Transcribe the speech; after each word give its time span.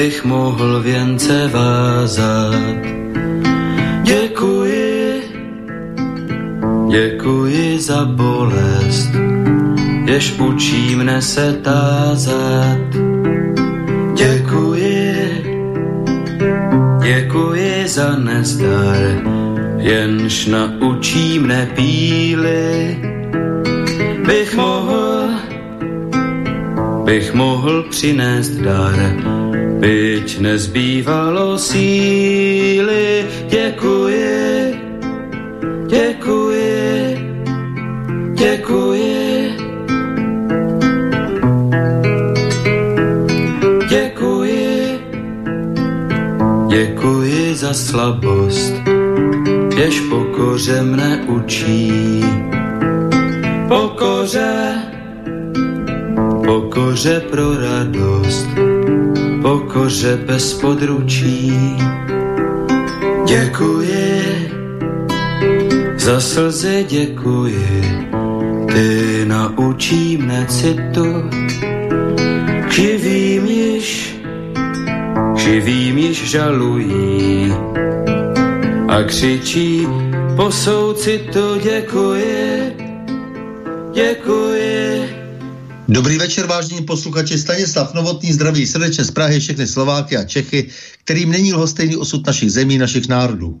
bych 0.00 0.24
mohl 0.24 0.80
věnce 0.80 1.48
vázat. 1.52 2.80
Děkuji, 4.02 5.22
děkuji 6.90 7.78
za 7.78 8.04
bolest, 8.04 9.10
jež 10.04 10.38
učí 10.38 10.96
mne 10.96 11.22
se 11.22 11.52
tázat. 11.52 12.88
Děkuji, 14.14 15.14
děkuji 17.02 17.88
za 17.88 18.16
nezdar, 18.16 18.96
jenž 19.76 20.46
naučí 20.46 21.38
mne 21.38 21.68
píly, 21.76 22.96
bych 24.26 24.56
mohl, 24.56 25.28
bych 27.04 27.34
mohl 27.34 27.82
přinést 27.90 28.50
dar, 28.50 29.39
byť 29.80 30.28
nezbývalo 30.40 31.58
síly. 31.58 33.24
Děkuji, 33.48 34.76
děkuji, 35.88 37.18
děkuji. 38.36 39.20
Děkuji, 43.90 45.00
děkuji 46.68 47.54
za 47.54 47.74
slabost, 47.74 48.74
jež 49.76 50.00
pokoře 50.00 50.82
mne 50.82 51.24
učí. 51.26 52.22
Pokoře, 53.68 54.74
pokoře 56.46 57.20
pro 57.30 57.54
radost, 57.58 58.48
pokoře 59.42 60.18
bez 60.26 60.54
područí. 60.54 61.52
Děkuji, 63.26 64.50
za 65.96 66.20
slzy 66.20 66.86
děkuji, 66.88 68.08
ty 68.72 69.24
naučí 69.24 70.16
mne 70.16 70.46
citu, 70.48 71.30
živým 72.70 73.46
již, 73.46 74.16
živým 75.36 75.98
již 75.98 76.30
žalují 76.30 77.52
a 78.88 79.02
křičí 79.02 79.86
po 80.36 80.50
soucitu 80.50 81.56
děkuji, 81.62 82.72
děkuji. 83.92 84.59
Dobrý 85.90 86.18
večer, 86.18 86.46
vážení 86.46 86.86
posluchači. 86.86 87.38
Stanislav 87.38 87.94
Novotný 87.94 88.32
zdraví 88.32 88.66
srdečně 88.66 89.04
z 89.04 89.10
Prahy, 89.10 89.40
všechny 89.40 89.66
Slováky 89.66 90.16
a 90.16 90.24
Čechy, 90.24 90.70
kterým 91.04 91.30
není 91.30 91.52
lhostejný 91.54 91.96
osud 91.96 92.26
našich 92.26 92.52
zemí, 92.52 92.78
našich 92.78 93.08
národů. 93.08 93.60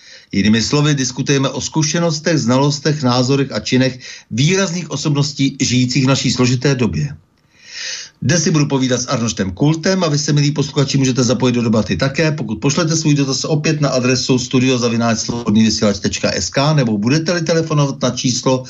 Jinými 0.31 0.61
slovy, 0.61 0.95
diskutujeme 0.95 1.49
o 1.49 1.61
zkušenostech, 1.61 2.37
znalostech, 2.37 3.03
názorech 3.03 3.51
a 3.51 3.59
činech 3.59 3.99
výrazných 4.31 4.91
osobností 4.91 5.57
žijících 5.61 6.05
v 6.05 6.07
naší 6.07 6.31
složité 6.31 6.75
době. 6.75 7.17
Dnes 8.21 8.43
si 8.43 8.51
budu 8.51 8.65
povídat 8.65 9.01
s 9.01 9.07
Arnoštem 9.07 9.51
Kultem 9.51 10.03
a 10.03 10.07
vy 10.07 10.17
se, 10.17 10.33
milí 10.33 10.51
posluchači, 10.51 10.97
můžete 10.97 11.23
zapojit 11.23 11.53
do 11.53 11.61
debaty 11.61 11.97
také, 11.97 12.31
pokud 12.31 12.61
pošlete 12.61 12.95
svůj 12.95 13.13
dotaz 13.13 13.45
opět 13.45 13.81
na 13.81 13.89
adresu 13.89 14.39
studiozavináčslobodnývysílač.sk 14.39 16.57
nebo 16.75 16.97
budete-li 16.97 17.41
telefonovat 17.41 18.01
na 18.01 18.09
číslo 18.09 18.63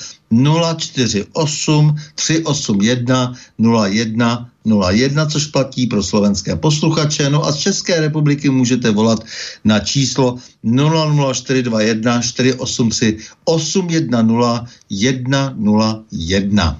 048 0.77 1.95
381 2.15 3.33
01 3.59 4.49
01, 4.91 5.25
což 5.25 5.45
platí 5.45 5.87
pro 5.87 6.03
slovenské 6.03 6.55
posluchače. 6.55 7.29
No 7.29 7.45
a 7.45 7.51
z 7.51 7.55
České 7.55 8.01
republiky 8.01 8.49
můžete 8.49 8.91
volat 8.91 9.23
na 9.63 9.79
číslo 9.79 10.37
00421 10.63 12.21
483 12.21 13.17
810 13.43 14.65
101. 14.89 16.79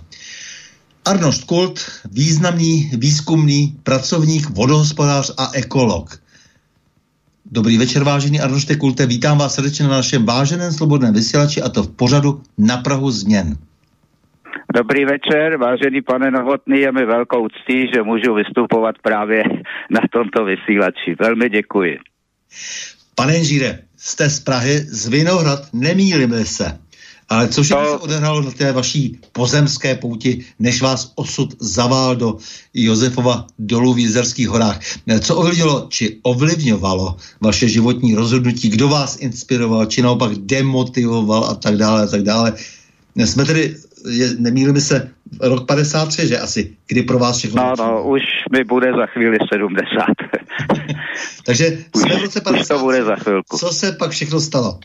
Arnošt 1.06 1.44
Kult, 1.44 1.80
významný 2.12 2.92
výzkumný 2.98 3.74
pracovník, 3.84 4.50
vodohospodář 4.50 5.34
a 5.38 5.52
ekolog. 5.54 6.22
Dobrý 7.46 7.78
večer, 7.78 8.04
vážený 8.04 8.40
Arnošte 8.40 8.76
Kulte, 8.76 9.06
vítám 9.06 9.38
vás 9.38 9.56
srdečně 9.56 9.86
na 9.86 9.92
našem 9.92 10.26
váženém 10.26 10.72
slobodném 10.72 11.14
vysílači 11.14 11.62
a 11.62 11.70
to 11.70 11.84
v 11.84 11.96
pořadu 11.96 12.42
na 12.58 12.78
Prahu 12.78 13.12
změn. 13.12 13.58
Dobrý 14.76 15.06
večer, 15.06 15.58
vážený 15.58 16.02
pane 16.02 16.32
Novotný, 16.32 16.80
je 16.80 16.92
mi 16.92 17.06
velkou 17.06 17.48
ctí, 17.48 17.88
že 17.96 18.04
můžu 18.04 18.34
vystupovat 18.34 18.96
právě 19.02 19.44
na 19.90 20.02
tomto 20.12 20.46
vysílači. 20.46 21.16
Velmi 21.20 21.50
děkuji. 21.50 22.00
Pane 23.16 23.38
inžíre, 23.38 23.80
jste 23.98 24.30
z 24.30 24.40
Prahy, 24.40 24.80
z 24.80 25.08
Vinohrad, 25.08 25.60
nemýlíme 25.74 26.46
se. 26.46 26.80
Ale 27.32 27.48
co 27.48 27.64
všechno 27.64 27.84
to... 27.84 27.92
se 27.92 27.98
odehrálo 27.98 28.42
na 28.42 28.52
té 28.52 28.72
vaší 28.72 29.20
pozemské 29.32 29.96
pouti, 29.96 30.46
než 30.60 30.82
vás 30.82 31.12
osud 31.16 31.56
zavál 31.60 32.16
do 32.16 32.38
Josefova 32.74 33.48
dolů 33.60 33.94
v 33.94 34.00
Jizerských 34.00 34.50
horách? 34.50 34.80
Co 35.20 35.36
ovlivnilo, 35.36 35.88
či 35.90 36.20
ovlivňovalo 36.24 37.16
vaše 37.42 37.68
životní 37.68 38.16
rozhodnutí? 38.16 38.70
Kdo 38.70 38.88
vás 38.88 39.18
inspiroval, 39.20 39.86
či 39.86 40.02
naopak 40.02 40.32
demotivoval 40.36 41.46
a 41.46 41.56
tak 41.56 41.78
dále 41.78 42.04
a 42.04 42.08
tak 42.08 42.22
dále? 42.22 42.54
Jsme 43.16 43.46
tedy, 43.46 43.76
je, 44.10 44.36
nemýlíme 44.40 44.82
se, 44.82 45.12
rok 45.42 45.68
53, 45.68 46.28
že 46.28 46.40
asi, 46.40 46.76
kdy 46.88 47.04
pro 47.04 47.20
vás 47.20 47.38
všechno... 47.38 47.64
No, 47.64 47.74
no, 47.80 48.04
už 48.04 48.22
mi 48.52 48.64
bude 48.64 48.92
za 48.92 49.06
chvíli 49.06 49.38
70. 49.54 50.06
Takže 51.46 51.66
jsme 51.96 52.16
v 52.16 52.22
roce 52.22 52.42
53. 52.42 52.68
to 52.68 52.80
bude 52.80 53.04
za 53.04 53.16
chvilku. 53.16 53.58
Co 53.58 53.70
se 53.70 53.92
pak 53.92 54.12
všechno 54.12 54.40
stalo? 54.40 54.80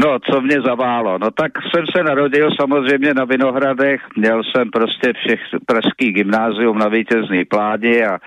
No, 0.00 0.18
co 0.30 0.40
mě 0.40 0.60
zaválo? 0.60 1.18
No 1.18 1.30
tak 1.30 1.52
jsem 1.62 1.84
se 1.96 2.02
narodil 2.02 2.48
samozřejmě 2.60 3.14
na 3.14 3.24
Vinohradech, 3.24 4.00
měl 4.16 4.42
jsem 4.44 4.70
prostě 4.70 5.12
všech 5.12 5.40
pražský 5.66 6.12
gymnázium 6.12 6.78
na 6.78 6.88
vítězný 6.88 7.44
pládi 7.44 8.04
a 8.04 8.14
e, 8.14 8.18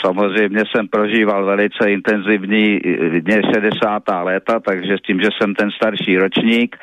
samozřejmě 0.00 0.60
jsem 0.66 0.88
prožíval 0.88 1.44
velice 1.44 1.90
intenzivní 1.90 2.80
dně 3.18 3.40
60. 3.54 4.02
léta, 4.22 4.60
takže 4.60 4.96
s 4.98 5.02
tím, 5.06 5.20
že 5.20 5.28
jsem 5.38 5.54
ten 5.54 5.70
starší 5.70 6.18
ročník. 6.18 6.76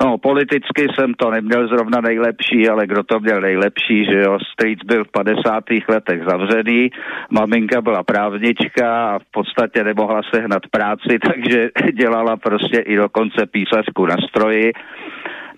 No, 0.00 0.18
politicky 0.18 0.86
jsem 0.94 1.14
to 1.14 1.30
neměl 1.30 1.68
zrovna 1.68 2.00
nejlepší, 2.00 2.68
ale 2.68 2.86
kdo 2.86 3.02
to 3.02 3.20
měl 3.20 3.40
nejlepší, 3.40 4.04
že 4.04 4.20
jo, 4.20 4.38
Street 4.52 4.84
byl 4.84 5.04
v 5.04 5.10
50. 5.10 5.64
letech 5.88 6.22
zavřený, 6.30 6.90
maminka 7.30 7.80
byla 7.80 8.02
právnička 8.02 9.06
a 9.06 9.18
v 9.18 9.24
podstatě 9.32 9.84
nemohla 9.84 10.20
sehnat 10.34 10.62
práci, 10.70 11.18
takže 11.32 11.70
dělala 11.92 12.36
prostě 12.36 12.78
i 12.78 12.96
dokonce 12.96 13.33
dokonce 13.34 13.50
písařku 13.52 14.06
na 14.06 14.16
stroji. 14.28 14.72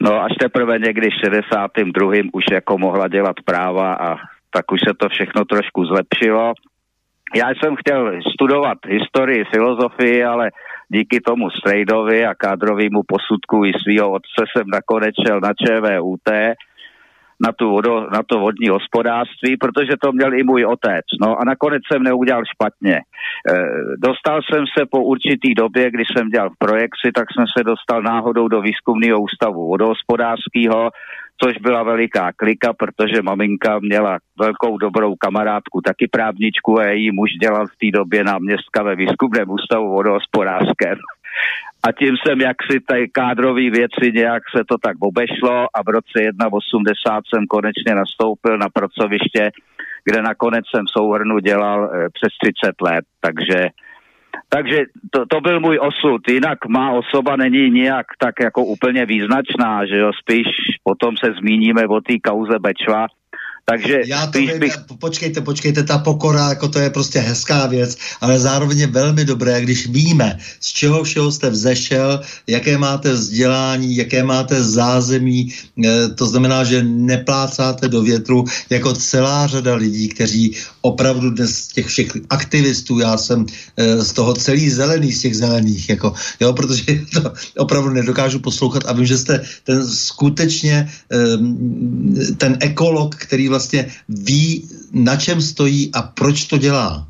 No 0.01 0.23
až 0.23 0.33
teprve 0.41 0.79
někdy 0.79 1.09
62. 1.25 2.13
už 2.33 2.45
jako 2.53 2.79
mohla 2.79 3.09
dělat 3.09 3.37
práva 3.45 3.95
a 3.95 4.17
tak 4.51 4.73
už 4.73 4.81
se 4.89 4.95
to 4.95 5.09
všechno 5.09 5.45
trošku 5.45 5.85
zlepšilo. 5.85 6.53
Já 7.37 7.49
jsem 7.51 7.77
chtěl 7.77 8.21
studovat 8.35 8.79
historii, 8.89 9.45
filozofii, 9.45 10.25
ale 10.25 10.51
díky 10.89 11.21
tomu 11.21 11.51
Strejdovi 11.51 12.27
a 12.27 12.35
kádrovému 12.35 13.03
posudku 13.07 13.65
i 13.65 13.73
svého 13.83 14.11
otce 14.11 14.45
jsem 14.53 14.67
nakonec 14.67 15.15
šel 15.27 15.41
na 15.41 15.53
ČVUT, 15.55 16.29
na, 17.41 17.53
tu 17.53 17.71
vodo, 17.71 18.11
na 18.11 18.23
to 18.27 18.39
vodní 18.39 18.69
hospodářství, 18.69 19.57
protože 19.57 19.93
to 20.03 20.13
měl 20.13 20.35
i 20.35 20.43
můj 20.43 20.65
otec. 20.65 21.05
No 21.21 21.41
a 21.41 21.45
nakonec 21.45 21.83
jsem 21.93 22.03
neudělal 22.03 22.43
špatně. 22.55 22.97
E, 22.97 23.03
dostal 23.99 24.41
jsem 24.43 24.65
se 24.79 24.87
po 24.91 25.03
určitý 25.03 25.55
době, 25.55 25.91
kdy 25.91 26.05
jsem 26.05 26.29
dělal 26.29 26.51
projekci, 26.59 27.13
tak 27.15 27.27
jsem 27.33 27.45
se 27.59 27.65
dostal 27.65 28.03
náhodou 28.03 28.49
do 28.49 28.61
výzkumného 28.61 29.21
ústavu 29.21 29.69
vodohospodářského, 29.69 30.91
což 31.43 31.57
byla 31.61 31.83
veliká 31.83 32.33
klika, 32.37 32.73
protože 32.73 33.23
maminka 33.23 33.79
měla 33.79 34.19
velkou 34.41 34.79
dobrou 34.79 35.15
kamarádku, 35.15 35.81
taky 35.81 36.09
právničku 36.09 36.79
a 36.79 36.85
její 36.85 37.11
muž 37.11 37.31
dělal 37.43 37.67
v 37.67 37.77
té 37.81 37.99
době 37.99 38.25
náměstka 38.25 38.83
ve 38.83 38.97
výzkumném 38.97 39.51
ústavu 39.51 39.91
vodohospodářském 39.91 40.99
a 41.87 41.93
tím 41.93 42.15
jsem 42.17 42.41
jaksi 42.41 42.81
ty 42.89 43.09
kádrové 43.13 43.71
věci 43.71 44.13
nějak 44.15 44.43
se 44.57 44.65
to 44.65 44.77
tak 44.79 44.97
obešlo 45.01 45.67
a 45.75 45.83
v 45.83 45.89
roce 45.89 46.17
1.80 46.19 47.21
jsem 47.29 47.47
konečně 47.47 47.95
nastoupil 47.95 48.59
na 48.59 48.69
pracoviště, 48.69 49.51
kde 50.05 50.23
nakonec 50.23 50.65
jsem 50.71 50.85
souhrnu 50.99 51.39
dělal 51.39 51.85
e, 51.85 52.09
přes 52.11 52.33
30 52.43 52.81
let, 52.83 53.05
takže 53.21 53.69
takže 54.49 54.79
to, 55.11 55.27
to 55.27 55.41
byl 55.41 55.61
můj 55.61 55.79
osud. 55.83 56.29
Jinak 56.29 56.59
má 56.69 56.93
osoba 56.93 57.37
není 57.37 57.71
nijak 57.71 58.07
tak 58.19 58.35
jako 58.41 58.65
úplně 58.65 59.07
význačná, 59.07 59.87
že 59.87 59.97
jo, 59.97 60.11
spíš 60.21 60.47
potom 60.85 61.17
se 61.17 61.33
zmíníme 61.41 61.87
o 61.87 62.01
té 62.01 62.15
kauze 62.25 62.59
Bečva, 62.59 63.07
takže 63.71 64.01
Já 64.07 64.27
to 64.27 64.39
vím, 64.39 64.59
bych... 64.59 64.79
počkejte, 64.99 65.41
počkejte, 65.41 65.83
ta 65.83 65.99
pokora, 65.99 66.49
jako 66.49 66.69
to 66.69 66.79
je 66.79 66.91
prostě 66.91 67.19
hezká 67.19 67.67
věc, 67.67 67.99
ale 68.21 68.41
zároveň 68.41 68.79
je 68.79 68.87
velmi 68.87 69.25
dobré, 69.25 69.61
když 69.61 69.87
víme, 69.87 70.39
z 70.61 70.69
čeho 70.69 71.05
všeho 71.05 71.33
jste 71.33 71.51
vzešel, 71.51 72.21
jaké 72.47 72.79
máte 72.79 73.13
vzdělání, 73.13 73.97
jaké 73.97 74.23
máte 74.23 74.63
zázemí, 74.63 75.51
e, 75.85 76.09
to 76.09 76.27
znamená, 76.27 76.65
že 76.65 76.83
neplácáte 76.83 77.89
do 77.89 78.03
větru 78.03 78.45
jako 78.71 78.93
celá 78.93 79.47
řada 79.47 79.75
lidí, 79.75 80.09
kteří 80.09 80.55
opravdu 80.81 81.31
dnes 81.31 81.55
z 81.55 81.69
těch 81.69 81.87
všech 81.87 82.11
aktivistů, 82.31 82.99
já 82.99 83.17
jsem 83.19 83.47
e, 83.77 83.99
z 83.99 84.13
toho 84.13 84.35
celý 84.35 84.71
zelený, 84.71 85.13
z 85.13 85.21
těch 85.21 85.37
zelených, 85.37 85.89
jako, 85.89 86.15
jo, 86.41 86.53
protože 86.53 86.85
to 87.15 87.33
opravdu 87.59 87.91
nedokážu 87.91 88.39
poslouchat 88.39 88.83
a 88.87 88.93
vím, 88.93 89.07
že 89.07 89.19
jste 89.19 89.43
ten 89.65 89.83
skutečně 89.89 90.87
e, 91.11 91.19
ten 92.39 92.57
ekolog, 92.61 93.15
který 93.15 93.49
vlastně 93.49 93.56
ví, 94.09 94.69
na 94.93 95.17
čem 95.17 95.43
stojí 95.43 95.91
a 95.93 96.03
proč 96.03 96.45
to 96.45 96.59
dělá. 96.59 97.09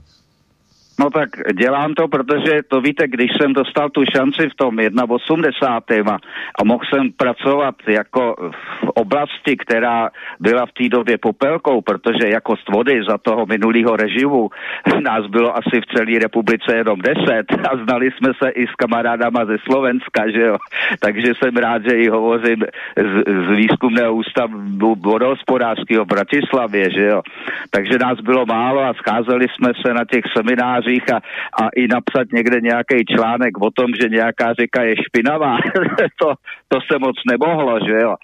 No 1.01 1.11
tak 1.11 1.29
dělám 1.59 1.95
to, 1.95 2.09
protože 2.09 2.63
to 2.69 2.81
víte, 2.81 3.09
když 3.09 3.31
jsem 3.37 3.53
dostal 3.53 3.91
tu 3.91 4.05
šanci 4.17 4.49
v 4.49 4.55
tom 4.55 4.79
81. 5.09 6.13
A, 6.13 6.19
a 6.61 6.65
mohl 6.65 6.85
jsem 6.89 7.13
pracovat 7.13 7.75
jako 7.87 8.35
v 8.83 8.89
oblasti, 8.95 9.57
která 9.57 10.11
byla 10.41 10.67
v 10.67 10.73
té 10.73 10.89
době 10.89 11.19
popelkou, 11.19 11.81
protože 11.81 12.29
jakost 12.29 12.69
vody 12.69 13.01
za 13.09 13.19
toho 13.19 13.47
minulého 13.47 13.97
režimu 13.97 14.51
nás 15.03 15.27
bylo 15.27 15.57
asi 15.57 15.81
v 15.81 15.87
celé 15.97 16.19
republice 16.19 16.77
jenom 16.77 17.01
10 17.01 17.45
a 17.71 17.77
znali 17.85 18.11
jsme 18.11 18.33
se 18.43 18.49
i 18.49 18.67
s 18.67 18.75
kamarádama 18.75 19.45
ze 19.45 19.57
Slovenska, 19.59 20.31
že 20.31 20.41
jo. 20.41 20.57
Takže 21.01 21.35
jsem 21.35 21.57
rád, 21.57 21.83
že 21.83 21.97
i 21.97 22.09
hovořím 22.09 22.65
z, 22.97 23.13
z 23.47 23.57
výzkumného 23.57 24.15
ústavu 24.15 24.95
vodohospodářského 24.95 26.05
v 26.05 26.09
Bratislavě, 26.09 26.91
že 26.91 27.05
jo. 27.05 27.23
Takže 27.71 27.99
nás 27.99 28.21
bylo 28.21 28.47
málo 28.47 28.81
a 28.81 28.95
scházeli 28.95 29.47
jsme 29.49 29.73
se 29.87 29.95
na 29.95 30.05
těch 30.05 30.25
seminářích 30.37 30.86
seminářích 30.87 31.13
a, 31.13 31.17
a 31.65 31.69
i 31.77 31.89
napsat 31.89 32.33
někde 32.33 32.61
nějaký 32.61 33.05
článek 33.15 33.59
o 33.61 33.71
tom, 33.71 33.87
že 34.01 34.09
nějaká 34.09 34.53
řeka 34.61 34.83
je 34.83 34.95
špinavá, 34.97 35.57
to, 36.21 36.35
to 36.69 36.79
se 36.93 36.99
moc 36.99 37.17
nemohlo, 37.31 37.79
že 37.87 37.93
jo. 37.93 38.15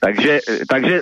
Takže, 0.00 0.38
takže 0.70 1.00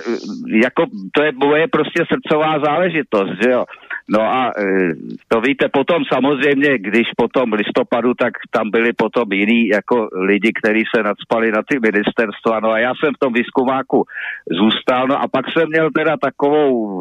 jako 0.63 0.85
to 1.15 1.23
je 1.23 1.31
moje 1.31 1.67
prostě 1.67 2.03
srdcová 2.07 2.59
záležitost, 2.59 3.31
že 3.43 3.49
jo. 3.51 3.65
No 4.09 4.21
a 4.21 4.51
e, 4.57 4.63
to 5.27 5.41
víte 5.41 5.65
potom 5.71 6.03
samozřejmě, 6.13 6.77
když 6.77 7.07
potom 7.17 7.53
listopadu, 7.53 8.13
tak 8.13 8.33
tam 8.51 8.71
byli 8.71 8.93
potom 8.93 9.33
jiní 9.33 9.67
jako 9.67 10.09
lidi, 10.13 10.51
kteří 10.53 10.83
se 10.95 11.03
nadspali 11.03 11.51
na 11.51 11.61
ty 11.69 11.79
ministerstva. 11.79 12.59
No 12.59 12.71
a 12.71 12.79
já 12.79 12.93
jsem 12.95 13.13
v 13.13 13.19
tom 13.19 13.33
výzkumáku 13.33 14.03
zůstal. 14.51 15.07
No 15.07 15.21
a 15.21 15.27
pak 15.27 15.45
jsem 15.51 15.67
měl 15.69 15.89
teda 15.91 16.17
takovou, 16.17 16.99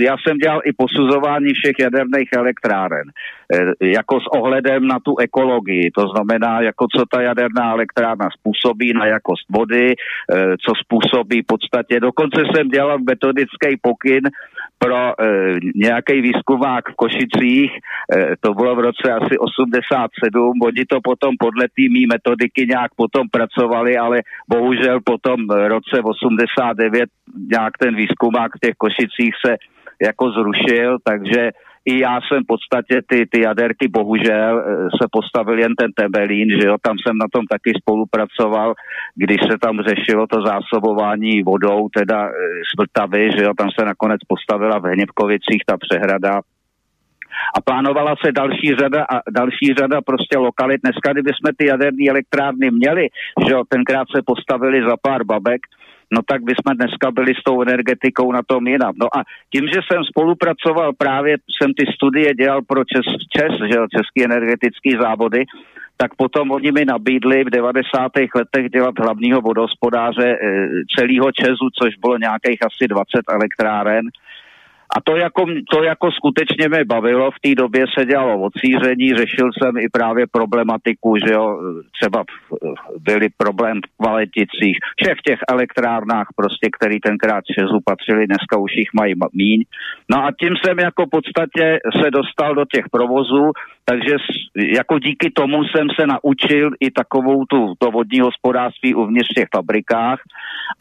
já 0.00 0.16
jsem 0.18 0.38
dělal 0.38 0.60
i 0.64 0.72
posuzování 0.72 1.52
všech 1.54 1.76
jaderných 1.80 2.28
elektráren. 2.36 3.06
E, 3.52 3.86
jako 3.86 4.20
s 4.20 4.26
ohledem 4.26 4.86
na 4.86 4.98
tu 4.98 5.16
ekologii. 5.18 5.90
To 5.90 6.04
znamená, 6.08 6.60
jako 6.60 6.86
co 6.96 7.04
ta 7.10 7.22
jaderná 7.22 7.72
elektrárna 7.72 8.28
způsobí 8.38 8.92
na 8.92 9.06
jakost 9.06 9.46
vody, 9.50 9.92
e, 9.92 9.94
co 10.64 10.72
způsobí 10.82 11.42
v 11.42 11.46
podstatě. 11.46 12.00
Dokonce 12.00 12.42
jsem 12.54 12.68
dělal 12.68 12.98
metodický 12.98 13.76
pokyn 13.82 14.24
pro 14.78 14.96
e, 14.96 15.14
nějaký 15.74 16.20
výzkumák 16.20 16.84
v 16.90 16.96
Košicích, 16.96 17.70
e, 17.72 18.34
to 18.40 18.54
bylo 18.54 18.76
v 18.76 18.80
roce 18.80 19.12
asi 19.12 19.38
87, 19.38 20.52
oni 20.62 20.84
to 20.88 21.00
potom 21.00 21.34
podle 21.38 21.64
té 21.64 21.84
mý 21.94 22.06
metodiky 22.06 22.66
nějak 22.68 22.90
potom 22.96 23.28
pracovali, 23.28 23.96
ale 23.96 24.22
bohužel 24.48 25.00
potom 25.04 25.46
v 25.46 25.68
roce 25.68 25.96
89 26.04 27.08
nějak 27.50 27.72
ten 27.78 27.96
výzkumák 27.96 28.50
v 28.56 28.60
těch 28.66 28.76
Košicích 28.78 29.34
se 29.46 29.56
jako 30.02 30.30
zrušil, 30.30 30.98
takže 31.04 31.50
i 31.84 31.98
já 31.98 32.20
jsem 32.20 32.42
v 32.42 32.46
podstatě 32.46 33.02
ty, 33.08 33.26
ty 33.26 33.40
jaderky 33.40 33.88
bohužel 33.88 34.52
eh, 34.60 34.88
se 35.02 35.06
postavil 35.12 35.58
jen 35.58 35.74
ten 35.74 35.92
Tebelín, 35.92 36.48
že 36.60 36.66
jo, 36.66 36.76
tam 36.82 36.96
jsem 36.98 37.18
na 37.18 37.26
tom 37.32 37.46
taky 37.46 37.72
spolupracoval, 37.80 38.74
když 39.14 39.40
se 39.50 39.58
tam 39.58 39.80
řešilo 39.80 40.26
to 40.26 40.42
zásobování 40.42 41.42
vodou, 41.42 41.88
teda 41.88 42.28
z 42.28 42.72
eh, 43.14 43.30
že 43.36 43.42
jo, 43.44 43.52
tam 43.58 43.68
se 43.78 43.84
nakonec 43.84 44.20
postavila 44.28 44.78
v 44.78 44.84
Hněvkovicích 44.84 45.62
ta 45.66 45.76
přehrada, 45.76 46.40
a 47.56 47.60
plánovala 47.60 48.14
se 48.24 48.32
další 48.32 48.74
řada 48.80 49.02
a 49.02 49.30
další 49.30 49.74
řada 49.78 50.00
prostě 50.00 50.38
lokalit. 50.38 50.80
Dneska, 50.84 51.12
kdyby 51.12 51.30
jsme 51.30 51.50
ty 51.58 51.66
jaderné 51.66 52.04
elektrárny 52.10 52.70
měli, 52.70 53.08
že 53.46 53.52
jo, 53.52 53.62
tenkrát 53.68 54.06
se 54.16 54.22
postavili 54.26 54.82
za 54.88 54.96
pár 55.02 55.24
babek, 55.24 55.60
no 56.14 56.20
tak 56.30 56.40
bychom 56.42 56.76
dneska 56.76 57.10
byli 57.10 57.32
s 57.34 57.42
tou 57.44 57.62
energetikou 57.62 58.32
na 58.32 58.42
tom 58.46 58.66
jinam. 58.66 58.94
No 59.02 59.06
a 59.16 59.18
tím, 59.52 59.64
že 59.74 59.80
jsem 59.82 60.04
spolupracoval 60.04 60.92
právě, 60.92 61.36
jsem 61.56 61.70
ty 61.78 61.84
studie 61.94 62.34
dělal 62.34 62.60
pro 62.62 62.80
Čes, 62.84 63.06
Čes 63.36 63.52
že 63.70 63.76
jo, 63.78 63.84
Český 63.96 64.24
energetický 64.24 64.90
závody, 65.02 65.44
tak 65.96 66.14
potom 66.14 66.50
oni 66.50 66.72
mi 66.72 66.84
nabídli 66.84 67.44
v 67.44 67.50
90. 67.50 68.12
letech 68.34 68.66
dělat 68.70 68.94
hlavního 68.98 69.40
vodospodáře 69.40 70.28
e, 70.28 70.38
celého 70.96 71.32
Česu, 71.32 71.66
což 71.78 71.90
bylo 71.96 72.18
nějakých 72.18 72.60
asi 72.66 72.88
20 72.88 73.04
elektráren. 73.30 74.04
A 74.96 75.00
to 75.00 75.16
jako, 75.16 75.44
to 75.72 75.82
jako 75.82 76.10
skutečně 76.12 76.68
mě 76.68 76.84
bavilo, 76.84 77.30
v 77.30 77.40
té 77.40 77.54
době 77.54 77.84
se 77.98 78.06
dělalo 78.06 78.40
odsíření, 78.40 79.14
řešil 79.14 79.48
jsem 79.52 79.76
i 79.76 79.88
právě 79.92 80.26
problematiku, 80.32 81.16
že 81.26 81.32
jo, 81.34 81.58
třeba 82.00 82.24
byly 83.00 83.28
problém 83.36 83.80
v 83.86 83.96
kvaliticích, 84.02 84.76
všech 85.00 85.18
těch 85.26 85.38
elektrárnách 85.48 86.26
prostě, 86.36 86.68
který 86.76 87.00
tenkrát 87.00 87.44
Česu 87.44 87.78
patřili, 87.84 88.26
dneska 88.26 88.58
už 88.58 88.72
jich 88.76 88.90
mají 88.94 89.14
míň. 89.32 89.60
No 90.10 90.16
a 90.24 90.28
tím 90.40 90.54
jsem 90.56 90.78
jako 90.78 91.06
podstatě 91.16 91.78
se 92.00 92.10
dostal 92.10 92.54
do 92.54 92.64
těch 92.74 92.86
provozů, 92.92 93.44
takže 93.84 94.16
jako 94.56 94.98
díky 94.98 95.30
tomu 95.30 95.64
jsem 95.64 95.86
se 96.00 96.06
naučil 96.06 96.70
i 96.80 96.90
takovou 96.90 97.44
tu 97.44 97.74
to 97.78 97.90
vodní 97.90 98.20
hospodářství 98.20 98.94
uvnitř 98.94 99.28
těch 99.34 99.48
fabrikách 99.54 100.18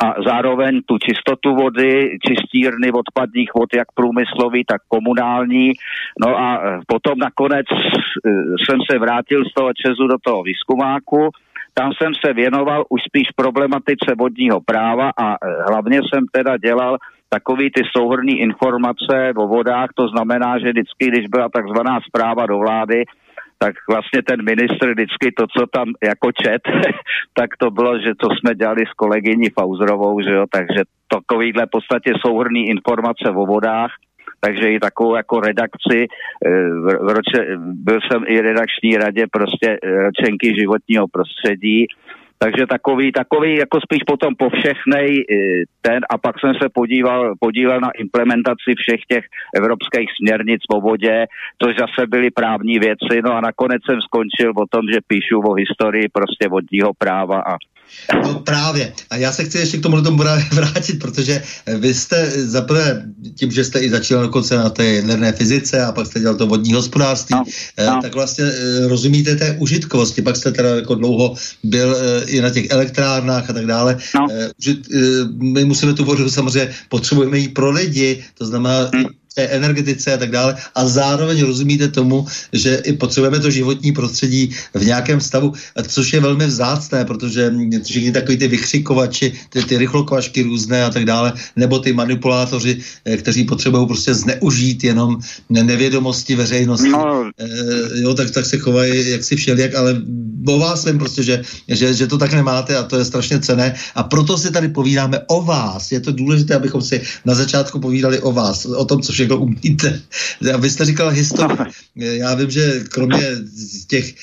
a 0.04 0.14
zároveň 0.26 0.82
tu 0.86 0.98
čistotu 0.98 1.56
vody, 1.56 2.18
čistírny 2.28 2.92
odpadních 2.92 3.50
vod, 3.56 3.70
jak 3.76 3.88
průmyslový, 3.96 4.64
tak 4.68 4.82
komunální. 4.88 5.72
No 6.20 6.38
a 6.38 6.56
e, 6.56 6.80
potom 6.88 7.20
nakonec 7.20 7.66
e, 7.72 7.78
jsem 8.66 8.80
se 8.92 9.00
vrátil 9.00 9.46
z 9.46 9.54
toho 9.54 9.70
Česu 9.74 10.08
do 10.08 10.18
toho 10.26 10.44
výzkumáku, 10.44 11.30
tam 11.74 11.92
jsem 11.94 12.12
se 12.26 12.34
věnoval 12.34 12.86
už 12.90 13.02
spíš 13.04 13.28
problematice 13.36 14.16
vodního 14.18 14.62
práva 14.62 15.12
a 15.18 15.34
e, 15.34 15.38
hlavně 15.70 15.98
jsem 15.98 16.24
teda 16.32 16.58
dělal 16.58 16.98
takový 17.36 17.72
ty 17.72 17.82
souhrný 17.98 18.34
informace 18.40 19.34
o 19.38 19.48
vodách, 19.48 19.90
to 19.96 20.08
znamená, 20.08 20.60
že 20.60 20.70
vždycky, 20.70 21.04
když 21.08 21.26
byla 21.28 21.48
takzvaná 21.50 22.00
zpráva 22.08 22.46
do 22.46 22.58
vlády, 22.58 23.04
tak 23.58 23.74
vlastně 23.90 24.22
ten 24.30 24.40
ministr 24.52 24.86
vždycky 24.92 25.32
to, 25.38 25.44
co 25.54 25.62
tam 25.76 25.88
jako 26.04 26.32
čet, 26.32 26.62
tak 27.40 27.50
to 27.58 27.72
bylo, 27.72 28.00
že 28.00 28.12
to 28.22 28.28
jsme 28.30 28.56
dělali 28.56 28.84
s 28.86 28.94
kolegyní 28.94 29.50
Fauzrovou, 29.50 30.22
že 30.22 30.34
jo, 30.34 30.46
takže 30.52 30.80
takovýhle 31.16 31.66
v 31.66 31.76
podstatě 31.78 32.12
souhrný 32.26 32.62
informace 32.70 33.26
o 33.30 33.46
vodách, 33.46 33.92
takže 34.40 34.70
i 34.70 34.80
takovou 34.80 35.16
jako 35.16 35.40
redakci, 35.40 36.00
eh, 36.06 36.50
v, 36.84 36.86
v 37.08 37.10
roce, 37.18 37.38
byl 37.88 38.00
jsem 38.02 38.22
i 38.28 38.42
redakční 38.42 38.98
radě 38.98 39.24
prostě 39.32 39.68
eh, 39.84 40.02
ročenky 40.08 40.56
životního 40.60 41.06
prostředí, 41.08 41.88
takže 42.44 42.68
takový, 42.68 43.12
takový 43.12 43.56
jako 43.56 43.78
spíš 43.82 44.04
potom 44.08 44.36
povšechnej 44.36 45.10
eh, 45.20 45.64
ten 45.82 46.00
a 46.10 46.18
pak 46.18 46.36
jsem 46.40 46.54
se 46.62 46.68
podíval, 46.74 47.34
podíval 47.40 47.80
na 47.80 47.92
implementaci 47.92 48.72
všech 48.78 49.02
těch 49.12 49.26
evropských 49.56 50.10
směrnic 50.18 50.62
o 50.76 50.82
vodě, 50.82 51.26
což 51.62 51.76
zase 51.80 52.08
byly 52.08 52.32
právní 52.32 52.80
věci, 52.80 53.22
no 53.26 53.32
a 53.34 53.42
nakonec 53.42 53.82
jsem 53.86 54.02
skončil 54.02 54.52
o 54.56 54.66
tom, 54.74 54.82
že 54.94 55.08
píšu 55.08 55.40
o 55.40 55.54
historii 55.54 56.06
prostě 56.10 56.48
vodního 56.50 56.92
práva 56.98 57.40
a 57.40 57.54
No 58.24 58.40
právě. 58.40 58.94
A 59.10 59.18
já 59.18 59.32
se 59.32 59.44
chci 59.44 59.58
ještě 59.58 59.78
k 59.78 59.82
tomu 59.82 60.02
tomu 60.02 60.18
vrátit, 60.52 61.00
protože 61.00 61.44
vy 61.78 61.94
jste 61.94 62.32
zaprvé 62.46 63.04
tím, 63.36 63.52
že 63.52 63.64
jste 63.64 63.80
i 63.80 63.90
začal 63.90 64.22
dokonce 64.22 64.58
na 64.58 64.70
té 64.70 64.86
jaderné 64.86 65.32
fyzice 65.32 65.86
a 65.86 65.92
pak 65.92 66.08
jste 66.08 66.20
dělal 66.20 66.36
to 66.36 66.48
vodní 66.48 66.74
hospodářství, 66.74 67.36
no, 67.36 67.44
eh, 67.78 67.86
no. 67.86 68.00
tak 68.02 68.14
vlastně 68.14 68.46
eh, 68.46 68.88
rozumíte 68.88 69.36
té 69.36 69.58
užitkovosti. 69.60 70.22
Pak 70.22 70.36
jste 70.36 70.52
teda 70.52 70.76
jako 70.76 70.96
dlouho 70.96 71.36
byl 71.64 71.96
eh, 71.96 72.24
i 72.26 72.42
na 72.42 72.50
těch 72.50 72.70
elektrárnách 72.70 73.50
a 73.50 73.54
tak 73.54 73.66
dále. 73.66 73.98
No. 74.16 74.28
My 75.38 75.66
musíme 75.66 75.94
tu 75.94 76.06
vodu 76.06 76.30
samozřejmě, 76.30 76.74
potřebujeme 76.90 77.38
ji 77.38 77.48
pro 77.48 77.72
lidi, 77.72 78.24
to 78.38 78.46
znamená, 78.46 78.90
hmm 78.94 79.06
té 79.34 79.42
energetice 79.42 80.14
a 80.14 80.18
tak 80.18 80.32
dále 80.32 80.56
a 80.76 80.86
zároveň 80.86 81.44
rozumíte 81.44 81.88
tomu, 81.88 82.28
že 82.54 82.82
i 82.86 82.94
potřebujeme 82.94 83.40
to 83.40 83.52
životní 83.52 83.92
prostředí 83.92 84.56
v 84.74 84.86
nějakém 84.86 85.22
stavu, 85.22 85.54
což 85.88 86.14
je 86.14 86.20
velmi 86.20 86.46
vzácné, 86.46 87.06
protože 87.06 87.54
všichni 87.84 88.12
takový 88.12 88.38
ty 88.38 88.48
vykřikovači, 88.48 89.34
ty, 89.50 89.64
ty 89.64 89.78
rychlokvašky 89.78 90.44
různé 90.44 90.84
a 90.84 90.90
tak 90.90 91.06
dále, 91.06 91.34
nebo 91.56 91.80
ty 91.80 91.94
manipulátoři, 91.94 92.78
eh, 93.06 93.18
kteří 93.18 93.44
potřebují 93.44 93.88
prostě 93.88 94.14
zneužít 94.14 94.84
jenom 94.84 95.18
nevědomosti 95.50 96.36
veřejnosti, 96.36 96.90
no. 96.90 97.32
e, 97.38 98.02
jo, 98.02 98.14
tak, 98.14 98.32
tak 98.32 98.46
se 98.46 98.58
chovají 98.58 99.12
jak 99.12 99.24
si 99.24 99.36
všelijak, 99.36 99.76
ale 99.76 100.02
o 100.48 100.60
vás 100.60 100.86
vím 100.86 100.98
prostě, 100.98 101.24
že, 101.24 101.42
že, 101.68 101.94
že 101.94 102.08
to 102.08 102.18
tak 102.18 102.34
nemáte 102.34 102.78
a 102.78 102.84
to 102.84 102.98
je 102.98 103.06
strašně 103.06 103.40
cené 103.40 103.76
a 103.96 104.04
proto 104.04 104.38
si 104.38 104.52
tady 104.52 104.68
povídáme 104.68 105.20
o 105.28 105.42
vás. 105.42 105.92
Je 105.92 106.00
to 106.00 106.12
důležité, 106.12 106.56
abychom 106.56 106.82
si 106.82 107.02
na 107.26 107.36
začátku 107.36 107.80
povídali 107.80 108.20
o 108.20 108.32
vás, 108.32 108.66
o 108.66 108.86
tom, 108.86 109.02
co 109.02 109.12
všechno 109.24 109.38
umíte. 109.38 110.00
A 110.54 110.58
vy 110.58 110.70
jste 110.70 110.86
říkal 110.86 111.10
historii. 111.10 111.58
Já 111.96 112.36
vím, 112.36 112.50
že 112.50 112.62
kromě 112.92 113.24
těch 113.88 114.06
e, 114.10 114.16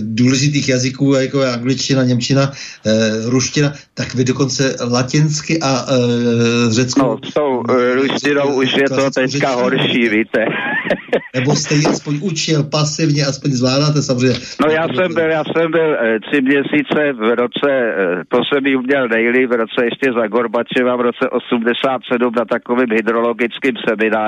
důležitých 0.00 0.68
jazyků, 0.68 1.14
jako 1.14 1.42
je 1.42 1.52
angličtina, 1.52 2.04
němčina, 2.04 2.52
e, 2.86 3.30
ruština, 3.30 3.72
tak 3.94 4.14
vy 4.14 4.24
dokonce 4.24 4.76
latinsky 4.90 5.60
a 5.60 5.86
e, 5.88 6.72
řeckou... 6.72 7.02
No, 7.02 7.18
s 7.30 7.34
tou 7.34 7.62
e, 7.70 7.94
ruštinou 7.94 8.54
už 8.54 8.76
je 8.76 8.88
to 8.88 9.10
teďka 9.10 9.50
horší, 9.50 10.08
víte. 10.08 10.44
Nebo 11.34 11.56
jste 11.56 11.74
ji 11.74 11.84
aspoň 11.86 12.14
učil 12.22 12.62
pasivně, 12.62 13.22
aspoň 13.26 13.50
zvládáte 13.50 14.02
samozřejmě. 14.02 14.38
No 14.64 14.72
já 14.72 14.84
jsem 14.88 15.14
byl, 15.14 15.28
já 15.30 15.44
jsem 15.44 15.70
byl 15.70 15.90
e, 15.94 16.20
tři 16.20 16.42
měsíce 16.42 17.12
v 17.12 17.34
roce, 17.34 17.70
e, 17.70 18.24
to 18.28 18.38
jsem 18.44 18.66
ji 18.66 18.76
uměl 18.76 19.08
nejli, 19.08 19.46
v 19.46 19.52
roce 19.52 19.84
ještě 19.84 20.12
za 20.18 20.26
Gorbačeva, 20.26 20.96
v 20.96 21.00
roce 21.00 21.24
87 21.30 22.34
na 22.38 22.44
takovém 22.44 22.90
hydrologickém 22.90 23.74
semináři, 23.88 24.23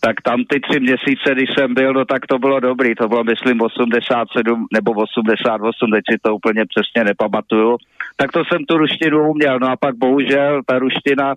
tak 0.00 0.20
tam 0.22 0.44
ty 0.44 0.60
tři 0.60 0.80
měsíce, 0.80 1.26
když 1.32 1.50
jsem 1.58 1.74
byl, 1.74 1.92
no 1.92 2.04
tak 2.04 2.26
to 2.26 2.38
bylo 2.38 2.60
dobrý, 2.60 2.94
to 2.94 3.08
bylo 3.08 3.24
myslím 3.24 3.60
87 3.60 4.66
nebo 4.72 4.92
88, 4.92 5.90
teď 5.90 6.04
si 6.10 6.18
to 6.22 6.34
úplně 6.34 6.62
přesně 6.66 7.04
nepamatuju, 7.04 7.76
tak 8.16 8.32
to 8.32 8.44
jsem 8.44 8.64
tu 8.64 8.78
ruštinu 8.78 9.30
uměl, 9.30 9.58
no 9.58 9.68
a 9.68 9.76
pak 9.76 9.94
bohužel 9.96 10.62
ta 10.66 10.78
ruština, 10.78 11.34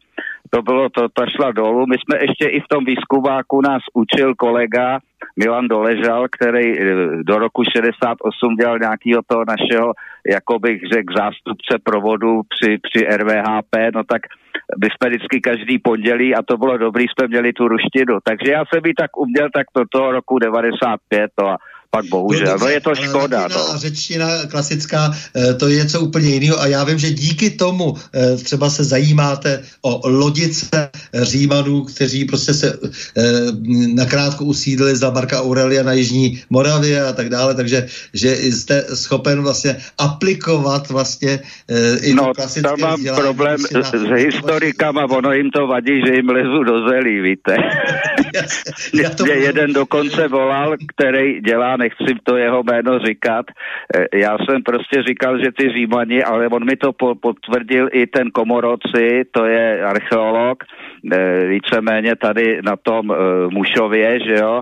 to 0.50 0.62
bylo, 0.62 0.90
to, 0.90 1.10
ta 1.10 1.26
šla 1.26 1.52
dolů, 1.52 1.86
my 1.86 1.96
jsme 1.96 2.20
ještě 2.22 2.46
i 2.46 2.60
v 2.60 2.68
tom 2.70 2.86
výzkumáku 2.86 3.62
nás 3.62 3.82
učil 3.94 4.36
kolega 4.36 5.00
Milan 5.38 5.68
Doležal, 5.68 6.28
který 6.32 6.80
eh, 6.80 6.84
do 7.24 7.40
roku 7.40 7.64
68 7.76 8.56
dělal 8.56 8.80
nějakého 8.80 9.22
toho 9.28 9.44
našeho, 9.48 9.94
jako 10.32 10.60
bych 10.60 10.82
řekl, 10.94 11.14
zástupce 11.18 11.74
provodu 11.84 12.42
při, 12.50 12.78
při 12.78 13.06
RVHP, 13.18 13.94
no 13.96 14.04
tak 14.04 14.22
by 14.78 14.88
jsme 14.88 15.10
vždycky 15.10 15.42
každý 15.42 15.80
pondělí 15.80 16.36
a 16.36 16.42
to 16.42 16.58
bylo 16.58 16.78
dobrý, 16.78 17.06
jsme 17.08 17.28
měli 17.28 17.54
tu 17.54 17.68
ruštinu. 17.68 18.20
Takže 18.24 18.52
já 18.52 18.64
jsem 18.66 18.86
ji 18.86 18.94
tak 18.94 19.18
uměl 19.18 19.50
tak 19.54 19.68
do 19.78 19.84
toho 19.92 20.12
roku 20.12 20.40
95 20.40 21.32
no 21.42 21.48
a 21.48 21.58
pak 21.92 22.06
bohužel. 22.06 22.46
No, 22.46 22.58
no 22.62 22.68
je 22.68 22.82
to 22.82 22.96
škoda. 22.96 23.48
No. 23.48 23.74
A 23.74 23.78
řečtina 23.78 24.28
klasická, 24.52 25.12
eh, 25.36 25.54
to 25.54 25.68
je 25.68 25.76
něco 25.76 26.02
úplně 26.02 26.30
jiného 26.30 26.62
a 26.62 26.68
já 26.68 26.84
vím, 26.84 27.00
že 27.00 27.12
díky 27.12 27.50
tomu 27.50 27.98
eh, 27.98 28.38
třeba 28.38 28.70
se 28.70 28.84
zajímáte 28.84 29.64
o 29.82 30.02
lodice 30.10 30.90
Římanů, 31.14 31.84
kteří 31.84 32.26
prostě 32.26 32.54
se 32.54 32.80
eh, 33.18 33.22
nakrátko 33.94 34.46
usídlili 34.46 34.96
za 34.96 35.10
Marka 35.10 35.42
Aurelia 35.42 35.84
na 35.84 35.94
Jižní 35.94 36.42
Moravě 36.50 37.04
a 37.04 37.14
tak 37.14 37.30
dále, 37.30 37.56
takže 37.56 37.88
že 38.14 38.38
jste 38.38 38.86
schopen 38.94 39.42
vlastně 39.42 39.78
aplikovat 39.98 40.90
vlastně 40.90 41.40
i 42.02 42.14
no, 42.14 42.34
klasické 42.34 42.70
tam 42.70 42.80
mám 42.80 43.16
problém 43.16 43.58
s, 43.58 43.94
s 43.94 44.10
historikama, 44.16 45.06
ono 45.06 45.34
jim 45.34 45.50
to 45.52 45.68
vadí, 45.68 46.02
že 46.06 46.16
jim 46.16 46.30
lezu 46.30 46.64
do 46.64 46.90
zelí, 46.90 47.22
víte. 47.22 47.56
já, 48.36 48.42
já 49.04 49.10
Mě 49.24 49.34
jeden 49.34 49.74
dokonce 49.74 50.28
volal, 50.28 50.76
který 50.96 51.42
dělá 51.42 51.78
nechci 51.80 52.16
to 52.24 52.38
jeho 52.38 52.64
jméno 52.64 53.00
říkat. 53.00 53.46
E, 53.96 54.20
já 54.20 54.38
jsem 54.38 54.64
prostě 54.64 55.04
říkal, 55.08 55.40
že 55.40 55.52
ty 55.58 55.70
Římani, 55.70 56.24
ale 56.24 56.48
on 56.48 56.66
mi 56.66 56.76
to 56.76 56.94
potvrdil 57.22 57.90
i 57.92 58.08
ten 58.08 58.32
Komoroci, 58.32 59.24
to 59.32 59.46
je 59.46 59.84
archeolog, 59.84 60.64
e, 60.64 61.48
víceméně 61.48 62.16
tady 62.16 62.62
na 62.62 62.76
tom 62.76 63.12
e, 63.12 63.16
Mušově, 63.48 64.20
že 64.20 64.36
jo, 64.36 64.62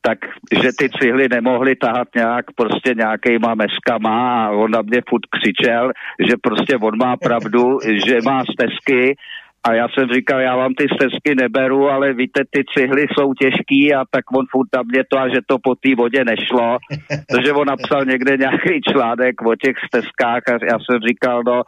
tak, 0.00 0.18
že 0.62 0.68
ty 0.78 0.88
cihly 1.00 1.28
nemohly 1.28 1.76
tahat 1.76 2.08
nějak 2.14 2.44
prostě 2.56 2.94
nějakýma 2.96 3.54
meskama 3.54 4.46
a 4.46 4.50
on 4.50 4.70
na 4.70 4.82
mě 4.82 5.00
furt 5.08 5.26
křičel, 5.30 5.92
že 6.28 6.34
prostě 6.42 6.76
on 6.76 6.98
má 6.98 7.16
pravdu, 7.16 7.78
že 8.06 8.18
má 8.24 8.42
stezky 8.52 9.16
a 9.64 9.74
já 9.74 9.88
jsem 9.88 10.08
říkal, 10.08 10.40
já 10.40 10.56
vám 10.56 10.74
ty 10.74 10.86
stezky 10.94 11.34
neberu, 11.34 11.88
ale 11.88 12.12
víte, 12.12 12.42
ty 12.50 12.64
cihly 12.74 13.06
jsou 13.08 13.34
těžký 13.34 13.94
a 13.94 14.04
tak 14.10 14.24
on 14.36 14.44
furt 14.50 14.68
tam 14.70 14.86
mě 14.86 15.02
to 15.10 15.18
a 15.18 15.28
že 15.28 15.40
to 15.46 15.56
po 15.62 15.74
té 15.74 15.94
vodě 15.94 16.24
nešlo. 16.24 16.78
protože 17.28 17.52
on 17.52 17.66
napsal 17.66 18.04
někde 18.04 18.36
nějaký 18.36 18.80
článek 18.92 19.42
o 19.42 19.54
těch 19.54 19.76
stezkách 19.86 20.42
a 20.48 20.52
já 20.52 20.78
jsem 20.78 20.98
říkal, 21.08 21.42
no 21.46 21.62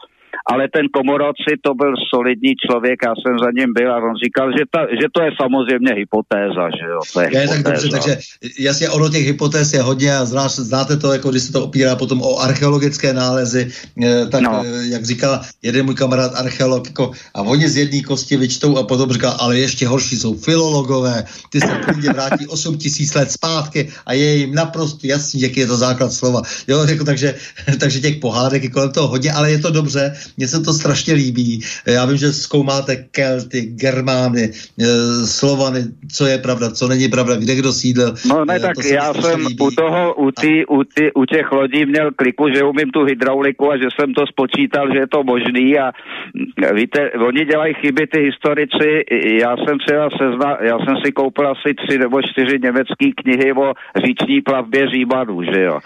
ale 0.52 0.68
ten 0.74 0.86
Komoroci 0.96 1.52
to 1.64 1.74
byl 1.74 1.92
solidní 2.14 2.52
člověk, 2.64 2.98
já 3.08 3.12
jsem 3.14 3.34
za 3.44 3.50
ním 3.58 3.70
byl 3.78 3.90
a 3.94 3.96
on 4.08 4.16
říkal, 4.24 4.46
že, 4.56 4.64
ta, 4.74 4.80
že 5.00 5.06
to 5.14 5.20
je 5.22 5.30
samozřejmě 5.42 5.90
hypotéza, 6.02 6.64
že 6.78 6.86
jo, 6.92 7.00
to 7.12 7.20
je, 7.20 7.26
je 7.32 7.40
hypotéza. 7.40 7.62
tak 7.62 7.72
dobře, 7.72 7.88
takže 7.88 8.12
jasně 8.58 8.86
ono 8.90 9.08
těch 9.08 9.26
hypotéz 9.26 9.72
je 9.72 9.82
hodně 9.82 10.16
a 10.16 10.24
znáš, 10.24 10.52
znáte 10.52 10.96
to, 10.96 11.12
jako 11.12 11.30
když 11.30 11.42
se 11.42 11.52
to 11.52 11.64
opírá 11.64 11.96
potom 11.96 12.22
o 12.22 12.38
archeologické 12.38 13.12
nálezy, 13.12 13.70
eh, 14.04 14.26
tak 14.26 14.42
no. 14.42 14.62
Eh, 14.66 14.86
jak 14.86 15.04
říkal 15.04 15.40
jeden 15.62 15.86
můj 15.86 15.94
kamarád 15.94 16.34
archeolog, 16.34 16.86
jako, 16.86 17.10
a 17.34 17.42
oni 17.42 17.68
z 17.68 17.76
jedné 17.76 18.02
kosti 18.02 18.36
vyčtou 18.36 18.76
a 18.78 18.82
potom 18.82 19.12
říká, 19.12 19.30
ale 19.30 19.58
ještě 19.58 19.86
horší 19.86 20.16
jsou 20.16 20.36
filologové, 20.36 21.24
ty 21.50 21.60
se 21.60 21.66
klidně 21.84 22.10
vrátí 22.10 22.46
8 22.46 22.78
tisíc 22.78 23.14
let 23.14 23.30
zpátky 23.30 23.92
a 24.06 24.12
je 24.12 24.36
jim 24.36 24.54
naprosto 24.54 25.06
jasný, 25.06 25.40
jaký 25.40 25.60
je 25.60 25.66
to 25.66 25.76
základ 25.76 26.12
slova. 26.12 26.42
Jo, 26.68 26.84
jako, 26.84 27.04
takže, 27.04 27.34
takže 27.80 28.00
těch 28.00 28.16
pohádek 28.16 28.62
je 28.62 28.70
kolem 28.70 28.92
toho 28.92 29.08
hodně, 29.08 29.32
ale 29.32 29.50
je 29.50 29.58
to 29.58 29.70
dobře, 29.70 30.14
mně 30.36 30.48
se 30.48 30.60
to 30.60 30.72
strašně 30.72 31.14
líbí. 31.14 31.60
Já 31.86 32.04
vím, 32.04 32.16
že 32.16 32.32
zkoumáte 32.32 32.96
Kelty, 32.96 33.60
Germány, 33.60 34.50
eh, 34.50 35.26
Slovany, 35.26 35.80
co 36.12 36.26
je 36.26 36.38
pravda, 36.38 36.70
co 36.70 36.88
není 36.88 37.08
pravda, 37.08 37.36
kde 37.36 37.54
kdo 37.54 37.72
sídlil. 37.72 38.14
No 38.28 38.44
ne, 38.44 38.56
eh, 38.56 38.60
tak 38.60 38.76
já 38.84 39.14
jsem 39.14 39.40
líbí. 39.40 39.56
u 39.60 39.70
toho, 39.70 40.14
u, 40.14 40.30
tý, 40.30 40.66
u, 40.66 40.84
tý, 40.84 41.12
u 41.14 41.24
těch 41.24 41.52
lodí 41.52 41.86
měl 41.86 42.10
kliku, 42.16 42.48
že 42.54 42.64
umím 42.64 42.90
tu 42.90 43.04
hydrauliku 43.04 43.72
a 43.72 43.76
že 43.76 43.88
jsem 43.94 44.14
to 44.14 44.26
spočítal, 44.26 44.92
že 44.92 44.98
je 44.98 45.06
to 45.06 45.22
možný 45.24 45.78
a 45.78 45.92
mm, 46.34 46.76
víte, 46.76 47.10
oni 47.10 47.44
dělají 47.44 47.74
chyby, 47.74 48.06
ty 48.06 48.20
historici, 48.20 49.04
já 49.40 49.56
jsem 49.56 49.78
třeba 49.78 50.08
sezna, 50.10 50.58
já 50.60 50.78
jsem 50.78 50.96
si 51.04 51.12
koupil 51.12 51.48
asi 51.48 51.74
tři 51.74 51.98
nebo 51.98 52.22
čtyři 52.22 52.58
německé 52.62 53.06
knihy 53.22 53.52
o 53.52 53.72
říční 54.04 54.40
plavbě 54.40 54.88
Římanů, 54.88 55.42
že 55.42 55.60
jo. 55.62 55.78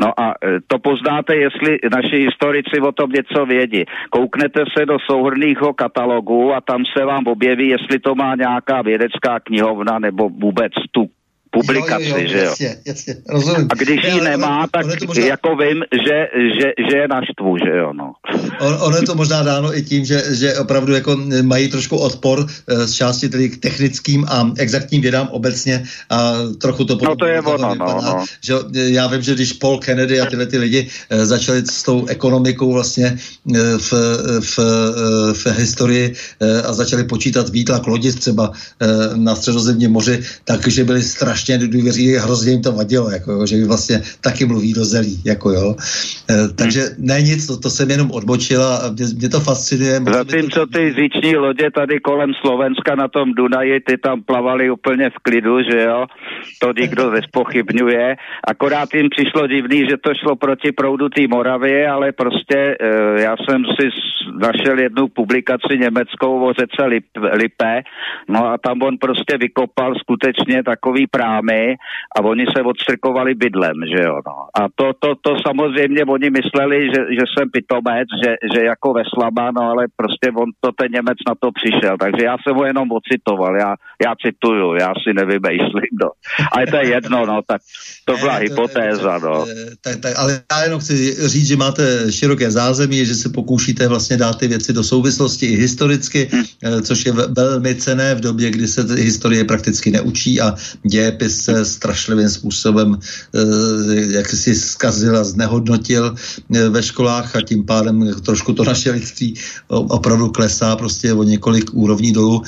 No 0.00 0.20
a 0.20 0.34
eh, 0.44 0.60
to 0.66 0.78
poznáte, 0.78 1.36
jestli 1.36 1.78
naši 1.90 2.16
historici 2.16 2.80
o 2.80 2.92
tom 2.92 3.10
něco 3.10 3.46
vědí. 3.46 3.81
Kouknete 4.10 4.64
se 4.78 4.86
do 4.86 4.96
souhrnného 5.10 5.74
katalogu 5.74 6.52
a 6.54 6.60
tam 6.60 6.84
se 6.96 7.04
vám 7.04 7.26
objeví, 7.26 7.68
jestli 7.68 7.98
to 7.98 8.14
má 8.14 8.34
nějaká 8.34 8.82
vědecká 8.82 9.40
knihovna 9.40 9.98
nebo 9.98 10.28
vůbec 10.28 10.72
tu 10.90 11.06
publikaci, 11.52 12.08
jo, 12.08 12.16
jo, 12.16 12.22
jo, 12.22 12.28
že 12.28 12.38
jo? 12.38 12.44
Jasně, 12.44 12.76
jasně, 12.86 13.16
rozumím. 13.28 13.68
A 13.70 13.74
když 13.74 14.04
ji 14.04 14.20
nemá, 14.20 14.66
tak 14.72 14.86
možná... 15.06 15.24
jako 15.24 15.56
vím, 15.56 15.84
že, 16.06 16.16
že, 16.58 16.66
že 16.90 16.96
je 16.96 17.08
naštvu, 17.08 17.58
že 17.64 17.72
jo, 17.78 17.92
no. 17.92 18.12
On, 18.60 18.76
ono 18.80 18.96
je 18.96 19.02
to 19.02 19.14
možná 19.14 19.42
dáno 19.42 19.76
i 19.76 19.82
tím, 19.82 20.04
že, 20.04 20.22
že 20.34 20.58
opravdu 20.58 20.94
jako 20.94 21.16
mají 21.42 21.68
trošku 21.68 21.96
odpor 21.96 22.46
eh, 22.46 22.86
z 22.86 22.92
části 22.92 23.28
tedy 23.28 23.48
k 23.48 23.60
technickým 23.60 24.24
a 24.28 24.50
exaktním 24.56 25.02
vědám 25.02 25.28
obecně 25.28 25.84
a 26.10 26.32
trochu 26.58 26.84
to 26.84 26.98
No 27.02 27.16
to 27.16 27.26
je 27.26 27.40
ono, 27.40 27.58
no, 27.58 27.72
vypadá, 27.72 28.00
no. 28.00 28.24
Že, 28.40 28.54
eh, 28.74 28.90
já 28.96 29.06
vím, 29.06 29.22
že 29.22 29.34
když 29.34 29.52
Paul 29.52 29.78
Kennedy 29.78 30.20
a 30.20 30.26
tyhle 30.26 30.46
ty 30.46 30.58
lidi 30.58 30.88
eh, 31.10 31.26
začali 31.26 31.62
s 31.70 31.82
tou 31.82 32.06
ekonomikou 32.06 32.72
vlastně 32.72 33.18
v, 33.78 33.92
v, 34.40 34.58
v 35.32 35.46
historii 35.46 36.14
a 36.64 36.72
začali 36.72 37.04
počítat 37.04 37.48
výtlak 37.48 37.86
lodi 37.86 38.12
třeba 38.12 38.52
na 39.14 39.34
středozemním 39.34 39.90
moři, 39.90 40.22
takže 40.44 40.84
byli 40.84 41.02
strašně 41.02 41.41
strašně 41.42 41.66
nedůvěří, 41.66 42.14
hrozně 42.16 42.52
jim 42.52 42.62
to 42.62 42.72
vadilo, 42.72 43.10
jako, 43.10 43.46
že 43.46 43.66
vlastně 43.66 44.00
taky 44.20 44.44
mluví 44.46 44.72
do 44.72 44.84
zelí, 44.84 45.22
jako 45.24 45.50
jo. 45.50 45.74
E, 46.30 46.48
takže 46.54 46.80
hmm. 46.80 47.06
ne 47.06 47.22
nic, 47.22 47.46
to, 47.46 47.56
to 47.56 47.70
jsem 47.70 47.90
jenom 47.90 48.10
odbočila 48.10 48.76
a 48.76 48.90
mě, 48.90 49.06
mě 49.18 49.28
to 49.28 49.40
fascinuje. 49.40 50.00
Zatímco 50.00 50.66
ty 50.66 50.94
říční 50.94 51.36
lodě 51.36 51.70
tady 51.70 52.00
kolem 52.00 52.30
Slovenska 52.40 52.94
na 52.94 53.08
tom 53.08 53.34
Dunaji, 53.34 53.80
ty 53.80 53.98
tam 53.98 54.22
plavali 54.22 54.70
úplně 54.70 55.10
v 55.10 55.18
klidu, 55.22 55.62
že 55.62 55.82
jo, 55.82 56.06
to 56.60 56.72
nikdo 56.80 57.10
nespochybňuje, 57.10 58.16
akorát 58.46 58.94
jim 58.94 59.08
přišlo 59.10 59.46
divný, 59.46 59.78
že 59.90 59.96
to 59.96 60.14
šlo 60.14 60.36
proti 60.36 60.72
proudu 60.72 61.08
té 61.08 61.26
Moravy, 61.28 61.86
ale 61.86 62.12
prostě 62.12 62.58
e, 62.58 63.22
já 63.22 63.34
jsem 63.36 63.64
si 63.76 63.84
našel 64.38 64.78
jednu 64.78 65.08
publikaci 65.08 65.78
německou 65.78 66.46
o 66.46 66.52
řece 66.52 66.84
Lip, 66.86 67.04
Lipe, 67.32 67.82
no 68.28 68.46
a 68.46 68.58
tam 68.58 68.82
on 68.82 68.98
prostě 68.98 69.38
vykopal 69.38 69.94
skutečně 69.94 70.62
takový 70.62 71.06
právě 71.06 71.31
dámy 71.32 71.74
a 72.16 72.18
oni 72.20 72.44
se 72.56 72.62
odstrkovali 72.62 73.34
bydlem, 73.34 73.76
že 73.92 74.02
jo. 74.04 74.16
No. 74.26 74.36
A 74.60 74.60
to, 74.74 74.86
to, 74.98 75.08
to 75.24 75.30
samozřejmě 75.46 76.04
oni 76.04 76.30
mysleli, 76.30 76.78
že, 76.94 77.00
že 77.18 77.24
jsem 77.28 77.50
pitomec, 77.50 78.08
že, 78.24 78.30
že 78.54 78.60
jako 78.64 78.88
veslaba, 78.92 79.50
no 79.50 79.62
ale 79.72 79.84
prostě 79.96 80.26
on 80.42 80.48
to 80.60 80.72
ten 80.72 80.92
Němec 80.92 81.18
na 81.28 81.34
to 81.42 81.48
přišel, 81.58 81.94
takže 82.04 82.22
já 82.24 82.36
jsem 82.38 82.54
ho 82.56 82.64
jenom 82.64 82.88
ocitoval, 82.92 83.56
já, 83.56 83.74
já 84.04 84.12
cituju, 84.24 84.74
já 84.74 84.92
si 85.02 85.10
nevymýšlím, 85.14 85.94
no. 86.02 86.10
Ale 86.52 86.66
to 86.66 86.76
je 86.76 86.86
jedno, 86.88 87.26
no, 87.26 87.40
tak 87.46 87.60
to 88.04 88.16
byla 88.16 88.38
ne, 88.38 88.40
hypotéza, 88.40 89.20
to, 89.20 89.26
no. 89.26 89.46
Tak, 89.84 89.96
tak, 90.02 90.12
ale 90.18 90.40
já 90.52 90.64
jenom 90.64 90.80
chci 90.80 90.94
říct, 91.28 91.48
že 91.48 91.56
máte 91.56 92.12
široké 92.12 92.50
zázemí, 92.50 93.06
že 93.06 93.14
se 93.14 93.28
pokoušíte 93.28 93.88
vlastně 93.88 94.16
dát 94.16 94.38
ty 94.38 94.48
věci 94.48 94.72
do 94.72 94.84
souvislosti 94.84 95.46
i 95.46 95.56
historicky, 95.56 96.28
hmm. 96.32 96.82
což 96.82 97.06
je 97.06 97.12
velmi 97.12 97.74
cené 97.74 98.14
v 98.14 98.20
době, 98.20 98.50
kdy 98.50 98.68
se 98.68 98.82
historie 98.94 99.44
prakticky 99.44 99.90
neučí 99.90 100.40
a 100.40 100.54
dějepis 101.22 101.44
se 101.44 101.64
strašlivým 101.64 102.28
způsobem 102.28 102.98
eh, 102.98 103.38
jak 104.10 104.28
si 104.28 104.54
zkazil 104.54 105.16
a 105.16 105.24
znehodnotil 105.24 106.14
eh, 106.54 106.68
ve 106.68 106.82
školách 106.82 107.36
a 107.36 107.40
tím 107.42 107.64
pádem 107.64 108.14
trošku 108.22 108.52
to 108.52 108.64
naše 108.64 108.90
lidství 108.90 109.34
opravdu 109.68 110.28
klesá 110.30 110.76
prostě 110.76 111.12
o 111.12 111.22
několik 111.22 111.74
úrovní 111.74 112.12
dolů, 112.12 112.42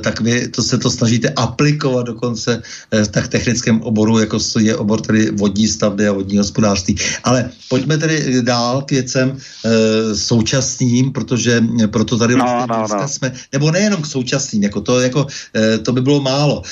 tak 0.00 0.20
vy 0.20 0.48
to 0.48 0.62
se 0.62 0.78
to 0.78 0.90
snažíte 0.90 1.28
aplikovat 1.28 2.06
dokonce 2.06 2.62
v 2.90 3.08
tak 3.08 3.28
technickém 3.28 3.80
oboru, 3.80 4.18
jako 4.18 4.38
je 4.60 4.76
obor 4.76 5.00
tedy 5.00 5.30
vodní 5.30 5.68
stavby 5.68 6.08
a 6.08 6.12
vodní 6.12 6.38
hospodářství. 6.38 6.96
Ale 7.24 7.50
pojďme 7.68 7.98
tedy 7.98 8.42
dál 8.42 8.82
k 8.82 8.90
věcem 8.90 9.36
současným, 10.14 11.12
protože 11.12 11.64
proto 11.90 12.18
tady 12.18 12.34
no, 12.36 12.44
vlastně 12.44 12.96
no, 12.96 13.02
no. 13.02 13.08
jsme, 13.08 13.32
nebo 13.52 13.70
nejenom 13.70 14.02
k 14.02 14.06
současným, 14.06 14.62
jako 14.62 14.80
to, 14.80 15.00
jako, 15.00 15.26
to 15.82 15.92
by 15.92 16.00
bylo 16.00 16.20
málo. 16.20 16.62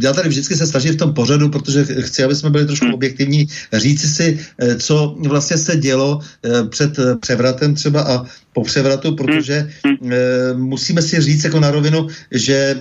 Já 0.00 0.12
tady 0.12 0.28
vždycky 0.44 0.64
se 0.64 0.70
snažím 0.70 0.92
v 0.92 0.96
tom 0.96 1.14
pořadu, 1.14 1.48
protože 1.48 1.84
chci, 1.84 2.24
aby 2.24 2.34
jsme 2.34 2.50
byli 2.50 2.66
trošku 2.66 2.84
hmm. 2.84 2.94
objektivní, 2.94 3.48
říci 3.72 4.08
si, 4.08 4.38
co 4.78 5.16
vlastně 5.28 5.58
se 5.58 5.76
dělo 5.76 6.20
před 6.68 6.98
převratem 7.20 7.74
třeba 7.74 8.02
a 8.02 8.24
po 8.54 8.62
převratu, 8.62 9.08
hmm. 9.08 9.16
protože 9.16 9.70
hmm. 9.84 10.10
musíme 10.54 11.02
si 11.02 11.20
říct 11.20 11.44
jako 11.44 11.60
na 11.60 11.70
rovinu, 11.70 12.06
že 12.30 12.80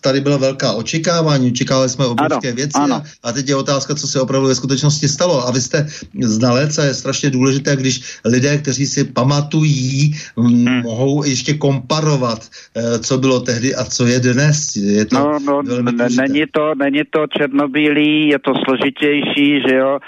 tady 0.00 0.20
byla 0.20 0.36
velká 0.36 0.72
očekávání, 0.72 1.50
očekávali 1.50 1.88
jsme 1.88 2.06
obrovské 2.06 2.48
ano, 2.48 2.56
věci 2.56 2.72
ano. 2.74 3.02
A, 3.22 3.32
teď 3.32 3.48
je 3.48 3.56
otázka, 3.56 3.94
co 3.94 4.08
se 4.08 4.20
opravdu 4.20 4.48
ve 4.48 4.54
skutečnosti 4.54 5.08
stalo. 5.08 5.46
A 5.48 5.50
vy 5.50 5.60
jste 5.60 5.86
znalec 6.22 6.78
a 6.78 6.84
je 6.84 6.94
strašně 6.94 7.30
důležité, 7.30 7.76
když 7.76 8.02
lidé, 8.24 8.58
kteří 8.58 8.86
si 8.86 9.04
pamatují, 9.04 10.16
hmm. 10.36 10.82
mohou 10.82 11.24
ještě 11.24 11.54
komparovat, 11.54 12.48
co 13.00 13.18
bylo 13.18 13.40
tehdy 13.40 13.74
a 13.74 13.84
co 13.84 14.06
je 14.06 14.20
dnes. 14.20 14.76
Je 14.76 15.04
to 15.04 15.16
no, 15.16 15.62
no, 15.62 15.62
není 16.08 16.44
to, 16.52 16.74
není 16.74 16.91
to 17.10 17.26
černobílý, 17.26 18.28
je 18.28 18.38
to 18.38 18.52
složitější, 18.64 19.62
že 19.68 19.74
jo. 19.76 19.98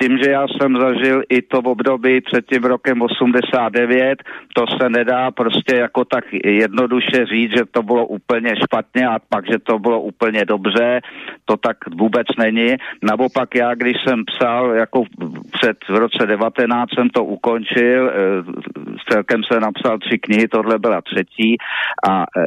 Tím, 0.00 0.18
že 0.18 0.30
já 0.30 0.46
jsem 0.48 0.76
zažil 0.80 1.22
i 1.28 1.42
to 1.42 1.62
v 1.62 1.66
období 1.66 2.20
před 2.20 2.46
tím 2.46 2.64
rokem 2.64 3.02
89, 3.02 4.22
to 4.54 4.64
se 4.80 4.88
nedá 4.88 5.30
prostě 5.30 5.76
jako 5.76 6.04
tak 6.04 6.24
jednoduše 6.44 7.26
říct, 7.26 7.50
že 7.56 7.64
to 7.70 7.82
bylo 7.82 8.06
úplně 8.06 8.50
špatně 8.56 9.08
a 9.08 9.18
pak, 9.28 9.46
že 9.46 9.58
to 9.58 9.78
bylo 9.78 10.00
úplně 10.00 10.44
dobře, 10.44 11.00
to 11.44 11.56
tak 11.56 11.76
vůbec 11.98 12.26
není. 12.38 12.76
Naopak 13.02 13.54
já, 13.54 13.74
když 13.74 13.96
jsem 14.06 14.24
psal, 14.24 14.74
jako 14.74 15.04
před 15.52 15.76
v 15.88 15.96
roce 15.96 16.26
19 16.26 16.90
jsem 16.94 17.08
to 17.08 17.24
ukončil, 17.24 18.08
e, 18.08 18.12
celkem 19.10 19.40
se 19.52 19.60
napsal 19.60 19.98
tři 19.98 20.18
knihy, 20.18 20.48
tohle 20.48 20.78
byla 20.78 21.00
třetí 21.00 21.56
a 22.08 22.22
e, 22.22 22.42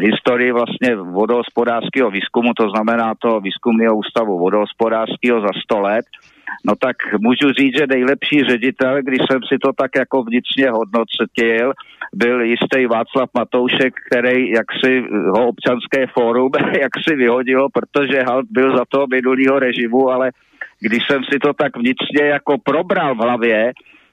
historii 0.00 0.52
vlastně 0.52 0.96
vodohospodářského 0.96 2.10
výzkumu, 2.10 2.50
to 2.54 2.70
znamená 2.70 3.07
to 3.14 3.40
výzkumného 3.40 3.96
ústavu 3.96 4.38
vodohospodářského 4.38 5.40
za 5.40 5.52
100 5.64 5.80
let, 5.80 6.04
No 6.66 6.74
tak 6.76 6.96
můžu 7.20 7.52
říct, 7.58 7.78
že 7.78 7.86
nejlepší 7.86 8.44
ředitel, 8.44 9.02
když 9.02 9.18
jsem 9.30 9.40
si 9.48 9.58
to 9.58 9.72
tak 9.72 9.90
jako 9.96 10.22
vnitřně 10.22 10.70
hodnotil, 10.70 11.72
byl 12.14 12.40
jistý 12.40 12.86
Václav 12.86 13.30
Matoušek, 13.34 13.94
který 14.06 14.50
jaksi 14.50 15.04
ho 15.34 15.48
občanské 15.48 16.06
fórum 16.06 16.50
jaksi 16.80 17.16
vyhodilo, 17.16 17.68
protože 17.74 18.22
halt 18.22 18.46
byl 18.50 18.76
za 18.76 18.84
to 18.88 19.06
minulýho 19.10 19.58
režimu, 19.58 20.08
ale 20.08 20.30
když 20.80 21.02
jsem 21.06 21.24
si 21.32 21.38
to 21.38 21.52
tak 21.52 21.76
vnitřně 21.76 22.24
jako 22.24 22.58
probral 22.64 23.14
v 23.14 23.18
hlavě, 23.18 23.72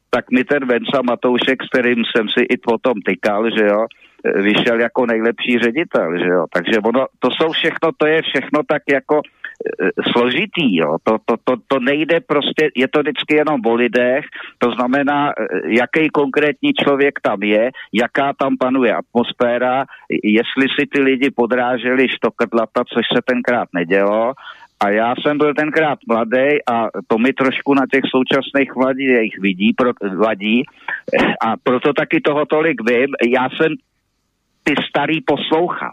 tak 0.10 0.32
mi 0.32 0.44
ten 0.44 0.66
Venca 0.66 1.02
Matoušek, 1.02 1.64
s 1.64 1.70
kterým 1.70 2.04
jsem 2.06 2.30
si 2.30 2.42
i 2.50 2.58
potom 2.58 2.94
tykal, 3.06 3.50
že 3.58 3.66
jo, 3.66 3.86
vyšel 4.36 4.79
jako 4.79 5.05
nejlepší 5.05 5.60
ředitel, 5.60 6.20
že 6.20 6.29
jo. 6.29 6.46
Takže 6.53 6.79
ono, 6.86 7.05
to 7.20 7.29
jsou 7.32 7.51
všechno, 7.51 7.89
to 7.98 8.05
je 8.05 8.22
všechno 8.22 8.59
tak 8.68 8.81
jako 8.90 9.22
Eh, 9.55 9.90
složitý. 10.11 10.75
Jo. 10.75 10.98
To, 11.03 11.18
to, 11.25 11.35
to, 11.44 11.53
to 11.68 11.79
nejde 11.79 12.20
prostě, 12.20 12.70
je 12.75 12.88
to 12.88 13.00
vždycky 13.00 13.35
jenom 13.35 13.61
o 13.66 13.74
lidech, 13.74 14.25
to 14.57 14.72
znamená, 14.72 15.31
eh, 15.31 15.44
jaký 15.79 16.09
konkrétní 16.09 16.74
člověk 16.74 17.20
tam 17.22 17.44
je, 17.44 17.72
jaká 17.94 18.33
tam 18.33 18.57
panuje 18.59 18.96
atmosféra, 18.96 19.85
jestli 20.24 20.66
si 20.79 20.88
ty 20.92 21.01
lidi 21.01 21.31
podráželi 21.31 22.09
štokrtlata, 22.09 22.83
což 22.94 23.05
se 23.16 23.22
tenkrát 23.25 23.68
nedělo, 23.74 24.33
a 24.79 24.90
já 24.90 25.14
jsem 25.16 25.38
byl 25.38 25.53
tenkrát 25.53 26.00
mladý 26.07 26.59
a 26.72 26.88
to 27.07 27.18
mi 27.18 27.33
trošku 27.33 27.74
na 27.74 27.81
těch 27.92 28.03
současných 28.11 28.75
mladých 28.75 29.40
vidí, 29.40 29.74
pro, 29.74 29.92
vadí 30.18 30.64
a 31.42 31.55
proto 31.64 31.94
taky 31.94 32.22
toho 32.22 32.46
tolik 32.46 32.90
vím. 32.90 33.07
Já 33.31 33.50
jsem 33.50 33.72
ty 34.66 34.74
starý 34.90 35.22
poslouchal 35.22 35.92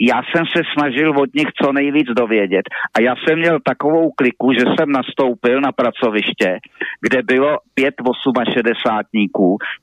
já 0.00 0.22
jsem 0.22 0.44
se 0.56 0.62
snažil 0.72 1.10
od 1.10 1.34
nich 1.34 1.48
co 1.62 1.72
nejvíc 1.72 2.06
dovědět 2.16 2.62
a 2.96 3.00
já 3.00 3.14
jsem 3.16 3.38
měl 3.38 3.58
takovou 3.64 4.10
kliku, 4.10 4.52
že 4.52 4.64
jsem 4.64 4.92
nastoupil 4.92 5.60
na 5.60 5.72
pracoviště, 5.72 6.58
kde 7.00 7.22
bylo 7.22 7.58
pět 7.74 7.94
68 8.54 9.26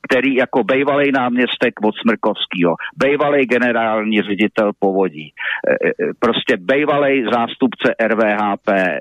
který 0.08 0.34
jako 0.34 0.64
bejvalej 0.64 1.12
náměstek 1.12 1.74
od 1.84 1.94
Smrkovského, 1.96 2.74
bejvalej 2.96 3.46
generální 3.46 4.22
ředitel 4.22 4.72
povodí, 4.78 5.32
e, 5.32 5.88
e, 5.88 6.12
prostě 6.18 6.56
bejvalej 6.56 7.24
zástupce 7.32 7.94
RVHP 8.06 8.68
e, 8.68 8.98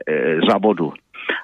za 0.49 0.57
vodu. 0.57 0.93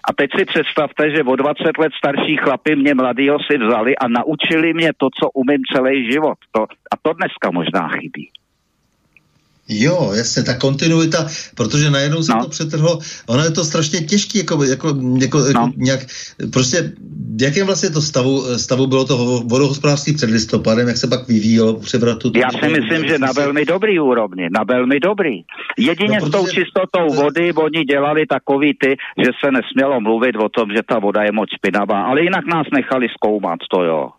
A 0.10 0.14
teď 0.14 0.30
si 0.38 0.46
představte, 0.46 1.12
že 1.16 1.24
o 1.24 1.36
20 1.36 1.78
let 1.78 1.94
starší 1.98 2.38
chlapy 2.38 2.76
mě 2.76 2.94
mladýho 2.94 3.38
si 3.40 3.58
vzali 3.58 3.96
a 3.96 4.08
naučili 4.08 4.74
mě 4.74 4.92
to, 4.98 5.08
co 5.20 5.30
umím 5.30 5.62
celý 5.76 6.12
život. 6.12 6.38
To, 6.52 6.62
a 6.64 6.96
to 7.02 7.14
dneska 7.14 7.52
možná 7.52 7.88
chybí. 7.88 8.30
Jo, 9.70 10.12
jasně, 10.16 10.44
ta 10.44 10.54
kontinuita, 10.58 11.28
protože 11.56 11.92
najednou 11.92 12.24
se 12.24 12.32
no. 12.34 12.44
to 12.44 12.50
přetrhlo, 12.50 13.00
ono 13.28 13.44
je 13.44 13.52
to 13.52 13.64
strašně 13.64 14.00
těžké, 14.00 14.40
jako, 14.40 14.64
jako, 14.64 14.88
jako, 14.88 14.98
no. 15.02 15.18
jako 15.22 15.72
nějak, 15.78 16.00
prostě, 16.54 16.94
v 17.36 17.42
jakém 17.42 17.66
vlastně 17.66 17.90
to 17.90 18.02
stavu, 18.02 18.58
stavu 18.58 18.88
bylo 18.88 19.06
to 19.06 19.18
vodohospodářství 19.46 20.14
před 20.14 20.30
listopadem, 20.30 20.88
jak 20.88 20.98
se 20.98 21.08
pak 21.08 21.28
vyvíjelo 21.28 21.80
převratu? 21.80 22.32
Já 22.36 22.50
si 22.52 22.70
myslím, 22.70 23.08
že 23.08 23.20
na 23.20 23.32
velmi 23.32 23.66
dobrý 23.66 24.00
úrovni, 24.00 24.50
na 24.52 24.64
velmi 24.64 25.00
dobrý. 25.00 25.42
Jedině 25.78 26.20
no, 26.20 26.26
protože... 26.26 26.30
s 26.30 26.32
tou 26.32 26.48
čistotou 26.48 27.14
vody 27.24 27.54
oni 27.54 27.84
dělali 27.84 28.26
takový 28.26 28.74
ty, 28.82 28.98
že 29.18 29.30
se 29.46 29.52
nesmělo 29.52 30.02
mluvit 30.02 30.36
o 30.36 30.50
tom, 30.50 30.70
že 30.76 30.82
ta 30.88 31.00
voda 31.00 31.24
je 31.24 31.32
moc 31.32 31.50
špinavá, 31.56 32.04
ale 32.04 32.22
jinak 32.22 32.46
nás 32.46 32.68
nechali 32.74 33.08
zkoumat, 33.18 33.60
to 33.72 33.84
jo. 33.84 34.10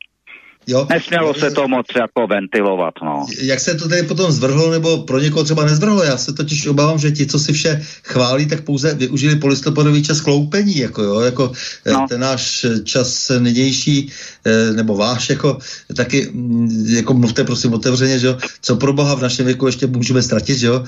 Jo. 0.67 0.87
Nesmělo 0.91 1.35
se 1.35 1.51
to 1.51 1.69
moc 1.69 1.87
jako 1.97 2.27
ventilovat, 2.27 2.95
no. 3.03 3.27
Jak 3.41 3.61
se 3.61 3.75
to 3.75 3.89
tady 3.89 4.03
potom 4.03 4.33
zvrhlo, 4.33 4.71
nebo 4.71 4.99
pro 4.99 5.19
někoho 5.19 5.45
třeba 5.45 5.65
nezvrhlo? 5.65 6.03
Já 6.03 6.17
se 6.17 6.33
totiž 6.33 6.67
obávám, 6.67 6.99
že 6.99 7.11
ti, 7.11 7.27
co 7.27 7.39
si 7.39 7.53
vše 7.53 7.83
chválí, 8.03 8.47
tak 8.47 8.65
pouze 8.65 8.95
využili 8.95 9.37
polistopadový 9.37 10.03
čas 10.03 10.21
kloupení, 10.21 10.79
jako 10.79 11.03
jo, 11.03 11.21
jako 11.21 11.53
eh, 11.87 11.93
no. 11.93 12.07
ten 12.09 12.21
náš 12.21 12.67
čas 12.85 13.31
nynější, 13.39 14.11
eh, 14.45 14.73
nebo 14.73 14.97
váš, 14.97 15.31
jako 15.31 15.59
taky, 15.97 16.29
mm, 16.33 16.87
jako 16.89 17.15
mluvte 17.15 17.45
prosím 17.45 17.73
otevřeně, 17.75 18.19
že 18.19 18.27
jo, 18.27 18.37
co 18.61 18.77
pro 18.77 18.93
boha 18.93 19.15
v 19.15 19.23
našem 19.23 19.47
věku 19.47 19.67
ještě 19.67 19.87
můžeme 19.87 20.23
ztratit, 20.23 20.59
že 20.59 20.67
jo, 20.67 20.85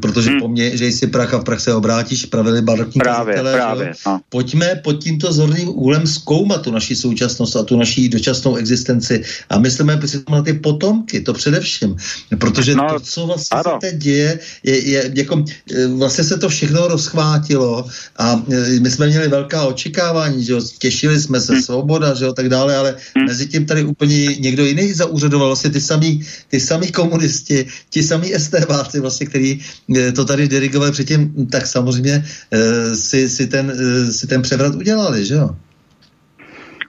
protože 0.00 0.30
hmm. 0.30 0.40
po 0.40 0.48
mně, 0.48 0.76
že 0.76 0.86
jsi 0.86 1.06
prach 1.06 1.34
a 1.34 1.38
v 1.38 1.44
prach 1.44 1.60
se 1.60 1.74
obrátíš, 1.74 2.26
pravili 2.26 2.62
barokní 2.62 2.98
právě, 2.98 3.34
kazitele, 3.34 3.52
právě, 3.52 3.92
no. 4.06 4.20
Pojďme 4.28 4.80
pod 4.84 4.92
tímto 4.92 5.32
zorným 5.32 5.68
úhlem 5.68 6.06
zkoumat 6.06 6.62
tu 6.62 6.70
naši 6.70 6.96
současnost 6.96 7.56
a 7.56 7.62
tu 7.62 7.76
naší 7.76 8.08
dočasnou 8.08 8.56
existenci 8.56 9.13
věci 9.18 9.30
a 9.50 9.58
myslíme 9.58 10.00
si 10.06 10.22
na 10.30 10.42
ty 10.42 10.52
potomky, 10.52 11.20
to 11.20 11.32
především, 11.32 11.96
protože 12.38 12.74
no, 12.74 12.86
to, 12.88 13.00
co 13.00 13.26
vlastně 13.26 13.58
ano. 13.58 13.78
se 13.82 13.90
teď 13.90 14.00
děje, 14.00 14.38
je, 14.62 14.76
je 14.90 15.10
jako, 15.14 15.44
e, 15.74 15.86
vlastně 15.86 16.24
se 16.24 16.36
to 16.38 16.48
všechno 16.48 16.88
rozchvátilo 16.88 17.86
a 18.16 18.42
e, 18.50 18.80
my 18.80 18.90
jsme 18.90 19.06
měli 19.06 19.28
velká 19.28 19.66
očekávání, 19.66 20.44
že 20.44 20.52
jo, 20.52 20.60
těšili 20.78 21.20
jsme 21.20 21.40
se, 21.40 21.52
hmm. 21.52 21.62
svoboda, 21.62 22.14
že 22.14 22.24
jo, 22.24 22.32
tak 22.32 22.48
dále, 22.48 22.76
ale 22.76 22.96
hmm. 23.16 23.26
mezi 23.26 23.46
tím 23.46 23.66
tady 23.66 23.84
úplně 23.84 24.26
někdo 24.26 24.64
jiný 24.64 24.92
zaúřadoval, 24.92 25.48
vlastně 25.48 25.70
ty 25.70 25.80
samý, 25.80 26.22
ty 26.48 26.60
samý 26.60 26.92
komunisti, 26.92 27.66
ti 27.90 28.02
samý 28.02 28.34
STBáci, 28.38 29.00
vlastně, 29.00 29.26
který 29.26 29.60
e, 29.96 30.12
to 30.12 30.24
tady 30.24 30.48
dirigovali 30.48 30.92
předtím, 30.92 31.46
tak 31.50 31.66
samozřejmě 31.66 32.24
si, 32.94 33.28
si, 33.28 33.46
ten, 33.46 33.72
si 34.12 34.26
ten 34.26 34.42
převrat 34.42 34.74
udělali, 34.74 35.26
že 35.26 35.34
jo? 35.34 35.56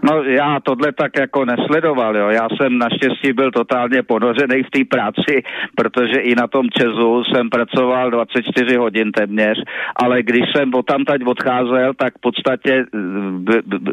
No 0.06 0.24
já 0.24 0.60
tohle 0.60 0.92
tak 0.92 1.12
jako 1.20 1.46
nesledoval, 1.46 2.18
jo. 2.18 2.30
Já 2.30 2.48
jsem 2.50 2.78
naštěstí 2.78 3.34
byl 3.34 3.52
totálně 3.52 4.04
ponořený 4.04 4.64
v 4.64 4.70
té 4.70 4.86
práci, 4.86 5.44
protože 5.76 6.20
i 6.20 6.36
na 6.36 6.48
tom 6.48 6.70
Česu 6.70 7.24
jsem 7.24 7.50
pracoval 7.50 8.12
24 8.12 8.76
hodin 8.76 9.12
téměř, 9.12 9.58
ale 9.96 10.24
když 10.24 10.42
jsem 10.56 10.72
tam 10.72 11.06
teď 11.06 11.22
odcházel, 11.26 11.94
tak 11.94 12.14
v 12.18 12.22
podstatě, 12.22 12.86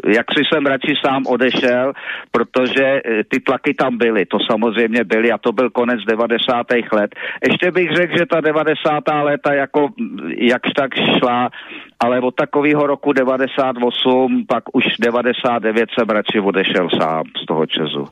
jak 0.07 0.25
si 0.37 0.43
jsem 0.45 0.65
radši 0.65 0.93
sám 1.05 1.23
odešel, 1.27 1.93
protože 2.31 3.01
eh, 3.05 3.23
ty 3.23 3.39
tlaky 3.39 3.73
tam 3.73 3.97
byly, 3.97 4.25
to 4.25 4.37
samozřejmě 4.51 5.03
byly 5.03 5.31
a 5.31 5.37
to 5.37 5.51
byl 5.51 5.69
konec 5.69 5.99
90. 6.07 6.67
let. 6.91 7.15
Ještě 7.49 7.71
bych 7.71 7.91
řekl, 7.91 8.17
že 8.17 8.25
ta 8.25 8.41
90. 8.41 9.03
léta 9.23 9.53
jako 9.53 9.89
jakž 10.37 10.69
tak 10.75 10.91
šla 10.95 11.49
ale 12.03 12.19
od 12.19 12.35
takového 12.35 12.87
roku 12.87 13.13
98, 13.13 14.45
pak 14.47 14.63
už 14.73 14.83
99 14.99 15.89
jsem 15.89 16.07
radši 16.09 16.39
odešel 16.39 16.87
sám 17.01 17.23
z 17.43 17.45
toho 17.45 17.65
Česu. 17.65 18.05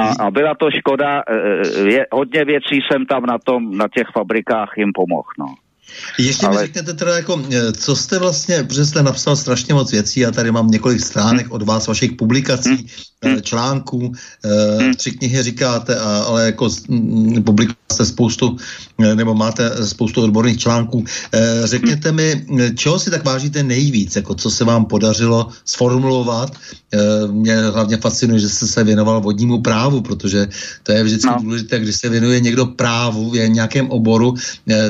A, 0.00 0.24
a 0.24 0.30
byla 0.30 0.54
to 0.54 0.70
škoda, 0.70 1.22
e, 1.28 1.34
e, 1.34 1.92
je, 1.92 2.06
hodně 2.12 2.44
věcí 2.44 2.80
jsem 2.80 3.06
tam 3.06 3.22
na, 3.26 3.38
tom, 3.38 3.76
na 3.76 3.88
těch 3.88 4.06
fabrikách 4.12 4.72
jim 4.76 4.92
pomohl. 4.94 5.28
No. 5.38 5.46
Ještě 6.18 6.46
Ale... 6.46 6.56
mi 6.56 6.66
řekněte 6.66 6.94
teda, 6.94 7.16
jako, 7.16 7.42
e, 7.50 7.72
co 7.72 7.96
jste 7.96 8.18
vlastně, 8.18 8.64
protože 8.64 8.86
jste 8.86 9.02
napsal 9.02 9.36
strašně 9.36 9.74
moc 9.74 9.92
věcí, 9.92 10.20
já 10.20 10.30
tady 10.30 10.50
mám 10.50 10.70
několik 10.70 11.00
stránek 11.00 11.46
hmm. 11.46 11.52
od 11.52 11.62
vás, 11.62 11.86
vašich 11.86 12.12
publikací, 12.12 12.70
hmm. 12.70 12.86
hmm. 13.24 13.42
článků, 13.42 14.12
hmm. 14.78 14.94
tři 14.94 15.12
knihy 15.12 15.42
říkáte, 15.42 15.96
ale 15.98 16.46
jako 16.46 16.68
publikujete 17.44 18.04
spoustu, 18.04 18.56
nebo 19.14 19.34
máte 19.34 19.86
spoustu 19.86 20.22
odborných 20.22 20.58
článků. 20.58 21.04
Řekněte 21.64 22.12
mi, 22.12 22.46
čeho 22.76 22.98
si 22.98 23.10
tak 23.10 23.24
vážíte 23.24 23.62
nejvíc, 23.62 24.16
jako 24.16 24.34
co 24.34 24.50
se 24.50 24.64
vám 24.64 24.84
podařilo 24.84 25.48
sformulovat? 25.64 26.56
Mě 27.30 27.56
hlavně 27.62 27.96
fascinuje, 27.96 28.40
že 28.40 28.48
jste 28.48 28.66
se 28.66 28.84
věnoval 28.84 29.20
vodnímu 29.20 29.62
právu, 29.62 30.00
protože 30.00 30.48
to 30.82 30.92
je 30.92 31.04
vždycky 31.04 31.28
no. 31.28 31.38
důležité, 31.42 31.80
když 31.80 31.96
se 31.96 32.08
věnuje 32.08 32.40
někdo 32.40 32.66
právu 32.66 33.30
v 33.30 33.48
nějakém 33.48 33.90
oboru, 33.90 34.34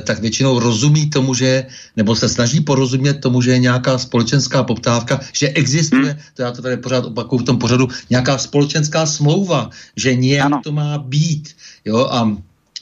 tak 0.04 0.20
většinou 0.20 0.58
rozumí 0.58 0.87
rozumí 0.88 1.10
tomu, 1.10 1.34
že, 1.34 1.66
nebo 1.96 2.16
se 2.16 2.28
snaží 2.28 2.60
porozumět 2.60 3.20
tomu, 3.20 3.42
že 3.42 3.50
je 3.50 3.58
nějaká 3.58 3.98
společenská 3.98 4.62
poptávka, 4.62 5.20
že 5.32 5.48
existuje, 5.48 6.12
hmm. 6.12 6.20
to 6.34 6.42
já 6.42 6.52
to 6.52 6.62
tady 6.62 6.76
pořád 6.76 7.04
opakuju 7.04 7.42
v 7.42 7.44
tom 7.44 7.58
pořadu, 7.58 7.88
nějaká 8.10 8.38
společenská 8.38 9.06
smlouva, 9.06 9.70
že 9.96 10.14
nějak 10.14 10.46
ano. 10.46 10.60
to 10.64 10.72
má 10.72 10.98
být. 10.98 11.56
Jo, 11.84 12.08
a 12.10 12.36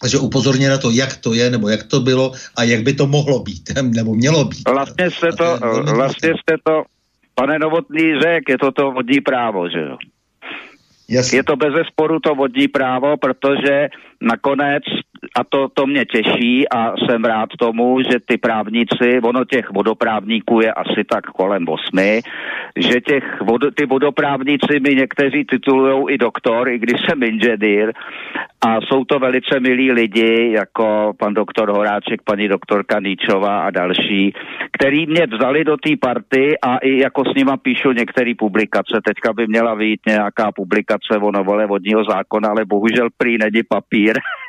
že 0.06 0.18
upozorně 0.18 0.68
na 0.68 0.78
to, 0.78 0.90
jak 0.90 1.16
to 1.16 1.34
je, 1.34 1.50
nebo 1.50 1.68
jak 1.68 1.82
to 1.82 2.00
bylo 2.00 2.32
a 2.56 2.62
jak 2.62 2.82
by 2.82 2.92
to 2.92 3.06
mohlo 3.06 3.42
být, 3.42 3.72
nebo 3.82 4.14
mělo 4.14 4.44
být. 4.44 4.68
Vlastně 4.68 5.10
jste 5.10 5.32
to, 5.32 5.58
to 5.58 5.94
vlastně 5.94 6.30
jste 6.40 6.54
to, 6.64 6.82
pane 7.34 7.58
Novotný 7.58 8.20
řek, 8.22 8.48
je 8.48 8.58
to 8.58 8.72
to 8.72 8.92
vodní 8.92 9.20
právo, 9.20 9.68
že 9.68 9.80
jo? 9.80 9.96
Jasně. 11.08 11.38
Je 11.38 11.44
to 11.44 11.56
bez 11.56 11.74
sporu 11.86 12.20
to 12.20 12.34
vodní 12.34 12.68
právo, 12.68 13.16
protože 13.16 13.88
nakonec 14.20 14.82
a 15.34 15.44
to, 15.44 15.68
to 15.74 15.86
mě 15.86 16.04
těší 16.04 16.68
a 16.68 16.92
jsem 16.96 17.24
rád 17.24 17.48
tomu, 17.58 18.00
že 18.00 18.18
ty 18.28 18.38
právníci, 18.38 19.20
ono 19.22 19.44
těch 19.44 19.70
vodoprávníků 19.70 20.60
je 20.60 20.72
asi 20.72 21.04
tak 21.10 21.26
kolem 21.26 21.68
osmi, 21.68 22.20
že 22.76 23.00
těch 23.00 23.40
vod, 23.40 23.62
ty 23.74 23.86
vodoprávníci 23.86 24.80
mi 24.80 24.94
někteří 24.94 25.44
titulují 25.44 26.14
i 26.14 26.18
doktor, 26.18 26.68
i 26.68 26.78
když 26.78 27.00
jsem 27.06 27.22
inženýr 27.22 27.92
a 28.66 28.80
jsou 28.80 29.04
to 29.04 29.18
velice 29.18 29.60
milí 29.60 29.92
lidi, 29.92 30.52
jako 30.52 31.12
pan 31.18 31.34
doktor 31.34 31.70
Horáček, 31.70 32.22
paní 32.22 32.48
doktorka 32.48 33.00
Níčová 33.00 33.60
a 33.60 33.70
další, 33.70 34.32
který 34.72 35.06
mě 35.06 35.26
vzali 35.26 35.64
do 35.64 35.76
té 35.76 35.90
party 36.00 36.58
a 36.62 36.78
i 36.78 36.98
jako 36.98 37.24
s 37.24 37.34
nima 37.34 37.56
píšu 37.56 37.92
některé 37.92 38.32
publikace. 38.38 39.00
Teďka 39.04 39.32
by 39.32 39.46
měla 39.46 39.74
vyjít 39.74 40.00
nějaká 40.06 40.52
publikace 40.52 41.18
o 41.22 41.32
novele 41.32 41.66
vodního 41.66 42.04
zákona, 42.04 42.48
ale 42.48 42.64
bohužel 42.64 43.08
prý 43.18 43.38
není 43.38 43.62
papír. 43.68 44.14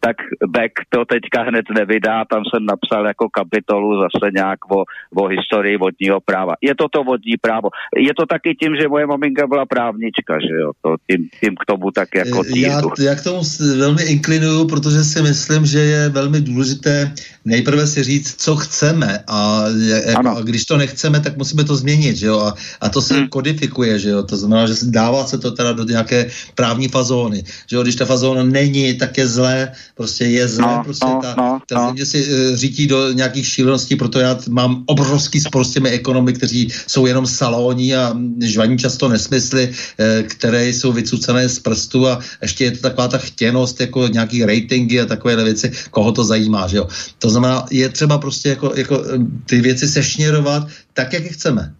tak 0.00 0.16
Beck 0.48 0.72
to 0.88 1.04
teďka 1.04 1.42
hned 1.42 1.66
nevydá, 1.74 2.24
tam 2.24 2.42
jsem 2.44 2.66
napsal 2.66 3.06
jako 3.06 3.28
kapitolu 3.28 4.00
zase 4.02 4.30
nějak 4.34 4.58
o, 4.70 4.84
o 5.14 5.26
historii 5.26 5.76
vodního 5.76 6.20
práva. 6.20 6.54
Je 6.60 6.74
to 6.74 6.88
to 6.88 7.04
vodní 7.04 7.36
právo. 7.40 7.68
Je 7.96 8.14
to 8.14 8.26
taky 8.26 8.54
tím, 8.54 8.76
že 8.80 8.88
moje 8.88 9.06
maminka 9.06 9.46
byla 9.46 9.66
právnička, 9.66 10.40
že 10.40 10.54
jo, 10.54 10.70
to 10.82 10.96
tím, 11.10 11.28
tím 11.40 11.54
k 11.60 11.64
tomu 11.64 11.90
tak 11.90 12.08
jako 12.14 12.44
týdu. 12.44 12.60
Já, 12.60 12.82
já 12.98 13.14
k 13.14 13.24
tomu 13.24 13.40
velmi 13.78 14.02
inklinuju, 14.02 14.68
protože 14.68 15.04
si 15.04 15.22
myslím, 15.22 15.66
že 15.66 15.78
je 15.78 16.08
velmi 16.08 16.40
důležité 16.40 17.12
nejprve 17.44 17.86
si 17.86 18.02
říct, 18.02 18.34
co 18.42 18.56
chceme 18.56 19.18
a, 19.26 19.64
jako, 20.04 20.28
a 20.28 20.40
když 20.40 20.64
to 20.64 20.76
nechceme, 20.76 21.20
tak 21.20 21.36
musíme 21.36 21.64
to 21.64 21.76
změnit, 21.76 22.16
že 22.16 22.26
jo, 22.26 22.40
a, 22.40 22.54
a 22.80 22.88
to 22.88 23.02
se 23.02 23.14
hmm. 23.14 23.28
kodifikuje, 23.28 23.98
že 23.98 24.08
jo, 24.08 24.22
to 24.22 24.36
znamená, 24.36 24.66
že 24.66 24.74
dává 24.82 25.26
se 25.26 25.38
to 25.38 25.50
teda 25.50 25.72
do 25.72 25.84
nějaké 25.84 26.30
právní 26.54 26.88
fazóny, 26.88 27.44
že 27.70 27.76
jo, 27.76 27.82
když 27.82 27.96
ta 27.96 28.04
fazóna 28.04 28.42
není, 28.42 28.94
tak 28.94 29.18
je 29.18 29.26
zlé, 29.28 29.53
prostě 29.94 30.24
je 30.24 30.48
zlé, 30.48 30.76
no, 30.76 30.84
prostě 30.84 31.06
no, 31.06 31.20
ta, 31.22 31.34
no, 31.38 31.60
ta 31.68 31.74
no. 31.74 31.86
země 31.86 32.06
si 32.06 32.18
uh, 32.22 32.56
řítí 32.56 32.86
do 32.86 33.12
nějakých 33.12 33.46
šíleností, 33.46 33.96
proto 33.96 34.20
já 34.20 34.38
mám 34.48 34.82
obrovský 34.86 35.40
spor 35.40 35.64
s 35.64 35.70
těmi 35.70 35.90
ekonomy, 35.90 36.32
kteří 36.32 36.68
jsou 36.86 37.06
jenom 37.06 37.26
salóní 37.26 37.94
a 37.94 38.16
žvaní 38.42 38.78
často 38.78 39.08
nesmysly, 39.08 39.68
uh, 39.68 40.26
které 40.26 40.68
jsou 40.68 40.92
vycucené 40.92 41.48
z 41.48 41.58
prstu 41.58 42.08
a 42.08 42.18
ještě 42.42 42.64
je 42.64 42.70
to 42.70 42.78
taková 42.78 43.08
ta 43.08 43.18
chtěnost, 43.18 43.80
jako 43.80 44.08
nějaký 44.08 44.44
ratingy 44.44 45.00
a 45.00 45.06
takové 45.06 45.44
věci, 45.44 45.72
koho 45.90 46.12
to 46.12 46.24
zajímá, 46.24 46.66
že 46.68 46.76
jo. 46.76 46.88
To 47.18 47.30
znamená, 47.30 47.66
je 47.70 47.88
třeba 47.88 48.18
prostě 48.18 48.48
jako, 48.48 48.72
jako 48.76 49.04
eh, 49.04 49.18
ty 49.46 49.60
věci 49.60 49.88
sešněrovat 49.88 50.68
tak, 50.92 51.12
jak 51.12 51.24
je 51.24 51.30
chceme. 51.30 51.74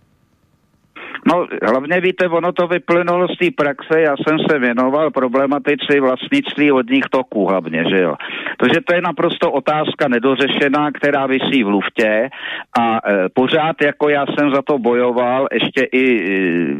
No, 1.27 1.47
hlavně 1.63 2.01
víte, 2.01 2.29
ono 2.29 2.53
to 2.53 2.67
vyplynulo 2.67 3.29
z 3.29 3.39
té 3.39 3.51
praxe, 3.57 4.01
já 4.01 4.15
jsem 4.17 4.39
se 4.51 4.59
věnoval 4.59 5.11
problematici 5.11 6.01
vlastnictví 6.01 6.71
vodních 6.71 7.05
toků 7.11 7.47
hlavně, 7.47 7.85
že 7.91 8.01
jo. 8.01 8.15
Takže 8.59 8.81
to 8.87 8.95
je 8.95 9.01
naprosto 9.01 9.53
otázka 9.53 10.09
nedořešená, 10.09 10.93
která 10.93 11.27
vysí 11.27 11.65
v 11.65 11.69
luftě 11.69 12.31
a 12.79 12.97
e, 12.97 13.29
pořád 13.29 13.83
jako 13.83 14.09
já 14.09 14.27
jsem 14.27 14.51
za 14.55 14.63
to 14.63 14.79
bojoval, 14.79 15.47
ještě 15.53 15.83
i 15.93 16.05
e, 16.33 16.77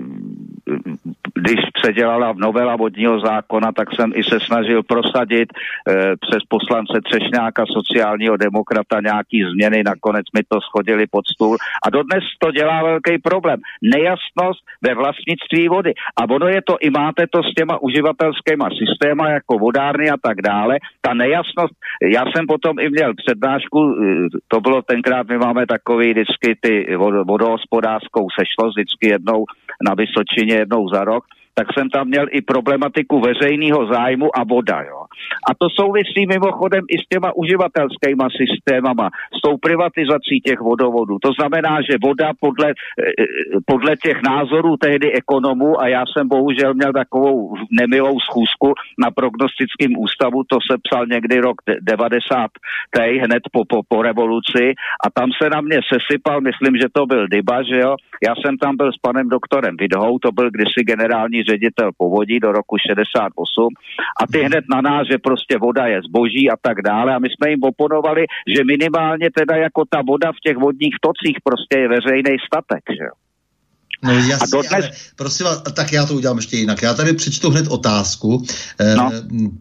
když 1.35 1.61
předělala 1.83 2.33
novela 2.37 2.77
vodního 2.77 3.21
zákona, 3.21 3.73
tak 3.73 3.89
jsem 3.95 4.13
i 4.15 4.25
se 4.25 4.41
snažil 4.41 4.83
prosadit 4.83 5.49
e, 5.53 5.57
přes 6.17 6.43
poslance 6.49 7.01
Třešňáka 7.05 7.65
sociálního 7.67 8.37
demokrata 8.37 9.01
nějaký 9.01 9.43
změny, 9.53 9.83
nakonec 9.83 10.27
mi 10.37 10.43
to 10.49 10.61
schodili 10.61 11.07
pod 11.07 11.27
stůl 11.27 11.57
a 11.87 11.91
dodnes 11.91 12.25
to 12.39 12.51
dělá 12.51 12.83
velký 12.83 13.19
problém. 13.19 13.61
Nejasnost 13.83 14.61
ve 14.83 14.95
vlastnictví 14.95 15.69
vody. 15.69 15.93
A 16.17 16.23
ono 16.31 16.49
je 16.49 16.63
to, 16.63 16.77
i 16.81 16.91
máte 16.91 17.27
to 17.27 17.43
s 17.43 17.55
těma 17.55 17.83
uživatelskýma 17.83 18.69
systéma, 18.81 19.29
jako 19.29 19.59
vodárny 19.59 20.11
a 20.11 20.17
tak 20.23 20.43
dále. 20.43 20.79
Ta 21.01 21.15
nejasnost, 21.15 21.75
já 22.03 22.25
jsem 22.33 22.47
potom 22.47 22.79
i 22.79 22.91
měl 22.91 23.15
přednášku, 23.15 23.79
e, 23.81 23.95
to 24.49 24.61
bylo 24.61 24.83
tenkrát, 24.83 25.29
my 25.29 25.39
máme 25.39 25.67
takový 25.67 26.11
vždycky 26.11 26.57
ty 26.61 26.97
vodohospodářskou 27.25 28.27
sešlost 28.39 28.77
vždycky 28.77 29.09
jednou 29.09 29.45
na 29.85 29.95
Vysočině 29.95 30.55
jednou 30.55 30.89
za 30.89 31.05
rok 31.05 31.25
tak 31.55 31.67
jsem 31.73 31.89
tam 31.91 32.09
měl 32.09 32.27
i 32.31 32.43
problematiku 32.43 33.21
veřejného 33.21 33.87
zájmu 33.87 34.39
a 34.39 34.45
voda. 34.45 34.83
Jo. 34.83 35.01
A 35.49 35.55
to 35.61 35.67
souvisí 35.71 36.27
mimochodem 36.27 36.85
i 36.91 36.97
s 36.99 37.09
těma 37.13 37.31
uživatelskýma 37.37 38.29
systémama, 38.41 39.11
s 39.39 39.41
tou 39.41 39.57
privatizací 39.57 40.41
těch 40.47 40.61
vodovodů. 40.61 41.19
To 41.19 41.31
znamená, 41.39 41.79
že 41.91 42.03
voda 42.03 42.31
podle, 42.41 42.69
eh, 42.71 42.75
podle 43.67 43.97
těch 43.97 44.23
názorů 44.23 44.77
tehdy 44.77 45.13
ekonomů, 45.13 45.81
a 45.81 45.89
já 45.89 46.05
jsem 46.07 46.29
bohužel 46.29 46.75
měl 46.75 46.93
takovou 46.93 47.55
nemilou 47.71 48.21
schůzku 48.21 48.75
na 48.99 49.11
prognostickém 49.11 49.93
ústavu, 49.99 50.43
to 50.45 50.59
se 50.71 50.77
psal 50.83 51.07
někdy 51.07 51.41
rok 51.41 51.57
90. 51.81 52.51
hned 53.25 53.43
po, 53.53 53.65
po, 53.65 53.83
po 53.89 54.03
revoluci 54.03 54.75
a 55.07 55.11
tam 55.11 55.29
se 55.43 55.51
na 55.51 55.61
mě 55.61 55.79
sesypal, 55.93 56.41
myslím, 56.41 56.77
že 56.77 56.89
to 56.93 57.07
byl 57.07 57.29
Dyba, 57.29 57.63
že 57.63 57.79
jo. 57.79 57.97
Já 58.27 58.35
jsem 58.35 58.57
tam 58.59 58.77
byl 58.77 58.93
s 58.93 58.99
panem 59.03 59.29
doktorem 59.29 59.77
Vidhou, 59.77 60.19
to 60.19 60.33
byl 60.33 60.51
kdysi 60.51 60.81
generální 60.87 61.44
ředitel 61.51 61.91
povodí 61.99 62.41
do 62.41 62.53
roku 62.53 62.77
68 62.79 63.69
a 64.23 64.27
ty 64.27 64.39
hned 64.43 64.65
na 64.71 64.81
nás, 64.81 65.07
že 65.11 65.19
prostě 65.19 65.59
voda 65.59 65.87
je 65.87 66.03
zboží 66.09 66.51
a 66.51 66.57
tak 66.63 66.83
dále 66.83 67.15
a 67.15 67.19
my 67.19 67.29
jsme 67.29 67.51
jim 67.51 67.63
oponovali, 67.63 68.25
že 68.57 68.65
minimálně 68.65 69.31
teda 69.31 69.57
jako 69.57 69.83
ta 69.91 70.03
voda 70.03 70.33
v 70.33 70.41
těch 70.41 70.57
vodních 70.57 70.97
tocích 71.01 71.37
prostě 71.45 71.79
je 71.79 71.89
veřejný 71.89 72.37
statek, 72.47 72.85
že 72.99 73.05
jo. 73.05 73.24
No 74.03 74.13
jasně, 74.13 74.35
a 74.35 74.47
dodnes... 74.53 74.73
ale 74.73 74.91
prosím 75.17 75.47
vás, 75.47 75.63
tak 75.73 75.93
já 75.93 76.07
to 76.07 76.15
udělám 76.15 76.37
ještě 76.37 76.57
jinak. 76.57 76.83
Já 76.83 76.95
tady 76.95 77.13
přečtu 77.13 77.51
hned 77.51 77.67
otázku 77.69 78.45
eh, 78.79 78.95
no. 78.95 79.13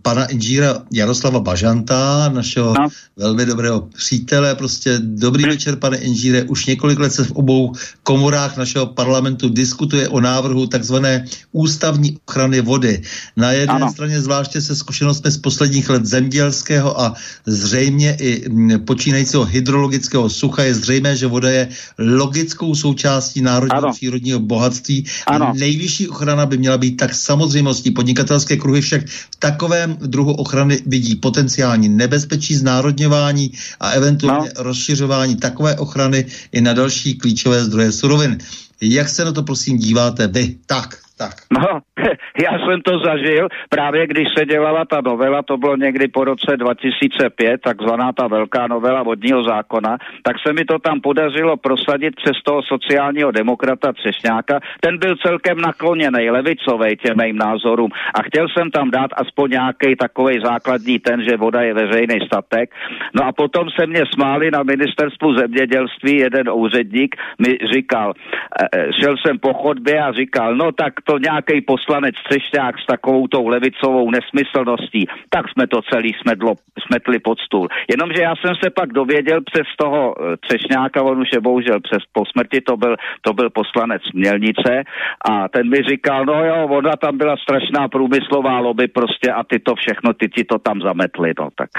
pana 0.02 0.26
inžíra 0.26 0.82
Jaroslava 0.91 1.39
Bažanta, 1.39 2.30
našeho 2.30 2.74
no. 2.80 2.88
velmi 3.17 3.46
dobrého 3.46 3.82
přítele. 3.82 4.56
Prostě 4.56 5.00
dobrý 5.00 5.43
večer, 5.43 5.76
pane 5.76 5.98
inžíre. 5.98 6.43
Už 6.43 6.65
několik 6.65 7.00
let 7.00 7.13
se 7.13 7.24
v 7.24 7.32
obou 7.32 7.74
komorách 8.04 8.58
našeho 8.58 8.86
parlamentu 8.86 9.50
diskutuje 9.50 10.10
o 10.10 10.19
návrhu 10.19 10.67
takzvané 10.67 11.26
ústavní 11.52 12.17
ochrany 12.28 12.62
vody. 12.62 13.02
Na 13.38 13.52
jedné 13.52 13.76
ano. 13.76 13.91
straně 13.91 14.22
zvláště 14.22 14.62
se 14.62 14.76
zkušenostmi 14.76 15.32
z 15.32 15.38
posledních 15.38 15.89
let 15.89 16.06
zemědělského 16.06 17.02
a 17.02 17.13
zřejmě 17.46 18.17
i 18.19 18.50
počínajícího 18.78 19.46
hydrologického 19.46 20.30
sucha 20.30 20.63
je 20.63 20.74
zřejmé, 20.76 21.15
že 21.15 21.28
voda 21.28 21.50
je 21.50 21.69
logickou 21.98 22.76
součástí 22.76 23.41
národní 23.41 23.91
přírodní 23.91 24.23
přírodního 24.24 24.40
bohatství. 24.40 25.06
Ano. 25.28 25.48
A 25.48 25.54
nejvyšší 25.54 26.08
ochrana 26.08 26.46
by 26.46 26.58
měla 26.58 26.78
být 26.78 26.98
tak 26.98 27.14
samozřejmostí. 27.14 27.92
Podnikatelské 27.92 28.58
kruhy 28.58 28.82
však 28.82 29.02
v 29.08 29.36
takovém 29.40 29.98
druhu 30.00 30.34
ochrany 30.34 30.80
vidí 30.86 31.16
potenciální 31.16 31.90
nebezpečí 31.90 32.56
znárodňování 32.56 33.52
a 33.80 33.90
eventuálně 33.90 34.52
no. 34.56 34.64
rozšiřování 34.64 35.36
takové 35.36 35.76
ochrany 35.76 36.26
i 36.52 36.62
na 36.62 36.74
další 36.74 37.16
klíčové 37.20 37.66
zdroje 37.66 37.92
surovin. 37.92 38.38
Jak 38.82 39.10
se 39.10 39.26
na 39.26 39.32
to 39.32 39.44
prosím 39.44 39.78
díváte 39.78 40.28
vy? 40.28 40.56
Tak. 40.66 40.98
Tak. 41.24 41.34
No, 41.60 41.80
já 42.46 42.52
jsem 42.60 42.82
to 42.82 43.00
zažil 43.00 43.48
právě 43.70 44.08
když 44.08 44.28
se 44.38 44.46
dělala 44.46 44.86
ta 44.86 45.02
novela, 45.02 45.42
to 45.42 45.58
bylo 45.58 45.76
někdy 45.76 46.08
po 46.08 46.24
roce 46.24 46.58
2005, 46.58 47.62
takzvaná 47.62 48.12
ta 48.12 48.28
velká 48.28 48.68
novela 48.68 49.04
vodního 49.04 49.44
zákona, 49.44 49.98
tak 50.24 50.36
se 50.48 50.54
mi 50.54 50.66
to 50.66 50.80
tam 50.80 51.02
podařilo 51.02 51.58
prosadit 51.58 52.16
přes 52.16 52.38
toho 52.46 52.62
sociálního 52.64 53.32
demokrata 53.32 53.94
Třešňáka. 53.94 54.60
Ten 54.80 54.98
byl 54.98 55.16
celkem 55.16 55.62
nakloněný, 55.62 56.30
levicový 56.30 56.96
těm 56.96 57.18
mým 57.24 57.38
názorům 57.38 57.92
a 58.14 58.24
chtěl 58.24 58.48
jsem 58.50 58.72
tam 58.72 58.92
dát 58.92 59.12
aspoň 59.14 59.50
nějaký 59.52 59.96
takový 59.96 60.40
základní 60.44 61.00
ten, 61.00 61.24
že 61.24 61.38
voda 61.38 61.62
je 61.62 61.74
veřejný 61.74 62.18
statek. 62.26 62.76
No 63.14 63.26
a 63.26 63.32
potom 63.32 63.70
se 63.80 63.88
mě 63.88 64.04
smáli 64.14 64.52
na 64.52 64.64
ministerstvu 64.64 65.34
zemědělství, 65.34 66.18
jeden 66.18 66.50
úředník 66.50 67.16
mi 67.40 67.58
říkal, 67.74 68.14
e, 68.14 68.80
e, 68.80 68.94
šel 69.02 69.16
jsem 69.18 69.40
po 69.40 69.54
chodbě 69.54 70.00
a 70.04 70.12
říkal, 70.12 70.56
no 70.56 70.72
tak 70.72 70.94
to 71.04 71.12
nějaký 71.17 71.62
poslanec 71.62 72.15
Třešťák 72.30 72.80
s 72.80 72.86
takovou 72.86 73.28
tou 73.28 73.47
levicovou 73.47 74.12
nesmyslností, 74.12 75.06
tak 75.30 75.45
jsme 75.49 75.67
to 75.67 75.82
celý 75.82 76.12
smedlo, 76.21 76.54
smetli 76.88 77.19
pod 77.19 77.39
stůl. 77.39 77.67
Jenomže 77.91 78.21
já 78.21 78.34
jsem 78.36 78.56
se 78.63 78.69
pak 78.69 78.89
dověděl 78.93 79.41
přes 79.41 79.67
toho 79.78 80.15
eh, 80.15 80.38
Třešňáka, 80.38 81.04
on 81.04 81.21
už 81.21 81.30
je 81.34 81.41
bohužel 81.41 81.80
přes 81.80 82.04
po 82.12 82.26
smrti, 82.26 82.62
to 82.62 82.78
byl, 82.78 82.95
to 83.21 83.34
byl 83.34 83.49
poslanec 83.49 84.02
Mělnice 84.13 84.84
a 85.32 85.47
ten 85.47 85.69
mi 85.69 85.78
říkal, 85.89 86.26
no 86.26 86.45
jo, 86.45 86.67
ona 86.67 86.95
tam 86.95 87.17
byla 87.17 87.36
strašná 87.38 87.88
průmyslová 87.88 88.60
lobby 88.60 88.88
prostě 88.88 89.32
a 89.32 89.43
ty 89.43 89.60
to 89.60 89.76
všechno, 89.76 90.13
ty 90.13 90.30
ti 90.30 90.43
to 90.43 90.60
tam 90.60 90.82
zametli, 90.82 91.34
no 91.39 91.49
tak. 91.56 91.69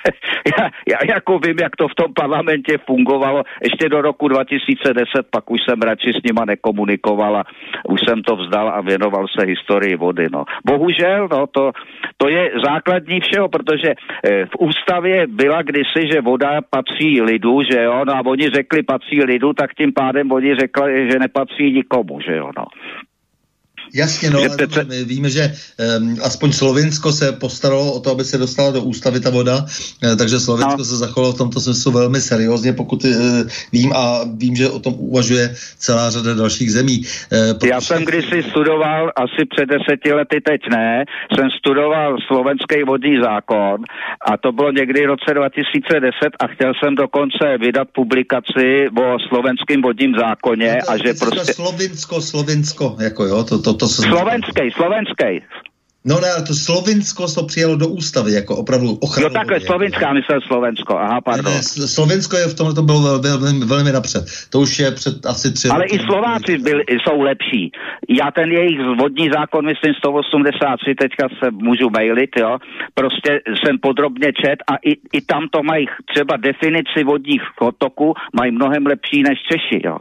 já, 0.58 0.64
já 0.88 1.14
jako 1.14 1.38
vím, 1.38 1.56
jak 1.62 1.76
to 1.76 1.88
v 1.88 1.94
tom 1.94 2.14
parlamentě 2.14 2.78
fungovalo. 2.86 3.42
Ještě 3.62 3.88
do 3.88 4.02
roku 4.02 4.28
2010, 4.28 5.06
pak 5.30 5.50
už 5.50 5.60
jsem 5.64 5.80
radši 5.82 6.12
s 6.12 6.22
nima 6.24 6.44
nekomunikoval 6.44 7.36
a 7.36 7.44
už 7.88 8.00
jsem 8.00 8.22
to 8.22 8.36
vzdal 8.36 8.59
a 8.68 8.80
věnoval 8.80 9.26
se 9.28 9.46
historii 9.46 9.96
vody. 9.96 10.26
No. 10.32 10.44
Bohužel, 10.66 11.28
no, 11.32 11.46
to, 11.46 11.72
to 12.16 12.28
je 12.28 12.52
základní 12.64 13.20
všeho, 13.20 13.48
protože 13.48 13.90
eh, 13.90 14.46
v 14.46 14.54
ústavě 14.58 15.26
byla 15.26 15.62
kdysi, 15.62 16.08
že 16.12 16.20
voda 16.20 16.60
patří 16.70 17.22
lidu, 17.22 17.62
že 17.70 17.82
jo, 17.82 18.04
no 18.04 18.14
a 18.14 18.26
oni 18.26 18.48
řekli 18.48 18.82
patří 18.82 19.24
lidu, 19.24 19.52
tak 19.52 19.74
tím 19.74 19.92
pádem 19.92 20.32
oni 20.32 20.54
řekli, 20.56 21.10
že 21.10 21.18
nepatří 21.18 21.72
nikomu, 21.72 22.20
že 22.20 22.36
jo, 22.36 22.50
no. 22.56 22.64
Jasně, 23.94 24.30
no, 24.30 24.38
ale 24.38 24.48
přece... 24.56 24.84
my 24.84 25.04
víme, 25.04 25.30
že 25.30 25.52
um, 25.98 26.16
aspoň 26.22 26.52
Slovinsko 26.52 27.12
se 27.12 27.32
postaralo 27.32 27.92
o 27.92 28.00
to, 28.00 28.10
aby 28.10 28.24
se 28.24 28.38
dostala 28.38 28.70
do 28.70 28.82
ústavy 28.82 29.20
ta 29.20 29.30
voda, 29.30 29.56
uh, 29.56 30.16
takže 30.16 30.40
Slovensko 30.40 30.78
no. 30.78 30.84
se 30.84 30.96
zachovalo 30.96 31.32
v 31.32 31.38
tomto 31.38 31.60
smyslu 31.60 31.92
velmi 31.92 32.20
seriózně, 32.20 32.72
pokud 32.72 33.04
uh, 33.04 33.10
vím 33.72 33.92
a 33.92 34.24
vím, 34.36 34.56
že 34.56 34.68
o 34.68 34.78
tom 34.78 34.94
uvažuje 34.98 35.54
celá 35.78 36.10
řada 36.10 36.34
dalších 36.34 36.72
zemí. 36.72 36.98
Uh, 36.98 37.58
protože... 37.58 37.70
Já 37.70 37.80
jsem 37.80 38.04
kdysi 38.04 38.42
studoval, 38.50 39.12
asi 39.16 39.46
před 39.54 39.66
deseti 39.66 40.12
lety, 40.12 40.40
teď 40.40 40.60
ne, 40.70 41.04
jsem 41.34 41.50
studoval 41.50 42.16
slovenský 42.26 42.82
vodní 42.86 43.20
zákon 43.22 43.84
a 44.30 44.36
to 44.36 44.52
bylo 44.52 44.72
někdy 44.72 45.02
v 45.02 45.06
roce 45.06 45.34
2010 45.34 46.12
a 46.40 46.46
chtěl 46.46 46.72
jsem 46.74 46.94
dokonce 46.94 47.58
vydat 47.60 47.88
publikaci 47.92 48.88
o 48.98 49.16
slovenském 49.28 49.82
vodním 49.82 50.14
zákoně 50.18 50.72
no 50.74 50.86
to, 50.86 50.90
a 50.90 50.96
že 50.96 51.14
prostě... 51.14 51.54
Slovinsko, 51.54 52.20
Slovinsko, 52.20 52.96
jako 53.00 53.24
jo, 53.24 53.44
to, 53.44 53.62
to, 53.62 53.74
to 53.80 53.88
Slovenskej, 53.88 54.68
slovenskej. 54.76 55.34
No 56.04 56.16
ne, 56.20 56.28
to 56.48 56.54
Slovinsko 56.54 57.28
to 57.28 57.42
přijalo 57.44 57.76
do 57.76 57.88
ústavy 57.88 58.32
jako 58.32 58.56
opravdu 58.56 58.92
ochranu. 58.92 59.28
No 59.28 59.34
takhle, 59.34 59.60
Slovinská, 59.60 60.12
myslel 60.12 60.40
Slovensko, 60.40 60.98
aha, 60.98 61.20
pardon. 61.20 61.52
Ne, 61.52 61.60
ne, 61.80 61.88
Slovensko 61.88 62.36
je 62.36 62.46
v 62.48 62.54
tomhle 62.54 62.74
to 62.74 62.82
bylo 62.82 63.00
velmi, 63.00 63.28
velmi, 63.28 63.66
velmi 63.66 63.92
napřed. 63.92 64.24
To 64.50 64.60
už 64.60 64.78
je 64.78 64.90
před 64.90 65.26
asi 65.26 65.52
tři 65.52 65.68
Ale 65.68 65.82
roky. 65.82 65.96
i 65.96 65.98
Slováci 65.98 66.58
byli, 66.58 66.84
jsou 66.88 67.20
lepší. 67.20 67.72
Já 68.08 68.30
ten 68.30 68.52
jejich 68.52 68.78
vodní 68.98 69.28
zákon, 69.32 69.66
myslím 69.66 69.94
183, 69.94 70.94
teďka 70.94 71.28
se 71.28 71.50
můžu 71.50 71.90
mailit, 71.90 72.30
jo. 72.36 72.58
Prostě 72.94 73.40
jsem 73.46 73.78
podrobně 73.78 74.32
čet 74.32 74.58
a 74.72 74.76
i, 74.76 74.92
i 75.12 75.20
tam 75.20 75.48
to 75.52 75.62
mají 75.62 75.86
třeba 76.12 76.36
definici 76.36 77.04
vodních 77.04 77.42
toků 77.78 78.14
mají 78.34 78.52
mnohem 78.52 78.86
lepší 78.86 79.22
než 79.22 79.38
Češi, 79.50 79.82
jo. 79.84 79.96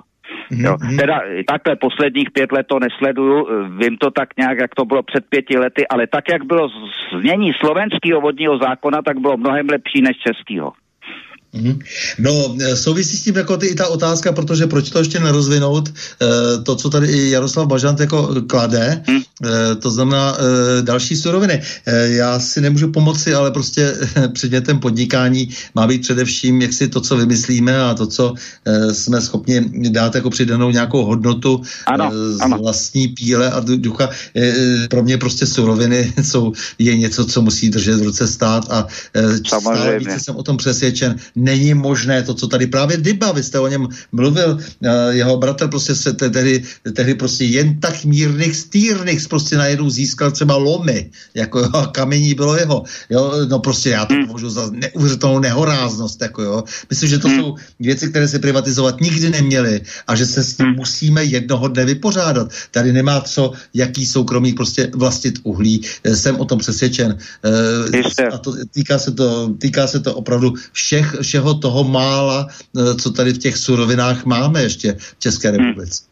Mm-hmm. 0.52 0.66
Jo. 0.66 0.78
Mhm. 0.82 0.98
Teda 0.98 1.22
takhle 1.48 1.76
posledních 1.76 2.32
pět 2.32 2.52
let 2.52 2.68
to 2.68 2.80
nesleduju, 2.80 3.48
vím 3.78 3.98
to 3.98 4.12
tak 4.12 4.30
nějak, 4.38 4.58
jak 4.62 4.76
to 4.76 4.86
bylo 4.86 5.04
před 5.04 5.26
pěti 5.30 5.58
lety, 5.58 5.88
ale 5.88 6.08
tak, 6.08 6.24
jak 6.32 6.44
bylo 6.44 6.70
změní 7.20 7.52
slovenského 7.54 8.22
vodního 8.22 8.58
zákona, 8.58 9.02
tak 9.02 9.20
bylo 9.20 9.38
mnohem 9.38 9.68
lepší 9.72 10.02
než 10.02 10.18
českého. 10.18 10.72
Mm-hmm. 11.54 11.80
No, 12.20 12.56
e, 12.62 12.76
souvisí 12.76 13.18
s 13.18 13.24
tím 13.24 13.36
jako 13.36 13.58
ty, 13.58 13.68
i 13.68 13.76
ta 13.76 13.88
otázka, 13.88 14.32
protože 14.32 14.68
proč 14.68 14.90
to 14.90 15.00
ještě 15.00 15.20
nerozvinout, 15.20 15.90
e, 15.90 15.94
to, 16.64 16.76
co 16.76 16.90
tady 16.90 17.08
i 17.08 17.30
Jaroslav 17.30 17.68
Bažant 17.68 18.00
jako 18.00 18.36
klade, 18.48 19.04
mm. 19.10 19.18
e, 19.18 19.76
to 19.76 19.92
znamená 19.92 20.38
další 20.82 21.16
suroviny. 21.16 21.62
Já 22.06 22.40
si 22.40 22.62
nemůžu 22.62 22.92
pomoci, 22.92 23.34
ale 23.34 23.52
prostě 23.52 23.96
předmětem 24.34 24.80
podnikání 24.80 25.50
má 25.76 25.88
být 25.88 26.02
především 26.02 26.62
jak 26.62 26.74
si 26.74 26.88
to, 26.88 27.02
co 27.02 27.18
vymyslíme 27.18 27.82
a 27.82 27.94
to, 27.94 28.08
co 28.08 28.34
jsme 28.92 29.22
schopni 29.22 29.66
dát 29.90 30.16
jako 30.16 30.30
přidanou 30.30 30.70
nějakou 30.70 31.06
hodnotu 31.06 31.62
ano, 31.86 32.12
z 32.12 32.40
ano. 32.42 32.58
vlastní 32.58 33.08
píle 33.08 33.52
a 33.52 33.60
ducha. 33.60 34.10
Pro 34.90 35.04
mě 35.04 35.18
prostě 35.18 35.46
suroviny 35.46 36.14
jsou, 36.22 36.54
je 36.80 36.98
něco, 36.98 37.26
co 37.26 37.42
musí 37.42 37.70
držet 37.70 38.00
v 38.00 38.04
ruce 38.04 38.28
stát 38.28 38.66
a 38.70 38.88
stále 39.48 40.00
více 40.00 40.20
jsem 40.20 40.36
o 40.36 40.44
tom 40.44 40.58
přesvědčen, 40.58 41.16
není 41.40 41.74
možné 41.74 42.24
to, 42.24 42.34
co 42.34 42.48
tady 42.48 42.68
právě 42.68 42.98
Dyba, 42.98 43.32
vy 43.32 43.44
jste 43.44 43.60
o 43.60 43.68
něm 43.68 43.88
mluvil, 44.12 44.54
uh, 44.54 44.90
jeho 45.10 45.38
bratr 45.38 45.68
prostě 45.68 45.96
se 45.96 46.14
tehdy, 46.14 46.64
tehdy 46.94 47.16
prostě 47.16 47.46
jen 47.46 47.80
tak 47.80 48.06
mírných 48.06 48.56
stýrných 48.56 49.28
prostě 49.28 49.58
najednou 49.58 49.90
získal 49.90 50.32
třeba 50.32 50.56
lomy, 50.56 51.10
jako 51.34 51.60
jo, 51.74 51.88
kamení 51.92 52.34
bylo 52.34 52.58
jeho, 52.58 52.84
jo, 53.10 53.34
no 53.50 53.60
prostě 53.60 53.90
já 53.90 54.06
to 54.06 54.14
hmm. 54.14 54.28
považuji 54.28 54.50
za 54.50 54.70
neuvěřitelnou 54.72 55.40
nehoráznost, 55.40 56.22
jako 56.22 56.42
jo. 56.42 56.64
Myslím, 56.90 57.10
že 57.10 57.20
to 57.20 57.28
hmm. 57.28 57.40
jsou 57.40 57.56
věci, 57.80 58.10
které 58.10 58.28
se 58.28 58.40
privatizovat 58.40 59.02
nikdy 59.02 59.30
neměly 59.30 59.82
a 60.08 60.16
že 60.16 60.26
se 60.26 60.44
s 60.44 60.58
tím 60.58 60.66
hmm. 60.66 60.76
musíme 60.76 61.24
jednoho 61.24 61.68
dne 61.68 61.86
vypořádat. 61.86 62.52
Tady 62.72 62.94
nemá 62.94 63.22
co, 63.22 63.52
jaký 63.74 64.06
soukromí 64.06 64.54
prostě 64.54 64.92
vlastnit 64.94 65.40
uhlí, 65.44 65.82
eh, 66.04 66.16
jsem 66.16 66.36
o 66.40 66.46
tom 66.46 66.60
přesvědčen. 66.60 67.18
Uh, 67.46 68.34
a 68.34 68.38
to 68.38 68.54
týká 68.72 69.00
se 69.00 69.12
to, 69.12 69.56
týká 69.58 69.88
se 69.88 70.00
to 70.00 70.16
opravdu 70.16 70.54
všech 70.72 71.16
všeho 71.30 71.62
toho 71.62 71.86
mála, 71.86 72.50
eh, 72.50 72.96
co 72.98 73.08
tady 73.14 73.38
v 73.38 73.38
těch 73.38 73.58
surovinách 73.58 74.26
máme 74.26 74.66
ještě 74.66 74.98
v 74.98 75.22
České 75.22 75.52
republice. 75.54 76.09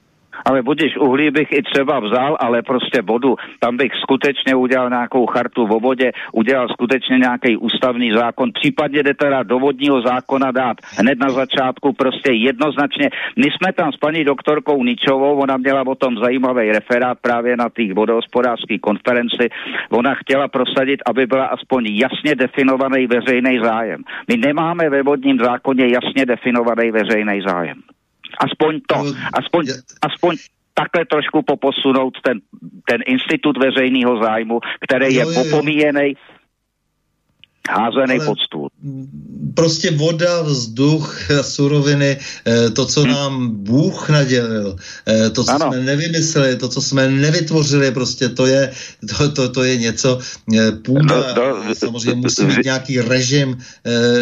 Ale 0.50 0.62
budíš 0.62 0.98
uhlí 0.98 1.32
bych 1.32 1.52
i 1.52 1.62
třeba 1.64 2.00
vzal, 2.00 2.38
ale 2.40 2.62
prostě 2.62 3.02
vodu. 3.02 3.36
Tam 3.60 3.78
bych 3.78 3.92
skutečně 4.02 4.56
udělal 4.56 4.90
nějakou 4.90 5.26
chartu 5.26 5.68
vo 5.68 5.80
vodě, 5.80 6.12
udělal 6.34 6.68
skutečně 6.70 7.18
nějaký 7.18 7.58
ústavní 7.58 8.12
zákon, 8.12 8.52
případně 8.54 9.04
jde 9.04 9.14
teda 9.14 9.44
do 9.44 9.60
vodního 9.60 10.02
zákona 10.02 10.52
dát 10.52 10.78
hned 10.98 11.20
na 11.20 11.30
začátku 11.30 11.94
prostě 11.94 12.34
jednoznačně. 12.34 13.10
My 13.36 13.44
jsme 13.44 13.74
tam 13.74 13.92
s 13.92 13.98
paní 13.98 14.24
doktorkou 14.24 14.84
Ničovou, 14.84 15.36
ona 15.36 15.58
měla 15.58 15.82
o 15.88 15.96
tom 15.96 16.18
zajímavý 16.18 16.72
referát 16.72 17.18
právě 17.22 17.58
na 17.58 17.70
té 17.70 17.94
vodohospodářské 17.94 18.80
konferenci. 18.80 19.50
Ona 19.90 20.16
chtěla 20.16 20.48
prosadit, 20.48 21.00
aby 21.06 21.26
byla 21.26 21.46
aspoň 21.46 21.86
jasně 21.88 22.36
definovaný 22.36 23.08
veřejný 23.08 23.60
zájem. 23.64 24.04
My 24.28 24.38
nemáme 24.38 24.90
ve 24.90 25.04
vodním 25.04 25.40
zákoně 25.40 25.88
jasně 25.88 26.26
definovaný 26.26 26.92
veřejný 26.92 27.42
zájem. 27.48 27.97
Aspoň 28.40 28.82
to, 28.88 28.96
no, 28.96 29.14
aspoň, 29.34 29.64
aspoň 30.02 30.36
takhle 30.74 31.06
trošku 31.06 31.42
poposunout 31.42 32.14
ten, 32.22 32.40
ten 32.86 33.02
institut 33.06 33.58
veřejného 33.58 34.24
zájmu, 34.24 34.60
který 34.82 35.16
je 35.16 35.26
popomíjený 35.26 36.14
házený 37.70 38.20
pod 38.26 38.38
stůl. 38.40 38.70
Prostě 39.54 39.92
voda, 39.92 40.42
vzduch, 40.42 41.18
suroviny, 41.42 42.18
eh, 42.46 42.70
to, 42.70 42.86
co 42.86 43.02
hmm. 43.02 43.12
nám 43.12 43.34
Bůh 43.64 44.10
nadělil, 44.10 44.76
eh, 45.08 45.30
to, 45.30 45.44
co 45.44 45.52
ano. 45.52 45.68
jsme 45.68 45.80
nevymysleli, 45.84 46.56
to, 46.56 46.68
co 46.70 46.82
jsme 46.82 47.10
nevytvořili, 47.10 47.92
prostě 47.92 48.30
to 48.30 48.46
je, 48.46 48.72
to, 49.10 49.32
to, 49.32 49.50
to 49.50 49.64
je 49.64 49.78
něco, 49.78 50.20
eh, 50.58 50.72
půda, 50.72 51.34
no, 51.36 51.64
no, 51.68 51.76
samozřejmě 51.76 52.22
musí 52.22 52.46
být 52.46 52.64
nějaký 52.64 53.02
režim, 53.02 53.58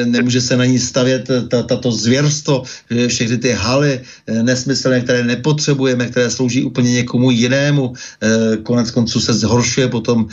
nemůže 0.06 0.42
se 0.42 0.58
na 0.58 0.66
ní 0.66 0.80
stavět 0.80 1.30
tato 1.50 1.92
zvěrstvo, 1.92 2.64
všechny 3.08 3.38
ty 3.38 3.52
haly 3.52 4.02
nesmyslné, 4.28 5.02
které 5.02 5.24
nepotřebujeme, 5.24 6.08
které 6.08 6.30
slouží 6.30 6.64
úplně 6.64 6.92
někomu 6.92 7.32
jinému, 7.32 7.94
konec 8.64 8.92
konců 8.92 9.20
se 9.20 9.34
zhoršuje 9.34 9.88
potom, 9.88 10.28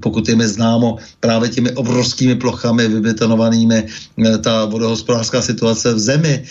pokud 0.00 0.28
je 0.28 0.36
mi 0.36 0.48
známo, 0.48 0.98
právě 1.20 1.48
těmi 1.48 1.70
obrovskými 1.72 2.34
plochami 2.44 2.88
vybetonovanými 2.88 3.54
zachráníme 3.54 4.38
ta 4.38 4.64
vodohospodářská 4.64 5.42
situace 5.42 5.94
v 5.94 5.98
zemi, 5.98 6.44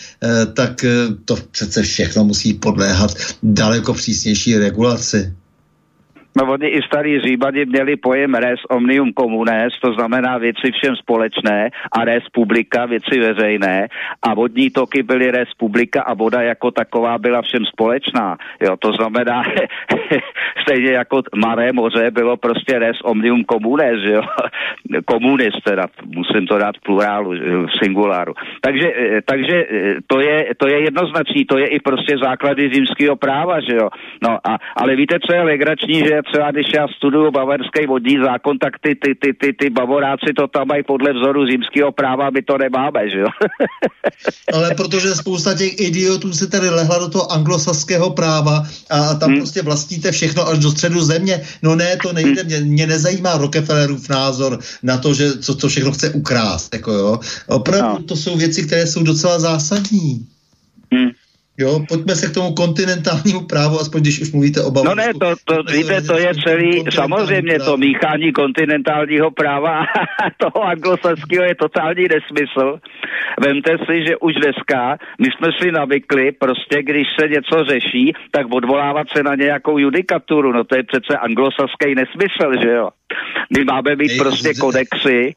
tak 0.53 0.85
to 1.25 1.37
přece 1.51 1.83
všechno 1.83 2.23
musí 2.23 2.53
podléhat 2.53 3.13
daleko 3.43 3.93
přísnější 3.93 4.57
regulaci. 4.57 5.33
No 6.37 6.51
oni 6.51 6.67
i 6.67 6.81
starý 6.81 7.19
Říbani 7.19 7.65
měli 7.65 7.95
pojem 7.95 8.35
res 8.35 8.59
omnium 8.69 9.13
communes, 9.19 9.73
to 9.81 9.93
znamená 9.93 10.37
věci 10.37 10.71
všem 10.71 10.95
společné 10.95 11.69
a 11.91 12.05
res 12.05 12.23
publika, 12.31 12.85
věci 12.85 13.19
veřejné 13.19 13.87
a 14.21 14.33
vodní 14.33 14.69
toky 14.69 15.03
byly 15.03 15.31
res 15.31 15.49
publika 15.57 16.01
a 16.01 16.13
voda 16.13 16.41
jako 16.41 16.71
taková 16.71 17.17
byla 17.17 17.41
všem 17.41 17.65
společná. 17.65 18.37
Jo, 18.61 18.77
to 18.79 18.91
znamená, 18.91 19.43
stejně 20.63 20.91
jako 20.91 21.21
Maré 21.35 21.73
moře 21.73 22.11
bylo 22.11 22.37
prostě 22.37 22.79
res 22.79 22.97
omnium 23.03 23.45
communes, 23.51 24.03
jo, 24.03 24.21
komunis 25.05 25.53
teda, 25.63 25.85
musím 26.05 26.47
to 26.47 26.57
dát 26.57 26.77
v 26.77 26.81
plurálu, 26.81 27.31
v 27.31 27.69
singuláru. 27.83 28.33
Takže, 28.61 28.93
eh, 28.97 29.21
takže 29.25 29.65
eh, 29.71 29.95
to, 30.07 30.19
je, 30.19 30.45
to 30.57 30.67
je 30.67 30.79
jednoznačný, 30.81 31.45
to 31.45 31.57
je 31.57 31.67
i 31.67 31.79
prostě 31.79 32.17
základy 32.17 32.69
římského 32.73 33.15
práva, 33.15 33.59
že 33.59 33.75
jo. 33.75 33.89
No 34.23 34.37
a, 34.43 34.57
ale 34.75 34.95
víte, 34.95 35.19
co 35.19 35.35
je 35.35 35.41
legrační, 35.41 35.99
že 35.99 36.22
třeba 36.23 36.51
když 36.51 36.67
já 36.75 36.87
studuju 36.87 37.31
bavarský 37.31 37.85
vodní 37.87 38.17
zákon, 38.25 38.57
tak 38.57 38.73
ty, 38.81 38.95
ty, 38.95 39.15
ty, 39.15 39.33
ty, 39.33 39.53
ty 39.53 39.69
bavoráci 39.69 40.33
to 40.37 40.47
tam 40.47 40.67
mají 40.67 40.83
podle 40.83 41.13
vzoru 41.13 41.45
římského 41.45 41.91
práva, 41.91 42.29
my 42.29 42.41
to 42.41 42.57
nemáme, 42.57 43.09
že 43.09 43.19
jo? 43.19 43.27
Ale 44.53 44.75
protože 44.75 45.15
spousta 45.15 45.53
těch 45.53 45.79
idiotů 45.79 46.33
se 46.33 46.47
tady 46.47 46.69
lehla 46.69 46.99
do 46.99 47.09
toho 47.09 47.31
anglosaského 47.31 48.09
práva 48.09 48.63
a 48.89 49.13
tam 49.13 49.29
hmm. 49.29 49.39
prostě 49.39 49.61
vlastníte 49.61 50.11
všechno 50.11 50.47
až 50.47 50.59
do 50.59 50.71
středu 50.71 50.99
země. 51.01 51.41
No 51.63 51.75
ne, 51.75 51.97
to 52.03 52.13
nejde, 52.13 52.41
hmm. 52.41 52.45
mě, 52.45 52.59
mě 52.59 52.87
nezajímá 52.87 53.37
Rockefellerův 53.37 54.09
názor 54.09 54.59
na 54.83 54.97
to, 54.97 55.13
že 55.13 55.37
co, 55.37 55.55
co 55.55 55.67
všechno 55.67 55.91
chce 55.91 56.09
ukrást, 56.09 56.73
jako 56.73 56.91
jo. 56.91 57.19
Opravdu 57.47 57.99
no. 57.99 58.03
to 58.03 58.15
jsou 58.15 58.37
věci, 58.37 58.63
které 58.63 58.87
jsou 58.87 59.03
docela 59.03 59.39
zásadní. 59.39 60.27
Hmm. 60.93 61.09
Jo, 61.57 61.79
pojďme 61.87 62.15
se 62.15 62.27
k 62.27 62.33
tomu 62.33 62.53
kontinentálnímu 62.53 63.41
právu, 63.41 63.79
aspoň 63.79 64.01
když 64.01 64.21
už 64.21 64.31
mluvíte 64.31 64.61
o 64.61 64.71
Bavorsku. 64.71 64.95
No 64.95 64.95
ne, 64.95 65.13
to, 65.13 65.35
to 65.45 65.71
víte, 65.71 66.01
to 66.01 66.17
je 66.17 66.31
celý, 66.43 66.83
samozřejmě 66.91 67.55
právo. 67.55 67.71
to 67.71 67.77
míchání 67.77 68.31
kontinentálního 68.31 69.31
práva 69.31 69.79
a 69.79 69.83
toho 70.37 70.63
anglosaského 70.63 71.45
je 71.45 71.55
totální 71.55 72.03
nesmysl. 72.03 72.79
Vemte 73.41 73.77
si, 73.85 74.05
že 74.07 74.17
už 74.17 74.33
dneska 74.33 74.97
my 75.21 75.27
jsme 75.31 75.49
si 75.61 75.71
navykli, 75.71 76.31
prostě 76.31 76.83
když 76.83 77.07
se 77.19 77.27
něco 77.27 77.63
řeší, 77.63 78.13
tak 78.31 78.45
odvolávat 78.53 79.07
se 79.15 79.23
na 79.23 79.35
nějakou 79.35 79.77
judikaturu, 79.77 80.51
no 80.51 80.63
to 80.63 80.75
je 80.75 80.83
přece 80.83 81.17
anglosaský 81.17 81.95
nesmysl, 81.95 82.61
že 82.63 82.69
jo. 82.69 82.89
My 83.57 83.63
máme 83.63 83.95
mít 83.95 84.17
prostě 84.17 84.53
kodexy 84.53 85.33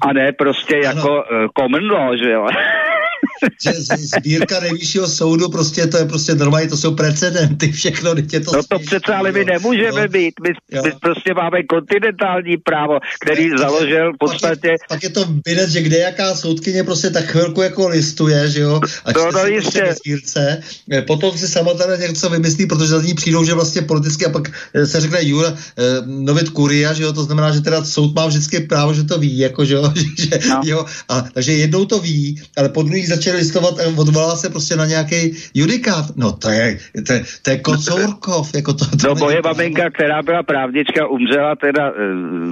a 0.00 0.12
ne 0.12 0.32
prostě 0.32 0.76
jako 0.76 1.10
uh, 1.10 1.46
common 1.58 1.90
law, 1.90 2.16
že 2.16 2.30
jo. 2.30 2.46
že 3.62 3.72
sbírka 3.96 4.60
nejvyššího 4.60 5.06
soudu, 5.06 5.48
prostě 5.48 5.86
to 5.86 5.98
je 5.98 6.04
prostě 6.04 6.34
normálně, 6.34 6.68
to 6.68 6.76
jsou 6.76 6.94
precedenty, 6.94 7.72
všechno, 7.72 8.14
je 8.32 8.40
to 8.40 8.52
No 8.56 8.62
to 8.62 8.78
přece 8.78 9.14
ale 9.14 9.32
my 9.32 9.44
nemůžeme 9.44 10.02
jo. 10.02 10.08
být, 10.08 10.34
my, 10.42 10.80
my 10.84 10.92
prostě 11.00 11.34
máme 11.34 11.62
kontinentální 11.62 12.56
právo, 12.56 12.98
který 13.20 13.48
ne, 13.48 13.58
založil 13.58 14.12
v 14.12 14.18
podstatě... 14.18 14.54
Pak 14.54 14.64
je, 14.64 14.76
pak 14.88 15.02
je 15.02 15.10
to 15.10 15.24
vidět, 15.46 15.70
že 15.70 15.82
kde 15.82 15.98
jaká 15.98 16.34
soudkyně 16.34 16.84
prostě 16.84 17.10
tak 17.10 17.33
chvilku 17.34 17.62
jako 17.62 17.88
listuje, 17.88 18.48
že 18.48 18.60
jo, 18.60 18.80
a 19.04 19.12
no, 19.12 19.30
no, 19.32 19.40
si 19.44 19.50
jistě. 19.50 19.80
Prostě 19.80 19.94
sbírce, 19.94 20.60
eh, 20.92 21.02
potom 21.02 21.30
si 21.38 21.48
sama 21.48 21.74
teda 21.74 21.96
něco 21.96 22.30
vymyslí, 22.30 22.66
protože 22.66 22.86
za 22.86 23.02
ní 23.02 23.14
přijdou, 23.14 23.44
že 23.44 23.54
vlastně 23.54 23.82
politicky 23.82 24.26
a 24.26 24.30
pak 24.30 24.48
eh, 24.74 24.86
se 24.86 25.00
řekne 25.00 25.18
Jura, 25.22 25.50
eh, 25.50 25.82
novit 26.06 26.48
kuria, 26.54 26.92
že 26.92 27.02
jo, 27.02 27.12
to 27.12 27.26
znamená, 27.26 27.50
že 27.50 27.60
teda 27.60 27.84
soud 27.84 28.14
má 28.14 28.26
vždycky 28.26 28.60
právo, 28.60 28.94
že 28.94 29.04
to 29.04 29.18
ví, 29.18 29.38
jako, 29.38 29.64
že 29.64 29.74
jo, 29.74 29.82
že, 30.18 30.38
no. 30.48 30.60
jo 30.64 30.80
a, 31.08 31.20
takže 31.34 31.52
jednou 31.52 31.84
to 31.84 31.98
ví, 31.98 32.42
ale 32.58 32.68
po 32.68 32.82
druhý 32.82 33.06
začali 33.06 33.36
listovat 33.36 33.74
a 33.80 33.82
odvolá 33.96 34.36
se 34.36 34.50
prostě 34.50 34.76
na 34.76 34.86
nějaký 34.86 35.34
judikát. 35.54 36.14
No 36.16 36.32
to 36.32 36.48
je, 36.48 36.78
to 37.06 37.12
je, 37.12 37.24
to 37.42 37.50
je 37.50 37.58
Kocourkov. 37.58 38.54
Jako 38.54 38.72
to, 38.72 38.84
to 38.84 39.08
no 39.08 39.14
moje 39.14 39.40
maminka, 39.44 39.90
která 39.90 40.22
byla 40.22 40.42
právnička, 40.42 41.06
umřela 41.06 41.56
teda 41.56 41.90
eh, 41.90 41.92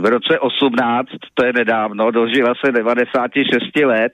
v 0.00 0.04
roce 0.04 0.38
18, 0.38 1.08
to 1.34 1.46
je 1.46 1.52
nedávno, 1.52 2.10
dožila 2.10 2.54
se 2.64 2.72
96 2.72 3.86
let, 3.86 4.12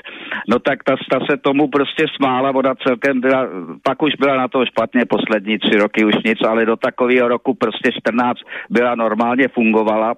no 0.48 0.57
tak 0.58 0.84
ta, 0.84 0.96
ta 1.10 1.18
se 1.30 1.36
tomu 1.36 1.68
prostě 1.68 2.04
smála, 2.16 2.52
voda 2.52 2.74
celkem 2.74 3.20
byla, 3.20 3.46
pak 3.82 4.02
už 4.02 4.14
byla 4.14 4.36
na 4.36 4.48
to 4.48 4.66
špatně 4.66 5.04
poslední 5.04 5.58
tři 5.58 5.78
roky 5.78 6.04
už 6.04 6.14
nic, 6.24 6.38
ale 6.48 6.66
do 6.66 6.76
takového 6.76 7.28
roku 7.28 7.54
prostě 7.54 7.90
14 7.92 8.38
byla 8.70 8.94
normálně 8.94 9.48
fungovala 9.48 10.14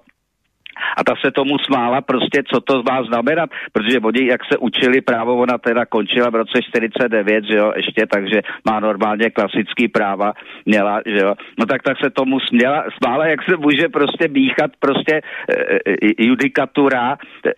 a 0.97 1.03
ta 1.03 1.13
se 1.25 1.31
tomu 1.31 1.57
smála 1.59 2.01
prostě, 2.01 2.43
co 2.53 2.61
to 2.61 2.83
má 2.83 3.03
znamenat, 3.03 3.49
protože 3.71 3.99
oni, 3.99 4.27
jak 4.27 4.41
se 4.51 4.57
učili 4.57 5.01
právo, 5.01 5.37
ona 5.37 5.57
teda 5.57 5.85
končila 5.85 6.29
v 6.29 6.35
roce 6.35 6.61
49, 6.69 7.45
že 7.45 7.55
jo, 7.57 7.71
ještě, 7.75 8.05
takže 8.07 8.41
má 8.65 8.79
normálně 8.79 9.29
klasický 9.29 9.87
práva, 9.87 10.33
měla, 10.65 11.01
že 11.05 11.19
jo, 11.25 11.33
no 11.59 11.65
tak 11.65 11.83
tak 11.83 11.97
se 12.03 12.09
tomu 12.09 12.39
směla, 12.39 12.85
smála, 12.97 13.25
jak 13.25 13.39
se 13.43 13.57
může 13.57 13.89
prostě 13.89 14.27
míchat 14.27 14.71
prostě 14.79 15.15
e, 15.15 15.55
e, 15.91 16.25
judikatura, 16.25 17.17
e, 17.45 17.51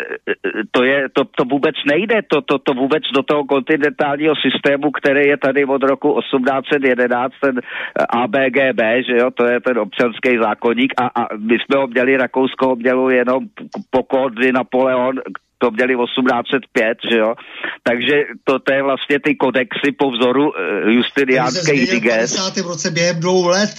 to 0.72 0.84
je, 0.84 1.10
to, 1.14 1.24
to 1.26 1.44
vůbec 1.46 1.76
nejde, 1.86 2.22
to, 2.28 2.42
to, 2.42 2.58
to 2.60 2.74
vůbec 2.74 3.04
do 3.16 3.24
toho 3.24 3.44
kontinentálního 3.44 4.36
systému, 4.36 4.92
který 4.92 5.28
je 5.28 5.38
tady 5.38 5.66
od 5.66 5.84
roku 5.84 6.20
1811, 6.20 7.34
ten 7.42 7.62
ABGB, 8.10 8.82
že 9.08 9.16
jo, 9.18 9.32
to 9.32 9.46
je 9.46 9.60
ten 9.62 9.80
občanský 9.80 10.38
zákonník. 10.42 10.94
A, 10.98 11.22
a 11.22 11.28
my 11.38 11.56
jsme 11.60 11.76
ho 11.78 11.88
měli, 11.88 12.18
Rakousko 12.18 12.68
ho 12.68 12.76
mělo 12.76 13.03
jenom 13.10 13.46
po 13.90 14.04
kódy 14.04 14.52
Napoleon, 14.52 15.16
to 15.58 15.72
měli 15.72 15.96
1805, 15.96 16.98
že 17.12 17.18
jo. 17.18 17.36
Takže 17.84 18.16
to, 18.44 18.60
to 18.60 18.74
je 18.74 18.84
vlastně 18.84 19.20
ty 19.20 19.36
kodexy 19.36 19.92
po 19.98 20.12
vzoru 20.12 20.50
uh, 20.50 20.90
Justiniánských 20.90 21.92
diges. 21.92 22.36
v 22.64 22.68
roce 22.68 22.92
během 22.92 23.20
dvou 23.20 23.48
let. 23.48 23.74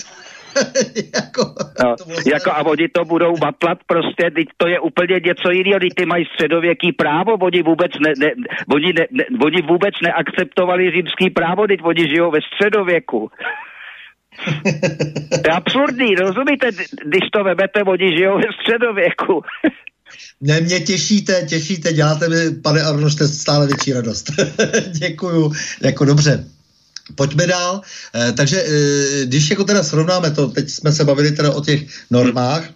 jako, 1.15 1.55
no, 1.83 1.97
jako 2.33 2.51
a 2.51 2.67
oni 2.67 2.89
to 2.89 3.05
budou 3.05 3.37
matlat 3.37 3.79
prostě, 3.87 4.31
teď 4.31 4.47
to 4.57 4.67
je 4.69 4.81
úplně 4.81 5.21
něco 5.27 5.51
jiného, 5.51 5.81
teď 5.81 5.95
ty 5.97 6.07
mají 6.07 6.25
středověký 6.35 6.93
právo, 6.93 7.33
oni 7.33 7.63
vůbec, 7.63 7.93
ne, 8.01 8.13
ne, 8.19 8.31
oni, 8.75 8.93
ne, 8.93 9.07
ne, 9.11 9.25
oni 9.45 9.63
vůbec 9.63 9.95
neakceptovali 10.03 10.91
římský 10.91 11.31
právo, 11.31 11.67
teď 11.67 11.81
oni 11.83 12.09
žijou 12.09 12.31
ve 12.31 12.39
středověku. 12.41 13.31
To 15.43 15.51
je 15.51 15.53
absurdní, 15.53 16.15
rozumíte, 16.15 16.71
když 17.07 17.31
to 17.33 17.45
vemete, 17.45 17.83
oni 17.83 18.17
žijou 18.17 18.37
ve 18.37 18.53
středověku. 18.61 19.43
Ne, 20.41 20.61
mě 20.61 20.81
těšíte, 20.81 21.47
těšíte, 21.49 21.93
děláte 21.93 22.29
mi, 22.29 22.51
pane 22.51 22.83
Arnošte, 22.83 23.29
stále 23.29 23.67
větší 23.67 23.93
radost. 23.93 24.31
Děkuju, 24.89 25.53
jako 25.83 26.05
dobře. 26.05 26.45
Pojďme 27.15 27.47
dál. 27.47 27.81
E, 28.15 28.33
takže 28.33 28.63
e, 28.63 29.27
když 29.27 29.51
jako 29.51 29.65
teda 29.65 29.83
srovnáme 29.83 30.31
to, 30.31 30.49
teď 30.49 30.71
jsme 30.71 30.93
se 30.93 31.05
bavili 31.05 31.33
teda 31.33 31.53
o 31.53 31.61
těch 31.61 31.81
normách, 32.11 32.71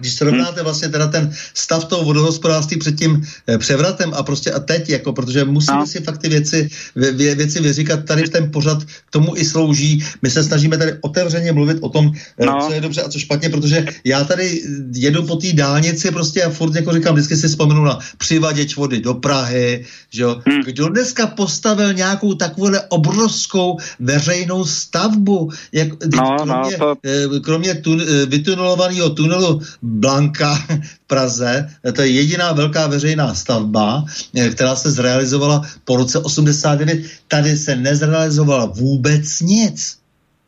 když 0.00 0.14
srovnáte 0.14 0.62
vlastně 0.62 0.88
teda 0.88 1.06
ten 1.06 1.32
stav 1.54 1.84
toho 1.84 2.04
vodohospodářství 2.04 2.76
před 2.76 2.98
tím 2.98 3.22
eh, 3.46 3.58
převratem 3.58 4.12
a 4.14 4.22
prostě 4.22 4.52
a 4.52 4.60
teď, 4.60 4.88
jako, 4.88 5.12
protože 5.12 5.44
musíme 5.44 5.78
no. 5.78 5.86
si 5.86 6.00
fakt 6.00 6.18
ty 6.18 6.28
věci, 6.28 6.68
vě, 6.96 7.34
věci 7.34 7.60
vyříkat, 7.60 8.04
tady 8.04 8.22
v 8.22 8.28
ten 8.28 8.50
pořad 8.52 8.84
k 8.84 9.10
tomu 9.10 9.36
i 9.36 9.44
slouží. 9.44 10.04
My 10.22 10.30
se 10.30 10.44
snažíme 10.44 10.78
tady 10.78 10.92
otevřeně 11.00 11.52
mluvit 11.52 11.78
o 11.80 11.88
tom, 11.88 12.12
eh, 12.38 12.46
no. 12.46 12.58
co 12.66 12.72
je 12.72 12.80
dobře 12.80 13.02
a 13.02 13.08
co 13.08 13.18
špatně, 13.18 13.48
protože 13.48 13.86
já 14.04 14.24
tady 14.24 14.62
jedu 14.94 15.22
po 15.22 15.36
té 15.36 15.52
dálnici 15.52 16.10
prostě 16.10 16.42
a 16.42 16.50
furt, 16.50 16.74
jako 16.74 16.92
říkám, 16.92 17.14
vždycky 17.14 17.36
si 17.36 17.48
vzpomenu 17.48 17.84
na 17.84 17.98
přivaděč 18.18 18.76
vody 18.76 19.00
do 19.00 19.14
Prahy, 19.14 19.84
že 20.10 20.22
jo. 20.22 20.42
Hmm. 20.46 20.60
Kdo 20.60 20.88
dneska 20.88 21.26
postavil 21.26 21.92
nějakou 21.92 22.34
takovou 22.34 22.68
obrovskou 22.88 23.76
veřejnou 24.00 24.64
stavbu, 24.64 25.50
jak, 25.72 25.88
no, 25.88 26.36
kromě, 26.36 26.76
no, 26.78 26.94
to... 26.94 26.96
Eh, 27.04 27.40
kromě 27.40 27.74
tun, 27.74 28.02
vytunelovaného 28.26 29.10
tunelu 29.10 29.60
Blanka 29.86 30.54
v 30.82 30.98
Praze. 31.06 31.68
To 31.94 32.02
je 32.02 32.08
jediná 32.08 32.52
velká 32.52 32.86
veřejná 32.86 33.34
stavba, 33.34 34.04
eh, 34.34 34.50
která 34.50 34.76
se 34.76 34.90
zrealizovala 34.90 35.62
po 35.84 35.96
roce 35.96 36.18
89. 36.18 37.06
Tady 37.28 37.56
se 37.56 37.76
nezrealizovala 37.76 38.66
vůbec 38.66 39.40
nic. 39.40 39.96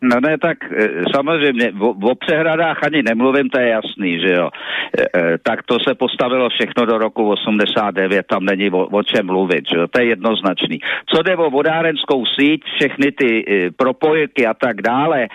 No 0.03 0.21
ne, 0.21 0.39
tak 0.39 0.59
e, 0.73 0.89
samozřejmě 1.15 1.73
o, 1.81 1.89
o 1.91 2.15
přehradách 2.15 2.85
ani 2.85 3.03
nemluvím, 3.03 3.49
to 3.49 3.61
je 3.61 3.69
jasný, 3.69 4.21
že 4.21 4.33
jo. 4.33 4.51
E, 4.99 5.03
e, 5.03 5.39
tak 5.39 5.63
to 5.63 5.77
se 5.89 5.95
postavilo 5.95 6.49
všechno 6.49 6.87
do 6.87 6.99
roku 6.99 7.31
89, 7.31 8.27
tam 8.27 8.45
není 8.45 8.71
o, 8.71 8.87
o 8.87 9.03
čem 9.03 9.27
mluvit, 9.27 9.65
že 9.71 9.77
jo. 9.77 9.87
To 9.91 10.01
je 10.01 10.07
jednoznačný. 10.07 10.79
Co 11.07 11.23
jde 11.23 11.37
o 11.37 11.51
vodárenskou 11.51 12.25
síť, 12.27 12.65
všechny 12.65 13.13
ty 13.13 13.45
propojky 13.77 14.47
a 14.47 14.55
tak 14.55 14.83
dále, 14.83 15.29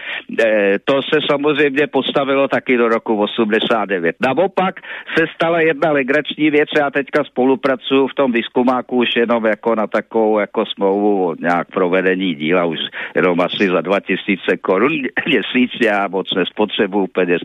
to 0.85 1.01
se 1.01 1.19
samozřejmě 1.31 1.87
postavilo 1.87 2.47
taky 2.47 2.77
do 2.77 2.87
roku 2.87 3.15
89. 3.21 4.15
Naopak 4.21 4.75
se 5.17 5.25
stala 5.35 5.59
jedna 5.59 5.91
legrační 5.91 6.49
věc, 6.49 6.69
já 6.77 6.91
teďka 6.91 7.23
spolupracuju 7.23 8.07
v 8.07 8.13
tom 8.13 8.31
výzkumáku 8.31 8.97
už 8.97 9.15
jenom 9.15 9.45
jako 9.45 9.75
na 9.75 9.87
takovou 9.87 10.39
jako 10.39 10.65
smlouvu 10.65 11.27
o 11.27 11.35
nějak 11.39 11.71
provedení 11.71 12.35
díla, 12.35 12.65
už 12.65 12.79
jenom 13.15 13.41
asi 13.41 13.67
za 13.67 13.81
2000 13.81 14.52
korun 14.57 14.91
měsíčně, 15.25 15.87
já 15.87 16.07
moc 16.07 16.33
nespotřebuju 16.35 17.07
peněz. 17.07 17.41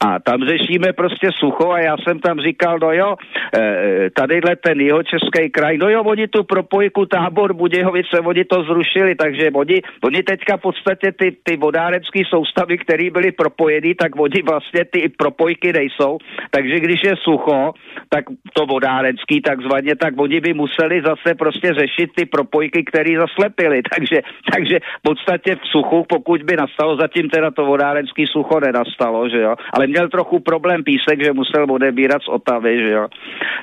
A 0.00 0.18
tam 0.18 0.44
řešíme 0.44 0.92
prostě 0.92 1.28
sucho 1.38 1.70
a 1.70 1.80
já 1.80 1.96
jsem 1.96 2.18
tam 2.18 2.40
říkal, 2.40 2.78
no 2.78 2.92
jo, 2.92 3.16
eh, 3.56 4.10
tadyhle 4.10 4.56
ten 4.56 4.80
jeho 4.80 5.02
český 5.02 5.50
kraj, 5.50 5.78
no 5.78 5.88
jo, 5.90 6.02
oni 6.02 6.28
tu 6.28 6.44
propojku 6.44 7.06
tábor 7.06 7.54
Budějovice, 7.54 8.20
oni 8.20 8.44
to 8.44 8.62
zrušili, 8.62 9.14
takže 9.14 9.50
oni, 9.54 9.82
oni 10.04 10.22
teďka 10.22 10.56
v 10.56 10.60
podstatě 10.60 11.12
ty, 11.12 11.36
ty 11.42 11.56
vodárenské 11.56 12.22
soustavy, 12.28 12.78
které 12.78 13.10
byly 13.10 13.32
propojený, 13.32 13.94
tak 13.94 14.20
oni 14.20 14.42
vlastně 14.42 14.84
ty 14.84 15.08
propojky 15.08 15.72
nejsou, 15.72 16.18
takže 16.50 16.80
když 16.80 17.00
je 17.04 17.14
sucho, 17.16 17.72
tak 18.08 18.24
to 18.52 18.66
vodárenský 18.66 19.40
takzvaně, 19.40 19.96
tak 19.96 20.14
oni 20.18 20.40
by 20.40 20.54
museli 20.54 21.02
zase 21.02 21.34
prostě 21.34 21.74
řešit 21.74 22.10
ty 22.16 22.24
propojky, 22.26 22.84
které 22.84 23.18
zaslepili, 23.18 23.82
takže, 23.94 24.22
takže 24.52 24.78
v 24.78 25.02
podstatě 25.02 25.56
v 25.56 25.66
suchu, 25.66 26.04
pokud 26.08 26.42
by 26.46 26.56
nastalo, 26.56 26.96
zatím 26.96 27.28
teda 27.28 27.50
to 27.50 27.66
vodárenský 27.66 28.26
sucho 28.26 28.60
nenastalo, 28.60 29.28
že 29.28 29.40
jo, 29.40 29.54
ale 29.72 29.86
měl 29.86 30.08
trochu 30.08 30.40
problém 30.40 30.84
písek, 30.84 31.24
že 31.24 31.32
musel 31.32 31.66
odebírat 31.70 32.22
z 32.22 32.28
Otavy, 32.28 32.78
že 32.82 32.90
jo, 32.90 33.06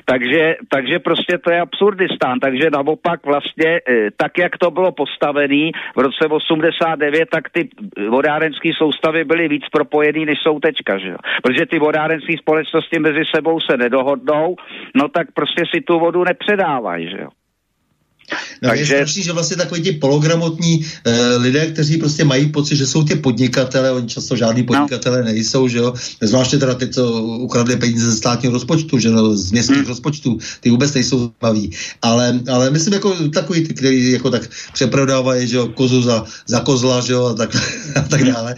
takže, 0.04 0.56
takže 0.68 0.98
prostě 0.98 1.38
to 1.38 1.52
je 1.52 1.60
absurdistán, 1.60 2.40
takže 2.40 2.70
naopak 2.70 3.26
vlastně 3.26 3.80
eh, 3.88 4.10
tak, 4.16 4.38
jak 4.38 4.58
to 4.58 4.70
bylo 4.70 4.92
postavený 4.92 5.72
v 5.96 6.00
roce 6.00 6.26
89, 6.28 7.28
tak 7.30 7.50
ty 7.50 7.68
vodárenské 8.08 8.70
soustavy 8.78 9.24
byly 9.24 9.48
víc 9.48 9.64
propojený, 9.72 10.24
než 10.24 10.38
jsou 10.42 10.60
teďka, 10.60 10.98
že 10.98 11.08
jo, 11.08 11.16
protože 11.42 11.66
ty 11.66 11.78
vodárenské 11.78 12.32
společnosti 12.38 12.98
mezi 12.98 13.22
sebou 13.34 13.60
se 13.60 13.76
nedohodnou, 13.76 14.56
no 14.94 15.08
tak 15.08 15.32
prostě 15.34 15.62
si 15.74 15.80
tu 15.80 15.98
vodu 15.98 16.24
nepředávají, 16.24 17.10
že 17.10 17.18
jo. 17.18 17.28
No 18.62 18.68
Takže... 18.68 18.94
Je 18.94 18.98
strašný, 18.98 19.22
že 19.22 19.32
vlastně 19.32 19.56
takový 19.56 19.82
ti 19.82 19.92
pologramotní 19.92 20.78
uh, 20.78 21.42
lidé, 21.42 21.66
kteří 21.66 21.96
prostě 21.96 22.24
mají 22.24 22.48
pocit, 22.48 22.76
že 22.76 22.86
jsou 22.86 23.04
ty 23.04 23.14
podnikatele, 23.14 23.92
oni 23.92 24.08
často 24.08 24.36
žádní 24.36 24.62
no. 24.62 24.66
podnikatele 24.66 25.18
no. 25.18 25.24
nejsou, 25.24 25.68
že 25.68 25.78
jo, 25.78 25.94
zvláště 26.20 26.58
teda 26.58 26.74
ty, 26.74 26.88
co 26.88 27.22
ukradli 27.22 27.76
peníze 27.76 28.10
ze 28.10 28.16
státního 28.16 28.52
rozpočtu, 28.52 28.98
že 28.98 29.10
no, 29.10 29.36
z 29.36 29.52
městských 29.52 29.78
hmm. 29.78 29.86
rozpočtů, 29.86 30.38
ty 30.60 30.70
vůbec 30.70 30.94
nejsou 30.94 31.30
baví. 31.40 31.70
Ale, 32.02 32.40
ale 32.48 32.70
myslím 32.70 32.94
jako 32.94 33.28
takový 33.28 33.66
ty, 33.66 33.74
kteří 33.74 34.12
jako 34.12 34.30
tak 34.30 34.50
přeprodávají, 34.72 35.48
že 35.48 35.56
jo, 35.56 35.68
kozu 35.68 36.02
za, 36.02 36.24
za 36.46 36.60
kozla, 36.60 37.00
že 37.00 37.12
jo, 37.12 37.24
a 37.26 37.34
tak, 37.34 37.56
a 37.94 38.00
tak 38.00 38.20
hmm. 38.20 38.32
dále, 38.32 38.54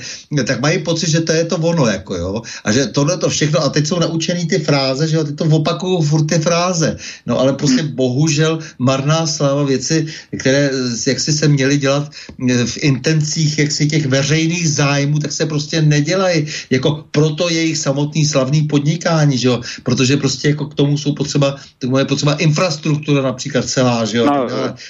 tak 0.47 0.61
mají 0.61 0.79
pocit, 0.79 1.11
že 1.11 1.21
to 1.21 1.33
je 1.33 1.45
to 1.45 1.57
ono, 1.57 1.87
jako 1.87 2.15
jo, 2.15 2.43
a 2.65 2.73
že 2.73 2.87
tohle 2.87 3.19
to 3.19 3.29
všechno, 3.29 3.61
a 3.61 3.69
teď 3.69 3.87
jsou 3.87 3.99
naučený 3.99 4.47
ty 4.47 4.59
fráze, 4.59 5.09
že 5.09 5.17
jo, 5.17 5.25
teď 5.25 5.37
to 5.37 5.45
opakují 5.45 6.03
furt 6.03 6.27
ty 6.27 6.39
fráze, 6.39 6.97
no 7.27 7.41
ale 7.41 7.53
prostě 7.53 7.83
hmm. 7.83 7.95
bohužel 7.95 8.59
marná 8.79 9.27
slava 9.27 9.56
stává 9.57 9.69
věci, 9.69 10.07
které 10.41 10.71
jak 11.07 11.21
si 11.21 11.33
se 11.33 11.49
měly 11.49 11.77
dělat 11.79 12.09
eh, 12.51 12.67
v 12.67 12.77
intencích 12.83 13.59
jaksi 13.59 13.87
těch 13.87 14.07
veřejných 14.07 14.69
zájmů, 14.69 15.19
tak 15.19 15.33
se 15.33 15.47
prostě 15.47 15.83
nedělají. 15.83 16.47
Jako 16.71 17.05
proto 17.11 17.49
jejich 17.49 17.79
samotný 17.79 18.25
slavný 18.25 18.63
podnikání, 18.69 19.39
že 19.39 19.49
jo? 19.49 19.61
protože 19.83 20.17
prostě 20.17 20.49
jako 20.49 20.65
k 20.67 20.75
tomu 20.75 20.99
jsou 20.99 21.15
potřeba, 21.15 21.57
tomu 21.79 21.99
je 21.99 22.05
potřeba 22.05 22.37
infrastruktura 22.41 23.23
například 23.23 23.65
celá, 23.65 24.05
že 24.05 24.19
jo? 24.19 24.27
No, 24.27 24.47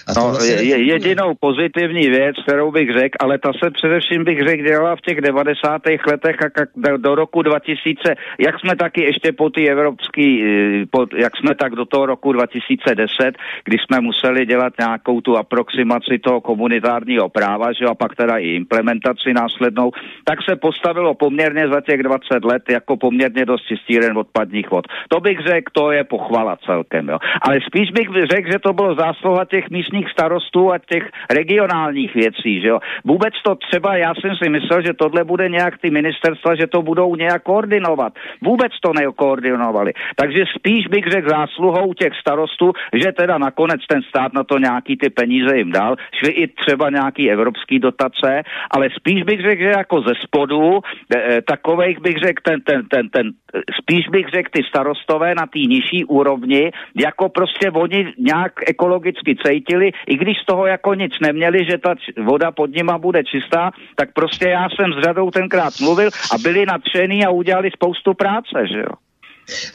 a 0.06 0.14
to 0.14 0.20
no, 0.20 0.30
vlastně 0.30 0.54
je, 0.54 0.78
jedinou 0.82 1.34
pozitivní 1.40 2.08
věc, 2.08 2.36
kterou 2.42 2.72
bych 2.72 2.88
řekl, 2.98 3.16
ale 3.20 3.38
ta 3.38 3.52
se 3.52 3.70
především 3.70 4.24
bych 4.24 4.38
řekl 4.48 4.62
dělala 4.62 4.96
v 4.96 5.00
těch 5.00 5.20
90. 5.20 5.82
letech 6.06 6.36
a 6.42 6.48
do, 6.76 6.96
do 6.96 7.14
roku 7.14 7.42
2000, 7.42 8.14
jak 8.38 8.60
jsme 8.60 8.76
taky 8.76 9.02
ještě 9.02 9.32
po 9.32 9.50
ty 9.50 9.68
evropský, 9.70 10.26
eh, 10.44 10.86
po, 10.90 11.06
jak 11.16 11.36
jsme 11.36 11.54
tak 11.54 11.72
do 11.74 11.84
toho 11.84 12.06
roku 12.06 12.32
2010, 12.32 13.34
kdy 13.64 13.76
jsme 13.78 14.00
museli 14.00 14.46
dělat 14.46 14.55
dělat 14.56 14.72
nějakou 14.78 15.20
tu 15.20 15.36
aproximaci 15.36 16.18
toho 16.18 16.40
komunitárního 16.40 17.28
práva, 17.28 17.72
že 17.72 17.84
a 17.84 17.94
pak 17.94 18.16
teda 18.16 18.36
i 18.38 18.48
implementaci 18.48 19.32
následnou, 19.32 19.92
tak 20.24 20.38
se 20.48 20.56
postavilo 20.56 21.14
poměrně 21.14 21.68
za 21.68 21.80
těch 21.80 22.02
20 22.02 22.44
let 22.44 22.62
jako 22.70 22.96
poměrně 22.96 23.44
dost 23.44 23.62
čistíren 23.68 24.18
odpadních 24.18 24.70
vod. 24.70 24.84
To 25.08 25.20
bych 25.20 25.38
řekl, 25.40 25.70
to 25.72 25.90
je 25.90 26.04
pochvala 26.04 26.56
celkem, 26.56 27.08
jo. 27.08 27.18
Ale 27.42 27.60
spíš 27.66 27.90
bych 27.90 28.08
řekl, 28.30 28.52
že 28.52 28.58
to 28.58 28.72
bylo 28.72 28.94
zásluha 28.94 29.44
těch 29.44 29.70
místních 29.70 30.08
starostů 30.10 30.72
a 30.72 30.78
těch 30.78 31.04
regionálních 31.30 32.14
věcí, 32.14 32.60
že 32.60 32.68
jo. 32.68 32.78
Vůbec 33.04 33.34
to 33.44 33.54
třeba, 33.54 33.96
já 33.96 34.14
jsem 34.14 34.36
si 34.36 34.48
myslel, 34.48 34.82
že 34.82 34.94
tohle 34.94 35.24
bude 35.24 35.48
nějak 35.48 35.78
ty 35.78 35.90
ministerstva, 35.90 36.54
že 36.54 36.66
to 36.66 36.82
budou 36.82 37.16
nějak 37.16 37.42
koordinovat. 37.42 38.12
Vůbec 38.42 38.72
to 38.80 38.92
nekoordinovali. 38.92 39.92
Takže 40.16 40.44
spíš 40.56 40.86
bych 40.86 41.04
řekl 41.06 41.28
zásluhou 41.28 41.94
těch 41.94 42.12
starostů, 42.20 42.72
že 42.92 43.12
teda 43.12 43.38
nakonec 43.38 43.80
ten 43.88 44.02
stát 44.02 44.32
na 44.32 44.45
to 44.46 44.58
nějaký 44.58 44.96
ty 44.96 45.10
peníze 45.10 45.56
jim 45.56 45.72
dal, 45.72 45.96
šly 46.18 46.32
i 46.32 46.46
třeba 46.48 46.90
nějaký 46.90 47.30
evropský 47.30 47.78
dotace, 47.78 48.42
ale 48.70 48.88
spíš 48.96 49.22
bych 49.22 49.40
řekl, 49.40 49.62
že 49.62 49.68
jako 49.68 50.00
ze 50.00 50.14
spodu, 50.24 50.80
e, 51.16 51.42
takových 51.42 52.00
bych 52.00 52.16
řekl, 52.16 52.42
ten, 52.42 52.60
ten, 52.60 52.86
ten, 52.88 53.08
ten, 53.08 53.26
spíš 53.80 54.08
bych 54.08 54.26
řekl 54.28 54.50
ty 54.52 54.62
starostové 54.68 55.34
na 55.34 55.46
té 55.46 55.58
nižší 55.58 56.04
úrovni, 56.04 56.70
jako 56.94 57.28
prostě 57.28 57.70
oni 57.70 58.12
nějak 58.18 58.52
ekologicky 58.66 59.36
cítili, 59.46 59.92
i 60.06 60.16
když 60.16 60.38
z 60.38 60.46
toho 60.46 60.66
jako 60.66 60.94
nic 60.94 61.12
neměli, 61.20 61.64
že 61.64 61.78
ta 61.78 61.94
voda 62.22 62.50
pod 62.50 62.70
nima 62.70 62.98
bude 62.98 63.24
čistá, 63.24 63.70
tak 63.96 64.12
prostě 64.12 64.48
já 64.48 64.68
jsem 64.68 64.92
s 64.92 65.04
řadou 65.04 65.30
tenkrát 65.30 65.72
mluvil 65.80 66.10
a 66.34 66.38
byli 66.42 66.66
nadšení 66.66 67.24
a 67.24 67.30
udělali 67.30 67.70
spoustu 67.70 68.14
práce, 68.14 68.66
že 68.72 68.78
jo. 68.78 69.05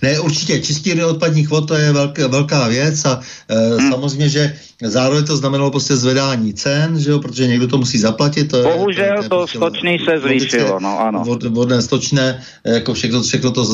Ne, 0.02 0.20
určitě, 0.20 0.60
čistírny 0.60 1.06
odpadních 1.06 1.50
vod 1.50 1.68
to 1.68 1.76
je 1.76 1.92
velká, 1.92 2.28
velká 2.28 2.68
věc 2.68 3.06
a 3.06 3.20
e, 3.48 3.56
hmm. 3.56 3.92
samozřejmě, 3.92 4.30
že 4.30 4.56
zároveň 4.90 5.26
to 5.26 5.38
znamenalo 5.38 5.72
prostě 5.72 5.96
zvedání 5.96 6.54
cen, 6.54 7.00
že 7.00 7.12
jo, 7.12 7.20
protože 7.20 7.48
někdo 7.48 7.68
to 7.68 7.78
musí 7.78 7.98
zaplatit. 7.98 8.44
To 8.44 8.64
Bohužel 8.64 9.06
je, 9.06 9.12
to, 9.12 9.24
je, 9.24 9.30
to 9.30 9.38
prostě 9.38 9.58
stočný 9.58 10.00
se 10.00 10.20
zvýšilo, 10.20 10.80
no 10.80 11.00
ano. 11.00 11.24
Vod, 11.26 11.44
vodné 11.44 11.82
stočné, 11.82 12.44
jako 12.66 12.94
všechno, 12.94 13.22
všechno 13.22 13.52
to 13.52 13.66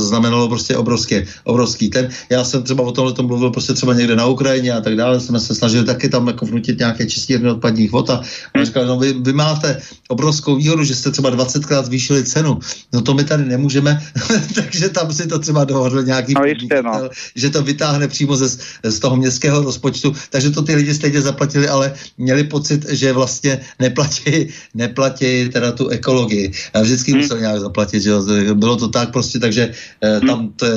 znamenalo 0.00 0.48
prostě 0.48 0.76
obrovské, 0.76 1.26
obrovský 1.44 1.90
ten. 1.90 2.08
Já 2.30 2.44
jsem 2.44 2.62
třeba 2.62 2.84
o 2.84 2.92
tomhle 2.92 3.14
tom 3.14 3.26
mluvil 3.26 3.50
prostě 3.50 3.72
třeba 3.72 3.94
někde 3.94 4.16
na 4.16 4.26
Ukrajině 4.26 4.72
a 4.72 4.80
tak 4.80 4.96
dále, 4.96 5.20
jsme 5.20 5.40
se 5.40 5.54
snažili 5.54 5.84
taky 5.84 6.08
tam 6.08 6.26
jako 6.26 6.46
vnutit 6.46 6.78
nějaké 6.78 7.06
čistírny 7.06 7.50
odpadních 7.50 7.92
vod 7.92 8.10
a 8.10 8.22
hmm. 8.54 8.64
říkal, 8.64 8.86
no 8.86 8.98
vy, 8.98 9.12
vy, 9.12 9.32
máte 9.32 9.80
obrovskou 10.08 10.56
výhodu, 10.56 10.84
že 10.84 10.94
jste 10.94 11.10
třeba 11.10 11.30
20krát 11.30 11.84
zvýšili 11.84 12.24
cenu, 12.24 12.58
no 12.92 13.02
to 13.02 13.14
my 13.14 13.24
tady 13.24 13.44
nemůžeme, 13.44 14.02
takže 14.54 14.88
tam 14.88 15.12
si 15.12 15.26
to 15.26 15.38
třeba 15.46 15.64
dohodl 15.64 16.02
nějaký 16.02 16.34
no, 16.34 16.44
jistě, 16.44 16.82
no. 16.82 17.08
že 17.34 17.50
to 17.50 17.62
vytáhne 17.62 18.08
přímo 18.08 18.36
ze, 18.36 18.58
z 18.82 18.98
toho 18.98 19.16
městského 19.16 19.62
rozpočtu, 19.62 20.10
takže 20.30 20.50
to 20.50 20.62
ty 20.62 20.74
lidi 20.74 20.94
stejně 20.94 21.22
zaplatili, 21.22 21.68
ale 21.68 21.94
měli 22.18 22.44
pocit, 22.50 22.82
že 22.90 23.12
vlastně 23.12 23.62
neplatí, 23.78 24.50
neplatí 24.74 25.48
teda 25.54 25.72
tu 25.72 25.88
ekologii. 25.88 26.50
A 26.74 26.82
vždycky 26.82 27.12
hmm. 27.12 27.20
musel 27.20 27.38
nějak 27.38 27.60
zaplatit, 27.60 28.02
že 28.02 28.10
jo? 28.10 28.22
bylo 28.58 28.76
to 28.76 28.88
tak 28.88 29.14
prostě, 29.14 29.38
takže 29.38 29.70
eh, 30.02 30.18
hmm. 30.18 30.26
tam 30.26 30.38
to 30.56 30.66
je, 30.66 30.74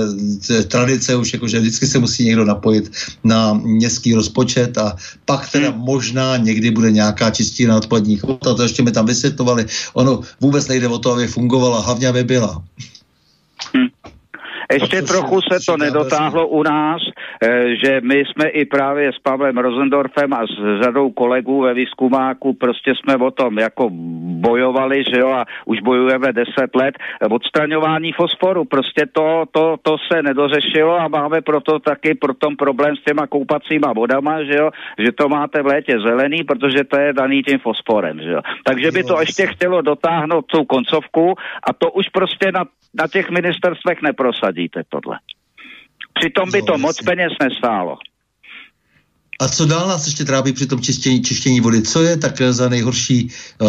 to 0.47 0.53
je 0.53 0.63
tradice 0.63 1.15
už, 1.15 1.34
jako, 1.34 1.47
že 1.47 1.59
vždycky 1.59 1.88
se 1.88 1.97
musí 1.99 2.26
někdo 2.30 2.45
napojit 2.45 2.93
na 3.26 3.53
městský 3.57 4.13
rozpočet 4.13 4.78
a 4.78 4.93
pak 5.26 5.49
teda 5.49 5.74
hmm. 5.74 5.82
možná 5.82 6.38
někdy 6.38 6.72
bude 6.72 6.91
nějaká 6.93 7.34
čistína 7.34 7.82
odpadních 7.82 8.22
vod 8.24 8.45
a 8.47 8.53
to 8.53 8.63
ještě 8.63 8.86
mi 8.86 8.91
tam 8.93 9.09
vysvětlovali. 9.09 9.65
Ono 9.97 10.22
vůbec 10.38 10.67
nejde 10.67 10.88
o 10.88 10.99
to, 11.01 11.17
aby 11.17 11.26
fungovala, 11.28 11.82
hlavně 11.82 12.07
aby 12.07 12.24
byla. 12.24 12.61
Hmm. 13.74 13.89
Ještě 14.74 15.01
trochu 15.01 15.41
se 15.41 15.59
to 15.65 15.78
nedotáhlo 15.78 16.47
u 16.47 16.63
nás, 16.63 17.01
eh, 17.43 17.76
že 17.84 18.01
my 18.03 18.24
jsme 18.26 18.49
i 18.49 18.65
právě 18.65 19.13
s 19.13 19.20
Pavlem 19.20 19.57
Rozendorfem 19.57 20.34
a 20.34 20.45
s 20.45 20.84
řadou 20.84 21.11
kolegů 21.11 21.61
ve 21.61 21.74
výzkumáku 21.74 22.53
prostě 22.53 22.93
jsme 22.95 23.15
o 23.15 23.32
tom 23.32 23.59
jako 23.59 23.89
bojovali, 24.39 25.03
že 25.13 25.20
jo, 25.20 25.30
a 25.30 25.45
už 25.65 25.80
bojujeme 25.80 26.34
deset 26.34 26.76
let. 26.76 26.95
Odstraňování 27.30 28.11
fosforu, 28.11 28.65
prostě 28.65 29.05
to, 29.11 29.43
to, 29.51 29.76
to 29.82 29.95
se 30.11 30.24
nedořešilo 30.24 30.99
a 30.99 31.07
máme 31.07 31.41
proto 31.41 31.80
taky 31.80 32.13
pro 32.15 32.34
tom 32.34 32.55
problém 32.55 32.95
s 32.95 33.03
těma 33.03 33.28
koupacíma 33.28 33.93
vodama, 33.93 34.43
že 34.43 34.55
jo, 34.55 34.70
že 34.99 35.11
to 35.11 35.30
máte 35.30 35.61
v 35.61 35.65
létě 35.65 35.99
zelený, 35.99 36.43
protože 36.43 36.84
to 36.84 36.99
je 36.99 37.13
daný 37.13 37.43
tím 37.43 37.59
fosforem, 37.59 38.20
že 38.20 38.32
jo. 38.32 38.41
Takže 38.63 38.91
by 38.91 39.03
to 39.03 39.20
ještě 39.20 39.47
chtělo 39.47 39.82
dotáhnout 39.82 40.45
tu 40.45 40.65
koncovku 40.65 41.34
a 41.70 41.74
to 41.74 41.91
už 41.91 42.09
prostě 42.09 42.51
na, 42.51 42.63
na 42.93 43.07
těch 43.07 43.30
ministerstvech 43.30 44.01
neprosadí 44.01 44.59
uvádíte 44.60 44.84
tohle. 44.89 45.20
Přitom 46.14 46.51
by 46.51 46.62
to 46.62 46.78
moc 46.78 46.97
peněz 47.01 47.32
nestálo. 47.41 47.97
A 49.41 49.47
co 49.47 49.65
dál 49.65 49.87
nás 49.87 50.05
ještě 50.07 50.23
trápí 50.23 50.53
při 50.53 50.67
tom 50.67 50.79
čištění, 50.79 51.21
čištění 51.21 51.59
vody? 51.61 51.81
Co 51.81 52.03
je 52.03 52.17
tak 52.17 52.35
za 52.41 52.69
nejhorší 52.69 53.27
uh, 53.27 53.67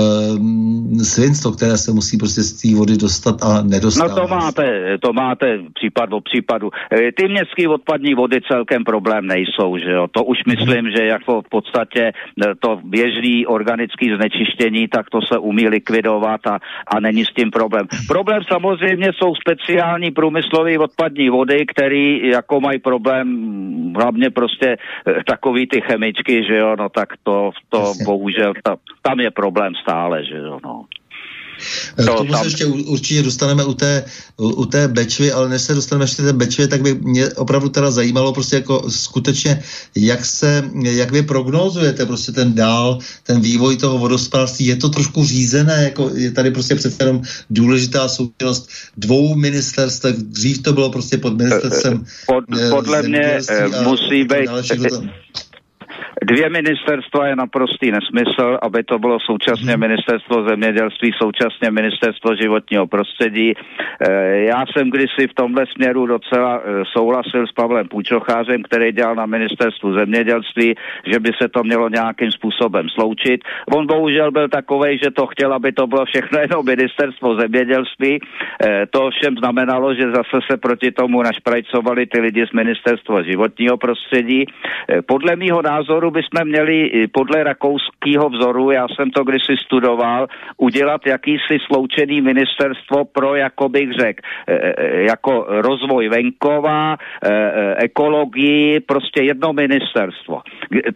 svinstvo, 1.02 1.52
které 1.52 1.76
se 1.78 1.92
musí 1.92 2.18
prostě 2.18 2.42
z 2.42 2.52
té 2.62 2.74
vody 2.74 2.96
dostat 2.96 3.42
a 3.42 3.62
nedostat? 3.62 4.10
No 4.10 4.16
to 4.16 4.28
máte, 4.28 4.98
to 4.98 5.12
máte 5.12 5.58
případ 5.74 6.12
o 6.12 6.20
případu. 6.20 6.70
Eh, 6.92 7.12
ty 7.12 7.28
městské 7.28 7.68
odpadní 7.68 8.14
vody 8.14 8.40
celkem 8.52 8.84
problém 8.84 9.26
nejsou, 9.26 9.78
že 9.78 9.90
jo? 9.90 10.08
To 10.10 10.24
už 10.24 10.38
myslím, 10.46 10.90
že 10.90 11.04
jako 11.06 11.42
v 11.42 11.48
podstatě 11.48 12.12
eh, 12.12 12.54
to 12.60 12.80
běžný 12.84 13.46
organický 13.46 14.10
znečištění, 14.16 14.88
tak 14.88 15.10
to 15.10 15.22
se 15.22 15.38
umí 15.38 15.68
likvidovat 15.68 16.46
a, 16.46 16.58
a 16.86 17.00
není 17.00 17.24
s 17.24 17.34
tím 17.34 17.50
problém. 17.50 17.86
Problém 18.08 18.42
samozřejmě 18.48 19.10
jsou 19.12 19.34
speciální 19.34 20.10
průmyslové 20.10 20.78
odpadní 20.78 21.30
vody, 21.30 21.66
které 21.66 22.18
jako 22.22 22.60
mají 22.60 22.78
problém 22.78 23.26
hlavně 23.96 24.30
prostě 24.30 24.76
takový 25.26 25.59
takový 25.60 25.66
ty 25.66 25.92
chemičky, 25.92 26.44
že 26.44 26.56
jo, 26.56 26.76
no 26.78 26.88
tak 26.88 27.08
to, 27.22 27.50
to 27.68 27.92
bohužel, 28.04 28.52
ta, 28.64 28.76
tam 29.02 29.20
je 29.20 29.30
problém 29.30 29.72
stále, 29.82 30.24
že 30.24 30.36
jo, 30.36 30.58
no. 30.64 30.84
K 31.96 32.04
tomu 32.16 32.34
se 32.34 32.46
ještě 32.46 32.66
určitě 32.66 33.22
dostaneme 33.22 33.64
u 33.64 33.74
té, 33.74 34.04
u, 34.36 34.48
u 34.48 34.66
té 34.66 34.88
Bečvy, 34.88 35.32
ale 35.32 35.48
než 35.48 35.62
se 35.62 35.74
dostaneme 35.74 36.04
ještě 36.04 36.22
té 36.22 36.32
Bečvy, 36.32 36.68
tak 36.68 36.82
by 36.82 36.94
mě 36.94 37.28
opravdu 37.28 37.68
teda 37.68 37.90
zajímalo 37.90 38.32
prostě 38.32 38.56
jako 38.56 38.90
skutečně, 38.90 39.62
jak 39.96 40.24
se, 40.24 40.70
jak 40.82 41.10
vy 41.10 41.22
prognozujete 41.22 42.06
prostě 42.06 42.32
ten 42.32 42.54
dál, 42.54 42.98
ten 43.22 43.40
vývoj 43.40 43.76
toho 43.76 43.98
vodospodářství. 43.98 44.66
Je 44.66 44.76
to 44.76 44.88
trošku 44.88 45.24
řízené, 45.24 45.84
jako 45.84 46.10
je 46.14 46.30
tady 46.30 46.50
prostě 46.50 46.74
přece 46.74 47.04
jenom 47.04 47.22
důležitá 47.50 48.08
součinnost 48.08 48.70
dvou 48.96 49.34
ministerstv, 49.34 50.06
dřív 50.16 50.62
to 50.62 50.72
bylo 50.72 50.90
prostě 50.90 51.18
pod 51.18 51.36
ministerstvem 51.38 52.04
pod, 52.26 52.44
Podle 52.70 53.02
mě 53.02 53.38
musí 53.84 54.24
být 54.24 54.48
Dvě 56.30 56.48
ministerstva 56.50 57.26
je 57.26 57.36
naprostý 57.36 57.90
nesmysl, 57.90 58.58
aby 58.62 58.84
to 58.84 58.98
bylo 58.98 59.18
současně 59.20 59.72
mhm. 59.72 59.80
ministerstvo 59.80 60.48
zemědělství, 60.48 61.10
současně 61.22 61.70
ministerstvo 61.70 62.34
životního 62.42 62.86
prostředí. 62.86 63.52
Eh, 63.54 64.38
já 64.38 64.64
jsem 64.66 64.90
kdysi 64.90 65.26
v 65.30 65.34
tomhle 65.34 65.64
směru 65.66 66.06
docela 66.06 66.62
eh, 66.62 66.84
souhlasil 66.92 67.46
s 67.46 67.52
Pavlem 67.52 67.88
Půčochářem, 67.88 68.62
který 68.62 68.92
dělal 68.92 69.14
na 69.14 69.26
ministerstvu 69.26 69.94
zemědělství, 69.94 70.74
že 71.12 71.20
by 71.20 71.30
se 71.42 71.48
to 71.48 71.64
mělo 71.64 71.88
nějakým 71.88 72.32
způsobem 72.32 72.88
sloučit. 72.88 73.40
On 73.74 73.86
bohužel 73.86 74.30
byl 74.30 74.48
takový, 74.48 74.98
že 74.98 75.10
to 75.10 75.26
chtěl, 75.26 75.52
aby 75.52 75.72
to 75.72 75.86
bylo 75.86 76.04
všechno 76.04 76.38
jenom 76.46 76.66
ministerstvo 76.66 77.34
zemědělství. 77.34 78.18
Eh, 78.18 78.86
to 78.90 79.10
všem 79.10 79.34
znamenalo, 79.36 79.94
že 79.94 80.10
zase 80.10 80.38
se 80.50 80.56
proti 80.56 80.90
tomu 80.90 81.22
našprajcovali 81.22 82.06
ty 82.06 82.20
lidi 82.20 82.46
z 82.46 82.52
ministerstva 82.52 83.22
životního 83.22 83.76
prostředí. 83.76 84.44
Podle 85.06 85.36
mýho 85.36 85.62
názoru 85.62 86.10
bychom 86.20 86.48
měli 86.48 87.06
podle 87.12 87.44
rakouského 87.44 88.28
vzoru, 88.28 88.70
já 88.70 88.86
jsem 88.88 89.10
to 89.10 89.24
kdysi 89.24 89.54
studoval, 89.66 90.26
udělat 90.56 91.06
jakýsi 91.06 91.58
sloučený 91.66 92.20
ministerstvo 92.20 93.04
pro, 93.04 93.34
jako 93.34 93.68
bych 93.68 93.92
řekl, 93.92 94.20
e, 94.48 94.54
e, 94.54 95.02
jako 95.02 95.46
rozvoj 95.48 96.08
venkova, 96.08 96.96
e, 96.96 97.74
ekologii, 97.84 98.80
prostě 98.80 99.22
jedno 99.22 99.52
ministerstvo. 99.52 100.42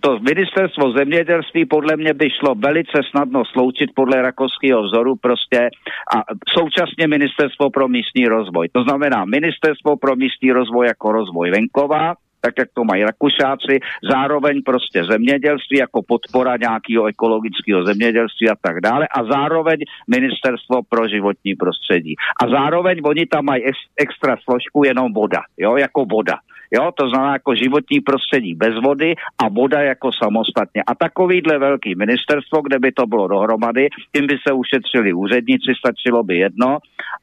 To 0.01 0.19
ministerstvo 0.19 0.93
zemědělství 0.93 1.67
podle 1.67 1.97
mě 1.97 2.15
by 2.15 2.31
šlo 2.31 2.55
velice 2.55 3.01
snadno 3.11 3.45
sloučit 3.45 3.91
podle 3.95 4.23
rakouského 4.23 4.83
vzoru 4.83 5.17
prostě 5.17 5.71
a 6.17 6.19
současně 6.59 7.07
ministerstvo 7.07 7.71
pro 7.71 7.89
místní 7.89 8.25
rozvoj. 8.27 8.69
To 8.73 8.83
znamená 8.83 9.25
ministerstvo 9.25 9.97
pro 9.97 10.17
místní 10.17 10.53
rozvoj 10.53 10.87
jako 10.87 11.13
rozvoj 11.13 11.51
venkova, 11.51 12.15
tak 12.45 12.55
jak 12.59 12.69
to 12.75 12.85
mají 12.85 13.03
Rakušáci, 13.05 13.75
zároveň 14.13 14.63
prostě 14.63 15.05
zemědělství 15.05 15.79
jako 15.79 16.03
podpora 16.03 16.57
nějakého 16.57 17.07
ekologického 17.07 17.85
zemědělství 17.85 18.51
a 18.51 18.57
tak 18.61 18.81
dále 18.81 19.09
a 19.17 19.25
zároveň 19.25 19.79
ministerstvo 20.09 20.83
pro 20.89 21.09
životní 21.09 21.55
prostředí. 21.55 22.15
A 22.43 22.49
zároveň 22.49 23.01
oni 23.05 23.27
tam 23.27 23.45
mají 23.45 23.65
ex, 23.65 23.79
extra 23.97 24.37
složku 24.45 24.85
jenom 24.85 25.13
voda, 25.13 25.41
jo, 25.59 25.77
jako 25.77 26.05
voda. 26.05 26.37
Jo, 26.77 26.91
to 26.95 27.09
znamená 27.09 27.33
jako 27.33 27.55
životní 27.55 28.01
prostředí 28.01 28.55
bez 28.55 28.75
vody 28.85 29.15
a 29.39 29.49
voda 29.49 29.81
jako 29.81 30.11
samostatně. 30.23 30.83
A 30.87 30.95
takovýhle 30.95 31.59
velký 31.59 31.95
ministerstvo, 31.95 32.63
kde 32.63 32.79
by 32.79 32.93
to 32.93 33.07
bylo 33.07 33.29
dohromady, 33.29 33.89
tím 34.17 34.27
by 34.27 34.35
se 34.49 34.53
ušetřili 34.53 35.13
úředníci, 35.13 35.73
stačilo 35.79 36.23
by 36.23 36.37
jedno 36.37 36.79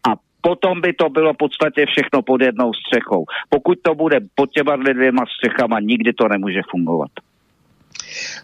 a 0.07 0.09
potom 0.41 0.81
by 0.81 0.93
to 0.93 1.09
bylo 1.09 1.33
v 1.33 1.37
podstatě 1.37 1.85
všechno 1.85 2.21
pod 2.21 2.41
jednou 2.41 2.71
střechou. 2.73 3.25
Pokud 3.49 3.77
to 3.81 3.95
bude 3.95 4.19
pod 4.35 4.51
těma 4.51 4.75
dvěma 4.75 5.23
střechama, 5.35 5.79
nikdy 5.79 6.13
to 6.13 6.27
nemůže 6.27 6.61
fungovat. 6.71 7.11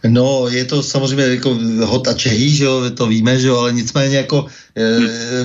No, 0.07 0.47
je 0.47 0.65
to 0.65 0.83
samozřejmě 0.83 1.23
jako 1.23 1.57
hot 1.83 2.07
a 2.07 2.13
čehý, 2.13 2.55
že 2.55 2.63
jo, 2.63 2.91
to 2.97 3.07
víme, 3.07 3.39
že 3.39 3.47
jo, 3.47 3.57
ale 3.57 3.73
nicméně 3.73 4.17
jako 4.17 4.45
e, 4.77 4.99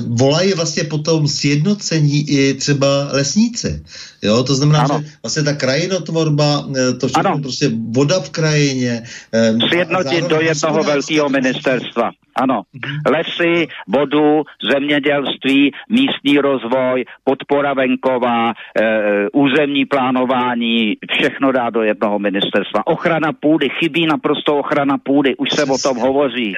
volají 0.07 0.53
vlastně 0.53 0.85
potom 0.85 1.29
sjednocení 1.29 2.31
i 2.31 2.55
třeba 2.55 3.09
lesníci, 3.13 3.83
jo, 4.23 4.45
to 4.45 4.55
znamená, 4.55 4.81
ano. 4.81 5.01
že 5.03 5.11
vlastně 5.23 5.43
ta 5.43 5.55
krajinotvorba, 5.55 6.65
eh, 6.77 6.93
to 6.93 7.09
všechno 7.09 7.31
ano. 7.31 7.43
prostě 7.43 7.71
voda 7.91 8.21
v 8.21 8.31
krajině. 8.31 9.03
Sjednotit 9.69 10.25
do 10.25 10.41
jednoho 10.41 10.83
velkého 10.85 11.29
ministerstva. 11.29 12.11
Ano. 12.37 12.63
Mhm. 12.73 13.15
Lesy, 13.15 13.69
vodu, 13.89 14.43
zemědělství, 14.73 15.73
místní 15.89 16.39
rozvoj, 16.39 17.05
podpora 17.25 17.75
venková, 17.75 18.51
e, 18.51 18.55
územní 19.33 19.85
plánování, 19.85 20.97
všechno 21.11 21.53
dá 21.53 21.71
do 21.71 21.83
jednoho 21.83 22.19
ministerstva. 22.19 22.87
Ochrana 22.87 23.33
půdy, 23.33 23.69
chybí 23.79 24.07
naprosto 24.07 24.59
ochrana 24.59 24.99
půdy, 24.99 25.37
už 25.37 25.51
se 25.51 25.65
o 25.65 25.79
tom 25.79 25.97
hovoří. 25.99 26.55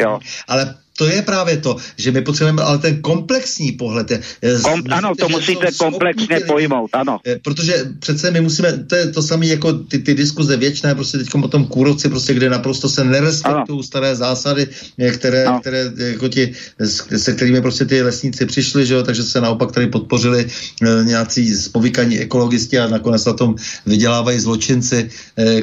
Jo. 0.00 0.18
Ale 0.48 0.74
to 0.98 1.06
je 1.06 1.22
právě 1.22 1.56
to, 1.56 1.76
že 1.96 2.10
my 2.12 2.22
potřebujeme 2.22 2.62
ale 2.62 2.78
ten 2.78 3.02
komplexní 3.02 3.72
pohled. 3.72 4.12
Kom, 4.62 4.82
ano, 4.90 5.14
to 5.14 5.28
musíte 5.28 5.66
komplexně 5.78 6.40
pojmout, 6.46 6.90
ano. 6.92 7.18
Protože 7.42 7.74
přece 7.98 8.30
my 8.30 8.40
musíme, 8.40 8.72
to 8.72 8.94
je 8.94 9.06
to 9.06 9.22
samé 9.22 9.46
jako 9.46 9.72
ty, 9.72 9.98
ty 9.98 10.14
diskuze 10.14 10.56
věčné, 10.56 10.94
prostě 10.94 11.18
teď 11.18 11.28
o 11.34 11.48
tom 11.48 11.66
kůrovci, 11.66 12.08
prostě 12.08 12.34
kde 12.34 12.50
naprosto 12.50 12.88
se 12.88 13.04
nerespektují 13.04 13.82
staré 13.82 14.16
zásady, 14.16 14.66
které, 15.12 15.44
no. 15.44 15.60
které 15.60 15.92
jako 15.96 16.28
ti, 16.28 16.52
se 17.16 17.32
kterými 17.32 17.60
prostě 17.60 17.84
ty 17.84 18.02
lesníci 18.02 18.46
přišli, 18.46 18.86
že 18.86 18.94
jo, 18.94 19.02
takže 19.02 19.22
se 19.22 19.40
naopak 19.40 19.72
tady 19.72 19.86
podpořili 19.86 20.46
nějací 21.02 21.54
spovykaní 21.54 22.18
ekologisti 22.18 22.78
a 22.78 22.88
nakonec 22.88 23.24
na 23.24 23.32
tom 23.32 23.54
vydělávají 23.86 24.40
zločinci, 24.40 25.10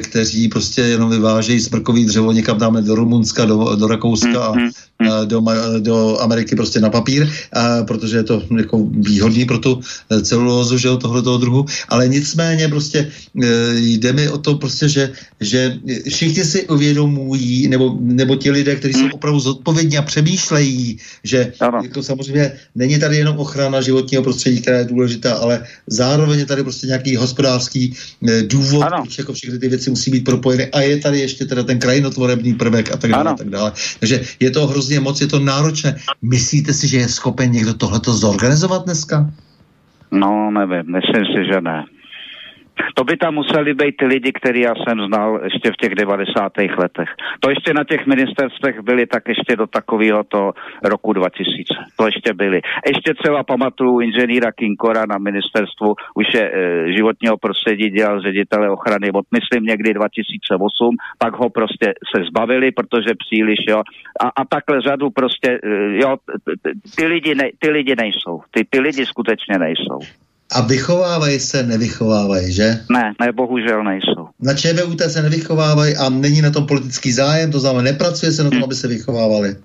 kteří 0.02 0.48
prostě 0.48 0.80
jenom 0.80 1.10
vyvážejí 1.10 1.60
smrkový 1.60 2.04
dřevo 2.04 2.32
někam 2.32 2.58
dáme 2.58 2.82
do 2.82 2.94
Rumunska, 2.94 3.44
do, 3.44 3.76
do 3.76 3.86
Rakouska 3.86 4.52
mm, 4.52 4.60
hmm 4.60 4.70
a, 4.98 5.24
do, 5.26 5.42
do 5.78 6.20
Ameriky 6.20 6.56
prostě 6.56 6.80
na 6.80 6.90
papír, 6.90 7.28
a, 7.52 7.84
protože 7.84 8.16
je 8.16 8.22
to 8.22 8.42
jako 8.58 8.86
výhodný 8.92 9.44
pro 9.44 9.58
tu 9.58 9.80
eh, 9.80 10.22
celulózu, 10.22 10.78
že 10.78 10.88
jo, 10.88 10.96
tohoto 10.96 11.38
druhu, 11.38 11.66
ale 11.88 12.08
nicméně 12.08 12.68
prostě 12.68 12.98
e, 12.98 13.46
jde 13.74 14.12
mi 14.12 14.28
o 14.28 14.38
to 14.38 14.54
prostě, 14.54 14.88
že, 14.88 15.12
že 15.40 15.78
všichni 16.08 16.44
si 16.44 16.68
uvědomují, 16.68 17.68
nebo, 17.68 17.96
nebo 18.00 18.36
ti 18.36 18.50
lidé, 18.50 18.76
kteří 18.76 18.94
jsou 18.94 19.10
hmm. 19.10 19.18
opravdu 19.18 19.40
zodpovědní 19.40 19.98
a 19.98 20.02
přemýšlejí, 20.02 20.98
že 21.24 21.52
jako 21.82 22.02
samozřejmě 22.02 22.52
není 22.74 22.98
tady 22.98 23.16
jenom 23.16 23.38
ochrana 23.38 23.80
životního 23.80 24.22
prostředí, 24.22 24.60
která 24.60 24.78
je 24.78 24.84
důležitá, 24.84 25.34
ale 25.34 25.64
zároveň 25.86 26.38
je 26.38 26.46
tady 26.46 26.62
prostě 26.62 26.86
nějaký 26.86 27.16
hospodářský 27.16 27.94
e, 28.28 28.42
důvod, 28.42 28.82
ano. 28.82 29.02
proč 29.02 29.18
jako 29.18 29.32
všechny 29.32 29.58
ty 29.58 29.68
věci 29.68 29.90
musí 29.90 30.10
být 30.10 30.24
propojeny 30.24 30.66
a 30.66 30.80
je 30.80 30.96
tady 30.96 31.20
ještě 31.20 31.44
teda 31.44 31.62
ten 31.62 31.78
krajinotvorebný 31.78 32.54
prvek 32.54 32.92
a 32.92 32.96
tak 32.96 33.10
dále. 33.10 33.30
A 33.30 33.34
tak 33.34 33.50
dále. 33.50 33.72
Takže 34.00 34.20
je 34.40 34.50
to 34.50 34.66
hrozně 34.66 35.00
moc, 35.00 35.15
je 35.20 35.26
to 35.26 35.38
náročné. 35.38 35.96
Myslíte 36.22 36.72
si, 36.72 36.88
že 36.88 36.96
je 36.96 37.08
schopen 37.08 37.50
někdo 37.50 37.74
tohleto 37.74 38.12
zorganizovat 38.12 38.84
dneska? 38.84 39.30
No, 40.10 40.50
nevím, 40.50 40.92
myslím 40.92 41.24
si, 41.24 41.40
že 41.52 41.60
ne. 41.60 41.84
To 42.94 43.04
by 43.04 43.16
tam 43.16 43.34
museli 43.34 43.74
být 43.74 43.96
ty 43.96 44.06
lidi, 44.06 44.32
který 44.32 44.60
já 44.60 44.74
jsem 44.74 45.06
znal 45.06 45.40
ještě 45.44 45.70
v 45.72 45.76
těch 45.76 45.94
90. 45.94 46.52
letech. 46.78 47.08
To 47.40 47.50
ještě 47.50 47.74
na 47.74 47.84
těch 47.84 48.06
ministerstvech 48.06 48.80
byli 48.80 49.06
tak 49.06 49.28
ještě 49.28 49.56
do 49.56 49.66
takového 49.66 50.24
to 50.24 50.52
roku 50.84 51.12
2000. 51.12 51.74
To 51.96 52.06
ještě 52.06 52.34
byli. 52.34 52.60
Ještě 52.86 53.14
třeba 53.14 53.44
pamatuju 53.44 54.00
inženýra 54.00 54.52
Kinkora 54.52 55.06
na 55.06 55.18
ministerstvu 55.18 55.94
už 56.14 56.26
je 56.34 56.52
e, 56.54 56.92
životního 56.92 57.36
prostředí 57.36 57.90
dělal 57.90 58.20
ředitele 58.20 58.70
ochrany 58.70 59.10
od 59.12 59.24
myslím 59.32 59.64
někdy 59.64 59.94
2008, 59.94 60.96
pak 61.18 61.36
ho 61.36 61.50
prostě 61.50 61.94
se 62.14 62.24
zbavili, 62.24 62.70
protože 62.72 63.14
příliš, 63.18 63.58
jo. 63.68 63.82
A, 64.20 64.28
a 64.36 64.44
takhle 64.44 64.80
řadu 64.80 65.10
prostě, 65.10 65.60
e, 65.62 65.96
jo, 66.02 66.16
ty 66.96 67.06
lidi, 67.06 67.34
ne, 67.34 67.50
ty 67.58 67.70
lidi 67.70 67.96
nejsou. 67.96 68.40
Ty, 68.50 68.64
ty 68.70 68.80
lidi 68.80 69.06
skutečně 69.06 69.58
nejsou. 69.58 69.98
A 70.52 70.60
vychovávají 70.60 71.40
se, 71.40 71.62
nevychovávají, 71.62 72.52
že? 72.52 72.80
Ne, 72.90 73.12
ne, 73.20 73.32
bohužel 73.32 73.84
nejsou. 73.84 74.28
Na 74.40 74.54
ČVUT 74.54 75.02
se 75.08 75.22
nevychovávají 75.22 75.96
a 75.96 76.08
není 76.08 76.42
na 76.42 76.50
tom 76.50 76.66
politický 76.66 77.12
zájem, 77.12 77.52
to 77.52 77.60
znamená, 77.60 77.82
nepracuje 77.82 78.32
se 78.32 78.44
na 78.44 78.50
tom, 78.50 78.58
hm. 78.58 78.64
aby 78.64 78.74
se 78.74 78.88
vychovávali. 78.88 79.56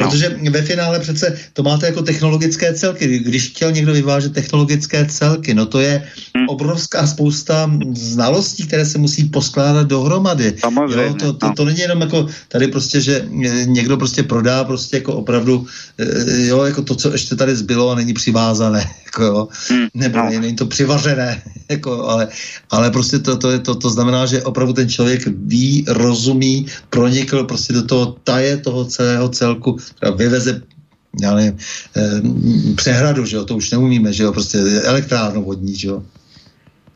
No. 0.00 0.10
Protože 0.10 0.36
no. 0.42 0.50
ve 0.50 0.62
finále 0.62 1.00
přece 1.00 1.38
to 1.52 1.62
máte 1.62 1.86
jako 1.86 2.02
technologické 2.02 2.74
celky. 2.74 3.18
Když 3.18 3.48
chtěl 3.48 3.72
někdo 3.72 3.92
vyvážet 3.92 4.32
technologické 4.32 5.06
celky, 5.06 5.54
no 5.54 5.66
to 5.66 5.80
je 5.80 6.02
hmm. 6.36 6.48
obrovská 6.48 7.06
spousta 7.06 7.70
znalostí, 7.92 8.66
které 8.66 8.86
se 8.86 8.98
musí 8.98 9.24
poskládat 9.24 9.86
dohromady. 9.86 10.54
Jo, 10.90 11.14
to, 11.14 11.32
to, 11.32 11.46
no. 11.46 11.54
to 11.54 11.64
není 11.64 11.78
jenom 11.78 12.00
jako 12.00 12.28
tady 12.48 12.68
prostě, 12.68 13.00
že 13.00 13.26
někdo 13.66 13.96
prostě 13.96 14.22
prodá 14.22 14.64
prostě 14.64 14.96
jako 14.96 15.12
opravdu 15.12 15.66
eh, 15.98 16.46
jo, 16.46 16.62
jako 16.62 16.82
to, 16.82 16.94
co 16.94 17.12
ještě 17.12 17.36
tady 17.36 17.56
zbylo 17.56 17.90
a 17.90 17.94
není 17.94 18.12
přivázané. 18.12 18.90
Jako 19.14 19.24
jo. 19.24 19.48
Hmm. 19.68 19.86
Nebo 19.94 20.18
no. 20.18 20.30
není 20.30 20.56
to 20.56 20.66
přivařené. 20.66 21.42
Jako, 21.68 22.08
ale, 22.08 22.28
ale 22.70 22.90
prostě 22.90 23.18
to, 23.18 23.36
to, 23.36 23.50
je, 23.50 23.58
to, 23.58 23.74
to 23.74 23.90
znamená, 23.90 24.26
že 24.26 24.42
opravdu 24.42 24.72
ten 24.72 24.88
člověk 24.88 25.26
ví, 25.26 25.84
rozumí, 25.88 26.66
pronikl 26.90 27.44
prostě 27.44 27.72
do 27.72 27.82
toho 27.82 28.16
taje 28.24 28.56
toho 28.56 28.84
celého 28.84 29.28
celku 29.28 29.76
vyveze 30.16 30.62
já 31.22 31.34
nevím, 31.34 31.56
eh, 31.96 32.20
přehradu, 32.74 33.26
že 33.26 33.36
jo, 33.36 33.44
to 33.44 33.56
už 33.56 33.70
neumíme, 33.70 34.12
že 34.12 34.22
jo, 34.22 34.32
prostě 34.32 34.58
elektrárnu 34.82 35.44
vodní, 35.44 35.76
že 35.76 35.88
jo. 35.88 36.02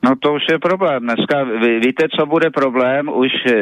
No 0.02 0.16
to 0.16 0.34
už 0.34 0.42
je 0.50 0.58
problém. 0.58 1.02
Dneska 1.02 1.44
ví, 1.44 1.80
víte, 1.80 2.06
co 2.18 2.26
bude 2.26 2.50
problém? 2.50 3.08
Už 3.08 3.32
e, 3.46 3.52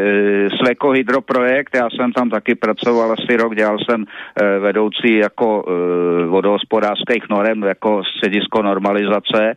Sleko 0.59 0.91
hydroprojekt, 0.91 1.74
já 1.74 1.91
jsem 1.91 2.12
tam 2.12 2.30
taky 2.30 2.55
pracoval 2.55 3.12
asi 3.12 3.37
rok, 3.37 3.55
dělal 3.55 3.78
jsem 3.78 4.05
e, 4.05 4.59
vedoucí 4.59 5.16
jako 5.16 5.64
e, 5.66 6.26
vodohospodářských 6.26 7.28
norem, 7.30 7.62
jako 7.62 8.03
středisko 8.05 8.62
normalizace. 8.62 9.55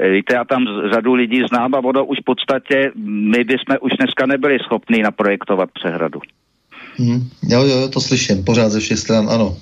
E, 0.00 0.10
víte, 0.10 0.34
já 0.34 0.44
tam 0.44 0.64
řadu 0.92 1.14
lidí 1.14 1.42
znám 1.48 1.74
a 1.74 1.80
vodo 1.80 2.04
už 2.04 2.18
v 2.20 2.24
podstatě, 2.24 2.92
my 3.04 3.44
bychom 3.44 3.76
už 3.80 3.92
dneska 3.98 4.26
nebyli 4.26 4.58
schopni 4.58 5.02
naprojektovat 5.02 5.70
přehradu. 5.72 6.20
Hmm, 6.98 7.28
jo, 7.48 7.62
jo, 7.62 7.88
to 7.88 8.00
slyším, 8.00 8.44
pořád 8.44 8.68
ze 8.68 8.80
všech 8.80 8.98
stran, 8.98 9.28
ano. 9.30 9.56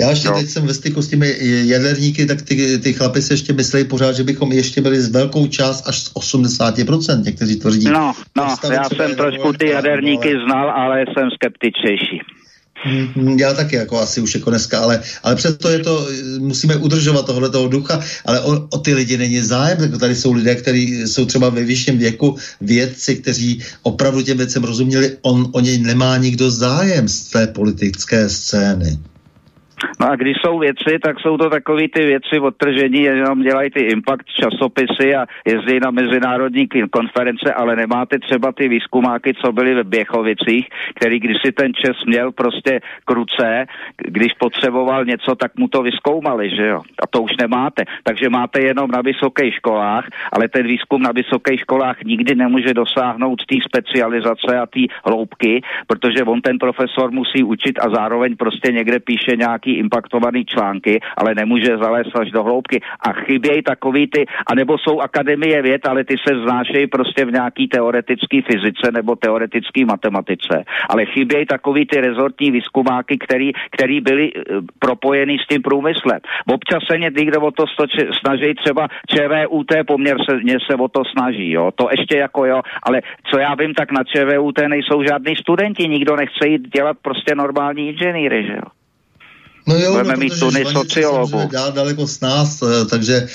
Já 0.00 0.10
ještě 0.10 0.28
jo. 0.28 0.34
teď 0.34 0.48
jsem 0.48 0.66
ve 0.66 0.74
styku 0.74 1.02
s 1.02 1.08
těmi 1.08 1.36
jaderníky, 1.40 2.26
tak 2.26 2.42
ty, 2.42 2.78
ty 2.78 2.92
chlapy 2.92 3.22
se 3.22 3.34
ještě 3.34 3.52
myslí 3.52 3.84
pořád, 3.84 4.12
že 4.12 4.24
bychom 4.24 4.52
ještě 4.52 4.80
byli 4.80 5.00
z 5.00 5.10
velkou 5.10 5.46
část 5.46 5.88
až 5.88 5.98
z 5.98 6.14
80%, 6.14 7.24
někteří 7.24 7.56
tvrdí. 7.56 7.84
No, 7.84 8.12
no, 8.36 8.56
já 8.72 8.88
jsem 8.88 9.16
trošku 9.16 9.52
ty 9.52 9.68
jaderníky 9.68 10.34
ale... 10.34 10.44
znal, 10.44 10.70
ale 10.70 11.04
jsem 11.14 11.28
skeptičtější. 11.30 12.35
Mm, 12.84 13.38
já 13.38 13.54
taky 13.54 13.76
jako 13.76 14.00
asi 14.00 14.20
už 14.20 14.34
jako 14.34 14.50
dneska, 14.50 14.78
ale, 14.78 15.02
ale 15.22 15.36
přesto 15.36 15.68
je 15.68 15.78
to, 15.78 16.08
musíme 16.38 16.76
udržovat 16.76 17.26
tohle 17.26 17.50
toho 17.50 17.68
ducha, 17.68 18.00
ale 18.24 18.40
o, 18.40 18.66
o 18.70 18.78
ty 18.78 18.94
lidi 18.94 19.18
není 19.18 19.42
zájem, 19.42 19.78
tak 19.78 20.00
tady 20.00 20.14
jsou 20.14 20.32
lidé, 20.32 20.54
kteří 20.54 21.06
jsou 21.06 21.26
třeba 21.26 21.48
ve 21.48 21.64
vyšším 21.64 21.98
věku, 21.98 22.36
vědci, 22.60 23.16
kteří 23.16 23.62
opravdu 23.82 24.22
těm 24.22 24.38
věcem 24.38 24.64
rozuměli, 24.64 25.16
on 25.22 25.48
o 25.52 25.60
něj 25.60 25.78
nemá 25.78 26.16
nikdo 26.16 26.50
zájem 26.50 27.08
z 27.08 27.20
té 27.20 27.46
politické 27.46 28.28
scény. 28.28 28.98
No 30.00 30.10
a 30.10 30.16
když 30.16 30.36
jsou 30.40 30.58
věci, 30.58 30.98
tak 31.02 31.20
jsou 31.20 31.36
to 31.36 31.50
takové 31.50 31.82
ty 31.94 32.06
věci 32.06 32.40
odtržení, 32.40 33.02
jenom 33.02 33.42
dělají 33.42 33.70
ty 33.70 33.80
impact 33.80 34.26
časopisy 34.26 35.14
a 35.14 35.26
jezdí 35.46 35.80
na 35.80 35.90
mezinárodní 35.90 36.68
konference, 36.90 37.52
ale 37.52 37.76
nemáte 37.76 38.18
třeba 38.18 38.52
ty 38.52 38.68
výzkumáky, 38.68 39.34
co 39.34 39.52
byly 39.52 39.74
ve 39.74 39.84
Běchovicích, 39.84 40.68
který 40.94 41.20
když 41.20 41.36
si 41.46 41.52
ten 41.52 41.74
Čes 41.74 41.96
měl 42.06 42.32
prostě 42.32 42.80
kruce, 43.04 43.66
když 43.96 44.32
potřeboval 44.38 45.04
něco, 45.04 45.34
tak 45.34 45.56
mu 45.58 45.68
to 45.68 45.82
vyskoumali, 45.82 46.50
že 46.56 46.66
jo? 46.66 46.82
A 47.02 47.06
to 47.06 47.22
už 47.22 47.36
nemáte. 47.40 47.84
Takže 48.02 48.28
máte 48.28 48.60
jenom 48.60 48.90
na 48.90 49.00
vysokých 49.00 49.54
školách, 49.54 50.04
ale 50.32 50.48
ten 50.48 50.66
výzkum 50.66 51.02
na 51.02 51.12
vysokých 51.12 51.60
školách 51.60 51.96
nikdy 52.04 52.34
nemůže 52.34 52.74
dosáhnout 52.74 53.46
té 53.46 53.56
specializace 53.68 54.58
a 54.58 54.66
té 54.66 54.80
hloubky, 55.04 55.62
protože 55.86 56.24
on 56.24 56.40
ten 56.40 56.58
profesor 56.58 57.10
musí 57.10 57.42
učit 57.44 57.78
a 57.78 57.90
zároveň 57.90 58.36
prostě 58.36 58.72
někde 58.72 59.00
píše 59.00 59.36
nějaký 59.36 59.65
impaktovaný 59.72 60.44
články, 60.44 61.00
ale 61.16 61.34
nemůže 61.34 61.78
zalézt 61.78 62.16
až 62.16 62.30
do 62.30 62.42
hloubky. 62.42 62.80
A 63.00 63.12
chybějí 63.12 63.62
takový 63.62 64.06
ty, 64.06 64.26
anebo 64.46 64.78
jsou 64.78 65.00
akademie 65.00 65.62
věd, 65.62 65.86
ale 65.86 66.04
ty 66.04 66.14
se 66.28 66.34
znášejí 66.38 66.86
prostě 66.86 67.24
v 67.24 67.32
nějaký 67.32 67.68
teoretický 67.68 68.42
fyzice 68.42 68.92
nebo 68.92 69.16
teoretický 69.16 69.84
matematice. 69.84 70.64
Ale 70.88 71.06
chybějí 71.06 71.46
takový 71.46 71.86
ty 71.86 72.00
rezortní 72.00 72.50
výzkumáky, 72.50 73.18
který, 73.18 73.52
který 73.70 74.00
byli 74.00 74.32
uh, 74.32 74.40
propojený 74.78 75.38
s 75.38 75.46
tím 75.46 75.62
průmyslem. 75.62 76.20
Občas 76.46 76.82
se 76.90 76.98
někdo 76.98 77.40
o 77.40 77.50
to 77.50 77.64
snaží 78.20 78.54
třeba 78.54 78.88
ČVUT 79.10 79.72
poměr 79.86 80.16
se, 80.30 80.38
se 80.66 80.74
o 80.74 80.88
to 80.88 81.04
snaží, 81.04 81.50
jo. 81.50 81.70
To 81.74 81.88
ještě 81.90 82.16
jako 82.18 82.44
jo, 82.44 82.60
ale 82.82 83.00
co 83.30 83.38
já 83.38 83.54
vím, 83.54 83.74
tak 83.74 83.92
na 83.92 84.04
ČVUT 84.04 84.58
nejsou 84.68 85.02
žádní 85.02 85.36
studenti, 85.36 85.88
nikdo 85.88 86.16
nechce 86.16 86.48
jít 86.48 86.68
dělat 86.68 86.96
prostě 87.02 87.34
normální 87.34 87.88
inženýry, 87.88 88.46
že 88.46 88.52
jo. 88.52 88.68
No 89.66 89.76
jo, 89.76 89.90
Budeme 89.92 90.12
no, 90.12 90.20
mít 90.20 90.40
tuny 90.40 90.64
sociologů. 90.72 91.48
Dál 91.52 91.72
daleko 91.72 92.06
s 92.06 92.20
nás, 92.20 92.62
eh, 92.62 92.84
takže 92.84 93.14
e, 93.16 93.28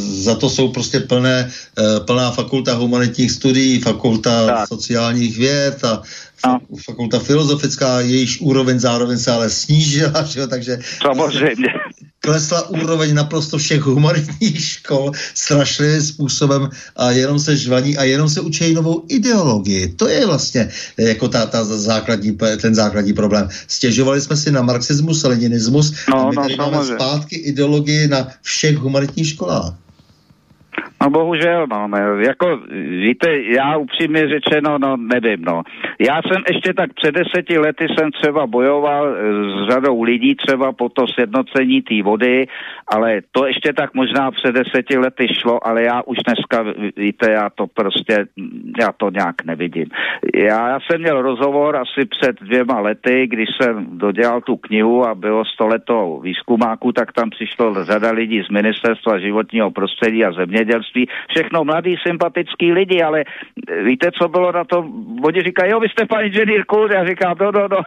za 0.00 0.34
to 0.34 0.50
jsou 0.50 0.68
prostě 0.68 1.00
plné, 1.00 1.50
e, 1.78 2.00
plná 2.00 2.30
fakulta 2.30 2.74
humanitních 2.74 3.30
studií, 3.30 3.80
fakulta 3.80 4.46
tak. 4.46 4.68
sociálních 4.68 5.38
věd 5.38 5.84
a 5.84 6.02
no. 6.46 6.58
fakulta 6.84 7.18
filozofická, 7.18 8.00
jejíž 8.00 8.40
úroveň 8.40 8.80
zároveň 8.80 9.18
se 9.18 9.30
ale 9.30 9.50
snížila, 9.50 10.22
že 10.28 10.40
jo, 10.40 10.46
takže... 10.46 10.78
Samozřejmě 11.02 11.68
klesla 12.20 12.68
úroveň 12.68 13.14
naprosto 13.14 13.58
všech 13.58 13.80
humanitních 13.80 14.64
škol 14.64 15.12
strašlivým 15.34 16.02
způsobem 16.02 16.68
a 16.96 17.10
jenom 17.10 17.38
se 17.38 17.56
žvaní 17.56 17.96
a 17.96 18.04
jenom 18.04 18.28
se 18.28 18.40
učí 18.40 18.74
novou 18.74 19.04
ideologii. 19.08 19.88
To 19.88 20.08
je 20.08 20.26
vlastně 20.26 20.68
jako 20.98 21.28
ta, 21.28 21.46
ta 21.46 21.64
základní, 21.64 22.38
ten 22.60 22.74
základní 22.74 23.12
problém. 23.12 23.48
Stěžovali 23.68 24.20
jsme 24.20 24.36
si 24.36 24.50
na 24.50 24.62
marxismus, 24.62 25.22
leninismus 25.22 25.92
no, 26.10 26.20
a 26.20 26.30
my 26.30 26.36
no, 26.36 26.42
tady 26.42 26.56
máme 26.56 26.84
zpátky 26.84 27.36
ideologii 27.36 28.08
na 28.08 28.28
všech 28.42 28.76
humanitních 28.76 29.28
školách. 29.28 29.74
No 31.02 31.10
bohužel, 31.10 31.66
no, 31.70 31.88
ne, 31.88 32.00
jako, 32.26 32.60
víte, 33.00 33.42
já 33.42 33.76
upřímně 33.76 34.28
řečeno, 34.28 34.78
no, 34.78 34.96
nevím, 34.96 35.44
no. 35.44 35.62
Já 35.98 36.20
jsem 36.22 36.42
ještě 36.48 36.74
tak 36.74 36.92
před 36.94 37.14
deseti 37.14 37.58
lety 37.58 37.86
jsem 37.88 38.10
třeba 38.10 38.46
bojoval 38.46 39.14
s 39.14 39.70
řadou 39.70 40.02
lidí 40.02 40.34
třeba 40.34 40.72
po 40.72 40.88
to 40.88 41.06
sjednocení 41.06 41.82
té 41.82 42.02
vody, 42.02 42.46
ale 42.86 43.20
to 43.32 43.46
ještě 43.46 43.72
tak 43.72 43.94
možná 43.94 44.30
před 44.30 44.52
deseti 44.52 44.98
lety 44.98 45.26
šlo, 45.40 45.66
ale 45.66 45.82
já 45.82 46.02
už 46.02 46.18
dneska, 46.26 46.64
víte, 46.96 47.30
já 47.30 47.50
to 47.50 47.66
prostě, 47.66 48.26
já 48.80 48.92
to 48.96 49.10
nějak 49.10 49.44
nevidím. 49.44 49.86
Já, 50.34 50.68
já 50.68 50.78
jsem 50.80 51.00
měl 51.00 51.22
rozhovor 51.22 51.76
asi 51.76 52.04
před 52.04 52.40
dvěma 52.40 52.80
lety, 52.80 53.26
když 53.26 53.48
jsem 53.56 53.86
dodělal 53.98 54.40
tu 54.40 54.56
knihu 54.56 55.06
a 55.06 55.14
bylo 55.14 55.44
stoletou 55.44 56.20
výzkumáku, 56.20 56.92
tak 56.92 57.12
tam 57.12 57.30
přišlo 57.30 57.84
řada 57.84 58.10
lidí 58.10 58.42
z 58.42 58.48
ministerstva 58.48 59.18
životního 59.18 59.70
prostředí 59.70 60.24
a 60.24 60.32
zemědělství, 60.32 60.87
všechno 61.30 61.64
mladí, 61.64 61.96
sympatický 62.06 62.72
lidi, 62.72 63.02
ale 63.02 63.24
víte, 63.84 64.10
co 64.22 64.28
bylo 64.28 64.52
na 64.52 64.64
to? 64.64 64.78
Oni 65.24 65.42
říkají, 65.42 65.72
jo, 65.72 65.80
vy 65.80 65.88
jste 65.88 66.06
pan 66.06 66.24
inženýr 66.24 66.64
Kult, 66.64 66.92
já 66.92 67.06
říkám, 67.06 67.36
no, 67.40 67.52
no, 67.52 67.68
no, 67.70 67.78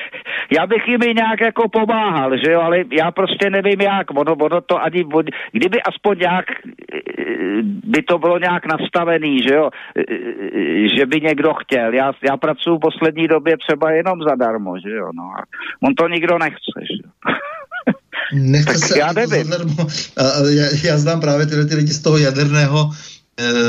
já 0.58 0.66
bych 0.66 0.88
jim 0.88 1.00
nějak 1.00 1.40
jako 1.40 1.68
pomáhal, 1.68 2.36
že 2.36 2.52
jo, 2.52 2.60
ale 2.60 2.84
já 2.92 3.10
prostě 3.10 3.50
nevím 3.50 3.80
jak, 3.80 4.10
ono, 4.10 4.32
ono 4.32 4.60
to 4.60 4.82
ani, 4.82 5.04
kdyby 5.52 5.82
aspoň 5.82 6.18
nějak, 6.18 6.46
by 7.84 8.02
to 8.02 8.18
bylo 8.18 8.38
nějak 8.38 8.66
nastavený, 8.66 9.38
že 9.48 9.54
jo, 9.54 9.70
že 10.96 11.06
by 11.06 11.20
někdo 11.20 11.54
chtěl, 11.54 11.94
já, 11.94 12.12
já 12.30 12.36
pracuji 12.36 12.76
v 12.76 12.80
poslední 12.80 13.28
době 13.28 13.56
třeba 13.56 13.90
jenom 13.90 14.22
zadarmo, 14.22 14.78
že 14.78 14.90
jo, 14.90 15.10
no. 15.14 15.30
On 15.82 15.94
to 15.94 16.08
nikdo 16.08 16.38
nechce, 16.38 16.80
že 16.80 17.02
jo. 17.04 17.34
Nechce 18.32 18.72
tak 18.72 18.88
se 18.88 18.98
já 18.98 19.12
nevím. 19.12 19.44
Zadarmo. 19.44 19.86
Já, 20.48 20.66
já 20.82 20.98
znám 20.98 21.20
právě 21.20 21.46
tyhle 21.46 21.64
ty 21.64 21.74
lidi 21.74 21.92
z 21.92 21.98
toho 21.98 22.18
jaderného 22.18 22.90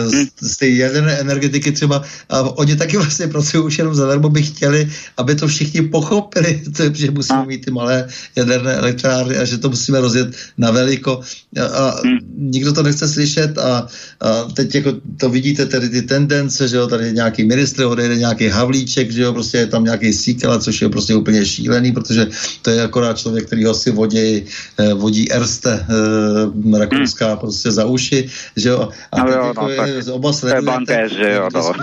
z, 0.05 0.27
z 0.41 0.57
té 0.57 0.69
jaderné 0.69 1.13
energetiky 1.19 1.71
třeba 1.71 2.03
a 2.29 2.41
oni 2.41 2.75
taky 2.75 2.97
vlastně 2.97 3.27
pracují 3.27 3.63
už 3.63 3.77
jenom 3.77 3.95
zadarmo, 3.95 4.29
by 4.29 4.43
chtěli, 4.43 4.89
aby 5.17 5.35
to 5.35 5.47
všichni 5.47 5.81
pochopili, 5.81 6.61
že 6.93 7.11
musíme 7.11 7.45
mít 7.45 7.65
ty 7.65 7.71
malé 7.71 8.07
jaderné 8.35 8.73
elektrárny 8.73 9.37
a 9.37 9.45
že 9.45 9.57
to 9.57 9.69
musíme 9.69 10.01
rozjet 10.01 10.35
na 10.57 10.71
veliko 10.71 11.21
a, 11.61 11.65
a 11.65 12.01
hmm. 12.03 12.19
nikdo 12.37 12.73
to 12.73 12.83
nechce 12.83 13.07
slyšet 13.07 13.57
a, 13.57 13.87
a 14.21 14.43
teď 14.53 14.75
jako 14.75 14.93
to 15.17 15.29
vidíte 15.29 15.65
tady 15.65 15.89
ty 15.89 16.01
tendence, 16.01 16.67
že 16.67 16.77
jo, 16.77 16.87
tady 16.87 17.13
nějaký 17.13 17.43
ministr 17.43 17.83
odejde 17.83 18.15
nějaký 18.15 18.47
Havlíček, 18.47 19.11
že 19.11 19.21
jo, 19.21 19.33
prostě 19.33 19.57
je 19.57 19.67
tam 19.67 19.83
nějaký 19.83 20.13
Síkela, 20.13 20.59
což 20.59 20.81
je 20.81 20.89
prostě 20.89 21.15
úplně 21.15 21.45
šílený, 21.45 21.91
protože 21.91 22.27
to 22.61 22.69
je 22.69 22.83
akorát 22.83 23.17
člověk, 23.17 23.47
který 23.47 23.65
ho 23.65 23.73
si 23.73 23.91
vodí, 23.91 24.45
eh, 24.77 24.93
vodí 24.93 25.31
Erste, 25.31 25.73
eh, 25.73 26.77
rakouská 26.77 27.27
hmm. 27.27 27.37
prostě 27.37 27.71
za 27.71 27.85
uši, 27.85 28.29
že 28.55 28.69
jo, 28.69 28.89
a 29.11 29.23
no, 29.23 29.53
jo, 29.69 29.75
no, 29.77 29.83
jako 29.85 30.09
je, 30.09 30.13
oba 30.13 30.33
sledujete, 30.33 31.09
že 31.09 31.31
jo, 31.31 31.49
no. 31.53 31.67
o, 31.67 31.73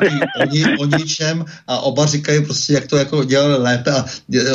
o 0.81 0.87
ničem 0.87 1.45
a 1.67 1.79
oba 1.79 2.07
říkají 2.07 2.45
prostě, 2.45 2.73
jak 2.73 2.87
to 2.87 2.97
jako 2.97 3.25
dělali 3.25 3.63
lépe 3.63 3.91
a 3.91 4.05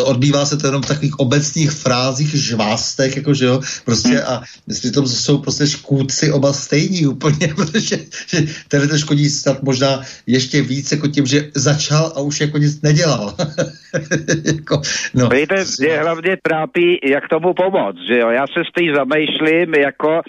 odbývá 0.04 0.46
se 0.46 0.58
to 0.58 0.68
jenom 0.68 0.82
v 0.82 0.88
takových 0.88 1.20
obecných 1.20 1.72
frázích, 1.72 2.36
žvástech, 2.36 3.16
jako 3.16 3.34
že 3.34 3.46
jo, 3.46 3.62
prostě 3.86 4.10
hmm. 4.10 4.28
a 4.28 4.42
přitom 4.70 5.08
jsou 5.08 5.38
prostě 5.38 5.68
škůdci 5.68 6.32
oba 6.32 6.54
stejní 6.54 7.06
úplně, 7.06 7.48
protože 7.56 7.98
že 8.28 8.38
ten 8.68 8.90
to 8.90 8.98
škodí 8.98 9.30
snad 9.30 9.64
možná 9.64 10.02
ještě 10.28 10.62
víc 10.62 10.92
jako 10.92 11.08
tím, 11.08 11.26
že 11.26 11.52
začal 11.56 12.14
a 12.16 12.20
už 12.20 12.42
jako 12.42 12.58
nic 12.58 12.82
nedělal. 12.82 13.34
jako, 14.46 14.82
no. 15.14 15.30
Víte, 15.30 15.66
je 15.82 16.00
hlavně 16.00 16.38
trápí, 16.42 17.00
jak 17.04 17.30
tomu 17.30 17.54
pomoct, 17.54 17.98
že 18.08 18.20
jo, 18.20 18.30
já 18.30 18.46
se 18.48 18.62
s 18.70 18.74
tím 18.78 18.96
zamýšlím, 18.96 19.76
jako 19.76 20.22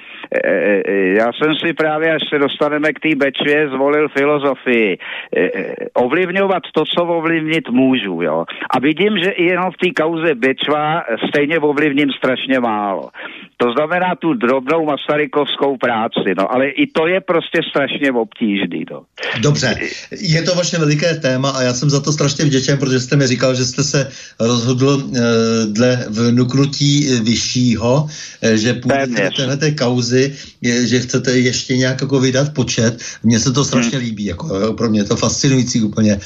e, 0.45 0.51
e, 0.51 1.14
já 1.18 1.32
jsem 1.32 1.55
si 1.55 1.72
právě, 1.72 2.14
až 2.14 2.22
se 2.28 2.38
dostaneme 2.75 2.93
k 2.93 3.01
té 3.01 3.14
Bečvě, 3.16 3.68
zvolil 3.68 4.09
filozofii. 4.09 4.99
E, 5.37 5.41
e, 5.41 5.75
ovlivňovat 5.95 6.62
to, 6.72 6.85
co 6.85 7.05
ovlivnit 7.05 7.68
můžu, 7.68 8.22
jo. 8.22 8.45
A 8.70 8.81
vidím, 8.81 9.18
že 9.18 9.33
jenom 9.39 9.70
v 9.70 9.77
té 9.77 10.03
kauze 10.03 10.35
Bečva 10.35 11.03
stejně 11.29 11.59
ovlivním 11.59 12.11
strašně 12.11 12.61
málo. 12.61 13.11
To 13.57 13.73
znamená 13.73 14.15
tu 14.21 14.35
drobnou 14.35 14.87
masarykovskou 14.87 15.77
práci, 15.77 16.35
no 16.39 16.53
ale 16.53 16.69
i 16.69 16.87
to 16.87 17.07
je 17.07 17.21
prostě 17.21 17.59
strašně 17.71 18.13
obtížný, 18.13 18.85
no. 18.91 19.03
Dobře, 19.41 19.77
je 20.11 20.43
to 20.43 20.55
vaše 20.55 20.79
veliké 20.79 21.15
téma 21.15 21.51
a 21.51 21.63
já 21.63 21.75
jsem 21.75 21.91
za 21.91 22.01
to 22.01 22.13
strašně 22.13 22.45
vděčen, 22.45 22.79
protože 22.79 23.01
jste 23.01 23.17
mi 23.17 23.27
říkal, 23.27 23.55
že 23.55 23.65
jste 23.65 23.85
se 23.85 24.11
rozhodl 24.41 25.03
e, 25.03 25.21
dle 25.67 26.07
vnuknutí 26.09 27.21
vyššího, 27.23 28.09
e, 28.43 28.57
že 28.57 28.75
půjdete 28.75 29.31
téhle 29.37 29.57
té 29.57 29.71
kauzy, 29.71 30.35
je, 30.61 30.87
že 30.87 31.01
chcete 31.01 31.39
ještě 31.39 31.77
nějak 31.77 32.01
jako 32.01 32.21
vydat 32.21 32.55
počet. 32.55 33.03
Mně 33.23 33.41
se 33.41 33.53
to 33.53 33.65
strašně 33.65 33.99
hmm. 33.99 34.07
líbí, 34.07 34.25
jako 34.25 34.75
pro 34.75 34.91
mě 34.91 35.01
je 35.01 35.05
to 35.05 35.17
fascinující 35.17 35.83
úplně, 35.83 36.13
e, 36.13 36.19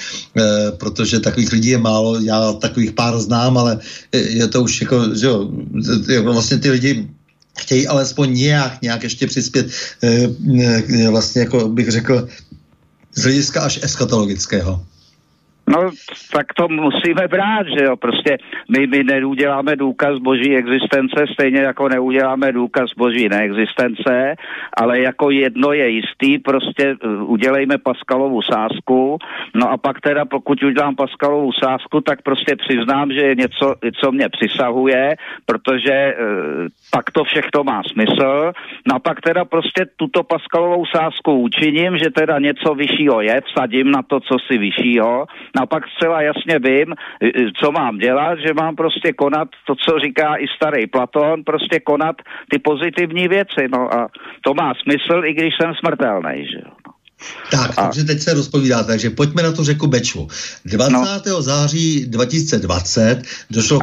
protože 0.73 1.21
takových 1.21 1.53
lidí 1.53 1.69
je 1.69 1.79
málo, 1.79 2.21
já 2.21 2.53
takových 2.53 2.93
pár 2.93 3.19
znám, 3.19 3.59
ale 3.59 3.79
je 4.13 4.49
to 4.49 4.63
už 4.63 4.81
jako, 4.81 5.15
že 5.15 5.27
jo, 5.27 5.49
jako 6.09 6.33
vlastně 6.33 6.59
ty 6.59 6.71
lidi 6.71 7.09
chtějí 7.61 7.87
alespoň 7.87 8.35
nějak, 8.35 8.83
nějak 8.83 9.03
ještě 9.03 9.27
přispět 9.27 9.67
e, 10.03 11.11
vlastně, 11.11 11.41
jako 11.41 11.69
bych 11.69 11.91
řekl, 11.91 12.29
z 13.15 13.23
hlediska 13.23 13.61
až 13.61 13.79
eskatologického. 13.83 14.87
No, 15.69 15.91
tak 16.33 16.47
to 16.57 16.69
musíme 16.69 17.29
brát, 17.29 17.67
že 17.79 17.85
jo, 17.85 17.97
prostě 17.97 18.39
my, 18.69 18.87
my 18.87 19.05
neuděláme 19.05 19.77
důkaz 19.77 20.19
boží 20.19 20.57
existence, 20.57 21.27
stejně 21.33 21.61
jako 21.61 21.89
neuděláme 21.89 22.53
důkaz 22.53 22.91
boží 22.97 23.29
neexistence, 23.29 24.35
ale 24.77 25.01
jako 25.01 25.31
jedno 25.31 25.73
je 25.73 25.89
jistý, 25.89 26.39
prostě 26.39 26.97
uh, 27.05 27.31
udělejme 27.31 27.79
Paskalovu 27.79 28.43
sázku, 28.43 29.19
no 29.55 29.71
a 29.71 29.77
pak 29.77 30.01
teda 30.01 30.25
pokud 30.25 30.63
udělám 30.63 30.97
Paskalovu 30.97 31.53
sázku, 31.53 32.01
tak 32.01 32.23
prostě 32.23 32.57
přiznám, 32.57 33.13
že 33.13 33.21
je 33.21 33.35
něco, 33.35 33.75
co 34.01 34.13
mě 34.13 34.29
přisahuje, 34.29 35.17
protože 35.47 35.93
e, 35.93 36.15
pak 36.91 37.11
to 37.11 37.25
všechno 37.25 37.65
má 37.65 37.83
smysl, 37.93 38.53
no 38.89 38.95
a 38.95 38.99
pak 38.99 39.21
teda 39.21 39.45
prostě 39.45 39.87
tuto 39.97 40.23
Paskalovou 40.23 40.87
sázku 40.87 41.33
učiním, 41.33 41.99
že 41.99 42.11
teda 42.11 42.39
něco 42.39 42.75
vyššího 42.75 43.21
je, 43.21 43.41
vsadím 43.41 43.91
na 43.91 44.03
to, 44.03 44.21
co 44.21 44.37
si 44.47 44.59
vyššího, 44.59 45.27
pak 45.67 45.83
zcela 45.89 46.23
jasně 46.23 46.59
vím, 46.59 46.95
co 47.61 47.73
mám 47.73 47.99
dělat, 47.99 48.39
že 48.39 48.55
mám 48.55 48.77
prostě 48.77 49.13
konat 49.13 49.49
to, 49.67 49.75
co 49.75 49.99
říká 49.99 50.37
i 50.37 50.47
starý 50.57 50.87
Platón, 50.87 51.45
prostě 51.45 51.81
konat 51.81 52.17
ty 52.51 52.59
pozitivní 52.59 53.29
věci, 53.29 53.69
no 53.73 53.95
a 53.95 54.09
to 54.41 54.55
má 54.55 54.73
smysl, 54.75 55.25
i 55.25 55.35
když 55.35 55.55
jsem 55.61 55.75
smrtelný, 55.75 56.47
že 56.47 56.59
jo. 56.59 56.78
Tak, 57.51 57.71
a... 57.77 57.83
takže 57.83 58.05
teď 58.05 58.23
se 58.23 58.35
rozpovídá, 58.35 58.83
takže 58.83 59.11
pojďme 59.11 59.43
na 59.43 59.53
tu 59.53 59.65
řeku 59.65 59.87
Bečvu. 59.87 60.29
20. 60.65 60.93
No. 61.27 61.43
září 61.43 62.07
2020 62.07 63.23
došlo 63.51 63.79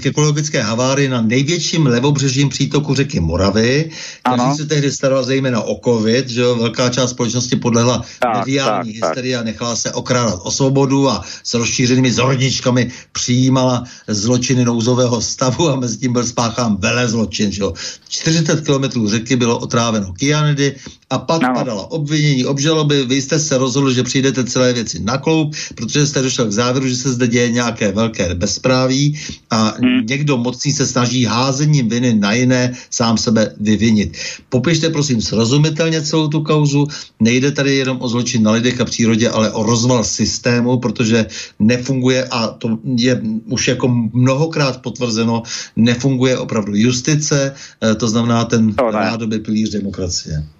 k 0.00 0.06
ekologické 0.06 0.62
havárii 0.62 1.08
na 1.08 1.20
největším 1.20 1.86
levobřežním 1.86 2.48
přítoku 2.48 2.94
řeky 2.94 3.20
Moravy, 3.20 3.90
který 4.22 4.56
se 4.56 4.66
tehdy 4.66 4.92
staral 4.92 5.24
zejména 5.24 5.60
o 5.60 5.80
covid, 5.84 6.28
že 6.28 6.42
velká 6.42 6.88
část 6.88 7.10
společnosti 7.10 7.56
podlehla 7.56 8.02
tak, 8.18 8.36
mediální 8.36 8.92
tak, 8.92 9.04
hysterii 9.04 9.36
a 9.36 9.42
nechala 9.42 9.76
se 9.76 9.92
okrádat 9.92 10.40
o 10.42 10.50
svobodu 10.50 11.08
a 11.08 11.24
s 11.42 11.54
rozšířenými 11.54 12.12
zorničkami 12.12 12.90
přijímala 13.12 13.84
zločiny 14.08 14.64
nouzového 14.64 15.20
stavu 15.20 15.70
a 15.70 15.76
mezi 15.76 15.98
tím 15.98 16.12
byl 16.12 16.26
spáchán 16.26 16.76
vele 16.76 17.08
zločin, 17.08 17.52
že 17.52 17.62
jo. 17.62 17.72
40 18.08 18.64
kilometrů 18.64 19.08
řeky 19.08 19.36
bylo 19.36 19.58
otráveno 19.58 20.12
kyanidy 20.12 20.74
a 21.10 21.18
pak 21.18 21.42
no. 21.42 21.54
padala 21.54 21.90
obvinění, 21.90 22.44
obžaloby 22.44 23.06
vy 23.06 23.22
jste 23.22 23.38
se 23.38 23.58
rozhodli, 23.58 23.94
že 23.94 24.02
přijdete 24.02 24.44
celé 24.44 24.72
věci 24.72 25.02
na 25.02 25.18
kloup, 25.18 25.54
protože 25.74 26.06
jste 26.06 26.22
došel 26.22 26.46
k 26.46 26.52
závěru, 26.52 26.88
že 26.88 26.96
se 26.96 27.12
zde 27.12 27.26
děje 27.28 27.50
nějaké 27.50 27.92
velké 27.92 28.34
bezpráví 28.34 29.18
a 29.50 29.74
hmm. 29.78 30.06
někdo 30.06 30.36
mocný 30.36 30.72
se 30.72 30.86
snaží 30.86 31.24
házením 31.24 31.88
viny 31.88 32.14
na 32.14 32.32
jiné 32.32 32.74
sám 32.90 33.18
sebe 33.18 33.54
vyvinit. 33.60 34.18
Popište 34.48 34.90
prosím 34.90 35.22
srozumitelně 35.22 36.02
celou 36.02 36.28
tu 36.28 36.42
kauzu. 36.42 36.88
Nejde 37.20 37.52
tady 37.52 37.76
jenom 37.76 37.98
o 38.00 38.08
zločin 38.08 38.42
na 38.42 38.50
lidech 38.50 38.80
a 38.80 38.84
přírodě, 38.84 39.30
ale 39.30 39.50
o 39.50 39.62
rozval 39.62 40.04
systému, 40.04 40.78
protože 40.78 41.26
nefunguje 41.58 42.24
a 42.24 42.48
to 42.48 42.78
je 42.96 43.22
už 43.46 43.68
jako 43.68 43.88
mnohokrát 44.12 44.82
potvrzeno, 44.82 45.42
nefunguje 45.76 46.38
opravdu 46.38 46.74
justice, 46.74 47.54
eh, 47.54 47.94
to 47.94 48.08
znamená 48.08 48.44
ten 48.44 48.74
rádoby 48.92 49.38
pilíř 49.38 49.70
demokracie. 49.70 50.55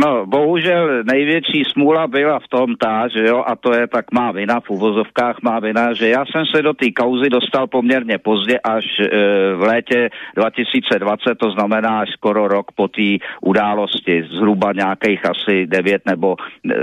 No, 0.00 0.26
bohužel 0.26 1.04
největší 1.04 1.62
smůla 1.72 2.06
byla 2.06 2.38
v 2.38 2.48
tom 2.48 2.76
ta, 2.76 3.08
že 3.08 3.26
jo, 3.26 3.44
a 3.46 3.56
to 3.56 3.74
je 3.74 3.86
tak 3.86 4.12
má 4.12 4.32
vina, 4.32 4.60
v 4.60 4.70
uvozovkách 4.70 5.36
má 5.42 5.60
vina, 5.60 5.92
že 5.92 6.08
já 6.08 6.24
jsem 6.26 6.46
se 6.46 6.62
do 6.62 6.72
té 6.74 6.90
kauzy 6.90 7.30
dostal 7.30 7.66
poměrně 7.66 8.18
pozdě 8.18 8.58
až 8.58 8.84
e, 9.00 9.08
v 9.54 9.62
létě 9.62 10.10
2020, 10.36 11.34
to 11.38 11.50
znamená 11.50 12.00
až 12.00 12.08
skoro 12.10 12.48
rok 12.48 12.72
po 12.72 12.88
té 12.88 13.18
události, 13.40 14.24
zhruba 14.30 14.72
nějakých 14.72 15.30
asi 15.30 15.66
9 15.66 16.02
nebo 16.06 16.36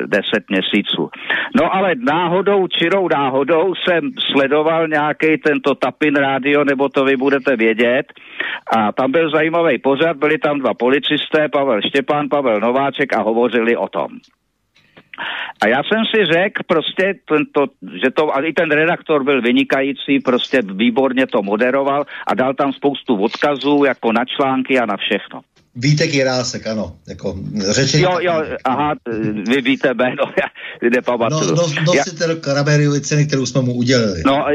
10 0.06 0.22
e, 0.36 0.44
měsíců. 0.50 1.10
No 1.56 1.76
ale 1.76 1.96
náhodou, 1.96 2.68
čirou 2.68 3.08
náhodou 3.08 3.74
jsem 3.76 4.12
sledoval 4.32 4.88
nějaký 4.88 5.38
tento 5.38 5.76
Tapin 5.76 6.16
rádio, 6.16 6.64
nebo 6.64 6.90
to 6.90 7.06
vy 7.06 7.18
budete 7.18 7.56
vědět, 7.56 8.14
a 8.78 8.92
tam 8.92 9.12
byl 9.12 9.30
zajímavý 9.30 9.78
pořad, 9.78 10.18
byli 10.18 10.38
tam 10.38 10.60
dva 10.60 10.74
policisté, 10.74 11.50
Pavel 11.50 11.82
Štěpán, 11.82 12.30
Pavel 12.30 12.55
Nováček 12.60 13.14
a 13.14 13.22
hovořili 13.22 13.78
o 13.78 13.88
tom. 13.88 14.08
A 15.62 15.68
já 15.68 15.84
jsem 15.84 16.04
si 16.16 16.26
řekl 16.26 16.64
prostě, 16.68 17.14
tento, 17.28 17.66
že 18.04 18.12
to, 18.12 18.36
a 18.36 18.42
i 18.42 18.54
ten 18.54 18.72
redaktor 18.72 19.24
byl 19.24 19.42
vynikající, 19.42 20.20
prostě 20.20 20.62
výborně 20.62 21.28
to 21.28 21.42
moderoval 21.42 22.06
a 22.28 22.34
dal 22.34 22.54
tam 22.54 22.74
spoustu 22.74 23.16
odkazů 23.22 23.84
jako 23.84 24.12
na 24.12 24.26
články 24.26 24.80
a 24.80 24.86
na 24.86 24.98
všechno. 24.98 25.42
Vítek 25.76 26.14
Jirásek, 26.14 26.68
ano. 26.68 26.92
Jako 27.10 27.36
řečení. 27.72 28.04
Jo, 28.04 28.18
jo, 28.20 28.44
aha, 28.64 28.94
vy 29.50 29.62
víte 29.62 29.94
jméno, 29.94 30.24
já 30.42 30.48
nepamatuju. 30.90 31.56
No, 31.56 31.56
no, 31.56 31.94
nositel 31.94 32.30
já... 32.30 32.36
Karabériovy 32.36 33.02
ceny, 33.02 33.26
kterou 33.26 33.46
jsme 33.46 33.62
mu 33.62 33.74
udělili. 33.74 34.22
No, 34.26 34.46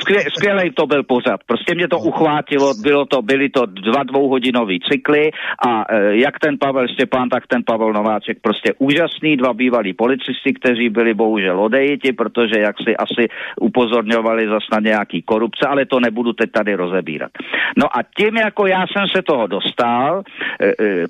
skvěl, 0.00 0.22
skvělej 0.36 0.70
to 0.70 0.86
byl 0.86 1.02
pořad. 1.02 1.40
Prostě 1.46 1.74
mě 1.74 1.88
to 1.88 1.96
no. 1.96 2.02
uchvátilo, 2.02 2.74
bylo 2.74 3.06
to, 3.06 3.22
byly 3.22 3.48
to 3.48 3.66
dva 3.66 4.02
dvouhodinový 4.02 4.80
cykly 4.80 5.30
a 5.66 5.84
e, 5.88 6.16
jak 6.16 6.38
ten 6.38 6.58
Pavel 6.58 6.88
Štěpán, 6.88 7.28
tak 7.28 7.46
ten 7.46 7.62
Pavel 7.66 7.92
Nováček, 7.92 8.38
prostě 8.42 8.74
úžasný, 8.78 9.36
dva 9.36 9.54
bývalí 9.54 9.92
policisti, 9.92 10.54
kteří 10.60 10.88
byli 10.88 11.14
bohužel 11.14 11.60
odejiti, 11.60 12.12
protože 12.12 12.60
jak 12.60 12.76
si 12.88 12.96
asi 12.96 13.28
upozorňovali 13.60 14.48
zase 14.48 14.66
na 14.72 14.80
nějaký 14.80 15.22
korupce, 15.22 15.66
ale 15.68 15.86
to 15.86 16.00
nebudu 16.00 16.32
teď 16.32 16.50
tady 16.50 16.74
rozebírat. 16.74 17.30
No 17.76 17.96
a 17.96 18.02
tím, 18.18 18.36
jako 18.36 18.66
já 18.66 18.84
jsem 18.86 19.06
se 19.16 19.22
toho 19.22 19.46
dostal, 19.46 20.22
e, 20.60 20.65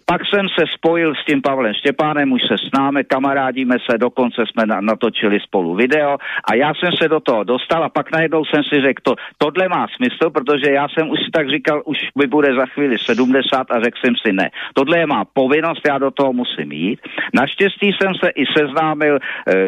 pak 0.06 0.20
jsem 0.26 0.46
se 0.48 0.64
spojil 0.74 1.14
s 1.14 1.24
tím 1.24 1.42
Pavlem 1.42 1.74
Štěpánem, 1.74 2.32
už 2.32 2.42
se 2.42 2.56
známe, 2.68 3.04
kamarádíme 3.04 3.76
se, 3.90 3.98
dokonce 3.98 4.42
jsme 4.46 4.66
na, 4.66 4.80
natočili 4.80 5.40
spolu 5.40 5.74
video 5.74 6.16
a 6.50 6.54
já 6.54 6.74
jsem 6.74 6.92
se 7.02 7.08
do 7.08 7.20
toho 7.20 7.44
dostal 7.44 7.84
a 7.84 7.88
pak 7.88 8.12
najednou 8.12 8.44
jsem 8.44 8.62
si 8.64 8.80
řekl, 8.80 9.02
to, 9.02 9.14
tohle 9.38 9.68
má 9.68 9.86
smysl, 9.96 10.30
protože 10.30 10.70
já 10.70 10.88
jsem 10.88 11.10
už 11.10 11.18
si 11.18 11.30
tak 11.32 11.50
říkal, 11.50 11.82
už 11.84 11.98
mi 12.18 12.26
bude 12.26 12.54
za 12.54 12.66
chvíli 12.66 12.98
70 12.98 13.70
a 13.70 13.80
řekl 13.80 13.98
jsem 14.00 14.14
si 14.26 14.32
ne. 14.32 14.50
Tohle 14.74 14.98
je 14.98 15.06
má 15.06 15.24
povinnost, 15.24 15.82
já 15.88 15.98
do 15.98 16.10
toho 16.10 16.32
musím 16.32 16.72
jít. 16.72 17.00
Naštěstí 17.34 17.92
jsem 17.92 18.14
se 18.14 18.28
i 18.28 18.44
seznámil 18.58 19.18
e, 19.18 19.20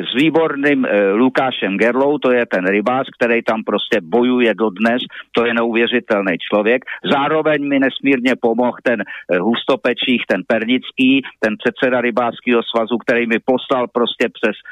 s 0.03 0.15
výborným 0.15 0.85
e, 0.85 1.13
Lukášem 1.13 1.77
Gerlou, 1.79 2.19
to 2.19 2.33
je 2.33 2.47
ten 2.47 2.67
rybář, 2.67 3.07
který 3.19 3.43
tam 3.43 3.65
prostě 3.65 4.01
bojuje 4.03 4.55
dodnes, 4.55 5.03
to 5.33 5.47
je 5.47 5.55
neuvěřitelný 5.55 6.35
člověk. 6.39 6.85
Zároveň 7.13 7.69
mi 7.69 7.79
nesmírně 7.79 8.33
pomohl 8.41 8.77
ten 8.83 9.01
e, 9.03 9.39
Husto 9.39 9.78
Pečích, 9.79 10.23
ten 10.29 10.43
Pernický, 10.47 11.23
ten 11.41 11.55
předseda 11.63 12.01
rybářského 12.01 12.63
svazu, 12.63 12.99
který 12.99 13.27
mi 13.27 13.39
poslal 13.45 13.87
prostě 13.89 14.29
přes 14.29 14.57
e, 14.57 14.63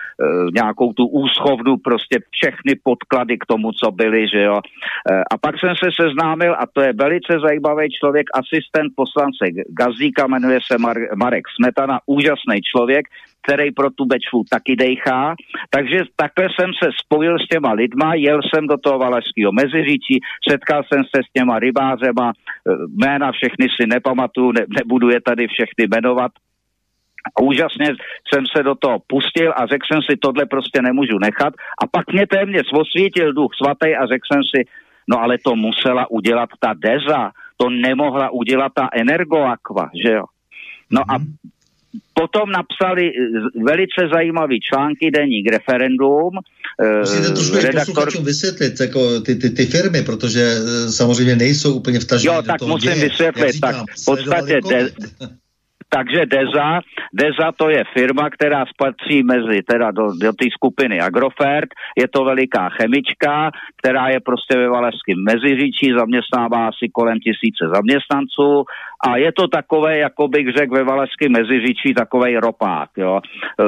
nějakou 0.54 0.92
tu 0.92 1.06
úschovnu 1.06 1.76
prostě 1.76 2.18
všechny 2.30 2.74
podklady 2.82 3.38
k 3.38 3.46
tomu, 3.46 3.72
co 3.72 3.90
byly, 3.90 4.28
že 4.28 4.42
jo. 4.42 4.58
E, 4.58 5.22
a 5.32 5.38
pak 5.38 5.54
jsem 5.60 5.74
se 5.84 5.88
seznámil, 6.00 6.54
a 6.58 6.64
to 6.72 6.80
je 6.80 6.92
velice 6.92 7.32
zajímavý 7.46 7.88
člověk, 7.90 8.26
asistent 8.34 8.92
poslance 8.96 9.44
Gazíka, 9.80 10.26
jmenuje 10.26 10.58
se 10.66 10.74
Mar- 10.78 11.16
Marek 11.16 11.44
Smetana, 11.56 12.00
úžasný 12.06 12.60
člověk, 12.62 13.06
který 13.46 13.70
pro 13.70 13.90
tu 13.90 14.04
Bečvu 14.04 14.44
taky 14.50 14.76
dejchá. 14.76 15.34
Takže 15.70 15.98
takhle 16.16 16.46
jsem 16.54 16.70
se 16.82 16.90
spojil 17.04 17.38
s 17.38 17.48
těma 17.48 17.72
lidma, 17.72 18.14
jel 18.14 18.40
jsem 18.42 18.66
do 18.66 18.76
toho 18.76 18.98
Valašského 18.98 19.52
meziříčí, 19.52 20.20
setkal 20.48 20.82
jsem 20.82 21.02
se 21.04 21.18
s 21.28 21.32
těma 21.32 21.58
rybářema, 21.58 22.32
eh, 22.32 22.72
jména 23.04 23.32
všechny 23.32 23.66
si 23.76 23.86
nepamatuju, 23.86 24.52
ne, 24.52 24.62
nebudu 24.78 25.10
je 25.10 25.20
tady 25.20 25.46
všechny 25.48 25.86
jmenovat, 25.94 26.32
a 27.26 27.42
úžasně 27.42 27.86
jsem 28.28 28.44
se 28.56 28.62
do 28.62 28.74
toho 28.74 28.98
pustil 29.06 29.52
a 29.56 29.66
řekl 29.66 29.86
jsem 29.86 30.02
si, 30.02 30.16
tohle 30.16 30.46
prostě 30.46 30.82
nemůžu 30.82 31.18
nechat. 31.18 31.54
A 31.82 31.86
pak 31.86 32.12
mě 32.12 32.26
téměř 32.26 32.66
osvítil 32.72 33.32
duch 33.32 33.50
svatý 33.54 33.96
a 33.96 34.06
řekl 34.06 34.26
jsem 34.32 34.42
si, 34.54 34.60
no 35.08 35.22
ale 35.22 35.38
to 35.38 35.56
musela 35.56 36.10
udělat 36.10 36.48
ta 36.60 36.74
Deza, 36.74 37.30
to 37.56 37.70
nemohla 37.70 38.30
udělat 38.30 38.72
ta 38.74 38.88
Energoaqua, 38.92 39.90
že 40.04 40.12
jo. 40.12 40.24
No 40.90 41.02
a 41.08 41.18
mhm 41.18 41.34
potom 42.14 42.50
napsali 42.50 43.12
velice 43.66 44.08
zajímavý 44.12 44.60
články 44.60 45.10
deník 45.10 45.48
referendum. 45.52 46.30
Musíte 47.00 47.30
trošku 47.30 47.56
redaktor... 47.56 48.22
vysvětlit 48.22 48.80
jako 48.80 49.20
ty, 49.20 49.34
ty, 49.34 49.50
ty 49.50 49.66
firmy, 49.66 50.02
protože 50.02 50.54
samozřejmě 50.90 51.36
nejsou 51.36 51.74
úplně 51.74 52.00
vtažené 52.00 52.34
Jo, 52.34 52.42
tak 52.42 52.62
musím 52.62 52.92
děje. 52.92 53.08
vysvětlit. 53.08 53.52
Říkám, 53.52 53.72
tak 53.72 53.96
v 53.96 54.04
podstatě 54.04 54.60
de, 54.68 54.90
takže 55.88 56.26
Deza, 56.26 56.80
Deza 57.12 57.52
to 57.56 57.70
je 57.70 57.84
firma, 57.94 58.30
která 58.30 58.64
spatří 58.66 59.22
mezi 59.22 59.62
teda 59.62 59.90
do, 59.90 60.06
do 60.20 60.32
té 60.32 60.46
skupiny 60.54 61.00
Agrofert. 61.00 61.70
Je 61.98 62.08
to 62.08 62.24
veliká 62.24 62.68
chemička, 62.68 63.50
která 63.80 64.08
je 64.08 64.20
prostě 64.20 64.56
ve 64.56 64.68
Valašském 64.68 65.18
meziříčí, 65.24 65.92
zaměstnává 65.98 66.68
asi 66.68 66.88
kolem 66.92 67.18
tisíce 67.18 67.64
zaměstnanců 67.74 68.64
a 69.00 69.16
je 69.16 69.32
to 69.32 69.48
takové, 69.48 69.98
jako 69.98 70.28
bych 70.28 70.52
řekl 70.56 70.74
ve 70.74 70.84
Valašském 70.84 71.32
meziříčí, 71.32 71.94
takovej 71.94 72.36
ropák, 72.36 72.90
jo. 72.96 73.20
E, 73.20 73.64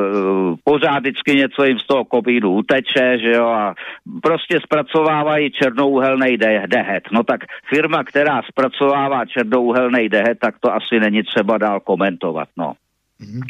pořád 0.65 0.99
vždycky 0.99 1.35
něco 1.35 1.65
jim 1.65 1.79
z 1.79 1.87
toho 1.87 2.05
kopídu 2.05 2.53
uteče, 2.53 3.19
že 3.19 3.31
jo, 3.31 3.47
a 3.47 3.75
prostě 4.23 4.61
zpracovávají 4.61 5.51
černouhelný 5.51 6.37
dehet. 6.67 7.05
No 7.13 7.23
tak 7.23 7.41
firma, 7.75 8.05
která 8.05 8.43
zpracovává 8.43 9.25
černouhelný 9.25 10.09
dehet, 10.09 10.39
tak 10.39 10.55
to 10.61 10.75
asi 10.75 11.01
není 11.01 11.23
třeba 11.23 11.59
dál 11.59 11.81
komentovat, 11.81 12.49
no. 12.57 12.73
Mm-hmm. 13.21 13.43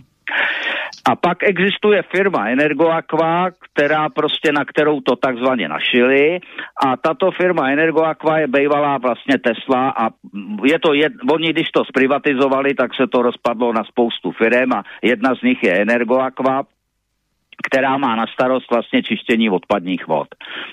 A 1.10 1.16
pak 1.16 1.42
existuje 1.42 2.02
firma 2.02 2.48
Energoaqua, 2.48 3.50
která 3.50 4.08
prostě 4.08 4.52
na 4.52 4.64
kterou 4.64 5.00
to 5.00 5.16
takzvaně 5.16 5.68
našili. 5.68 6.40
A 6.86 6.96
tato 6.96 7.30
firma 7.30 7.70
Energoaqua 7.70 8.38
je 8.38 8.46
bývalá 8.46 8.98
vlastně 8.98 9.38
Tesla 9.38 9.90
a 9.96 10.10
je 10.64 10.78
to, 10.78 10.94
jed, 10.94 11.12
oni 11.32 11.52
když 11.52 11.70
to 11.70 11.84
zprivatizovali, 11.84 12.74
tak 12.74 12.94
se 12.94 13.06
to 13.06 13.22
rozpadlo 13.22 13.72
na 13.72 13.84
spoustu 13.84 14.32
firm 14.32 14.72
a 14.72 14.82
jedna 15.02 15.34
z 15.34 15.42
nich 15.42 15.62
je 15.62 15.82
Energoaqua, 15.82 16.62
která 17.66 17.98
má 17.98 18.16
na 18.16 18.26
starost 18.26 18.70
vlastně 18.70 19.02
čištění 19.02 19.50
odpadních 19.50 20.06
vod. 20.06 20.28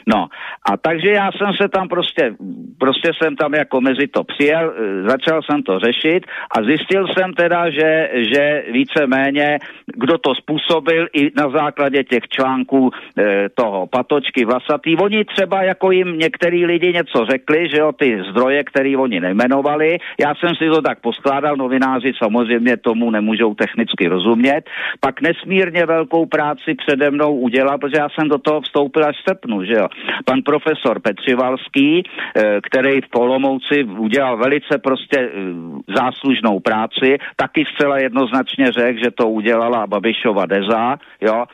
No 0.07 0.27
a 0.71 0.77
takže 0.77 1.09
já 1.09 1.31
jsem 1.31 1.53
se 1.61 1.69
tam 1.69 1.87
prostě, 1.87 2.35
prostě 2.79 3.11
jsem 3.21 3.35
tam 3.35 3.53
jako 3.53 3.81
mezi 3.81 4.07
to 4.07 4.23
přijel, 4.23 4.73
e, 4.77 5.09
začal 5.09 5.41
jsem 5.41 5.63
to 5.63 5.79
řešit 5.79 6.25
a 6.57 6.63
zjistil 6.63 7.07
jsem 7.07 7.33
teda, 7.33 7.69
že, 7.69 8.09
že 8.15 8.63
víceméně, 8.71 9.59
kdo 9.95 10.17
to 10.17 10.35
způsobil 10.35 11.07
i 11.13 11.31
na 11.35 11.49
základě 11.49 12.03
těch 12.03 12.27
článků 12.27 12.91
e, 13.17 13.49
toho 13.49 13.87
patočky 13.87 14.45
vlasatý, 14.45 14.95
oni 14.95 15.25
třeba 15.25 15.63
jako 15.63 15.91
jim 15.91 16.19
některý 16.19 16.65
lidi 16.65 16.93
něco 16.93 17.25
řekli, 17.25 17.69
že 17.69 17.77
jo, 17.77 17.91
ty 17.91 18.23
zdroje, 18.31 18.63
které 18.63 18.97
oni 18.97 19.19
nejmenovali, 19.19 19.97
já 20.19 20.35
jsem 20.35 20.55
si 20.55 20.69
to 20.69 20.81
tak 20.81 20.99
poskládal, 21.01 21.55
novináři 21.55 22.13
samozřejmě 22.17 22.77
tomu 22.77 23.11
nemůžou 23.11 23.53
technicky 23.55 24.07
rozumět, 24.07 24.61
pak 24.99 25.21
nesmírně 25.21 25.85
velkou 25.85 26.25
práci 26.25 26.74
přede 26.75 27.11
mnou 27.11 27.35
udělal, 27.35 27.77
protože 27.77 27.97
já 27.97 28.09
jsem 28.09 28.29
do 28.29 28.37
toho 28.37 28.61
vstoupil 28.61 29.05
až 29.05 29.15
v 29.17 29.23
srpnu, 29.29 29.63
že 29.63 29.73
jo. 29.73 29.87
Pan 30.25 30.41
profesor 30.41 30.99
Petřivalský, 30.99 32.03
eh, 32.03 32.59
který 32.61 33.01
v 33.01 33.09
Polomouci 33.09 33.83
udělal 33.83 34.37
velice 34.37 34.77
prostě 34.77 35.19
eh, 35.19 35.31
záslužnou 35.97 36.59
práci, 36.59 37.17
taky 37.35 37.65
zcela 37.73 37.97
jednoznačně 37.97 38.71
řekl, 38.71 38.99
že 39.03 39.11
to 39.11 39.29
udělala 39.29 39.87
Babišova 39.87 40.45
Deza, 40.45 40.97
jo. 41.21 41.45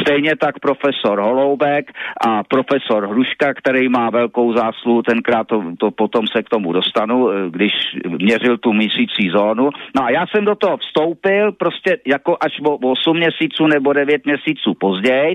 Stejně 0.00 0.36
tak 0.36 0.58
profesor 0.58 1.20
Holoubek 1.20 1.92
a 2.26 2.42
profesor 2.44 3.08
Hruška, 3.08 3.54
který 3.54 3.88
má 3.88 4.10
velkou 4.10 4.52
zásluhu, 4.52 5.02
tenkrát 5.02 5.46
to, 5.46 5.62
to 5.78 5.90
potom 5.90 6.26
se 6.26 6.42
k 6.42 6.48
tomu 6.48 6.72
dostanu, 6.72 7.30
eh, 7.30 7.34
když 7.50 7.72
měřil 8.08 8.58
tu 8.58 8.72
měsící 8.72 9.30
zónu. 9.30 9.70
No 9.96 10.04
a 10.04 10.10
já 10.10 10.26
jsem 10.26 10.44
do 10.44 10.54
toho 10.54 10.76
vstoupil 10.76 11.52
prostě 11.52 11.98
jako 12.06 12.36
až 12.40 12.60
o 12.64 12.76
8 12.76 13.16
měsíců 13.16 13.66
nebo 13.66 13.92
9 13.92 14.26
měsíců 14.26 14.65
měsíců 14.66 14.74
později, 14.74 15.34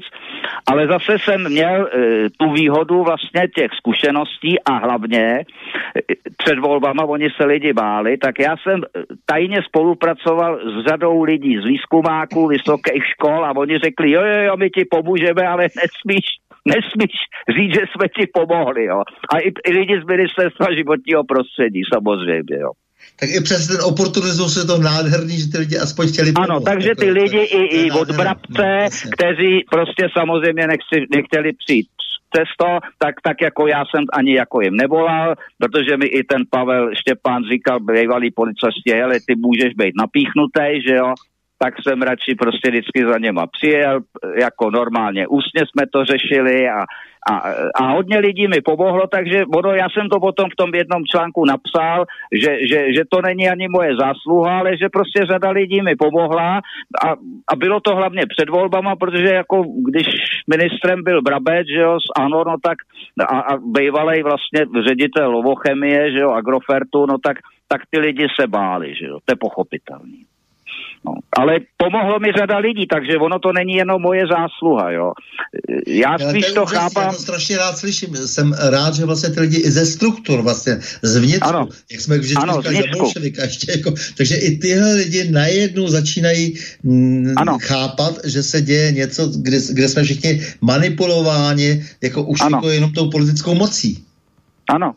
ale 0.68 0.88
zase 0.88 1.20
jsem 1.20 1.52
měl 1.52 1.88
e, 1.88 2.30
tu 2.30 2.52
výhodu 2.52 3.04
vlastně 3.04 3.48
těch 3.56 3.72
zkušeností 3.78 4.64
a 4.64 4.74
hlavně 4.74 5.24
e, 5.26 5.44
před 6.38 6.60
volbama 6.60 7.06
oni 7.06 7.30
se 7.30 7.46
lidi 7.46 7.74
báli, 7.74 8.18
tak 8.18 8.40
já 8.40 8.56
jsem 8.58 8.82
e, 8.84 9.04
tajně 9.26 9.62
spolupracoval 9.62 10.60
s 10.60 10.86
řadou 10.90 11.24
lidí 11.24 11.58
z 11.58 11.66
výzkumáků, 11.66 12.48
vysokých 12.48 13.06
škol 13.06 13.46
a 13.46 13.56
oni 13.58 13.78
řekli, 13.78 14.12
jo, 14.12 14.22
jo, 14.22 14.44
jo, 14.44 14.58
my 14.58 14.70
ti 14.70 14.86
pomůžeme, 14.86 15.48
ale 15.48 15.64
nesmíš 15.64 16.26
nesmíš 16.66 17.18
říct, 17.58 17.74
že 17.74 17.82
jsme 17.90 18.08
ti 18.08 18.28
pomohli, 18.34 18.86
jo. 18.86 19.02
A 19.34 19.40
i, 19.40 19.52
i 19.68 19.72
lidi 19.74 20.02
z 20.02 20.06
ministerstva 20.06 20.76
životního 20.76 21.24
prostředí, 21.24 21.82
samozřejmě, 21.94 22.56
jo 22.60 22.72
tak 23.22 23.30
i 23.30 23.40
přes 23.42 23.68
ten 23.68 23.82
oportunismus 23.92 24.58
je 24.58 24.66
to 24.66 24.78
nádherný, 24.78 25.36
že 25.40 25.52
ty 25.52 25.58
lidi 25.58 25.78
aspoň 25.78 26.08
chtěli 26.08 26.32
pomoct. 26.32 26.50
Ano, 26.50 26.60
takže 26.62 26.92
ty 26.96 27.12
lidi 27.12 27.38
i, 27.38 27.62
i 27.82 27.92
od 27.92 28.12
brabce, 28.12 28.70
no, 28.84 29.10
kteří 29.16 29.52
prostě 29.76 30.04
samozřejmě 30.18 30.64
nechci, 30.68 30.98
nechtěli 31.16 31.50
přijít 31.54 31.88
cesto, 32.36 32.80
tak, 32.98 33.16
tak 33.24 33.42
jako 33.42 33.68
já 33.68 33.84
jsem 33.86 34.04
ani 34.14 34.34
jako 34.36 34.62
jim 34.62 34.76
nevolal, 34.76 35.36
protože 35.58 35.98
mi 35.98 36.06
i 36.06 36.24
ten 36.24 36.42
Pavel 36.50 36.90
Štěpán 36.96 37.44
říkal, 37.52 37.80
bývalý 37.80 38.32
policajstě, 38.32 38.96
hele, 38.96 39.16
ty 39.28 39.36
můžeš 39.36 39.74
být 39.74 39.96
napíchnutý, 39.98 40.82
že 40.88 40.96
jo, 40.96 41.14
tak 41.64 41.74
jsem 41.84 42.02
radši 42.02 42.36
prostě 42.36 42.70
vždycky 42.70 43.06
za 43.12 43.18
něma 43.18 43.44
přijel, 43.48 44.00
jako 44.40 44.70
normálně 44.72 45.28
ústně 45.28 45.62
jsme 45.66 45.84
to 45.94 46.06
řešili 46.06 46.70
a 46.70 46.80
a, 47.30 47.54
a 47.76 47.92
hodně 47.92 48.20
lidí 48.20 48.48
mi 48.48 48.62
pomohlo, 48.62 49.08
takže 49.08 49.46
ono, 49.56 49.72
já 49.76 49.88
jsem 49.90 50.10
to 50.10 50.20
potom 50.20 50.50
v 50.50 50.56
tom 50.56 50.70
jednom 50.76 51.06
článku 51.06 51.46
napsal, 51.46 52.06
že, 52.34 52.58
že, 52.70 52.94
že 52.94 53.04
to 53.10 53.22
není 53.22 53.50
ani 53.50 53.68
moje 53.70 53.96
zásluha, 53.96 54.60
ale 54.60 54.78
že 54.78 54.90
prostě 54.90 55.26
řada 55.26 55.50
lidí 55.50 55.82
mi 55.82 55.96
pomohla 55.96 56.58
a, 57.06 57.08
a 57.48 57.56
bylo 57.56 57.80
to 57.80 57.96
hlavně 57.96 58.22
před 58.26 58.50
volbama, 58.50 58.96
protože 58.96 59.34
jako 59.34 59.64
když 59.90 60.08
ministrem 60.48 61.04
byl 61.04 61.22
Brabec, 61.22 61.68
že 61.68 61.82
jo, 61.82 61.98
ANO, 62.18 62.44
no 62.44 62.56
tak 62.64 62.78
a, 63.30 63.40
a 63.40 63.58
bývalý 63.58 64.24
vlastně 64.24 64.66
ředitel 64.88 65.32
Lovochemie, 65.32 66.12
že 66.12 66.20
jo, 66.20 66.30
Agrofertu, 66.30 67.06
no 67.06 67.18
tak, 67.18 67.38
tak 67.68 67.82
ty 67.90 68.00
lidi 68.00 68.28
se 68.40 68.48
báli, 68.48 68.96
že 68.96 69.06
jo, 69.06 69.20
to 69.26 69.32
je 69.32 69.36
pochopitelný. 69.36 70.26
No. 71.06 71.14
Ale 71.38 71.60
pomohlo 71.78 72.20
mi 72.20 72.32
řada 72.32 72.58
lidí, 72.58 72.88
takže 72.88 73.18
ono 73.18 73.40
to 73.40 73.54
není 73.54 73.74
jenom 73.74 74.02
moje 74.02 74.28
zásluha, 74.28 74.92
jo. 74.92 75.12
Já 75.88 76.18
spíš 76.30 76.46
to, 76.46 76.54
to 76.54 76.66
chápám... 76.66 77.04
Já 77.04 77.12
to 77.12 77.18
strašně 77.18 77.58
rád 77.58 77.78
slyším. 77.78 78.16
Jsem 78.16 78.54
rád, 78.54 78.96
že 78.96 79.06
vlastně 79.06 79.30
ty 79.30 79.40
lidi 79.40 79.58
i 79.58 79.72
ze 79.72 79.86
struktur 79.86 80.42
vlastně, 80.42 80.80
zvnitřku, 81.02 81.50
ano. 81.50 81.68
jak 81.92 82.02
jsme 82.02 82.18
vždycky 82.18 82.44
ano, 82.44 82.62
říkali 82.62 82.76
za 82.76 82.98
bolševika, 82.98 83.44
ještě 83.44 83.72
jako, 83.72 83.94
takže 84.18 84.36
i 84.36 84.58
tyhle 84.58 84.94
lidi 84.94 85.32
najednou 85.32 85.88
začínají 85.88 86.58
m, 86.86 86.92
mm, 86.92 87.34
ano. 87.38 87.58
chápat, 87.62 88.26
že 88.26 88.44
se 88.44 88.62
děje 88.62 88.92
něco, 88.92 89.28
kde, 89.28 89.58
kde 89.74 89.88
jsme 89.88 90.04
všichni 90.04 90.42
manipulováni, 90.62 91.86
jako 92.02 92.24
už 92.24 92.42
ano. 92.42 92.58
jako 92.58 92.70
jenom 92.70 92.92
tou 92.94 93.10
politickou 93.10 93.56
mocí. 93.56 94.04
Ano, 94.70 94.96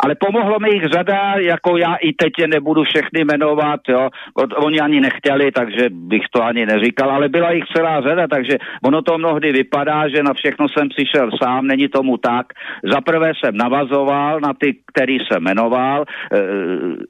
ale 0.00 0.14
pomohlo 0.14 0.58
mi 0.58 0.70
jich 0.74 0.84
řada, 0.92 1.34
jako 1.38 1.76
já 1.76 1.94
i 1.94 2.12
teď 2.12 2.32
je 2.38 2.48
nebudu 2.48 2.84
všechny 2.84 3.24
jmenovat, 3.24 3.80
jo. 3.88 4.08
Oni 4.56 4.80
ani 4.80 5.00
nechtěli, 5.00 5.52
takže 5.52 5.90
bych 5.90 6.22
to 6.32 6.42
ani 6.42 6.66
neříkal, 6.66 7.10
ale 7.10 7.28
byla 7.28 7.52
jich 7.52 7.64
celá 7.76 8.00
řada, 8.00 8.26
takže 8.26 8.58
ono 8.84 9.02
to 9.02 9.18
mnohdy 9.18 9.52
vypadá, 9.52 10.08
že 10.08 10.22
na 10.22 10.34
všechno 10.34 10.68
jsem 10.68 10.88
přišel 10.88 11.30
sám, 11.42 11.66
není 11.66 11.88
tomu 11.88 12.16
tak. 12.16 12.46
Za 12.92 13.00
prvé 13.00 13.32
jsem 13.34 13.56
navazoval 13.56 14.40
na 14.40 14.54
ty, 14.54 14.76
který 14.92 15.18
jsem 15.18 15.42
jmenoval, 15.42 16.04
e, 16.32 16.38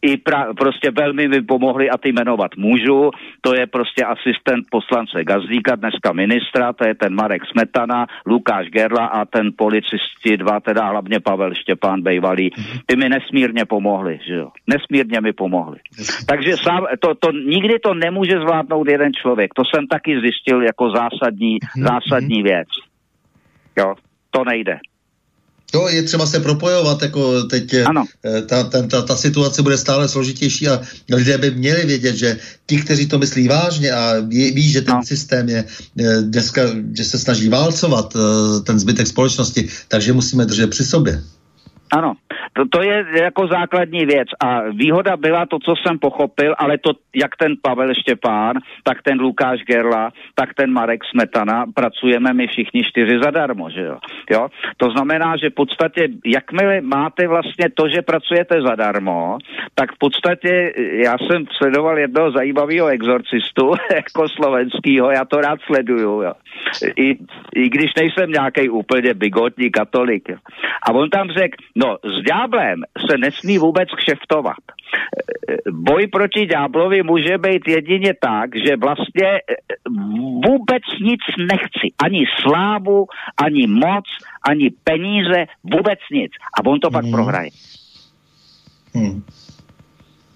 i 0.02 0.16
pra, 0.16 0.54
prostě 0.54 0.90
velmi 0.90 1.28
mi 1.28 1.42
pomohli 1.42 1.90
a 1.90 1.96
ty 1.98 2.12
jmenovat 2.12 2.56
můžu, 2.56 3.10
to 3.40 3.54
je 3.54 3.66
prostě 3.66 4.04
asistent 4.04 4.66
poslance 4.70 5.24
Gazdíka, 5.24 5.74
dneska 5.74 6.12
ministra, 6.12 6.72
to 6.72 6.86
je 6.86 6.94
ten 6.94 7.14
Marek 7.14 7.42
Smetana, 7.46 8.06
Lukáš 8.26 8.66
Gerla 8.68 9.06
a 9.06 9.24
ten 9.24 9.50
policisti 9.56 10.36
dva, 10.36 10.60
teda 10.60 10.84
hlavně 10.84 11.20
Pavel 11.20 11.54
Štěpán 11.54 12.02
Bejvalý, 12.02 12.50
ty 12.86 12.96
mi 12.96 13.08
nesmírně 13.08 13.64
pomohli, 13.64 14.18
že 14.28 14.34
jo. 14.34 14.48
Nesmírně 14.66 15.20
mi 15.20 15.32
pomohli. 15.32 15.78
Takže 16.26 16.56
sám, 16.62 16.86
to, 17.00 17.14
to, 17.14 17.32
nikdy 17.32 17.78
to 17.78 17.94
nemůže 17.94 18.40
zvládnout 18.40 18.88
jeden 18.88 19.12
člověk. 19.22 19.54
To 19.54 19.62
jsem 19.64 19.86
taky 19.86 20.20
zjistil 20.20 20.62
jako 20.62 20.90
zásadní, 20.90 21.58
mhm, 21.76 21.86
zásadní 21.86 22.38
mhm. 22.38 22.44
věc. 22.44 22.68
Jo, 23.78 23.94
to 24.30 24.44
nejde. 24.44 24.78
To 25.70 25.88
je 25.88 26.02
třeba 26.02 26.26
se 26.26 26.40
propojovat, 26.40 27.02
jako 27.02 27.42
teď 27.42 27.74
eh, 27.74 27.84
ano. 27.84 28.04
Ta, 28.46 28.64
ta, 28.64 28.82
ta, 28.86 29.02
ta 29.02 29.16
situace 29.16 29.62
bude 29.62 29.78
stále 29.78 30.08
složitější 30.08 30.68
a 30.68 30.80
lidé 31.12 31.38
by 31.38 31.50
měli 31.50 31.86
vědět, 31.86 32.16
že 32.16 32.38
ti, 32.66 32.76
kteří 32.76 33.08
to 33.08 33.18
myslí 33.18 33.48
vážně 33.48 33.92
a 33.92 34.20
ví, 34.20 34.50
ví 34.50 34.72
že 34.72 34.82
ten 34.82 34.94
no. 34.94 35.02
systém 35.04 35.48
je 35.48 35.64
eh, 35.64 36.22
dneska, 36.22 36.62
že 36.96 37.04
se 37.04 37.18
snaží 37.18 37.48
válcovat 37.48 38.16
eh, 38.16 38.60
ten 38.60 38.78
zbytek 38.78 39.06
společnosti, 39.06 39.68
takže 39.88 40.12
musíme 40.12 40.46
držet 40.46 40.70
při 40.70 40.84
sobě. 40.84 41.22
Ano, 41.92 42.14
to, 42.52 42.64
to 42.68 42.82
je 42.82 43.04
jako 43.22 43.46
základní 43.46 44.06
věc 44.06 44.28
a 44.40 44.60
výhoda 44.70 45.16
byla 45.16 45.46
to, 45.46 45.58
co 45.58 45.74
jsem 45.76 45.98
pochopil, 45.98 46.54
ale 46.58 46.78
to, 46.78 46.90
jak 47.14 47.36
ten 47.36 47.54
Pavel 47.62 47.94
Štěpán, 47.94 48.56
tak 48.84 49.02
ten 49.02 49.20
Lukáš 49.20 49.60
Gerla, 49.62 50.10
tak 50.34 50.54
ten 50.54 50.72
Marek 50.72 51.04
Smetana, 51.04 51.64
pracujeme 51.74 52.32
my 52.32 52.46
všichni 52.46 52.84
čtyři 52.84 53.18
zadarmo, 53.22 53.70
že 53.70 53.82
jo? 53.82 53.98
jo? 54.30 54.48
To 54.76 54.90
znamená, 54.90 55.36
že 55.36 55.50
v 55.50 55.54
podstatě, 55.54 56.08
jakmile 56.26 56.80
máte 56.80 57.28
vlastně 57.28 57.66
to, 57.74 57.88
že 57.88 58.02
pracujete 58.02 58.62
zadarmo, 58.62 59.38
tak 59.74 59.92
v 59.94 59.98
podstatě, 59.98 60.72
já 61.04 61.16
jsem 61.18 61.44
sledoval 61.58 61.98
jednoho 61.98 62.30
zajímavého 62.30 62.86
exorcistu, 62.86 63.72
jako 63.94 64.28
slovenského, 64.28 65.10
já 65.10 65.24
to 65.24 65.40
rád 65.40 65.60
sleduju, 65.66 66.22
jo. 66.22 66.32
I, 66.96 67.16
i 67.54 67.68
když 67.68 67.94
nejsem 67.94 68.30
nějaký 68.30 68.68
úplně 68.68 69.14
bigotní 69.14 69.70
katolik. 69.70 70.28
Jo. 70.28 70.36
A 70.82 70.92
on 70.92 71.10
tam 71.10 71.28
řekl, 71.28 71.56
no 71.78 71.96
s 72.02 72.22
ďáblem 72.22 72.82
se 73.10 73.18
nesmí 73.18 73.58
vůbec 73.58 73.88
kšeftovat. 73.94 74.62
Boj 75.70 76.06
proti 76.06 76.46
ďáblovi 76.46 77.02
může 77.02 77.38
být 77.38 77.68
jedině 77.68 78.14
tak, 78.20 78.50
že 78.66 78.76
vlastně 78.76 79.40
vůbec 80.46 80.82
nic 81.02 81.20
nechci. 81.38 81.86
Ani 82.04 82.24
slávu, 82.42 83.06
ani 83.36 83.66
moc, 83.66 84.04
ani 84.42 84.70
peníze, 84.84 85.46
vůbec 85.64 85.98
nic. 86.12 86.32
A 86.58 86.66
on 86.66 86.80
to 86.80 86.88
hmm. 86.88 86.92
pak 86.92 87.04
prohraje. 87.10 87.50
Hmm. 88.94 89.22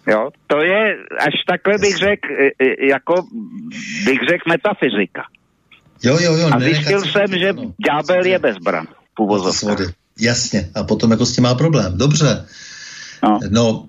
Jo, 0.06 0.30
to 0.46 0.62
je, 0.62 0.96
až 1.18 1.34
takhle 1.46 1.78
bych 1.78 1.96
řekl, 1.96 2.28
jako 2.88 3.14
bych 4.04 4.20
řekl 4.28 4.48
metafyzika. 4.48 5.22
Jo, 6.02 6.18
jo, 6.20 6.36
jo. 6.36 6.48
A 6.52 6.60
zjistil 6.60 7.00
jsem, 7.00 7.38
že 7.38 7.52
no. 7.52 7.72
ďábel 7.86 8.24
je 8.26 8.38
bezbran. 8.38 8.86
Jasně. 10.20 10.70
A 10.74 10.84
potom 10.84 11.10
jako 11.10 11.26
s 11.26 11.32
tím 11.34 11.44
má 11.44 11.54
problém. 11.54 11.98
Dobře. 11.98 12.44
No. 13.22 13.38
no, 13.50 13.86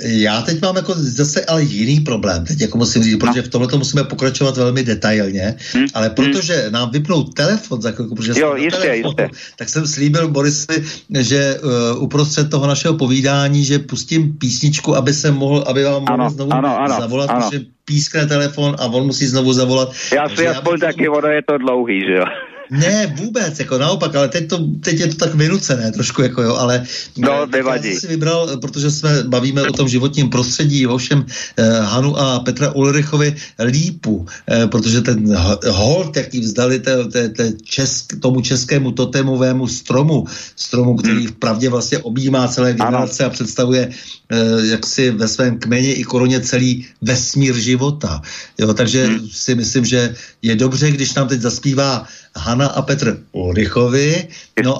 já 0.00 0.42
teď 0.42 0.62
mám 0.62 0.76
jako 0.76 0.94
zase 0.96 1.44
ale 1.44 1.62
jiný 1.62 2.00
problém, 2.00 2.44
teď 2.44 2.60
jako 2.60 2.78
musím 2.78 3.02
říct, 3.02 3.12
no. 3.12 3.18
protože 3.18 3.42
v 3.42 3.48
tomhle 3.48 3.70
to 3.70 3.78
musíme 3.78 4.04
pokračovat 4.04 4.56
velmi 4.56 4.82
detailně, 4.84 5.56
hmm. 5.72 5.86
ale 5.94 6.08
hm. 6.08 6.14
protože 6.14 6.54
hmm. 6.54 6.72
nám 6.72 6.90
vypnou 6.90 7.22
telefon 7.22 7.82
za 7.82 7.90
chvilku, 7.90 8.14
protože 8.14 8.40
jo, 8.40 8.54
jistě, 8.56 8.80
telefonu, 8.80 9.14
jistě. 9.18 9.28
tak 9.56 9.68
jsem 9.68 9.86
slíbil 9.86 10.28
Borisovi, 10.28 10.84
že 11.18 11.60
uh, 11.60 12.02
uprostřed 12.02 12.50
toho 12.50 12.66
našeho 12.66 12.94
povídání, 12.94 13.64
že 13.64 13.78
pustím 13.78 14.38
písničku, 14.38 14.96
aby 14.96 15.12
se 15.12 15.30
mohl, 15.30 15.64
aby 15.66 15.84
vám 15.84 16.04
mohl 16.10 16.30
znovu 16.30 16.52
ano, 16.52 16.80
ano, 16.80 17.00
zavolat, 17.00 17.30
ano. 17.30 17.40
protože 17.40 17.64
pískne 17.84 18.26
telefon 18.26 18.76
a 18.78 18.86
on 18.86 19.06
musí 19.06 19.26
znovu 19.26 19.52
zavolat. 19.52 19.92
Já 20.14 20.28
si 20.28 20.48
aspoň 20.48 20.78
já 20.82 20.86
taky, 20.86 21.08
ono 21.08 21.28
je 21.28 21.42
to 21.42 21.58
dlouhý, 21.58 22.00
že 22.00 22.12
jo. 22.12 22.24
Ne, 22.72 23.14
vůbec, 23.16 23.58
jako 23.58 23.78
naopak, 23.78 24.14
ale 24.14 24.28
teď, 24.28 24.48
to, 24.48 24.58
teď 24.80 25.00
je 25.00 25.06
to 25.06 25.16
tak 25.16 25.34
vynucené 25.34 25.92
trošku, 25.92 26.22
jako 26.22 26.42
jo, 26.42 26.54
ale 26.56 26.86
no, 27.18 27.46
nevadí. 27.46 27.88
já 27.88 27.92
jsem 27.92 28.00
si 28.00 28.06
vybral, 28.06 28.56
protože 28.56 28.90
jsme 28.90 29.22
bavíme 29.22 29.62
o 29.62 29.72
tom 29.72 29.88
životním 29.88 30.30
prostředí, 30.30 30.86
o 30.86 30.96
všem 30.96 31.26
eh, 31.56 31.70
Hanu 31.80 32.18
a 32.18 32.40
Petra 32.40 32.72
Ulrichovi 32.72 33.36
lípu, 33.64 34.26
eh, 34.48 34.66
protože 34.66 35.00
ten 35.00 35.36
hold, 35.68 36.16
jaký 36.16 36.40
vzdali 36.40 36.80
te, 36.80 37.04
te, 37.04 37.28
te 37.28 37.52
česk, 37.62 38.20
tomu 38.20 38.40
českému 38.40 38.92
totémovému 38.92 39.68
stromu, 39.68 40.24
stromu, 40.56 40.96
který 40.96 41.26
v 41.26 41.32
pravdě 41.32 41.68
vlastně 41.68 41.98
objímá 41.98 42.48
celé 42.48 42.72
generace 42.72 43.24
ano. 43.24 43.30
a 43.30 43.34
představuje 43.34 43.90
eh, 44.30 44.66
jaksi 44.66 45.10
ve 45.10 45.28
svém 45.28 45.58
kmeni 45.58 45.92
i 45.92 46.04
koroně 46.04 46.40
celý 46.40 46.86
vesmír 47.02 47.54
života. 47.54 48.22
Jo, 48.58 48.74
takže 48.74 49.06
hmm. 49.06 49.28
si 49.28 49.54
myslím, 49.54 49.84
že 49.84 50.14
je 50.42 50.56
dobře, 50.56 50.90
když 50.90 51.14
nám 51.14 51.28
teď 51.28 51.40
zaspívá 51.40 52.06
Hana 52.36 52.66
a 52.68 52.82
Petr 52.82 53.18
Ulrichovi. 53.32 54.28
No 54.64 54.78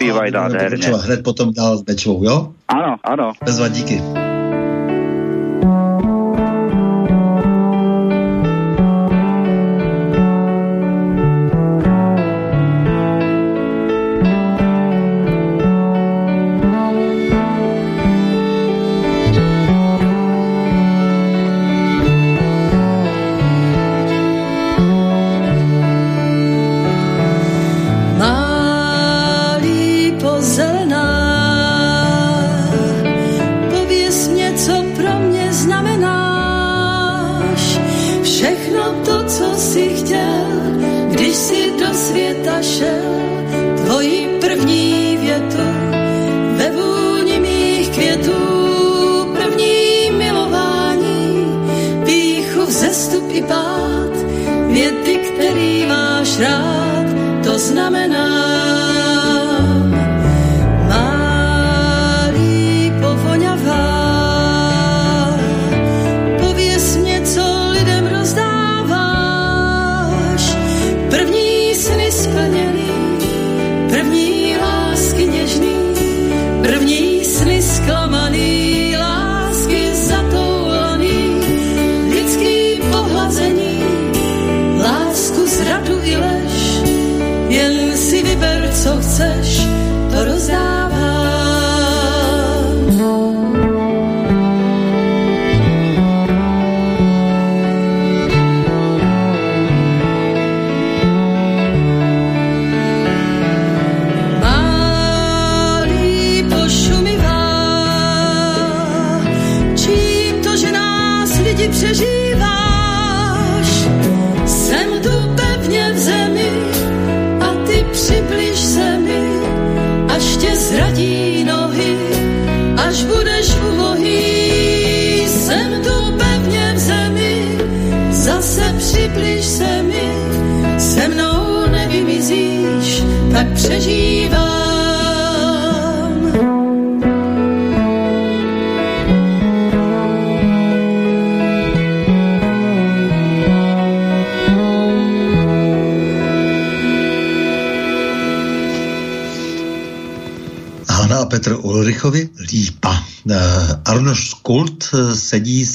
a 0.95 0.97
hned 0.97 1.23
potom 1.23 1.53
dál 1.53 1.79
s 1.79 1.83
Bečvou, 1.83 2.25
jo? 2.25 2.53
Ano, 2.69 2.97
ano. 3.05 3.33
Bezva, 3.45 3.69
díky. 3.69 4.03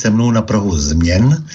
Se 0.08 0.12
mnou 0.12 0.32
na 0.32 0.41
Prahu 0.41 0.78
změn, 0.78 1.45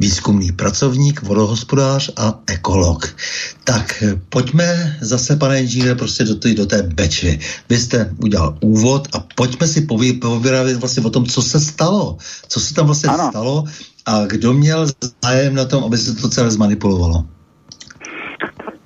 výzkumný 0.00 0.52
pracovník, 0.52 1.22
vodohospodář 1.22 2.10
a 2.16 2.38
ekolog. 2.46 3.16
Tak 3.64 4.04
pojďme 4.28 4.96
zase, 5.00 5.36
pane 5.36 5.60
inženýre, 5.60 5.94
prostě 5.94 6.24
do, 6.24 6.34
té, 6.34 6.54
do 6.54 6.66
té 6.66 6.82
bečvy. 6.82 7.38
Vy 7.68 7.76
jste 7.78 8.14
udělal 8.22 8.54
úvod 8.60 9.08
a 9.12 9.26
pojďme 9.34 9.66
si 9.66 9.80
povyrávět 10.20 10.76
vlastně 10.76 11.02
o 11.02 11.10
tom, 11.10 11.26
co 11.26 11.42
se 11.42 11.60
stalo. 11.60 12.16
Co 12.48 12.60
se 12.60 12.74
tam 12.74 12.86
vlastně 12.86 13.10
ano. 13.10 13.28
stalo 13.30 13.64
a 14.06 14.26
kdo 14.26 14.52
měl 14.52 14.86
zájem 15.24 15.54
na 15.54 15.64
tom, 15.64 15.84
aby 15.84 15.98
se 15.98 16.14
to 16.14 16.28
celé 16.28 16.50
zmanipulovalo. 16.50 17.26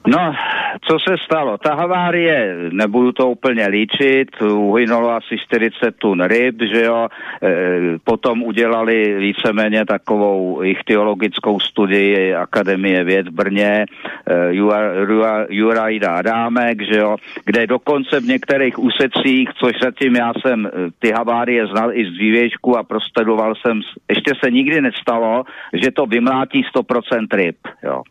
No, 0.09 0.33
co 0.87 0.99
se 0.99 1.17
stalo? 1.25 1.59
Ta 1.59 1.75
havárie, 1.75 2.57
nebudu 2.73 3.13
to 3.13 3.31
úplně 3.31 3.67
líčit, 3.67 4.43
uhynulo 4.43 5.11
asi 5.11 5.39
40 5.39 5.97
tun 5.97 6.21
ryb, 6.21 6.63
že 6.63 6.85
jo, 6.85 7.09
e, 7.43 7.49
potom 8.05 8.43
udělali 8.43 9.15
víceméně 9.19 9.85
takovou 9.85 10.63
ichtiologickou 10.63 11.61
studii 11.61 12.35
Akademie 12.35 13.05
věd 13.05 13.29
v 13.29 13.31
Brně, 13.31 13.87
e, 14.27 14.55
Jurajda 15.49 16.17
Adámek, 16.17 16.83
že 16.83 16.99
jo, 16.99 17.17
kde 17.45 17.67
dokonce 17.67 18.21
v 18.21 18.25
některých 18.25 18.79
úsecích, 18.79 19.49
což 19.55 19.73
zatím 19.83 20.17
já 20.17 20.33
jsem 20.41 20.71
ty 20.99 21.11
havárie 21.11 21.67
znal 21.67 21.93
i 21.93 22.07
z 22.07 22.13
dřívějšku 22.13 22.79
a 22.79 22.83
prostedoval 22.83 23.55
jsem, 23.55 23.81
ještě 24.09 24.33
se 24.45 24.51
nikdy 24.51 24.81
nestalo, 24.81 25.45
že 25.73 25.91
to 25.91 26.07
vymlátí 26.07 26.65
100% 26.77 27.27
ryb, 27.37 27.57
jo 27.83 28.03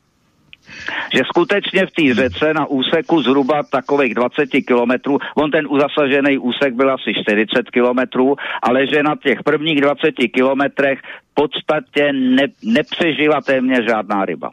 že 1.14 1.22
skutečně 1.26 1.86
v 1.86 1.92
té 1.92 2.14
řece 2.14 2.54
na 2.54 2.66
úseku 2.66 3.22
zhruba 3.22 3.64
takových 3.64 4.14
20 4.16 4.46
kilometrů, 4.68 5.18
on 5.36 5.52
ten 5.52 5.68
uzasažený 5.70 6.38
úsek 6.38 6.74
byl 6.74 6.94
asi 6.94 7.14
40 7.14 7.70
kilometrů, 7.70 8.36
ale 8.64 8.88
že 8.88 9.04
na 9.04 9.16
těch 9.24 9.44
prvních 9.44 9.82
20 9.82 10.12
kilometrech 10.34 11.00
v 11.00 11.34
podstatě 11.34 12.14
ne, 12.14 12.48
nepřežila 12.64 13.42
téměř 13.42 13.86
žádná 13.86 14.26
ryba. 14.26 14.50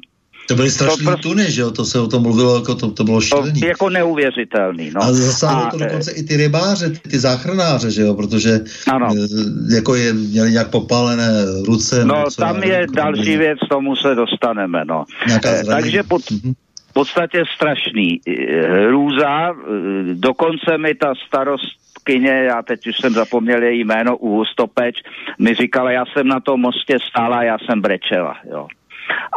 To 0.48 0.54
byly 0.54 0.70
strašné 0.70 1.04
to 1.04 1.10
prostě, 1.10 1.28
tuny, 1.28 1.50
že 1.50 1.60
jo? 1.60 1.70
To 1.70 1.84
se 1.84 2.00
o 2.00 2.06
tom 2.06 2.22
mluvilo, 2.22 2.56
jako 2.56 2.74
to, 2.74 2.90
to 2.90 3.04
bylo 3.04 3.20
šílený. 3.20 3.60
To 3.60 3.66
jako 3.66 3.90
neuvěřitelný, 3.90 4.90
no. 4.94 5.02
A 5.02 5.12
zasáhlo 5.12 5.70
to 5.70 5.78
dokonce 5.78 6.10
i 6.12 6.22
ty 6.22 6.36
rybáře, 6.36 6.90
ty 6.90 7.18
záchranáře, 7.18 7.90
že 7.90 8.02
jo? 8.02 8.14
Protože 8.14 8.60
ano. 8.92 9.08
Eh, 9.14 9.74
jako 9.74 9.94
je, 9.94 10.12
měli 10.12 10.50
nějak 10.50 10.70
popálené 10.70 11.28
ruce. 11.66 12.04
No, 12.04 12.24
tam 12.38 12.62
je 12.62 12.72
jako 12.72 12.92
další 12.94 13.36
věc, 13.36 13.58
tomu 13.68 13.96
se 13.96 14.14
dostaneme, 14.14 14.84
no. 14.84 15.04
Eh, 15.44 15.64
takže 15.64 16.02
pod, 16.02 16.22
mm-hmm. 16.22 16.54
v 16.90 16.92
podstatě 16.92 17.42
strašný. 17.54 18.20
Eh, 18.28 18.86
hrůza, 18.86 19.52
dokonce 20.14 20.78
mi 20.78 20.94
ta 20.94 21.14
starost 21.26 21.80
kyně, 22.04 22.30
já 22.30 22.62
teď 22.62 22.86
už 22.86 22.96
jsem 23.00 23.12
zapomněl 23.12 23.62
její 23.62 23.84
jméno, 23.84 24.16
u 24.16 24.44
Stopeč, 24.44 24.96
mi 25.38 25.54
říkala, 25.54 25.90
já 25.90 26.04
jsem 26.06 26.28
na 26.28 26.40
tom 26.40 26.60
mostě 26.60 26.98
stála, 27.10 27.42
já 27.42 27.56
jsem 27.58 27.80
brečela, 27.80 28.36
jo. 28.50 28.66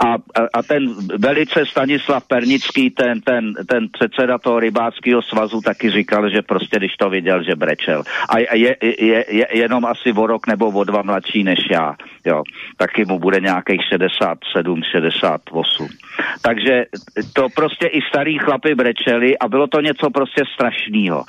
A, 0.06 0.16
a 0.54 0.64
ten 0.64 0.94
velice 1.18 1.66
Stanislav 1.66 2.28
Pernický, 2.28 2.90
ten, 2.90 3.22
ten, 3.22 3.54
ten 3.70 3.88
předseda 3.92 4.38
toho 4.38 4.60
rybáckého 4.60 5.22
svazu 5.22 5.62
taky 5.62 5.92
říkal, 5.92 6.30
že 6.30 6.42
prostě 6.42 6.78
když 6.78 6.96
to 6.98 7.10
viděl, 7.10 7.44
že 7.44 7.56
brečel. 7.56 8.04
A 8.30 8.38
je, 8.38 8.76
je, 8.82 9.26
je 9.30 9.48
jenom 9.52 9.86
asi 9.86 10.14
o 10.14 10.28
rok 10.28 10.48
nebo 10.48 10.70
o 10.70 10.84
dva 10.84 11.02
mladší 11.02 11.44
než 11.44 11.60
já. 11.72 11.96
Jo. 12.26 12.44
Taky 12.78 13.06
mu 13.06 13.20
bude 13.20 13.40
nějakých 13.40 13.82
67, 13.90 14.82
68. 14.92 15.88
Takže 16.42 16.86
to 17.34 17.48
prostě 17.56 17.88
i 17.88 18.02
starý 18.02 18.38
chlapy 18.38 18.76
brečeli 18.76 19.38
a 19.38 19.48
bylo 19.48 19.68
to 19.68 19.82
něco 19.82 20.10
prostě 20.10 20.44
strašného. 20.54 21.24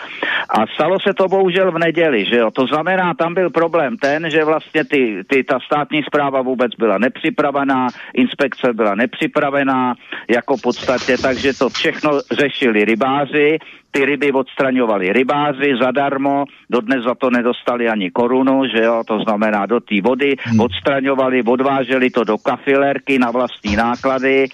A 0.49 0.67
stalo 0.75 1.01
se 1.01 1.15
to 1.15 1.29
bohužel 1.29 1.73
v 1.73 1.79
neděli, 1.79 2.25
že 2.25 2.37
jo. 2.37 2.51
To 2.51 2.67
znamená, 2.67 3.15
tam 3.15 3.35
byl 3.35 3.51
problém 3.51 3.97
ten, 3.97 4.31
že 4.31 4.45
vlastně 4.45 4.85
ty, 4.85 5.25
ty, 5.27 5.45
ta 5.45 5.59
státní 5.61 6.03
zpráva 6.03 6.43
vůbec 6.43 6.75
byla 6.75 6.99
nepřipravená, 6.99 7.87
inspekce 8.35 8.73
byla 8.73 8.95
nepřipravená, 8.95 9.95
jako 10.29 10.57
v 10.57 10.63
podstatě, 10.63 11.19
takže 11.19 11.53
to 11.53 11.69
všechno 11.69 12.11
řešili 12.33 12.85
rybáři, 12.85 13.59
ty 13.91 14.05
ryby 14.05 14.33
odstraňovali 14.33 15.13
rybáři 15.13 15.77
zadarmo, 15.83 16.45
dodnes 16.71 17.05
za 17.05 17.15
to 17.15 17.31
nedostali 17.31 17.89
ani 17.89 18.11
korunu, 18.11 18.63
že 18.67 18.85
jo, 18.85 19.03
to 19.07 19.19
znamená 19.19 19.67
do 19.67 19.81
té 19.81 20.01
vody, 20.03 20.35
hmm. 20.39 20.61
odstraňovali, 20.61 21.43
odváželi 21.43 22.11
to 22.11 22.25
do 22.25 22.39
kafilerky 22.39 23.19
na 23.19 23.31
vlastní 23.31 23.77
náklady, 23.77 24.45
e, 24.45 24.49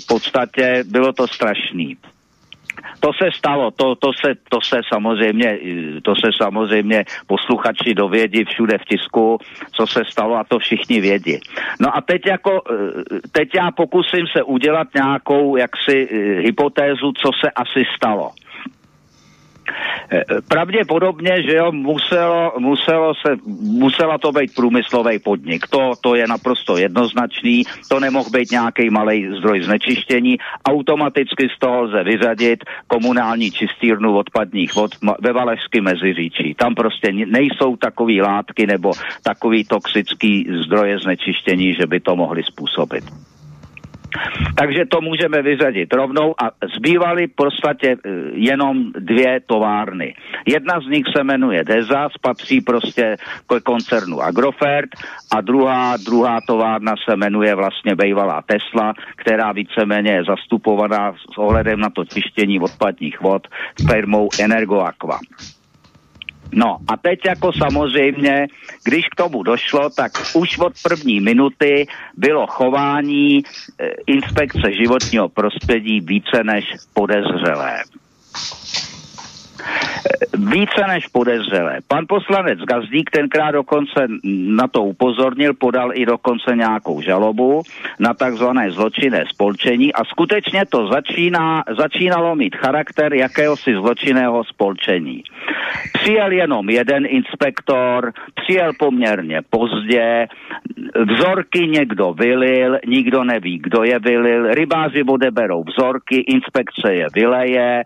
v 0.00 0.06
podstatě 0.06 0.84
bylo 0.86 1.12
to 1.12 1.28
strašný 1.28 1.96
to 3.00 3.12
se 3.12 3.28
stalo, 3.38 3.70
to, 3.70 3.94
to, 3.94 4.12
se, 4.12 4.34
to 4.48 4.60
se 4.60 4.80
samozřejmě, 4.92 5.58
to 6.02 6.14
se 6.14 6.30
samozřejmě 6.42 7.04
posluchači 7.26 7.94
dovědí 7.94 8.44
všude 8.44 8.78
v 8.78 8.84
tisku, 8.84 9.38
co 9.72 9.86
se 9.86 10.02
stalo 10.10 10.36
a 10.36 10.44
to 10.44 10.58
všichni 10.58 11.00
vědí. 11.00 11.40
No 11.80 11.96
a 11.96 12.00
teď 12.00 12.26
jako, 12.26 12.62
eh, 12.70 12.74
teď 13.32 13.54
já 13.54 13.70
pokusím 13.70 14.26
se 14.36 14.42
udělat 14.42 14.88
nějakou 14.94 15.56
jaksi 15.56 16.08
eh, 16.10 16.16
hypotézu, 16.40 17.12
co 17.12 17.30
se 17.40 17.50
asi 17.50 17.84
stalo. 17.96 18.30
Eh, 20.12 20.24
pravděpodobně, 20.48 21.42
že 21.42 21.54
jo, 21.56 21.72
muselo, 21.72 22.52
muselo 22.58 23.14
se, 23.14 23.36
musela 23.62 24.18
to 24.18 24.32
být 24.32 24.54
průmyslový 24.54 25.18
podnik. 25.18 25.66
To, 25.66 25.92
to 26.00 26.14
je 26.14 26.26
naprosto 26.26 26.76
jednoznačný. 26.76 27.62
To 27.88 28.00
nemohl 28.00 28.30
být 28.30 28.50
nějaký 28.50 28.90
malý 28.90 29.28
zdroj 29.38 29.62
znečištění. 29.62 30.38
Automaticky 30.64 31.48
z 31.56 31.58
toho 31.58 31.82
lze 31.82 32.02
vyřadit 32.04 32.64
komunální 32.86 33.50
čistírnu 33.50 34.16
odpadních 34.16 34.74
vod 34.74 34.90
ve 35.20 35.32
Valašském 35.32 35.84
meziříčí. 35.84 36.54
Tam 36.54 36.74
prostě 36.74 37.12
nejsou 37.12 37.76
takové 37.76 38.22
látky 38.22 38.66
nebo 38.66 38.92
takový 39.22 39.64
toxický 39.64 40.46
zdroje 40.64 40.98
znečištění, 40.98 41.74
že 41.74 41.86
by 41.86 42.00
to 42.00 42.16
mohly 42.16 42.42
způsobit. 42.42 43.29
Takže 44.54 44.84
to 44.88 45.00
můžeme 45.00 45.42
vyřadit 45.42 45.92
rovnou 45.92 46.34
a 46.42 46.50
zbývaly 46.76 47.26
v 47.26 47.34
podstatě 47.34 47.88
e, 47.88 47.96
jenom 48.32 48.92
dvě 48.92 49.40
továrny. 49.46 50.14
Jedna 50.46 50.80
z 50.80 50.86
nich 50.86 51.04
se 51.16 51.24
jmenuje 51.24 51.64
Deza, 51.64 52.08
patří 52.20 52.60
prostě 52.60 53.16
k 53.46 53.62
koncernu 53.62 54.20
Agrofert 54.20 54.90
a 55.36 55.40
druhá, 55.40 55.96
druhá 55.96 56.38
továrna 56.46 56.94
se 57.08 57.16
jmenuje 57.16 57.54
vlastně 57.54 57.94
Bejvalá 57.94 58.42
Tesla, 58.42 58.94
která 59.16 59.52
víceméně 59.52 60.12
je 60.12 60.24
zastupovaná 60.24 61.12
s 61.12 61.38
ohledem 61.38 61.80
na 61.80 61.90
to 61.90 62.04
čištění 62.04 62.60
odpadních 62.60 63.20
vod 63.20 63.48
firmou 63.90 64.28
Energoaqua. 64.40 65.18
No 66.52 66.76
a 66.88 66.96
teď 66.96 67.18
jako 67.24 67.52
samozřejmě, 67.52 68.46
když 68.84 69.08
k 69.08 69.14
tomu 69.16 69.42
došlo, 69.42 69.90
tak 69.90 70.12
už 70.34 70.58
od 70.58 70.72
první 70.82 71.20
minuty 71.20 71.86
bylo 72.16 72.46
chování 72.46 73.38
e, 73.38 73.42
inspekce 74.06 74.72
životního 74.82 75.28
prostředí 75.28 76.00
více 76.00 76.44
než 76.44 76.64
podezřelé 76.94 77.82
více 80.34 80.82
než 80.88 81.06
podezřelé. 81.06 81.78
Pan 81.88 82.04
poslanec 82.08 82.58
Gazdík 82.58 83.10
tenkrát 83.10 83.50
dokonce 83.50 84.06
na 84.48 84.68
to 84.68 84.82
upozornil, 84.82 85.54
podal 85.54 85.90
i 85.94 86.06
dokonce 86.06 86.56
nějakou 86.56 87.00
žalobu 87.00 87.62
na 87.98 88.14
takzvané 88.14 88.70
zločinné 88.70 89.24
spolčení 89.28 89.92
a 89.92 90.04
skutečně 90.04 90.62
to 90.68 90.88
začíná, 90.88 91.64
začínalo 91.78 92.36
mít 92.36 92.56
charakter 92.56 93.14
jakéhosi 93.14 93.74
zločinného 93.74 94.44
spolčení. 94.44 95.22
Přijel 95.92 96.32
jenom 96.32 96.70
jeden 96.70 97.06
inspektor, 97.06 98.12
přijel 98.34 98.72
poměrně 98.78 99.40
pozdě, 99.50 100.26
vzorky 101.14 101.66
někdo 101.68 102.12
vylil, 102.12 102.78
nikdo 102.86 103.24
neví, 103.24 103.58
kdo 103.58 103.84
je 103.84 103.98
vylil, 103.98 104.54
rybáři 104.54 105.02
odeberou 105.02 105.64
vzorky, 105.64 106.16
inspekce 106.16 106.94
je 106.94 107.06
vyleje, 107.14 107.82
e, 107.82 107.84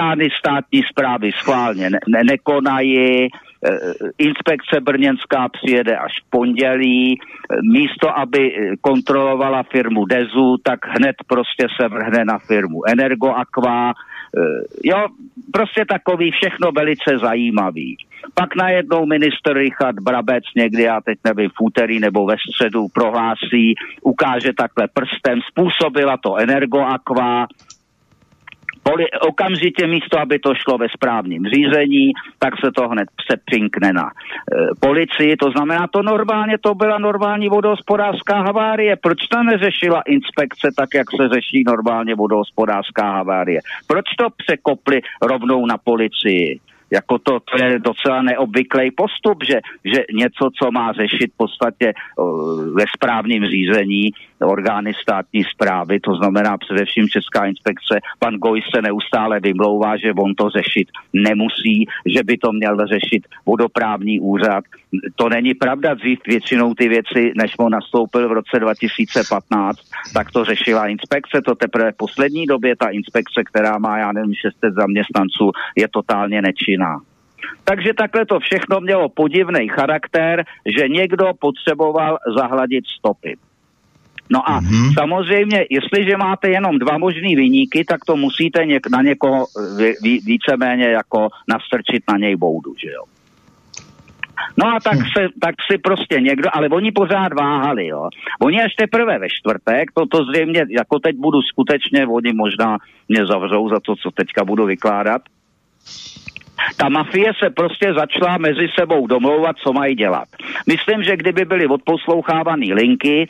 orgány 0.00 0.28
státní 0.38 0.82
zprávy 0.90 1.32
schválně. 1.32 1.90
Ne- 1.90 1.98
ne- 2.08 2.24
nekonají, 2.24 2.98
e, 2.98 3.28
inspekce 4.18 4.80
brněnská 4.80 5.48
přijede 5.48 5.96
až 5.96 6.12
v 6.26 6.30
pondělí, 6.30 7.12
e, 7.12 7.16
místo, 7.72 8.18
aby 8.18 8.52
kontrolovala 8.80 9.62
firmu 9.62 10.04
Dezu, 10.04 10.56
tak 10.62 10.78
hned 10.86 11.16
prostě 11.26 11.66
se 11.80 11.88
vrhne 11.88 12.24
na 12.24 12.38
firmu 12.38 12.78
Energoaqua, 12.88 13.92
jo, 14.84 15.06
prostě 15.52 15.84
takový 15.88 16.30
všechno 16.30 16.72
velice 16.72 17.18
zajímavý. 17.18 17.96
Pak 18.34 18.56
najednou 18.56 19.06
minister 19.06 19.56
Richard 19.56 20.00
Brabec 20.00 20.44
někdy, 20.56 20.82
já 20.82 21.00
teď 21.00 21.18
nevím, 21.24 21.50
v 21.50 21.60
úterý 21.60 22.00
nebo 22.00 22.26
ve 22.26 22.36
středu 22.50 22.86
prohlásí, 22.94 23.74
ukáže 24.02 24.52
takhle 24.52 24.88
prstem, 24.88 25.40
způsobila 25.50 26.16
to 26.16 26.36
Energoaqua, 26.36 27.46
Poli, 28.90 29.06
okamžitě 29.20 29.86
místo, 29.86 30.18
aby 30.18 30.38
to 30.38 30.54
šlo 30.54 30.78
ve 30.78 30.88
správním 30.88 31.44
řízení, 31.46 32.12
tak 32.38 32.54
se 32.64 32.72
to 32.76 32.88
hned 32.88 33.08
přepřinkne 33.16 33.92
na 33.92 34.06
e, 34.06 34.10
policii. 34.80 35.36
To 35.36 35.50
znamená, 35.50 35.86
to 35.92 36.02
normálně, 36.02 36.58
to 36.58 36.74
byla 36.74 36.98
normální 36.98 37.48
vodohospodářská 37.48 38.42
havárie. 38.42 38.96
Proč 38.96 39.18
to 39.26 39.42
neřešila 39.42 40.02
inspekce 40.06 40.68
tak, 40.76 40.88
jak 40.94 41.06
se 41.10 41.28
řeší 41.28 41.64
normálně 41.66 42.14
vodohospodářská 42.14 43.12
havárie? 43.12 43.60
Proč 43.86 44.04
to 44.18 44.26
překopli 44.36 45.00
rovnou 45.22 45.66
na 45.66 45.78
policii? 45.78 46.60
Jako 46.90 47.18
to, 47.18 47.40
to 47.40 47.64
je 47.64 47.78
docela 47.78 48.22
neobvyklý 48.22 48.90
postup, 48.90 49.38
že, 49.44 49.60
že 49.84 50.04
něco, 50.12 50.50
co 50.62 50.70
má 50.70 50.92
řešit 50.92 51.30
v 51.32 51.36
podstatě 51.36 51.92
ve 52.72 52.84
správním 52.96 53.46
řízení, 53.46 54.10
orgány 54.42 54.94
státní 55.02 55.44
zprávy, 55.44 56.00
to 56.00 56.14
znamená 56.14 56.58
především 56.58 57.08
Česká 57.08 57.46
inspekce. 57.46 58.00
Pan 58.18 58.34
Goj 58.34 58.62
se 58.74 58.82
neustále 58.82 59.40
vymlouvá, 59.40 59.96
že 59.96 60.12
on 60.12 60.34
to 60.34 60.50
řešit 60.50 60.88
nemusí, 61.12 61.86
že 62.06 62.22
by 62.24 62.36
to 62.36 62.52
měl 62.52 62.86
řešit 62.86 63.26
vodoprávní 63.46 64.20
úřad. 64.20 64.64
To 65.16 65.28
není 65.28 65.54
pravda, 65.54 65.94
dřív 65.94 66.18
většinou 66.26 66.74
ty 66.74 66.88
věci, 66.88 67.32
než 67.36 67.58
mu 67.58 67.68
nastoupil 67.68 68.28
v 68.28 68.32
roce 68.32 68.58
2015, 68.58 69.78
tak 70.14 70.30
to 70.30 70.44
řešila 70.44 70.86
inspekce, 70.86 71.42
to 71.42 71.54
teprve 71.54 71.92
v 71.92 71.96
poslední 71.96 72.46
době 72.46 72.76
ta 72.76 72.88
inspekce, 72.88 73.42
která 73.44 73.78
má, 73.78 73.98
já 73.98 74.12
nevím, 74.12 74.34
600 74.34 74.74
zaměstnanců, 74.74 75.50
je 75.76 75.88
totálně 75.88 76.42
nečinná. 76.42 77.00
Takže 77.64 77.94
takhle 77.94 78.26
to 78.26 78.40
všechno 78.40 78.80
mělo 78.80 79.08
podivný 79.08 79.68
charakter, 79.68 80.44
že 80.66 80.88
někdo 80.88 81.32
potřeboval 81.40 82.18
zahladit 82.36 82.84
stopy. 82.98 83.36
No 84.30 84.50
a 84.50 84.60
mm-hmm. 84.60 84.94
samozřejmě, 84.94 85.66
jestliže 85.70 86.16
máte 86.16 86.50
jenom 86.50 86.78
dva 86.78 86.98
možný 86.98 87.36
vyníky, 87.36 87.84
tak 87.84 88.04
to 88.04 88.16
musíte 88.16 88.60
něk- 88.60 88.90
na 88.92 89.02
někoho 89.02 89.46
ví- 90.02 90.20
víceméně 90.24 90.84
jako 90.84 91.28
nastrčit 91.48 92.02
na 92.12 92.18
něj 92.18 92.36
boudu, 92.36 92.74
že 92.84 92.90
jo. 92.90 93.02
No 94.56 94.66
a 94.66 94.80
tak, 94.80 94.98
hm. 94.98 95.04
se, 95.16 95.28
tak 95.40 95.54
si 95.70 95.78
prostě 95.78 96.20
někdo, 96.20 96.48
ale 96.52 96.68
oni 96.68 96.92
pořád 96.92 97.32
váhali, 97.32 97.86
jo. 97.86 98.08
Oni 98.42 98.62
až 98.62 98.74
teprve 98.74 99.18
ve 99.18 99.28
čtvrtek, 99.28 99.92
to, 99.94 100.06
to 100.06 100.24
zřejmě, 100.24 100.66
jako 100.70 100.98
teď 100.98 101.16
budu 101.16 101.42
skutečně, 101.42 102.06
oni 102.06 102.32
možná 102.32 102.78
mě 103.08 103.26
zavřou 103.26 103.68
za 103.68 103.80
to, 103.80 103.96
co 103.96 104.10
teďka 104.10 104.44
budu 104.44 104.66
vykládat, 104.66 105.22
ta 106.76 106.88
mafie 106.88 107.32
se 107.42 107.50
prostě 107.50 107.92
začala 107.94 108.38
mezi 108.38 108.68
sebou 108.78 109.06
domlouvat, 109.06 109.56
co 109.56 109.72
mají 109.72 109.94
dělat. 109.94 110.28
Myslím, 110.66 111.02
že 111.02 111.16
kdyby 111.16 111.44
byly 111.44 111.66
odposlouchávaný 111.66 112.74
linky, 112.74 113.28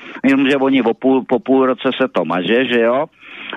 že 0.50 0.56
oni 0.56 0.82
po 0.82 0.94
půl, 0.94 1.24
po 1.24 1.38
půl 1.38 1.66
roce 1.66 1.90
se 2.02 2.08
to 2.08 2.24
maže, 2.24 2.64
že 2.64 2.80
jo, 2.80 3.06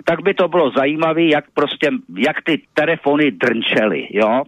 tak 0.06 0.22
by 0.24 0.34
to 0.34 0.48
bylo 0.48 0.72
zajímavé, 0.72 1.24
jak 1.24 1.46
prostě, 1.54 1.90
jak 2.18 2.42
ty 2.46 2.62
telefony 2.74 3.32
drnčely, 3.32 4.08
jo 4.12 4.44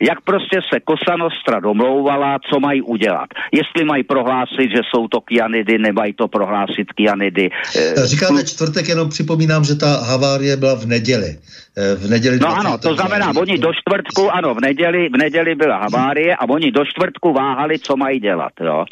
jak 0.00 0.20
prostě 0.20 0.60
se 0.72 0.80
Kosa 0.80 1.16
Nostra 1.16 1.60
domlouvala, 1.60 2.38
co 2.52 2.60
mají 2.60 2.82
udělat. 2.82 3.28
Jestli 3.52 3.84
mají 3.84 4.04
prohlásit, 4.04 4.70
že 4.70 4.82
jsou 4.90 5.08
to 5.08 5.20
kianidy, 5.20 5.78
nemají 5.78 6.12
to 6.12 6.28
prohlásit 6.28 6.92
kianidy. 6.92 7.50
Eh, 7.76 8.06
Říkáme 8.06 8.44
čtvrtek, 8.44 8.88
jenom 8.88 9.08
připomínám, 9.08 9.64
že 9.64 9.74
ta 9.74 10.00
havárie 10.04 10.56
byla 10.56 10.74
v 10.74 10.86
neděli. 10.86 11.36
Eh, 11.80 11.94
v 11.96 12.10
neděli 12.10 12.38
no 12.38 12.48
ano, 12.48 12.78
to 12.78 12.94
znamená, 12.94 13.32
oni 13.36 13.58
do 13.58 13.72
čtvrtku, 13.72 14.30
ano, 14.30 14.54
v 14.54 14.60
neděli, 14.60 15.08
v 15.08 15.16
neděli 15.16 15.54
byla 15.54 15.76
havárie 15.76 16.36
a 16.36 16.48
oni 16.48 16.70
do 16.72 16.84
čtvrtku 16.84 17.32
váhali, 17.32 17.78
co 17.78 17.96
mají 17.96 18.20
dělat. 18.20 18.52
Jo. 18.60 18.84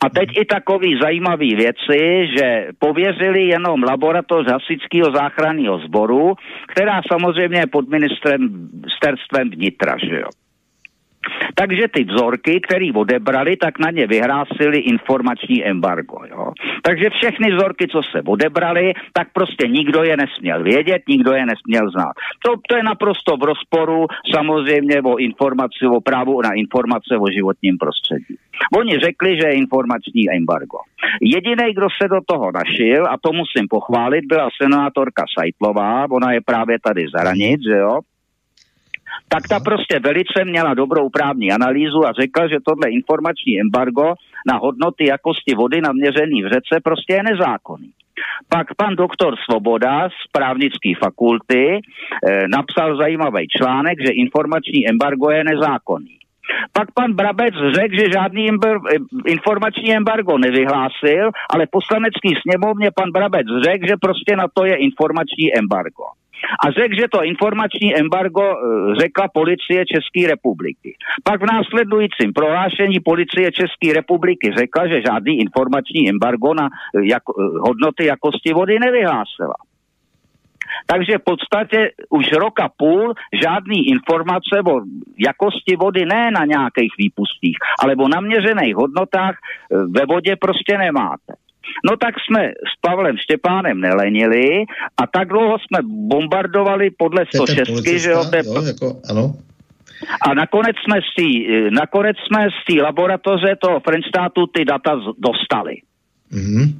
A 0.00 0.10
teď 0.10 0.28
i 0.40 0.44
takový 0.44 0.98
zajímavý 1.02 1.54
věci, 1.54 2.26
že 2.36 2.66
pověřili 2.78 3.48
jenom 3.48 3.82
laboratoř 3.82 4.46
hasičského 4.46 5.12
záchranného 5.14 5.78
sboru, 5.78 6.34
která 6.68 7.00
samozřejmě 7.12 7.58
je 7.58 7.66
pod 7.66 7.88
ministrem, 7.88 8.40
ministerstvem 8.98 9.50
vnitra, 9.50 9.94
že 10.08 10.16
jo. 10.20 10.28
Takže 11.54 11.88
ty 11.88 12.04
vzorky, 12.04 12.60
které 12.60 12.88
odebrali, 12.94 13.56
tak 13.56 13.78
na 13.78 13.90
ně 13.90 14.06
vyhrásili 14.06 14.78
informační 14.78 15.64
embargo. 15.64 16.18
Jo. 16.30 16.52
Takže 16.82 17.10
všechny 17.10 17.54
vzorky, 17.54 17.86
co 17.88 18.00
se 18.02 18.22
odebrali, 18.26 18.92
tak 19.12 19.28
prostě 19.32 19.68
nikdo 19.68 20.02
je 20.02 20.16
nesměl 20.16 20.62
vědět, 20.62 21.02
nikdo 21.08 21.32
je 21.32 21.46
nesměl 21.46 21.90
znát. 21.90 22.12
To, 22.44 22.54
to 22.68 22.76
je 22.76 22.82
naprosto 22.82 23.36
v 23.36 23.42
rozporu 23.42 24.06
samozřejmě 24.34 25.02
o 25.02 25.16
informaci, 25.16 25.86
o 25.96 26.00
právu 26.00 26.42
na 26.42 26.52
informace 26.52 27.16
o 27.20 27.30
životním 27.30 27.78
prostředí. 27.78 28.36
Oni 28.78 28.98
řekli, 28.98 29.36
že 29.40 29.46
je 29.46 29.54
informační 29.54 30.30
embargo. 30.30 30.78
Jediný, 31.22 31.74
kdo 31.74 31.86
se 32.02 32.08
do 32.08 32.20
toho 32.26 32.52
našil, 32.52 33.06
a 33.06 33.16
to 33.22 33.32
musím 33.32 33.68
pochválit, 33.70 34.24
byla 34.24 34.48
senátorka 34.62 35.24
Sajtlová, 35.38 36.06
ona 36.10 36.32
je 36.32 36.40
právě 36.40 36.76
tady 36.84 37.04
za 37.14 37.20
hranic, 37.20 37.60
že 37.62 37.76
jo, 37.76 38.00
tak 39.28 39.48
ta 39.48 39.60
prostě 39.60 40.00
velice 40.00 40.44
měla 40.44 40.74
dobrou 40.74 41.08
právní 41.08 41.52
analýzu 41.52 42.06
a 42.06 42.12
řekla, 42.12 42.48
že 42.48 42.64
tohle 42.66 42.90
informační 42.90 43.60
embargo 43.60 44.14
na 44.46 44.58
hodnoty 44.58 45.08
jakosti 45.08 45.54
vody 45.54 45.80
naměřený 45.80 46.42
v 46.42 46.48
řece 46.48 46.80
prostě 46.84 47.12
je 47.14 47.22
nezákonný. 47.22 47.90
Pak 48.48 48.66
pan 48.76 48.96
doktor 48.96 49.34
Svoboda 49.44 50.08
z 50.08 50.30
právnické 50.32 50.92
fakulty 51.04 51.78
eh, 51.78 52.48
napsal 52.48 52.96
zajímavý 52.96 53.46
článek, 53.48 53.98
že 54.06 54.12
informační 54.12 54.88
embargo 54.88 55.30
je 55.30 55.44
nezákonný. 55.44 56.18
Pak 56.72 56.88
pan 56.94 57.12
Brabec 57.12 57.54
řekl, 57.74 57.94
že 57.98 58.12
žádný 58.12 58.48
informační 59.26 59.96
embargo 59.96 60.38
nevyhlásil, 60.38 61.30
ale 61.50 61.66
poslanecký 61.70 62.34
sněmovně 62.42 62.90
pan 62.90 63.10
Brabec 63.10 63.46
řekl, 63.64 63.86
že 63.86 63.94
prostě 64.00 64.36
na 64.36 64.46
to 64.54 64.64
je 64.64 64.76
informační 64.76 65.58
embargo 65.58 66.04
a 66.64 66.70
řekl, 66.70 66.94
že 67.00 67.08
to 67.08 67.24
informační 67.24 67.96
embargo 67.96 68.42
eh, 68.42 68.94
řekla 69.00 69.28
policie 69.34 69.84
České 69.86 70.26
republiky. 70.26 70.96
Pak 71.24 71.42
v 71.42 71.50
následujícím 71.52 72.32
prohlášení 72.32 73.00
policie 73.00 73.52
České 73.52 73.92
republiky 73.92 74.52
řekla, 74.58 74.86
že 74.88 75.06
žádný 75.06 75.38
informační 75.38 76.08
embargo 76.08 76.54
na 76.54 76.66
eh, 76.66 77.06
jak, 77.06 77.22
eh, 77.28 77.42
hodnoty 77.60 78.04
jakosti 78.04 78.52
vody 78.52 78.78
nevyhlásila. 78.78 79.54
Takže 80.86 81.18
v 81.18 81.24
podstatě 81.24 81.90
už 82.10 82.32
roka 82.32 82.68
půl 82.76 83.14
žádný 83.42 83.88
informace 83.88 84.62
o 84.66 84.80
jakosti 85.18 85.76
vody 85.76 86.06
ne 86.06 86.30
na 86.30 86.44
nějakých 86.44 86.92
výpustích, 86.98 87.56
ale 87.82 87.96
o 87.96 88.08
naměřených 88.08 88.74
hodnotách 88.74 89.34
ve 89.70 90.06
vodě 90.06 90.36
prostě 90.36 90.78
nemáte. 90.78 91.34
No 91.90 91.96
tak 91.96 92.14
jsme 92.20 92.48
s 92.48 92.80
Pavlem 92.80 93.16
Štěpánem 93.16 93.80
nelenili 93.80 94.64
a 94.96 95.06
tak 95.06 95.28
dlouho 95.28 95.56
jsme 95.58 95.78
bombardovali 95.84 96.90
podle 96.90 97.24
106, 97.34 97.86
že 98.02 98.10
jo? 98.10 98.24
jo 98.44 98.62
jako, 98.62 98.96
ano. 99.10 99.34
A 100.22 100.34
nakonec 100.34 100.76
jsme 100.84 101.00
z 101.00 101.14
té 101.16 101.28
nakonec 101.70 102.16
jsme 102.26 102.48
z 102.50 102.58
té 102.66 102.82
laboratoře 102.82 103.56
toho 103.62 103.80
Frenštátu 103.80 104.46
ty 104.46 104.64
data 104.64 105.00
dostali. 105.18 105.74
Mm-hmm. 106.32 106.74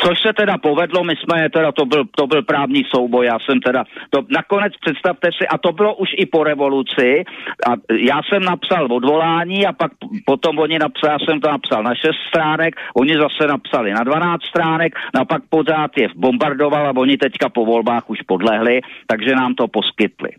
Což 0.00 0.20
se 0.20 0.32
teda 0.32 0.58
povedlo, 0.58 1.04
my 1.04 1.14
jsme, 1.16 1.50
teda 1.50 1.72
to 1.72 1.84
byl, 1.86 2.04
to 2.16 2.26
byl 2.26 2.42
právní 2.42 2.82
souboj, 2.94 3.26
já 3.26 3.38
jsem 3.38 3.60
teda, 3.60 3.84
to 4.10 4.22
nakonec 4.28 4.72
představte 4.80 5.28
si, 5.38 5.48
a 5.48 5.58
to 5.58 5.72
bylo 5.72 5.94
už 5.94 6.08
i 6.16 6.26
po 6.26 6.44
revoluci, 6.44 7.24
a 7.68 7.70
já 7.98 8.20
jsem 8.22 8.42
napsal 8.44 8.92
odvolání 8.92 9.66
a 9.66 9.72
pak 9.72 9.92
potom 10.26 10.58
oni 10.58 10.78
napsali, 10.78 11.12
já 11.12 11.18
jsem 11.18 11.40
to 11.40 11.50
napsal 11.50 11.82
na 11.82 11.94
6 11.94 12.10
stránek, 12.28 12.74
oni 12.96 13.14
zase 13.14 13.46
napsali 13.48 13.92
na 13.92 14.04
12 14.04 14.44
stránek, 14.44 14.92
no 15.14 15.20
a 15.20 15.24
pak 15.24 15.42
pořád 15.48 15.90
je 15.96 16.08
bombardoval 16.16 16.86
a 16.86 16.96
oni 16.96 17.16
teďka 17.16 17.48
po 17.48 17.64
volbách 17.64 18.10
už 18.10 18.22
podlehli, 18.22 18.80
takže 19.06 19.34
nám 19.34 19.54
to 19.54 19.68
poskytli. 19.68 20.30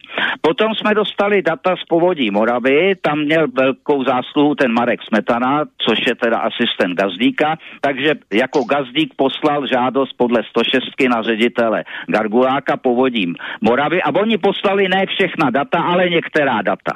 Potom 0.42 0.76
jsme 0.76 0.94
dostali 0.94 1.42
data 1.42 1.76
z 1.76 1.84
povodí 1.84 2.32
Moravy, 2.32 2.96
tam 3.02 3.20
měl 3.20 3.48
velkou 3.48 4.04
zásluhu 4.04 4.56
ten 4.56 4.74
Marek 4.74 5.00
Smetana, 5.04 5.66
což 5.78 6.00
je 6.08 6.16
teda 6.16 6.38
asistent 6.38 7.00
Gazdíka, 7.00 7.58
takže 7.82 8.14
jako 8.34 8.64
Gazdík 8.64 9.14
pos 9.16 9.35
poslal 9.36 9.68
žádost 9.68 10.14
podle 10.18 10.44
106 10.44 11.10
na 11.10 11.22
ředitele 11.22 11.84
Garguláka 12.08 12.78
povodím 12.78 13.36
Moravy 13.62 14.02
a 14.02 14.16
oni 14.16 14.38
poslali 14.38 14.88
ne 14.88 15.06
všechna 15.06 15.50
data, 15.50 15.80
ale 15.80 16.10
některá 16.10 16.62
data. 16.62 16.94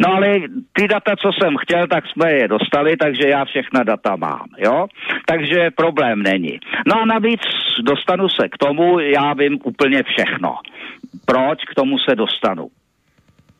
No 0.00 0.14
ale 0.14 0.38
ty 0.72 0.88
data, 0.88 1.16
co 1.16 1.30
jsem 1.32 1.56
chtěl, 1.56 1.86
tak 1.86 2.04
jsme 2.06 2.32
je 2.32 2.48
dostali, 2.48 2.96
takže 2.96 3.28
já 3.28 3.44
všechna 3.44 3.82
data 3.82 4.16
mám, 4.16 4.46
jo? 4.58 4.86
Takže 5.26 5.70
problém 5.70 6.22
není. 6.22 6.58
No 6.86 7.00
a 7.02 7.04
navíc 7.04 7.40
dostanu 7.82 8.28
se 8.28 8.48
k 8.48 8.58
tomu, 8.58 9.00
já 9.00 9.34
vím 9.34 9.58
úplně 9.64 10.02
všechno. 10.02 10.54
Proč 11.26 11.64
k 11.64 11.74
tomu 11.74 11.98
se 11.98 12.16
dostanu? 12.16 12.68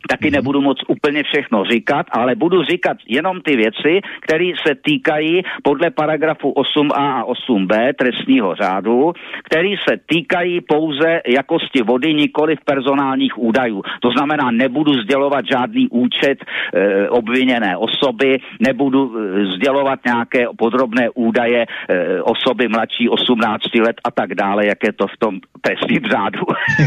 Taky 0.09 0.29
mhm. 0.29 0.35
nebudu 0.35 0.61
moc 0.61 0.79
úplně 0.89 1.23
všechno 1.23 1.65
říkat, 1.65 2.07
ale 2.11 2.35
budu 2.35 2.65
říkat 2.65 2.97
jenom 3.09 3.41
ty 3.41 3.57
věci, 3.57 4.01
které 4.21 4.51
se 4.67 4.75
týkají 4.75 5.43
podle 5.63 5.91
paragrafu 5.91 6.53
8a 6.53 7.09
a 7.09 7.25
8b 7.25 7.93
trestního 7.99 8.55
řádu, 8.55 9.13
které 9.45 9.75
se 9.89 9.97
týkají 10.07 10.61
pouze 10.61 11.21
jakosti 11.27 11.83
vody, 11.83 12.15
nikoli 12.15 12.57
v 12.57 12.65
personálních 12.65 13.39
údajů. 13.39 13.83
To 14.01 14.11
znamená, 14.11 14.51
nebudu 14.51 14.93
sdělovat 15.03 15.45
žádný 15.53 15.89
účet 15.89 16.39
e, 16.43 17.09
obviněné 17.09 17.77
osoby, 17.77 18.39
nebudu 18.61 19.01
e, 19.05 19.47
sdělovat 19.57 20.01
nějaké 20.05 20.45
podrobné 20.59 21.11
údaje 21.15 21.67
e, 21.67 22.23
osoby 22.23 22.69
mladší 22.69 23.09
18 23.09 23.75
let 23.75 23.97
a 24.05 24.11
tak 24.11 24.35
dále, 24.35 24.67
jak 24.67 24.79
je 24.85 24.93
to 24.93 25.07
v 25.07 25.17
tom 25.19 25.41
trestním 25.61 26.03
řádu. 26.11 26.41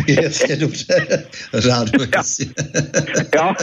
Jasně, 0.24 0.56
dobře. 0.56 0.94
Řádu, 1.54 1.92
jasně. 2.16 2.46
Jo? 3.36 3.54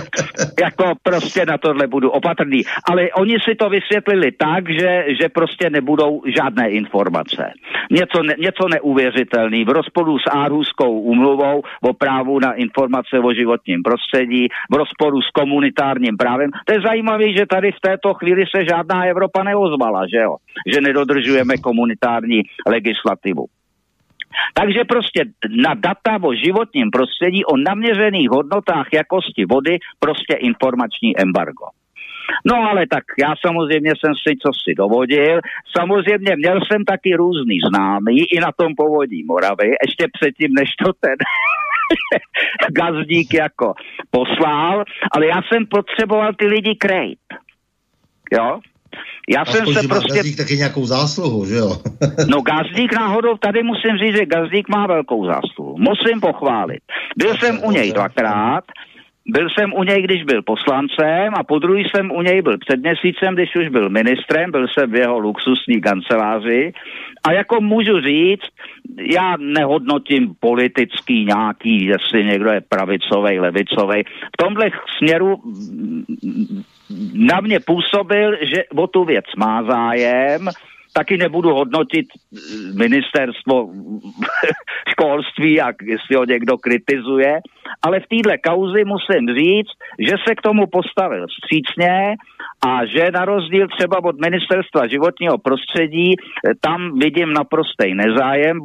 Jako 0.61 0.85
prostě 1.03 1.47
na 1.47 1.59
tohle 1.59 1.87
budu 1.87 2.11
opatrný. 2.11 2.63
Ale 2.91 3.09
oni 3.13 3.37
si 3.49 3.55
to 3.55 3.69
vysvětlili 3.69 4.33
tak, 4.33 4.71
že, 4.71 5.05
že 5.21 5.29
prostě 5.29 5.71
nebudou 5.71 6.23
žádné 6.37 6.71
informace. 6.71 7.53
Něco, 7.91 8.23
ne, 8.23 8.35
něco 8.39 8.69
neuvěřitelný. 8.69 9.65
V 9.65 9.69
rozporu 9.69 10.19
s 10.19 10.27
Árhuskou 10.31 11.01
úmluvou 11.01 11.63
o 11.81 11.93
právu 11.93 12.39
na 12.41 12.53
informace 12.53 13.19
o 13.19 13.35
životním 13.35 13.83
prostředí, 13.83 14.49
v 14.71 14.75
rozporu 14.75 15.23
s 15.23 15.31
komunitárním 15.31 16.17
právem. 16.17 16.51
To 16.65 16.73
je 16.73 16.81
zajímavé, 16.81 17.33
že 17.33 17.47
tady 17.47 17.73
v 17.73 17.81
této 17.81 18.15
chvíli 18.15 18.45
se 18.57 18.65
žádná 18.65 19.05
Evropa 19.05 19.43
neozvala, 19.43 20.07
že 20.07 20.19
jo? 20.19 20.37
Že 20.75 20.81
nedodržujeme 20.81 21.57
komunitární 21.57 22.43
legislativu. 22.67 23.47
Takže 24.55 24.85
prostě 24.85 25.25
na 25.65 25.75
data 25.75 26.19
o 26.23 26.35
životním 26.35 26.91
prostředí, 26.91 27.45
o 27.45 27.57
naměřených 27.57 28.31
hodnotách 28.31 28.87
jakosti 28.93 29.45
vody, 29.45 29.79
prostě 29.99 30.35
informační 30.35 31.21
embargo. 31.21 31.67
No 32.45 32.57
ale 32.71 32.87
tak 32.87 33.05
já 33.19 33.35
samozřejmě 33.47 33.91
jsem 33.91 34.13
si 34.15 34.37
co 34.37 34.51
si 34.65 34.75
dovodil. 34.75 35.41
Samozřejmě 35.79 36.37
měl 36.37 36.61
jsem 36.61 36.85
taky 36.85 37.15
různý 37.17 37.59
známý 37.69 38.25
i 38.33 38.41
na 38.41 38.53
tom 38.57 38.75
povodí 38.77 39.25
Moravy, 39.25 39.69
ještě 39.87 40.07
předtím, 40.13 40.55
než 40.55 40.69
to 40.85 40.93
ten 40.93 41.17
gazdík 42.71 43.35
jako 43.35 43.75
poslal, 44.11 44.85
ale 45.13 45.27
já 45.27 45.41
jsem 45.43 45.67
potřeboval 45.67 46.33
ty 46.39 46.47
lidi 46.47 46.75
krejt. 46.75 47.19
Jo? 48.33 48.61
Já 49.29 49.45
jsem 49.45 49.67
se 49.67 49.89
prostě... 49.89 50.15
Gazdík 50.15 50.37
taky 50.37 50.57
nějakou 50.57 50.87
zásluhu, 50.87 51.47
že 51.47 51.55
jo? 51.55 51.77
no 52.29 52.41
Gazdík 52.41 52.93
náhodou, 52.93 53.37
tady 53.37 53.63
musím 53.63 53.99
říct, 53.99 54.17
že 54.17 54.27
Gazdík 54.27 54.69
má 54.69 54.87
velkou 54.87 55.27
zásluhu. 55.27 55.77
Musím 55.79 56.21
pochválit. 56.21 56.81
Byl 57.17 57.37
jsem 57.37 57.65
u 57.65 57.71
něj 57.71 57.93
dvakrát, 57.93 58.65
byl 59.27 59.49
jsem 59.51 59.73
u 59.75 59.83
něj, 59.83 60.03
když 60.03 60.25
byl 60.25 60.43
poslancem 60.43 61.35
a 61.35 61.45
po 61.45 61.59
druhý 61.59 61.85
jsem 61.85 62.11
u 62.11 62.23
něj 62.23 62.43
byl 62.43 62.59
před 62.59 62.81
měsícem, 62.81 63.35
když 63.35 63.57
už 63.57 63.69
byl 63.69 63.91
ministrem, 63.91 64.51
byl 64.51 64.67
jsem 64.69 64.91
v 64.91 64.95
jeho 64.95 65.19
luxusní 65.19 65.81
kanceláři 65.81 66.73
a 67.25 67.33
jako 67.33 67.61
můžu 67.61 68.01
říct, 68.01 68.49
já 69.01 69.37
nehodnotím 69.37 70.35
politický 70.41 71.25
nějaký, 71.25 71.85
jestli 71.85 72.25
někdo 72.25 72.51
je 72.51 72.61
pravicový, 72.61 73.41
levicový. 73.41 74.03
V 74.05 74.37
tomhle 74.45 74.71
směru 74.99 75.37
na 77.15 77.41
mě 77.41 77.61
působil, 77.61 78.33
že 78.43 78.65
o 78.77 78.87
tu 78.87 79.05
věc 79.05 79.25
má 79.37 79.63
zájem, 79.63 80.49
taky 80.93 81.17
nebudu 81.17 81.55
hodnotit 81.55 82.07
eh, 82.09 82.39
ministerstvo 82.79 83.71
školství, 84.91 85.55
jak 85.55 85.77
jestli 85.83 86.17
ho 86.17 86.25
někdo 86.25 86.59
kritizuje, 86.59 87.41
ale 87.83 88.01
v 88.01 88.09
téhle 88.09 88.39
kauzi 88.39 88.85
musím 88.85 89.25
říct, 89.39 89.73
že 89.99 90.15
se 90.29 90.35
k 90.35 90.43
tomu 90.43 90.67
postavil 90.67 91.27
střícně 91.29 92.17
a 92.67 92.87
že 92.87 93.11
na 93.11 93.25
rozdíl 93.25 93.67
třeba 93.69 94.05
od 94.05 94.21
ministerstva 94.21 94.87
životního 94.87 95.39
prostředí, 95.39 96.15
eh, 96.15 96.55
tam 96.61 96.99
vidím 96.99 97.33
naprostý 97.33 97.95
nezájem 97.95 98.59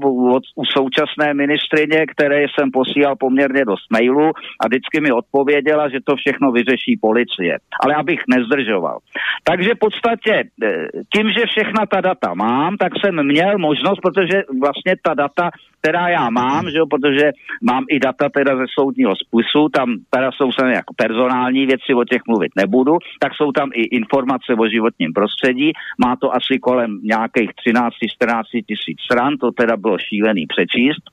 u 0.55 0.65
současné 0.77 1.33
ministrině, 1.33 2.05
které 2.13 2.45
jsem 2.45 2.71
posílal 2.71 3.15
poměrně 3.15 3.65
dost 3.65 3.85
mailů 3.91 4.31
a 4.61 4.67
vždycky 4.67 5.01
mi 5.01 5.11
odpověděla, 5.11 5.89
že 5.89 5.99
to 6.03 6.15
všechno 6.15 6.51
vyřeší 6.51 6.97
policie. 7.01 7.57
Ale 7.83 7.95
abych 7.95 8.21
nezdržoval. 8.27 8.97
Takže 9.43 9.69
v 9.75 9.79
podstatě 9.79 10.33
eh, 10.63 10.87
tím, 11.15 11.27
že 11.37 11.45
všechna 11.45 11.85
ta 11.85 12.01
data 12.01 12.22
mám, 12.33 12.77
tak 12.77 12.91
jsem 12.99 13.25
měl 13.25 13.57
možnost, 13.57 13.99
protože 13.99 14.43
vlastně 14.61 14.95
ta 15.03 15.13
data 15.13 15.49
která 15.83 16.09
já 16.09 16.29
mám, 16.29 16.69
že 16.69 16.77
jo, 16.77 16.85
protože 16.85 17.31
mám 17.61 17.83
i 17.89 17.99
data 17.99 18.29
teda 18.29 18.57
ze 18.57 18.65
soudního 18.79 19.13
spisu, 19.15 19.69
tam 19.69 19.95
teda 20.09 20.31
jsou 20.31 20.51
se 20.51 20.71
jako 20.71 20.93
personální 20.93 21.65
věci, 21.65 21.93
o 21.93 22.03
těch 22.03 22.21
mluvit 22.27 22.51
nebudu, 22.55 22.97
tak 23.19 23.31
jsou 23.35 23.51
tam 23.51 23.69
i 23.73 23.81
informace 23.81 24.53
o 24.59 24.69
životním 24.69 25.13
prostředí, 25.13 25.71
má 26.05 26.15
to 26.15 26.35
asi 26.35 26.59
kolem 26.59 26.99
nějakých 27.03 27.49
13-14 27.67 28.43
tisíc 28.67 28.97
stran, 29.05 29.37
to 29.37 29.51
teda 29.51 29.77
bylo 29.77 29.97
šílený 29.97 30.45
přečíst. 30.47 31.03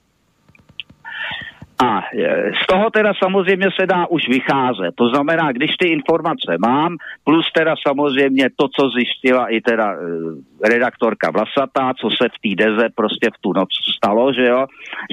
A 1.85 2.03
e, 2.15 2.53
z 2.65 2.67
toho 2.67 2.91
teda 2.91 3.13
samozřejmě 3.23 3.69
se 3.81 3.87
dá 3.87 4.07
už 4.07 4.29
vycházet. 4.29 4.95
To 4.95 5.09
znamená, 5.09 5.53
když 5.53 5.71
ty 5.77 5.89
informace 5.89 6.57
mám, 6.59 6.97
plus 7.25 7.53
teda 7.53 7.75
samozřejmě 7.89 8.49
to, 8.57 8.69
co 8.69 8.89
zjistila 8.89 9.47
i 9.49 9.61
teda 9.61 9.93
e, 9.93 9.97
redaktorka 10.69 11.31
Vlasatá, 11.31 11.93
co 12.01 12.09
se 12.11 12.29
v 12.29 12.39
té 12.43 12.65
deze 12.65 12.89
prostě 12.95 13.29
v 13.35 13.41
tu 13.41 13.53
noc 13.53 13.69
stalo, 13.97 14.33
že 14.33 14.47
jo, 14.47 14.67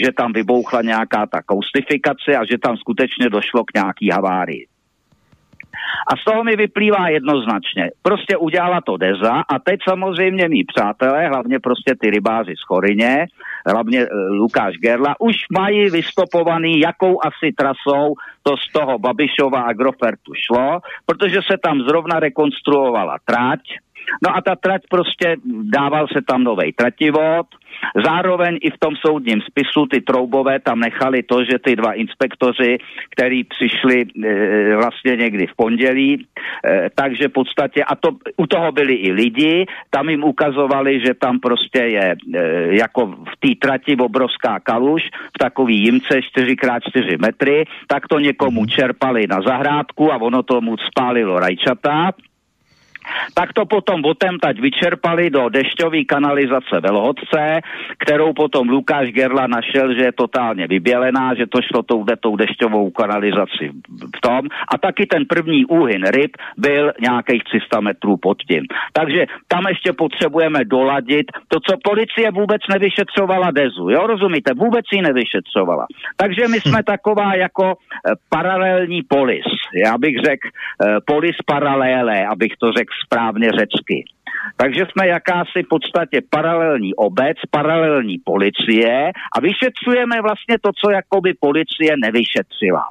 že 0.05 0.11
tam 0.11 0.33
vybouchla 0.33 0.81
nějaká 0.81 1.25
ta 1.25 1.41
koustifikace 1.41 2.37
a 2.37 2.45
že 2.45 2.57
tam 2.57 2.77
skutečně 2.77 3.29
došlo 3.29 3.63
k 3.63 3.73
nějaký 3.73 4.09
havárii. 4.09 4.67
A 6.11 6.17
z 6.17 6.23
toho 6.23 6.43
mi 6.43 6.55
vyplývá 6.55 7.07
jednoznačně. 7.09 7.91
Prostě 8.01 8.37
udělala 8.37 8.81
to 8.81 8.97
Deza 8.97 9.43
a 9.49 9.59
teď 9.59 9.79
samozřejmě 9.89 10.49
mý 10.49 10.63
přátelé, 10.63 11.27
hlavně 11.27 11.59
prostě 11.59 11.95
ty 12.01 12.09
rybáři 12.09 12.53
z 12.55 12.67
Chorině, 12.67 13.25
hlavně 13.67 14.01
e, 14.01 14.07
Lukáš 14.29 14.77
Gerla, 14.77 15.15
už 15.19 15.35
mají 15.51 15.89
vystopovaný, 15.89 16.79
jakou 16.79 17.19
asi 17.25 17.53
trasou 17.57 18.15
to 18.43 18.57
z 18.57 18.71
toho 18.71 18.99
Babišova 18.99 19.61
Agrofertu 19.61 20.33
šlo, 20.33 20.79
protože 21.05 21.39
se 21.51 21.57
tam 21.63 21.81
zrovna 21.81 22.19
rekonstruovala 22.19 23.17
trať, 23.25 23.59
No 24.23 24.35
a 24.35 24.41
ta 24.41 24.55
trať 24.55 24.81
prostě, 24.89 25.35
dával 25.63 26.07
se 26.07 26.21
tam 26.21 26.43
nový 26.43 26.73
trativod, 26.73 27.47
Zároveň 28.05 28.57
i 28.61 28.69
v 28.69 28.79
tom 28.79 28.95
soudním 28.95 29.41
spisu 29.41 29.85
ty 29.85 30.01
troubové 30.01 30.59
tam 30.59 30.79
nechali 30.79 31.23
to, 31.23 31.43
že 31.43 31.59
ty 31.59 31.75
dva 31.75 31.93
inspektoři, 31.93 32.77
který 33.09 33.43
přišli 33.43 34.05
e, 34.05 34.75
vlastně 34.75 35.15
někdy 35.15 35.47
v 35.47 35.55
pondělí, 35.55 36.25
e, 36.65 36.89
takže 36.95 37.27
v 37.27 37.31
podstatě, 37.31 37.83
a 37.83 37.95
to, 37.95 38.09
u 38.37 38.47
toho 38.47 38.71
byli 38.71 38.93
i 38.93 39.11
lidi, 39.11 39.65
tam 39.89 40.09
jim 40.09 40.23
ukazovali, 40.23 40.99
že 41.05 41.13
tam 41.13 41.39
prostě 41.39 41.79
je 41.79 42.15
e, 42.15 42.75
jako 42.77 43.05
v 43.05 43.35
té 43.39 43.55
trati 43.61 43.95
obrovská 43.95 44.59
kaluž, 44.59 45.01
v 45.35 45.37
takový 45.39 45.83
jimce 45.83 46.19
4x4 46.19 47.21
metry, 47.21 47.65
tak 47.87 48.07
to 48.07 48.19
někomu 48.19 48.61
mhm. 48.61 48.69
čerpali 48.69 49.27
na 49.27 49.41
zahrádku 49.41 50.13
a 50.13 50.21
ono 50.21 50.43
tomu 50.43 50.75
spálilo 50.77 51.39
rajčata 51.39 52.11
tak 53.33 53.53
to 53.53 53.65
potom 53.65 54.01
tať 54.41 54.59
vyčerpali 54.59 55.29
do 55.29 55.49
dešťové 55.49 56.05
kanalizace 56.05 56.79
Velhodce, 56.81 57.61
kterou 57.97 58.33
potom 58.33 58.69
Lukáš 58.69 59.11
Gerla 59.11 59.47
našel, 59.47 59.93
že 59.93 60.03
je 60.09 60.11
totálně 60.11 60.67
vybělená, 60.67 61.35
že 61.35 61.47
to 61.47 61.61
šlo 61.61 61.83
tou, 61.83 62.05
tou 62.19 62.35
dešťovou 62.35 62.91
kanalizaci 62.91 63.71
v 64.15 64.19
tom. 64.21 64.47
A 64.67 64.77
taky 64.77 65.05
ten 65.05 65.25
první 65.25 65.65
úhyn 65.65 66.03
ryb 66.07 66.37
byl 66.57 66.93
nějakých 67.01 67.43
300 67.43 67.79
metrů 67.79 68.17
pod 68.17 68.37
tím. 68.43 68.63
Takže 68.93 69.25
tam 69.47 69.63
ještě 69.67 69.93
potřebujeme 69.93 70.65
doladit 70.65 71.31
to, 71.47 71.59
co 71.59 71.77
policie 71.83 72.31
vůbec 72.31 72.61
nevyšetřovala 72.69 73.51
Dezu. 73.51 73.89
Jo, 73.89 74.07
rozumíte? 74.07 74.53
Vůbec 74.53 74.85
ji 74.93 75.01
nevyšetřovala. 75.01 75.85
Takže 76.17 76.47
my 76.47 76.59
jsme 76.61 76.83
taková 76.83 77.35
jako 77.35 77.65
e, 77.65 77.75
paralelní 78.29 79.03
polis. 79.03 79.45
Já 79.73 79.97
bych 79.97 80.15
řekl 80.25 80.47
e, 80.47 80.51
polis 81.05 81.35
paralélé, 81.45 82.25
abych 82.27 82.53
to 82.59 82.71
řekl 82.71 82.93
správně 83.05 83.51
řecky. 83.51 84.05
Takže 84.57 84.85
jsme 84.85 85.07
jakási 85.07 85.63
v 85.65 85.67
podstatě 85.69 86.21
paralelní 86.29 86.93
obec, 86.93 87.37
paralelní 87.51 88.17
policie 88.25 89.11
a 89.37 89.39
vyšetřujeme 89.41 90.21
vlastně 90.21 90.55
to, 90.61 90.69
co 90.79 90.91
jakoby 90.91 91.33
policie 91.39 91.91
nevyšetřila. 91.97 92.83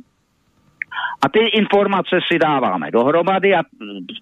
A 1.22 1.28
ty 1.28 1.38
informace 1.38 2.18
si 2.32 2.38
dáváme 2.38 2.90
dohromady 2.90 3.54
a 3.54 3.62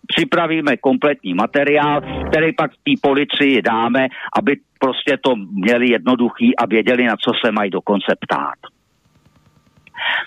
připravíme 0.06 0.76
kompletní 0.76 1.34
materiál, 1.34 2.00
který 2.28 2.52
pak 2.52 2.70
té 2.70 2.92
policii 3.02 3.62
dáme, 3.62 4.06
aby 4.38 4.56
prostě 4.78 5.16
to 5.24 5.36
měli 5.36 5.90
jednoduchý 5.90 6.56
a 6.56 6.66
věděli, 6.66 7.04
na 7.04 7.16
co 7.16 7.32
se 7.44 7.52
mají 7.52 7.70
dokonce 7.70 8.12
ptát. 8.20 8.58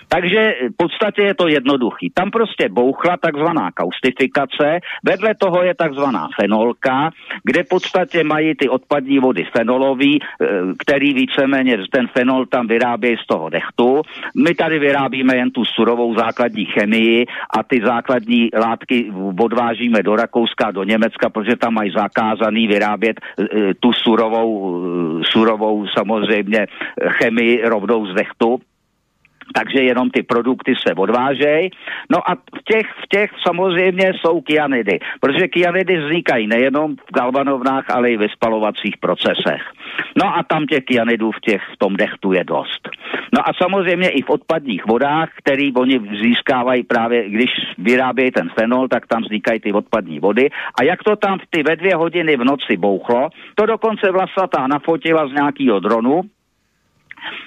Takže 0.08 0.54
v 0.72 0.76
podstatě 0.76 1.22
je 1.22 1.34
to 1.34 1.48
jednoduchý. 1.48 2.10
Tam 2.14 2.30
prostě 2.30 2.68
bouchla 2.68 3.16
takzvaná 3.16 3.70
kaustifikace, 3.70 4.80
vedle 5.04 5.34
toho 5.34 5.62
je 5.62 5.74
takzvaná 5.74 6.28
fenolka, 6.40 7.10
kde 7.44 7.62
v 7.62 7.68
podstatě 7.68 8.24
mají 8.24 8.54
ty 8.54 8.68
odpadní 8.68 9.18
vody 9.18 9.44
fenolový, 9.56 10.18
eh, 10.22 10.46
který 10.78 11.14
víceméně 11.14 11.78
ten 11.90 12.08
fenol 12.08 12.46
tam 12.46 12.66
vyrábějí 12.66 13.16
z 13.16 13.26
toho 13.26 13.48
dechtu. 13.48 14.02
My 14.36 14.54
tady 14.54 14.78
vyrábíme 14.78 15.36
jen 15.36 15.50
tu 15.50 15.64
surovou 15.64 16.14
základní 16.14 16.64
chemii 16.64 17.26
a 17.58 17.62
ty 17.62 17.80
základní 17.84 18.50
látky 18.54 19.12
odvážíme 19.40 20.02
do 20.02 20.16
Rakouska, 20.16 20.70
do 20.70 20.84
Německa, 20.84 21.30
protože 21.30 21.56
tam 21.56 21.74
mají 21.74 21.90
zakázaný 21.90 22.66
vyrábět 22.66 23.20
eh, 23.20 23.74
tu 23.80 23.92
surovou, 23.92 24.50
eh, 25.20 25.24
surovou 25.24 25.86
samozřejmě 25.86 26.66
chemii 27.08 27.62
rovnou 27.64 28.06
z 28.06 28.14
dechtu 28.14 28.60
takže 29.54 29.82
jenom 29.82 30.10
ty 30.10 30.22
produkty 30.22 30.74
se 30.86 30.94
odvážejí. 30.94 31.70
No 32.10 32.30
a 32.30 32.34
v 32.34 32.62
těch, 32.64 32.86
v 32.86 33.06
těch 33.08 33.30
samozřejmě 33.46 34.12
jsou 34.20 34.40
kyanidy, 34.40 34.98
protože 35.20 35.48
kyanidy 35.48 35.96
vznikají 35.96 36.46
nejenom 36.46 36.96
v 36.96 37.12
galvanovnách, 37.12 37.90
ale 37.90 38.10
i 38.10 38.16
ve 38.16 38.28
spalovacích 38.28 38.96
procesech. 38.96 39.62
No 40.16 40.36
a 40.36 40.42
tam 40.42 40.66
těch 40.66 40.84
kyanidů 40.84 41.30
v, 41.30 41.40
těch, 41.40 41.62
v 41.74 41.76
tom 41.76 41.96
dechtu 41.96 42.32
je 42.32 42.44
dost. 42.44 42.88
No 43.32 43.48
a 43.48 43.52
samozřejmě 43.62 44.08
i 44.08 44.22
v 44.22 44.30
odpadních 44.30 44.86
vodách, 44.86 45.28
který 45.36 45.74
oni 45.74 46.00
získávají 46.22 46.82
právě, 46.82 47.30
když 47.30 47.50
vyrábějí 47.78 48.30
ten 48.30 48.50
fenol, 48.58 48.88
tak 48.88 49.06
tam 49.06 49.22
vznikají 49.22 49.60
ty 49.60 49.72
odpadní 49.72 50.20
vody. 50.20 50.50
A 50.80 50.84
jak 50.84 51.02
to 51.02 51.16
tam 51.16 51.38
v 51.38 51.42
ty 51.50 51.62
ve 51.62 51.76
dvě 51.76 51.96
hodiny 51.96 52.36
v 52.36 52.44
noci 52.44 52.76
bouchlo, 52.76 53.28
to 53.54 53.66
dokonce 53.66 54.10
Vlasatá 54.10 54.66
nafotila 54.66 55.28
z 55.28 55.32
nějakého 55.32 55.80
dronu, 55.80 56.22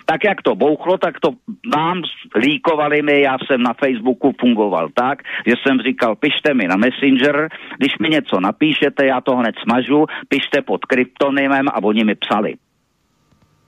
tak 0.06 0.24
jak 0.24 0.42
to 0.42 0.56
bouchlo, 0.56 0.98
tak 0.98 1.20
to 1.20 1.30
nám 1.76 2.02
líkovali 2.36 3.02
mi, 3.02 3.22
já 3.22 3.38
jsem 3.38 3.64
na 3.64 3.74
Facebooku 3.74 4.34
fungoval 4.40 4.90
tak, 4.94 5.24
že 5.48 5.54
jsem 5.58 5.80
říkal, 5.80 6.16
pište 6.16 6.54
mi 6.54 6.68
na 6.68 6.76
Messenger, 6.76 7.50
když 7.78 7.98
mi 7.98 8.10
něco 8.10 8.40
napíšete, 8.40 9.06
já 9.06 9.22
to 9.22 9.36
hned 9.36 9.56
smažu, 9.64 10.06
pište 10.30 10.62
pod 10.62 10.86
kryptonymem 10.86 11.68
a 11.68 11.84
oni 11.84 12.04
mi 12.04 12.16
psali. 12.16 12.56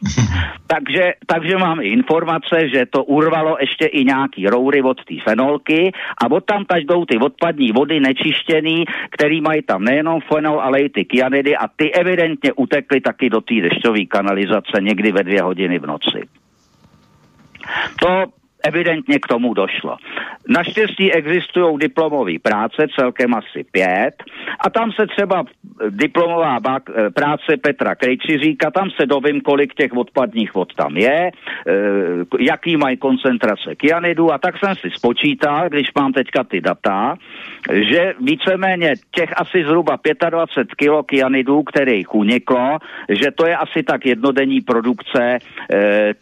takže, 0.67 1.13
takže 1.25 1.57
mám 1.57 1.81
informace, 1.81 2.69
že 2.73 2.85
to 2.85 3.03
urvalo 3.03 3.57
ještě 3.59 3.85
i 3.85 4.05
nějaký 4.05 4.47
roury 4.47 4.81
od 4.81 5.05
té 5.05 5.15
fenolky 5.23 5.91
a 6.23 6.31
od 6.31 6.45
tam 6.45 6.65
jdou 6.75 7.05
ty 7.05 7.17
odpadní 7.17 7.71
vody 7.71 7.99
nečištěný, 7.99 8.85
který 9.09 9.41
mají 9.41 9.61
tam 9.61 9.83
nejenom 9.83 10.21
fenol, 10.21 10.61
ale 10.61 10.79
i 10.79 10.89
ty 10.89 11.05
kyanidy 11.05 11.57
a 11.57 11.67
ty 11.67 11.91
evidentně 11.91 12.53
utekly 12.53 13.01
taky 13.01 13.29
do 13.29 13.41
té 13.41 13.55
dešťové 13.55 14.05
kanalizace 14.05 14.81
někdy 14.81 15.11
ve 15.11 15.23
dvě 15.23 15.41
hodiny 15.41 15.79
v 15.79 15.85
noci. 15.85 16.21
To 17.99 18.25
evidentně 18.63 19.19
k 19.19 19.27
tomu 19.27 19.53
došlo. 19.53 19.97
Naštěstí 20.47 21.13
existují 21.13 21.77
diplomové 21.77 22.39
práce, 22.41 22.87
celkem 22.99 23.33
asi 23.33 23.63
pět, 23.71 24.23
a 24.59 24.69
tam 24.69 24.91
se 24.91 25.07
třeba 25.07 25.43
diplomová 25.89 26.59
bak, 26.59 26.83
eh, 26.89 27.09
práce 27.09 27.57
Petra 27.61 27.95
Krejčiříka, 27.95 28.71
tam 28.71 28.89
se 28.89 29.05
dovím, 29.05 29.41
kolik 29.41 29.73
těch 29.73 29.93
odpadních 29.93 30.53
vod 30.53 30.73
tam 30.75 30.97
je, 30.97 31.31
eh, 31.31 31.71
jaký 32.39 32.77
mají 32.77 32.97
koncentrace 32.97 33.75
kyanidu 33.75 34.33
a 34.33 34.37
tak 34.37 34.55
jsem 34.57 34.75
si 34.75 34.89
spočítal, 34.89 35.69
když 35.69 35.87
mám 35.95 36.13
teďka 36.13 36.43
ty 36.43 36.61
data, 36.61 37.15
že 37.71 38.13
víceméně 38.19 38.93
těch 39.11 39.29
asi 39.35 39.63
zhruba 39.63 39.97
25 40.29 40.73
kg 40.75 41.05
kyanidu, 41.05 41.63
kterých 41.63 42.15
uniklo, 42.15 42.77
že 43.09 43.31
to 43.31 43.47
je 43.47 43.55
asi 43.57 43.83
tak 43.83 44.05
jednodenní 44.05 44.61
produkce 44.61 45.39
e, 45.73 46.13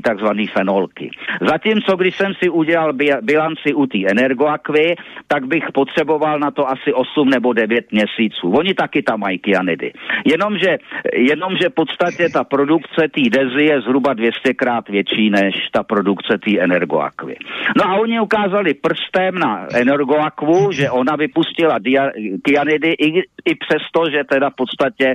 týhle 0.00 0.14
takzvané 0.14 0.44
fenolky. 0.52 1.10
Zatímco, 1.40 1.96
když 1.96 2.16
jsem 2.16 2.32
si 2.34 2.48
udělal 2.48 2.92
bilanci 3.22 3.74
u 3.74 3.86
té 3.86 3.98
energoakvy, 4.10 4.94
tak 5.26 5.46
bych 5.46 5.64
potřeboval 5.74 6.38
na 6.38 6.50
to 6.50 6.68
asi 6.68 6.92
8 6.92 7.30
nebo 7.30 7.52
9 7.52 7.92
měsíců. 7.92 8.50
Oni 8.50 8.74
taky 8.74 9.02
tam 9.02 9.20
mají 9.20 9.38
kyanidy. 9.38 9.92
Jenomže, 10.24 10.78
jenomže 11.14 11.68
v 11.68 11.74
podstatě 11.74 12.28
ta 12.28 12.44
produkce 12.44 13.08
té 13.08 13.30
dezy 13.30 13.64
je 13.64 13.80
zhruba 13.80 14.14
200 14.14 14.54
krát 14.54 14.88
větší 14.88 15.30
než 15.30 15.54
ta 15.72 15.82
produkce 15.82 16.38
té 16.38 16.60
energoakvy. 16.60 17.36
No 17.76 17.84
a 17.90 17.94
oni 17.94 18.20
ukázali 18.20 18.74
prstem 18.74 19.34
na 19.38 19.66
energoakvu, 19.74 20.72
že 20.72 20.90
ona 20.90 21.16
vypustila 21.16 21.78
dia- 21.78 22.12
kyanidy 22.42 22.92
i, 22.92 23.08
i 23.44 23.52
přesto, 23.54 24.10
že 24.10 24.24
teda 24.24 24.50
v 24.50 24.54
podstatě 24.56 25.06
e, 25.06 25.14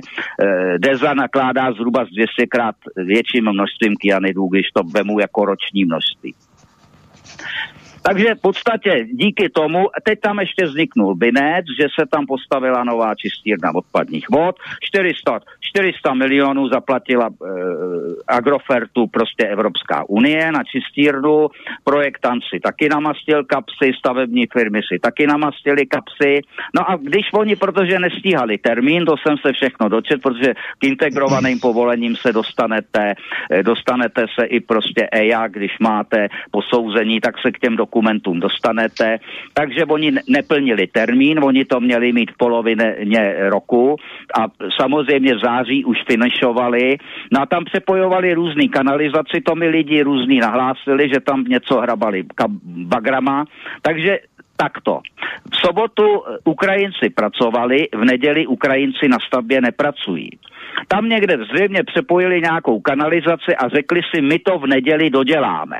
deza 0.78 1.14
nakládá 1.14 1.72
zhruba 1.72 2.04
z 2.04 2.08
200 2.08 2.46
krát 2.46 2.74
větším 2.96 3.52
množstvím 3.52 3.94
kyanidů, 3.96 4.48
když 4.48 4.66
to 4.74 4.82
vemu 4.82 5.20
jako 5.20 5.44
roční 5.44 5.84
množství. 5.84 6.34
Takže 8.06 8.34
v 8.34 8.40
podstatě 8.40 9.06
díky 9.12 9.48
tomu, 9.48 9.88
teď 10.02 10.20
tam 10.20 10.38
ještě 10.38 10.64
vzniknul 10.64 11.14
Binec, 11.14 11.64
že 11.80 11.86
se 12.00 12.06
tam 12.06 12.26
postavila 12.26 12.84
nová 12.84 13.14
čistírna 13.14 13.74
odpadních 13.74 14.30
vod, 14.30 14.56
400, 14.82 15.40
400 15.60 16.14
milionů 16.14 16.68
zaplatila 16.68 17.26
e, 17.28 17.46
Agrofertu 18.28 19.06
prostě 19.06 19.46
Evropská 19.46 20.04
unie 20.08 20.52
na 20.52 20.64
čistírnu, 20.64 21.48
projektant 21.84 22.42
si 22.54 22.60
taky 22.60 22.88
namastil 22.88 23.44
kapsy, 23.44 23.92
stavební 23.98 24.46
firmy 24.52 24.80
si 24.92 24.98
taky 24.98 25.26
namastili 25.26 25.86
kapsy, 25.86 26.40
no 26.74 26.90
a 26.90 26.96
když 26.96 27.32
oni, 27.32 27.56
protože 27.56 27.98
nestíhali 27.98 28.58
termín, 28.58 29.04
to 29.04 29.16
jsem 29.16 29.36
se 29.46 29.52
všechno 29.52 29.88
dočet, 29.88 30.22
protože 30.22 30.54
k 30.78 30.84
integrovaným 30.84 31.60
povolením 31.60 32.16
se 32.16 32.32
dostanete, 32.32 33.14
e, 33.50 33.62
dostanete 33.62 34.26
se 34.34 34.44
i 34.44 34.60
prostě 34.60 35.08
EIA, 35.12 35.48
když 35.48 35.78
máte 35.80 36.28
posouzení, 36.50 37.20
tak 37.20 37.34
se 37.40 37.52
k 37.52 37.58
těm 37.58 37.76
dokumentům 37.76 37.93
dokumentům 37.94 38.40
dostanete. 38.40 39.18
Takže 39.54 39.84
oni 39.84 40.12
neplnili 40.28 40.86
termín, 40.86 41.38
oni 41.44 41.64
to 41.64 41.80
měli 41.80 42.12
mít 42.12 42.30
v 42.30 42.36
polovině 42.36 43.34
roku 43.54 43.96
a 44.34 44.50
samozřejmě 44.80 45.34
v 45.34 45.40
září 45.44 45.84
už 45.84 45.98
finišovali. 46.06 46.98
No 47.32 47.42
a 47.42 47.46
tam 47.46 47.64
přepojovali 47.64 48.34
různý 48.34 48.68
kanalizaci, 48.68 49.40
to 49.46 49.54
mi 49.54 49.68
lidi 49.68 50.02
různý 50.02 50.38
nahlásili, 50.38 51.08
že 51.08 51.20
tam 51.20 51.44
něco 51.44 51.80
hrabali 51.80 52.24
bagrama. 52.66 53.44
Takže 53.82 54.18
takto. 54.56 55.00
V 55.52 55.56
sobotu 55.56 56.22
Ukrajinci 56.44 57.10
pracovali, 57.14 57.88
v 57.94 58.04
neděli 58.04 58.46
Ukrajinci 58.46 59.08
na 59.08 59.18
stavbě 59.26 59.60
nepracují. 59.60 60.30
Tam 60.88 61.08
někde 61.08 61.38
zřejmě 61.44 61.82
přepojili 61.84 62.40
nějakou 62.40 62.80
kanalizaci 62.80 63.56
a 63.56 63.68
řekli 63.68 64.00
si, 64.14 64.22
my 64.22 64.38
to 64.38 64.58
v 64.58 64.66
neděli 64.66 65.10
doděláme. 65.10 65.78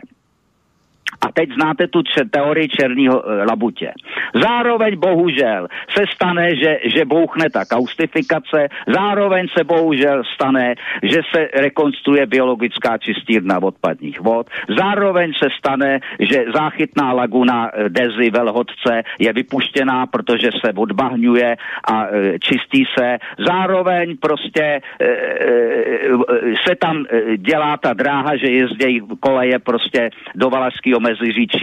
A 1.25 1.33
teď 1.33 1.49
znáte 1.55 1.87
tu 1.89 2.03
č- 2.03 2.29
teorii 2.31 2.69
černého 2.69 3.17
e, 3.25 3.45
labutě. 3.45 3.93
Zároveň 4.35 4.99
bohužel 4.99 5.69
se 5.97 6.05
stane, 6.15 6.57
že, 6.57 6.79
že 6.85 7.05
bouchne 7.05 7.51
ta 7.51 7.65
kaustifikace, 7.65 8.69
zároveň 8.87 9.47
se 9.59 9.65
bohužel 9.65 10.23
stane, 10.35 10.75
že 11.03 11.21
se 11.35 11.49
rekonstruuje 11.55 12.27
biologická 12.27 12.99
čistírna 12.99 13.63
odpadních 13.63 14.21
vod, 14.21 14.47
zároveň 14.79 15.33
se 15.33 15.49
stane, 15.59 16.01
že 16.21 16.45
záchytná 16.55 17.13
laguna 17.13 17.71
e, 17.73 17.89
Dezy 17.89 18.31
Velhodce 18.31 19.03
je 19.19 19.33
vypuštěná, 19.33 20.07
protože 20.07 20.51
se 20.61 20.73
odbahňuje 20.77 21.57
a 21.93 22.07
e, 22.07 22.39
čistí 22.39 22.85
se. 22.99 23.19
Zároveň 23.47 24.17
prostě 24.21 24.63
e, 24.63 24.81
e, 25.05 25.25
se 26.69 26.77
tam 26.77 27.05
dělá 27.37 27.77
ta 27.77 27.93
dráha, 27.93 28.37
že 28.37 28.51
jezdí 28.51 29.01
koleje 29.21 29.59
prostě 29.59 30.11
do 30.35 30.51
Valašského 30.51 31.01
Meziříčí 31.01 31.14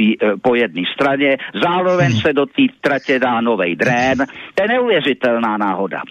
e, 0.01 0.37
po 0.41 0.55
jedné 0.55 0.81
straně, 0.93 1.37
zároveň 1.63 2.11
hmm. 2.11 2.21
se 2.21 2.33
do 2.33 2.45
té 2.45 2.63
tratě 2.81 3.19
dá 3.19 3.41
nový 3.41 3.75
drén. 3.75 4.17
To 4.55 4.63
je 4.63 4.67
neuvěřitelná 4.67 5.57
náhoda. 5.57 6.01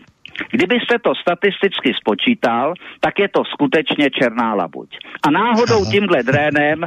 Kdybyste 0.50 0.98
to 0.98 1.14
statisticky 1.14 1.94
spočítal, 1.94 2.74
tak 3.00 3.18
je 3.18 3.28
to 3.28 3.44
skutečně 3.44 4.10
černá 4.10 4.54
labuť. 4.54 4.88
A 5.22 5.30
náhodou 5.30 5.84
tímhle 5.90 6.22
drénem 6.22 6.84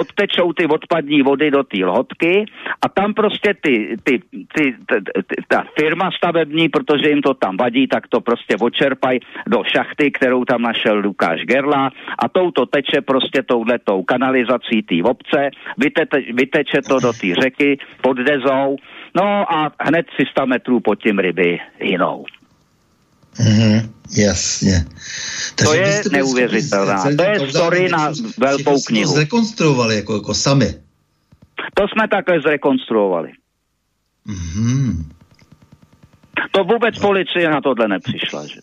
odtečou 0.00 0.52
ty 0.52 0.66
odpadní 0.66 1.22
vody 1.22 1.50
do 1.50 1.62
té 1.62 1.84
lhotky 1.84 2.44
a 2.82 2.88
tam 2.88 3.14
prostě 3.14 3.54
ty, 3.62 3.96
ty, 4.02 4.18
ty, 4.32 4.74
ty, 4.88 5.02
ty, 5.28 5.36
ta 5.48 5.64
firma 5.78 6.10
stavební, 6.16 6.68
protože 6.68 7.08
jim 7.08 7.22
to 7.22 7.34
tam 7.34 7.56
vadí, 7.56 7.86
tak 7.86 8.08
to 8.08 8.20
prostě 8.20 8.56
odčerpají 8.60 9.20
do 9.46 9.62
šachty, 9.64 10.10
kterou 10.10 10.44
tam 10.44 10.62
našel 10.62 10.98
Lukáš 10.98 11.40
Gerla 11.40 11.90
a 12.18 12.28
touto 12.28 12.66
teče 12.66 13.00
prostě 13.00 13.42
touhletou 13.42 14.02
kanalizací 14.02 14.82
té 14.82 15.02
obce, 15.04 15.50
vyteče, 15.78 16.32
vyteče 16.32 16.82
to 16.88 17.00
do 17.00 17.12
té 17.12 17.34
řeky 17.42 17.78
pod 18.00 18.16
Dezou, 18.16 18.76
no 19.14 19.52
a 19.52 19.72
hned 19.80 20.06
300 20.06 20.44
metrů 20.44 20.80
pod 20.80 20.94
tím 20.94 21.18
ryby 21.18 21.58
jinou. 21.80 22.24
Mm-hmm, 23.34 23.90
jasně. 24.16 24.84
Takže 25.54 25.74
to 25.74 25.74
je 25.74 26.02
neuvěřitelné. 26.12 27.16
To 27.16 27.22
je 27.22 27.50
story 27.50 27.88
na 27.88 28.12
velkou 28.38 28.82
knihu. 28.86 29.10
To 29.10 29.14
zrekonstruovali 29.14 29.96
jako, 29.96 30.14
jako 30.14 30.34
sami. 30.34 30.74
To 31.74 31.88
jsme 31.88 32.08
takhle 32.08 32.40
zrekonstruovali. 32.40 33.32
Mm-hmm. 34.26 35.04
To 36.50 36.64
vůbec 36.64 36.98
policie 36.98 37.50
na 37.50 37.60
tohle 37.60 37.88
nepřišla, 37.88 38.46
že? 38.46 38.60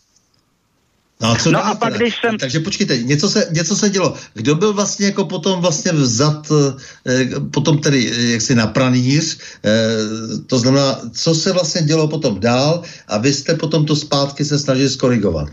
No 1.21 1.31
a, 1.31 1.35
co 1.35 1.51
no 1.51 1.65
a 1.65 1.75
pak, 1.75 1.93
když 1.93 2.15
jsem... 2.15 2.37
Takže 2.37 2.59
počkejte, 2.59 2.97
něco 2.97 3.29
se, 3.29 3.47
něco 3.51 3.75
se 3.75 3.89
dělo. 3.89 4.13
Kdo 4.33 4.55
byl 4.55 4.73
vlastně 4.73 5.05
jako 5.05 5.25
potom 5.25 5.61
vlastně 5.61 5.91
vzat, 5.91 6.51
eh, 7.07 7.25
potom 7.53 7.77
tedy 7.77 8.11
eh, 8.11 8.31
jaksi 8.31 8.55
na 8.55 8.67
pranýř, 8.67 9.39
eh, 9.65 9.69
to 10.47 10.59
znamená, 10.59 10.99
co 11.13 11.35
se 11.35 11.53
vlastně 11.53 11.81
dělo 11.81 12.07
potom 12.07 12.39
dál 12.39 12.81
a 13.07 13.17
vy 13.17 13.33
jste 13.33 13.55
potom 13.55 13.85
to 13.85 13.95
zpátky 13.95 14.45
se 14.45 14.59
snažili 14.59 14.89
skorigovat. 14.89 15.49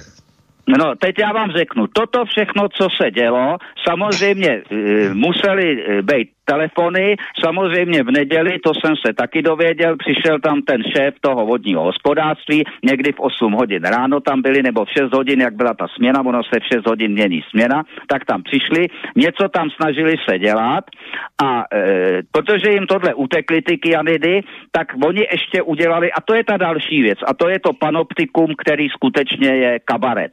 No, 0.69 0.95
teď 1.01 1.15
já 1.19 1.33
vám 1.33 1.51
řeknu, 1.51 1.87
toto 1.87 2.25
všechno, 2.25 2.69
co 2.69 2.89
se 3.03 3.11
dělo, 3.11 3.57
samozřejmě 3.89 4.49
e, 4.49 5.15
museli 5.15 5.77
být 6.03 6.29
telefony. 6.53 7.17
Samozřejmě 7.45 8.03
v 8.03 8.11
neděli, 8.11 8.59
to 8.59 8.73
jsem 8.75 8.95
se 9.07 9.13
taky 9.13 9.43
dověděl, 9.43 9.97
přišel 9.97 10.41
tam 10.41 10.63
ten 10.63 10.81
šéf 10.97 11.15
toho 11.21 11.47
vodního 11.47 11.83
hospodářství, 11.83 12.65
někdy 12.85 13.13
v 13.13 13.21
8 13.21 13.53
hodin 13.53 13.83
ráno 13.83 14.21
tam 14.21 14.43
byli, 14.43 14.63
nebo 14.63 14.85
v 14.85 14.93
6 14.99 15.15
hodin, 15.15 15.41
jak 15.41 15.55
byla 15.55 15.75
ta 15.75 15.87
směna, 15.97 16.21
ono 16.21 16.43
se 16.43 16.61
v 16.61 16.69
6 16.75 16.87
hodin 16.87 17.13
mění 17.13 17.41
směna, 17.51 17.85
tak 18.07 18.25
tam 18.25 18.43
přišli, 18.43 18.89
něco 19.17 19.49
tam 19.49 19.71
snažili 19.71 20.15
se 20.29 20.39
dělat 20.39 20.85
a 21.45 21.65
e, 21.73 22.23
protože 22.33 22.73
jim 22.73 22.87
tohle 22.87 23.15
utekly 23.15 23.63
ty 23.63 23.79
kyanidy, 23.79 24.41
tak 24.73 24.87
oni 25.05 25.27
ještě 25.33 25.63
udělali, 25.63 26.13
a 26.13 26.21
to 26.21 26.35
je 26.35 26.45
ta 26.45 26.57
další 26.57 27.03
věc, 27.03 27.19
a 27.27 27.35
to 27.35 27.49
je 27.49 27.59
to 27.61 27.73
panoptikum, 27.73 28.55
který 28.59 28.89
skutečně 28.89 29.49
je 29.49 29.79
kabaret. 29.85 30.33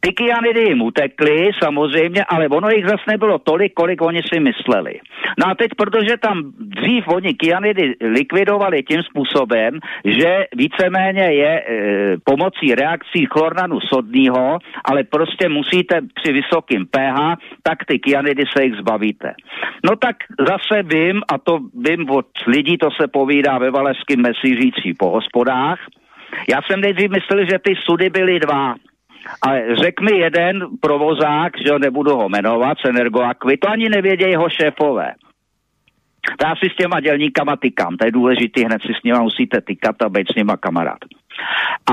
Ty 0.00 0.12
kyanidy 0.12 0.62
jim 0.62 0.82
utekly, 0.82 1.50
samozřejmě, 1.62 2.24
ale 2.24 2.48
ono 2.48 2.68
jich 2.68 2.86
zase 2.86 3.04
nebylo 3.08 3.38
tolik, 3.38 3.74
kolik 3.74 4.02
oni 4.02 4.20
si 4.32 4.40
mysleli. 4.40 5.00
No 5.38 5.48
a 5.48 5.54
teď, 5.54 5.70
protože 5.76 6.16
tam 6.16 6.52
dřív 6.58 7.04
oni 7.08 7.34
kyanidy 7.34 7.94
likvidovali 8.00 8.82
tím 8.82 9.02
způsobem, 9.02 9.78
že 10.04 10.46
víceméně 10.56 11.22
je 11.22 11.60
e, 11.60 11.64
pomocí 12.24 12.74
reakcí 12.74 13.26
chlornanu 13.32 13.80
sodného, 13.80 14.58
ale 14.84 15.04
prostě 15.04 15.48
musíte 15.48 16.00
při 16.14 16.32
vysokým 16.32 16.86
pH, 16.86 17.18
tak 17.62 17.78
ty 17.84 17.98
kyanidy 17.98 18.44
se 18.56 18.64
jich 18.64 18.74
zbavíte. 18.74 19.32
No 19.84 19.96
tak 19.96 20.16
zase 20.38 20.82
vím, 20.82 21.22
a 21.28 21.38
to 21.38 21.58
vím 21.88 22.10
od 22.10 22.26
lidí, 22.46 22.78
to 22.78 22.88
se 23.00 23.08
povídá 23.08 23.58
ve 23.58 23.70
Valeským 23.70 24.22
mesířící 24.22 24.94
po 24.98 25.10
hospodách, 25.10 25.78
já 26.50 26.58
jsem 26.62 26.80
nejdřív 26.80 27.10
myslel, 27.10 27.44
že 27.44 27.58
ty 27.58 27.74
sudy 27.84 28.10
byly 28.10 28.40
dva. 28.40 28.74
Ale 29.42 29.76
řekl 29.76 30.04
mi 30.04 30.18
jeden 30.18 30.66
provozák, 30.80 31.52
že 31.66 31.78
nebudu 31.78 32.16
ho 32.16 32.28
jmenovat, 32.28 32.78
z 32.78 32.88
Energoakvy, 32.88 33.56
to 33.56 33.68
ani 33.68 33.88
nevědějí 33.88 34.30
jeho 34.30 34.48
šéfové. 34.48 35.14
Já 36.44 36.54
si 36.56 36.70
s 36.72 36.76
těma 36.76 37.00
dělníkama 37.00 37.56
tykám, 37.56 37.96
to 37.96 38.06
je 38.06 38.12
důležitý, 38.12 38.64
hned 38.64 38.82
si 38.82 38.92
s 39.00 39.02
nima 39.04 39.22
musíte 39.22 39.60
tykat 39.60 40.02
a 40.02 40.08
být 40.08 40.32
s 40.32 40.34
nima 40.34 40.56
kamarád. 40.56 40.98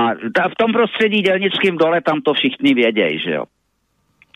ta, 0.34 0.48
v 0.48 0.54
tom 0.58 0.72
prostředí 0.72 1.22
dělnickým 1.22 1.76
dole 1.76 2.00
tam 2.00 2.20
to 2.20 2.34
všichni 2.34 2.74
vědějí, 2.74 3.18
že 3.18 3.30
jo. 3.30 3.44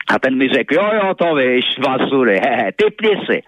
A 0.09 0.19
ten 0.19 0.37
mi 0.37 0.47
řekl, 0.47 0.73
jo, 0.73 0.89
jo, 0.93 1.13
to 1.13 1.35
víš, 1.35 1.65
Vasury, 1.79 2.39
hehe, 2.45 2.71
typni 2.75 3.09
si. 3.25 3.41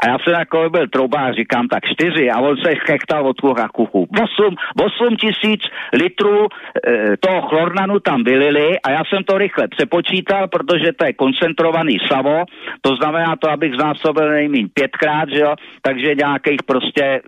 A 0.00 0.08
já 0.08 0.18
jsem 0.18 0.32
jako 0.32 0.70
byl 0.70 0.88
trouba, 0.88 1.32
říkám 1.32 1.68
tak 1.68 1.84
čtyři 1.84 2.30
a 2.30 2.40
on 2.40 2.56
se 2.56 2.74
chechtal 2.74 3.26
od 3.26 3.40
kucha 3.40 3.68
kuchu. 3.68 4.08
8, 4.22 4.54
8 4.80 5.16
tisíc 5.16 5.60
litrů 5.92 6.46
e, 6.46 7.16
toho 7.16 7.42
chlornanu 7.42 8.00
tam 8.00 8.24
vylili 8.24 8.80
a 8.80 8.90
já 8.90 9.02
jsem 9.04 9.24
to 9.24 9.38
rychle 9.38 9.68
přepočítal, 9.68 10.48
protože 10.48 10.92
to 10.92 11.04
je 11.04 11.12
koncentrovaný 11.12 11.98
savo, 12.12 12.44
to 12.80 12.96
znamená 12.96 13.36
to, 13.36 13.50
abych 13.50 13.74
znásobil 13.74 14.30
nejméně 14.30 14.68
pětkrát, 14.74 15.28
že 15.28 15.40
jo, 15.40 15.54
takže 15.82 16.14
nějakých 16.14 16.62
prostě 16.66 17.02
e, 17.04 17.20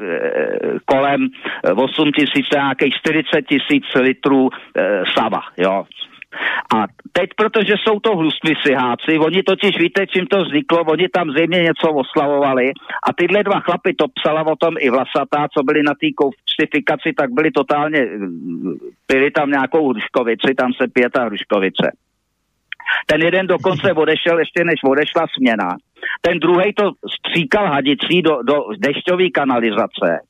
kolem 0.84 1.28
8 1.76 2.12
tisíc, 2.12 2.46
nějakých 2.52 2.94
40 2.94 3.42
tisíc 3.42 3.84
litrů 3.94 4.48
e, 4.76 5.02
sava, 5.18 5.40
jo, 5.56 5.84
a 6.74 6.86
teď, 7.12 7.30
protože 7.36 7.74
jsou 7.76 8.00
to 8.00 8.10
siháci, 8.66 9.18
oni 9.18 9.42
totiž 9.42 9.78
víte, 9.78 10.06
čím 10.06 10.26
to 10.26 10.44
vzniklo, 10.44 10.80
oni 10.80 11.08
tam 11.08 11.30
zřejmě 11.30 11.58
něco 11.62 11.92
oslavovali 11.92 12.72
a 13.08 13.12
tyhle 13.12 13.42
dva 13.42 13.60
chlapy 13.60 13.94
to 13.94 14.04
psala 14.14 14.46
o 14.46 14.56
tom 14.56 14.74
i 14.80 14.90
vlasatá, 14.90 15.48
co 15.54 15.62
byli 15.62 15.82
na 15.82 15.92
té 16.00 16.06
koustifikaci, 16.16 17.12
tak 17.16 17.30
byli 17.30 17.50
totálně, 17.50 18.08
byli 19.08 19.30
tam 19.30 19.50
nějakou 19.50 19.90
hruškovici, 19.90 20.54
tam 20.54 20.72
se 20.72 20.88
pije 20.88 21.10
ta 21.10 21.24
hruškovice. 21.24 21.92
Ten 23.06 23.22
jeden 23.22 23.46
dokonce 23.46 23.92
odešel 23.92 24.38
ještě 24.38 24.64
než 24.64 24.80
odešla 24.84 25.26
směna. 25.36 25.76
Ten 26.20 26.38
druhý 26.38 26.72
to 26.72 26.90
stříkal 27.16 27.66
hadicí 27.66 28.22
do, 28.22 28.42
do 28.42 28.54
dešťové 28.78 29.30
kanalizace. 29.30 30.20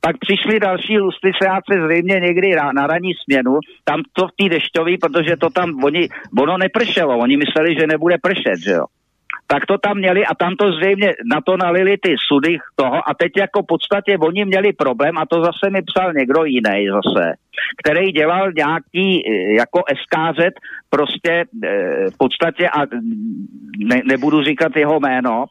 Pak 0.00 0.18
přišli 0.18 0.60
další 0.60 0.98
lustisáci 0.98 1.74
zřejmě 1.84 2.20
někdy 2.20 2.48
na 2.74 2.86
ranní 2.86 3.12
směnu, 3.24 3.58
tam 3.84 4.02
to 4.12 4.28
v 4.28 4.32
té 4.38 4.48
dešťové, 4.48 4.92
protože 5.00 5.36
to 5.36 5.50
tam, 5.50 5.84
oni, 5.84 6.08
ono 6.38 6.58
nepršelo, 6.58 7.18
oni 7.18 7.36
mysleli, 7.36 7.74
že 7.80 7.86
nebude 7.86 8.16
pršet, 8.22 8.58
že 8.64 8.72
jo. 8.72 8.84
Tak 9.46 9.66
to 9.66 9.78
tam 9.78 9.96
měli 9.98 10.26
a 10.26 10.34
tam 10.34 10.56
to 10.56 10.72
zřejmě 10.72 11.14
na 11.34 11.40
to 11.40 11.56
nalili 11.56 11.96
ty 11.98 12.14
sudy 12.28 12.58
toho 12.76 12.96
a 13.08 13.14
teď 13.14 13.32
jako 13.36 13.62
v 13.62 13.66
podstatě 13.66 14.18
oni 14.18 14.44
měli 14.44 14.72
problém 14.72 15.18
a 15.18 15.26
to 15.26 15.44
zase 15.44 15.70
mi 15.70 15.82
psal 15.82 16.12
někdo 16.12 16.44
jiný 16.44 16.86
zase, 16.88 17.32
který 17.82 18.12
dělal 18.12 18.52
nějaký 18.52 19.22
eh, 19.26 19.54
jako 19.54 19.82
SKZ 19.88 20.40
prostě 20.90 21.44
eh, 21.64 22.10
v 22.10 22.18
podstatě 22.18 22.68
a 22.68 22.80
ne, 23.78 24.02
nebudu 24.04 24.42
říkat 24.42 24.76
jeho 24.76 25.00
jméno, 25.00 25.44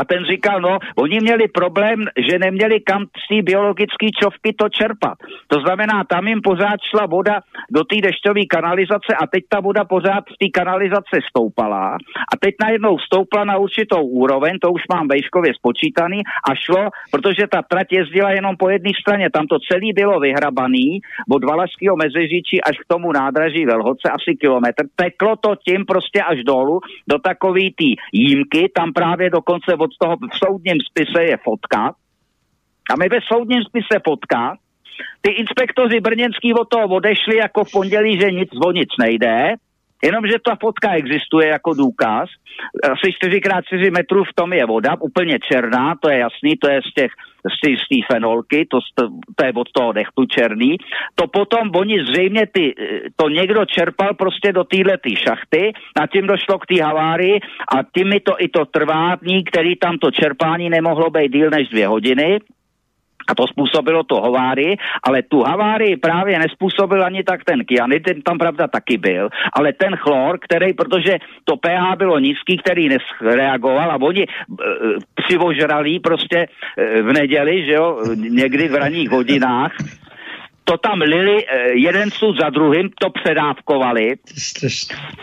a 0.00 0.04
ten 0.04 0.24
říkal, 0.24 0.60
no, 0.60 0.78
oni 0.96 1.20
měli 1.20 1.48
problém, 1.48 2.04
že 2.30 2.38
neměli 2.38 2.80
kam 2.80 3.06
té 3.28 3.42
biologické 3.42 4.06
čovky 4.22 4.52
to 4.52 4.68
čerpat. 4.68 5.18
To 5.46 5.60
znamená, 5.60 6.04
tam 6.04 6.28
jim 6.28 6.40
pořád 6.40 6.80
šla 6.90 7.06
voda 7.06 7.40
do 7.70 7.84
té 7.84 7.96
dešťové 8.02 8.44
kanalizace 8.50 9.10
a 9.22 9.26
teď 9.26 9.44
ta 9.48 9.60
voda 9.60 9.84
pořád 9.84 10.24
z 10.34 10.36
té 10.40 10.48
kanalizace 10.54 11.16
stoupala 11.30 11.96
a 12.32 12.34
teď 12.40 12.54
najednou 12.62 12.98
stoupla 12.98 13.44
na 13.44 13.56
určitou 13.56 14.02
úroveň, 14.02 14.58
to 14.58 14.72
už 14.72 14.82
mám 14.92 15.08
vejškově 15.08 15.54
spočítaný 15.54 16.20
a 16.50 16.54
šlo, 16.54 16.88
protože 17.10 17.46
ta 17.46 17.62
trať 17.62 17.86
jezdila 17.92 18.30
jenom 18.30 18.56
po 18.56 18.68
jedné 18.70 18.90
straně, 19.00 19.30
tam 19.30 19.46
to 19.46 19.58
celé 19.58 19.92
bylo 19.94 20.20
vyhrabaný 20.20 21.00
od 21.30 21.44
Valašského 21.44 21.96
mezeříčí 21.96 22.62
až 22.62 22.78
k 22.78 22.88
tomu 22.88 23.12
nádraží 23.12 23.66
Velhoce, 23.66 24.08
asi 24.10 24.36
kilometr. 24.40 24.82
Teklo 24.96 25.36
to 25.36 25.54
tím 25.68 25.84
prostě 25.84 26.22
až 26.22 26.38
dolů 26.44 26.80
do 27.08 27.18
takový 27.18 27.70
té 27.70 27.90
jímky, 28.12 28.68
tam 28.74 28.92
právě 28.92 29.30
dokonce 29.30 29.74
od 29.78 29.87
toho 29.96 30.16
v 30.16 30.38
soudním 30.46 30.78
spise 30.80 31.24
je 31.24 31.36
fotka. 31.36 31.94
A 32.90 32.96
my 32.98 33.08
ve 33.08 33.18
soudním 33.32 33.62
spise 33.62 34.00
fotka, 34.04 34.56
ty 35.20 35.30
inspektoři 35.30 36.00
brněnský 36.00 36.54
od 36.54 36.68
toho 36.68 36.88
odešli 36.88 37.36
jako 37.36 37.64
v 37.64 37.72
pondělí, 37.72 38.20
že 38.20 38.30
nic 38.30 38.50
o 38.66 38.72
nic 38.72 38.88
nejde, 38.98 39.54
Jenomže 40.04 40.34
ta 40.44 40.56
fotka 40.60 40.92
existuje 40.92 41.48
jako 41.48 41.74
důkaz. 41.74 42.28
Asi 42.92 43.10
4x4 43.22 43.92
metrů 43.92 44.24
v 44.24 44.34
tom 44.34 44.52
je 44.52 44.66
voda, 44.66 44.96
úplně 45.00 45.38
černá, 45.52 45.94
to 46.02 46.10
je 46.10 46.18
jasný, 46.18 46.56
to 46.56 46.68
je 46.70 46.80
z 46.90 46.94
těch 46.94 47.12
z 47.44 47.88
té 47.88 48.14
fenolky, 48.14 48.66
to, 48.70 48.78
to 49.36 49.46
je 49.46 49.52
od 49.54 49.72
toho 49.72 49.92
nechtu 49.92 50.26
černý. 50.26 50.76
To 51.14 51.26
potom 51.26 51.70
oni 51.74 52.04
zřejmě 52.04 52.46
ty, 52.46 52.74
to 53.16 53.28
někdo 53.28 53.64
čerpal 53.64 54.14
prostě 54.14 54.52
do 54.52 54.64
téhle 54.64 54.98
šachty 55.14 55.72
a 56.00 56.06
tím 56.06 56.26
došlo 56.26 56.58
k 56.58 56.66
té 56.66 56.82
havárii 56.82 57.40
a 57.72 57.82
tím 57.96 58.08
mi 58.08 58.20
to 58.20 58.34
i 58.38 58.48
to 58.48 58.64
trvání, 58.64 59.44
který 59.44 59.76
tam 59.76 59.98
to 59.98 60.10
čerpání 60.10 60.70
nemohlo 60.70 61.10
být 61.10 61.32
díl 61.32 61.50
než 61.50 61.68
dvě 61.68 61.86
hodiny, 61.86 62.38
a 63.28 63.34
to 63.34 63.46
způsobilo 63.46 64.02
to 64.02 64.20
havárii, 64.20 64.76
ale 65.02 65.22
tu 65.22 65.42
havárii 65.42 65.96
právě 65.96 66.38
nespůsobil 66.38 67.04
ani 67.04 67.22
tak 67.24 67.44
ten 67.44 67.64
kyanid, 67.64 68.02
ten 68.02 68.22
tam 68.22 68.38
pravda 68.38 68.66
taky 68.68 68.98
byl, 68.98 69.28
ale 69.52 69.72
ten 69.72 69.96
chlor, 69.96 70.38
který, 70.38 70.72
protože 70.72 71.18
to 71.44 71.56
pH 71.56 71.96
bylo 71.96 72.18
nízký, 72.18 72.58
který 72.58 72.88
nereagoval 73.22 73.90
a 73.90 74.00
oni 74.00 74.22
e, 74.22 74.26
přivožrali 75.14 75.98
prostě 76.00 76.38
e, 76.76 77.02
v 77.02 77.12
neděli, 77.12 77.64
že 77.64 77.72
jo, 77.72 78.02
někdy 78.16 78.68
v 78.68 78.74
ranních 78.74 79.10
hodinách, 79.10 79.72
to 80.64 80.76
tam 80.76 81.00
lili 81.00 81.46
e, 81.46 81.72
jeden 81.72 82.10
sud 82.10 82.36
za 82.40 82.50
druhým, 82.50 82.90
to 83.00 83.10
předávkovali. 83.10 84.16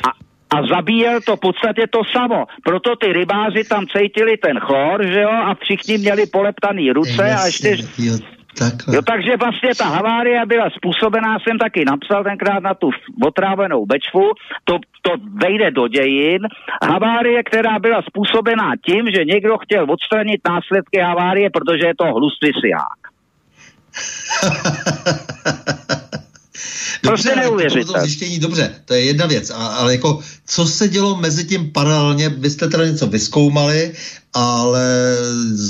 A, 0.07 0.09
a 0.55 0.67
zabíjel 0.75 1.21
to 1.21 1.35
v 1.35 1.39
podstatě 1.39 1.83
to 1.89 2.01
samo. 2.15 2.45
Proto 2.63 2.95
ty 2.95 3.13
rybáři 3.13 3.63
tam 3.63 3.85
cítili 3.97 4.37
ten 4.37 4.59
chlor, 4.59 5.05
že 5.05 5.21
jo, 5.21 5.29
a 5.29 5.55
všichni 5.55 5.97
měli 5.97 6.25
poleptaný 6.25 6.91
ruce 6.91 7.35
a 7.35 7.45
ještě... 7.45 7.77
Jo, 7.97 8.17
takhle. 8.59 8.95
Jo, 8.95 9.01
takže 9.01 9.37
vlastně 9.37 9.69
ta 9.77 9.85
havárie 9.85 10.45
byla 10.45 10.69
způsobená, 10.69 11.37
jsem 11.39 11.57
taky 11.57 11.85
napsal 11.85 12.23
tenkrát 12.23 12.63
na 12.63 12.73
tu 12.73 12.89
otrávenou 13.25 13.85
bečvu, 13.85 14.31
to, 14.63 14.79
to 15.01 15.11
vejde 15.43 15.71
do 15.71 15.87
dějin. 15.87 16.41
Havárie, 16.83 17.43
která 17.43 17.79
byla 17.79 18.01
způsobená 18.01 18.71
tím, 18.87 19.05
že 19.15 19.25
někdo 19.25 19.57
chtěl 19.57 19.91
odstranit 19.91 20.41
následky 20.49 20.99
havárie, 20.99 21.49
protože 21.49 21.85
je 21.87 21.95
to 21.95 22.05
hlustý 22.05 22.47
siák. 22.61 22.99
Dobře, 27.03 27.23
Prostě 27.23 27.35
neuvěřitelné. 27.35 27.99
to 27.99 28.05
zjištění, 28.05 28.39
dobře, 28.39 28.75
to 28.85 28.93
je 28.93 29.01
jedna 29.01 29.25
věc, 29.25 29.49
a, 29.49 29.67
ale 29.67 29.91
jako, 29.91 30.19
co 30.47 30.65
se 30.65 30.87
dělo 30.87 31.15
mezi 31.17 31.43
tím 31.45 31.71
paralelně, 31.71 32.29
vy 32.29 32.49
jste 32.49 32.67
teda 32.67 32.85
něco 32.85 33.07
vyskoumali, 33.07 33.93
ale 34.33 35.15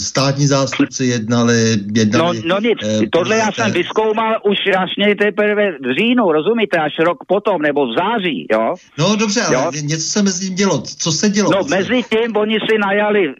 státní 0.01 0.47
zástupci 0.47 1.05
jednali, 1.05 1.77
jednali 1.95 2.41
No, 2.45 2.55
no 2.55 2.61
nic, 2.61 2.79
eh, 2.83 2.99
tohle 3.11 3.37
já 3.37 3.51
jsem 3.51 3.71
vyskoumal 3.71 4.37
už 4.43 4.57
až 4.77 4.89
teprve 5.19 5.71
v 5.71 5.95
říjnu, 5.99 6.31
rozumíte, 6.31 6.77
až 6.77 6.99
rok 6.99 7.17
potom, 7.27 7.61
nebo 7.61 7.85
v 7.85 7.95
září, 7.97 8.47
jo? 8.51 8.73
No 8.97 9.15
dobře, 9.15 9.41
ale 9.41 9.55
Jo. 9.55 9.71
něco 9.83 10.03
se 10.09 10.23
mezi 10.23 10.47
tím 10.47 10.55
dělo. 10.55 10.83
Co 10.97 11.11
se 11.11 11.29
dělo? 11.29 11.51
No 11.51 11.59
mezi 11.69 12.03
tím 12.03 12.37
oni 12.37 12.57
si 12.69 12.77
najali 12.77 13.27
uh, 13.27 13.33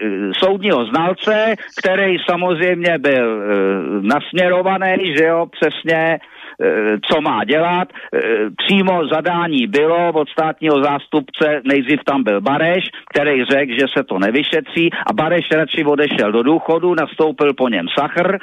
soudního 0.43 0.85
znalce, 0.85 1.55
který 1.81 2.17
samozřejmě 2.29 2.97
byl 2.99 3.27
uh, 3.37 4.03
nasměrovaný, 4.05 5.15
že 5.17 5.23
jo, 5.23 5.47
přesně 5.51 6.19
co 7.11 7.21
má 7.21 7.43
dělat. 7.43 7.87
Přímo 8.57 9.07
zadání 9.13 9.67
bylo 9.67 10.13
od 10.13 10.29
státního 10.29 10.83
zástupce, 10.83 11.61
nejdřív 11.63 11.99
tam 12.05 12.23
byl 12.23 12.41
Bareš, 12.41 12.83
který 13.13 13.45
řekl, 13.45 13.71
že 13.79 13.85
se 13.97 14.03
to 14.03 14.19
nevyšetří 14.19 14.89
a 15.09 15.13
Bareš 15.13 15.45
radši 15.51 15.83
odešel 15.85 16.31
do 16.31 16.43
důchodu, 16.43 16.95
nastoupil 16.95 17.53
po 17.53 17.69
něm 17.69 17.85
Sachr 17.99 18.37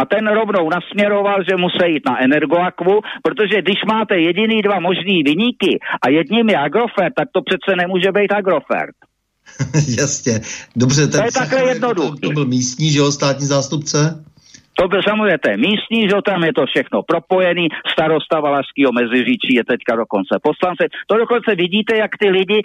a 0.00 0.04
ten 0.04 0.26
rovnou 0.26 0.70
nasměroval, 0.70 1.38
že 1.48 1.56
musí 1.56 1.92
jít 1.92 2.06
na 2.06 2.22
Energoakvu, 2.22 3.00
protože 3.22 3.62
když 3.62 3.80
máte 3.88 4.14
jediný 4.18 4.62
dva 4.62 4.80
možný 4.80 5.22
vyníky 5.22 5.78
a 6.02 6.08
jedním 6.08 6.48
je 6.48 6.56
Agrofert, 6.56 7.14
tak 7.16 7.28
to 7.32 7.40
přece 7.42 7.76
nemůže 7.76 8.12
být 8.12 8.32
Agrofert. 8.32 8.96
Jasně. 9.98 10.40
Dobře, 10.76 11.06
ten 11.06 11.20
to 11.20 11.26
je 11.26 11.32
takhle 11.32 11.68
jednoduché. 11.68 12.20
To, 12.20 12.28
to 12.28 12.30
byl 12.30 12.46
místní, 12.46 12.90
že 12.90 12.98
jo, 12.98 13.12
státní 13.12 13.46
zástupce? 13.46 14.24
To 14.80 14.88
byl 14.88 15.02
samozřejmě 15.02 15.38
to 15.38 15.50
je 15.50 15.56
místní, 15.56 16.00
že 16.08 16.16
tam 16.24 16.44
je 16.44 16.52
to 16.52 16.66
všechno 16.66 17.02
propojený, 17.02 17.68
starosta 17.92 18.40
Valašského 18.40 18.92
meziříčí 18.92 19.52
je 19.54 19.64
teďka 19.64 19.96
dokonce 19.96 20.32
poslance. 20.42 20.84
To 21.06 21.14
dokonce 21.16 21.54
vidíte, 21.54 21.96
jak 21.96 22.10
ty 22.20 22.28
lidi 22.30 22.60
e, 22.62 22.64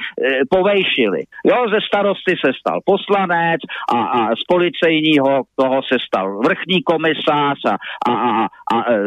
povejšili. 0.49 1.19
Jo, 1.45 1.57
ze 1.73 1.79
starosty 1.87 2.33
se 2.45 2.51
stal 2.59 2.79
poslanec 2.85 3.61
a, 3.95 3.97
a 4.17 4.19
z 4.35 4.43
policejního 4.47 5.43
toho 5.55 5.81
se 5.89 5.97
stal 6.07 6.37
vrchní 6.45 6.83
komisář 6.83 7.59
a, 7.65 7.75
a, 8.09 8.13
a, 8.13 8.47
a 8.73 8.77
e, 8.91 8.97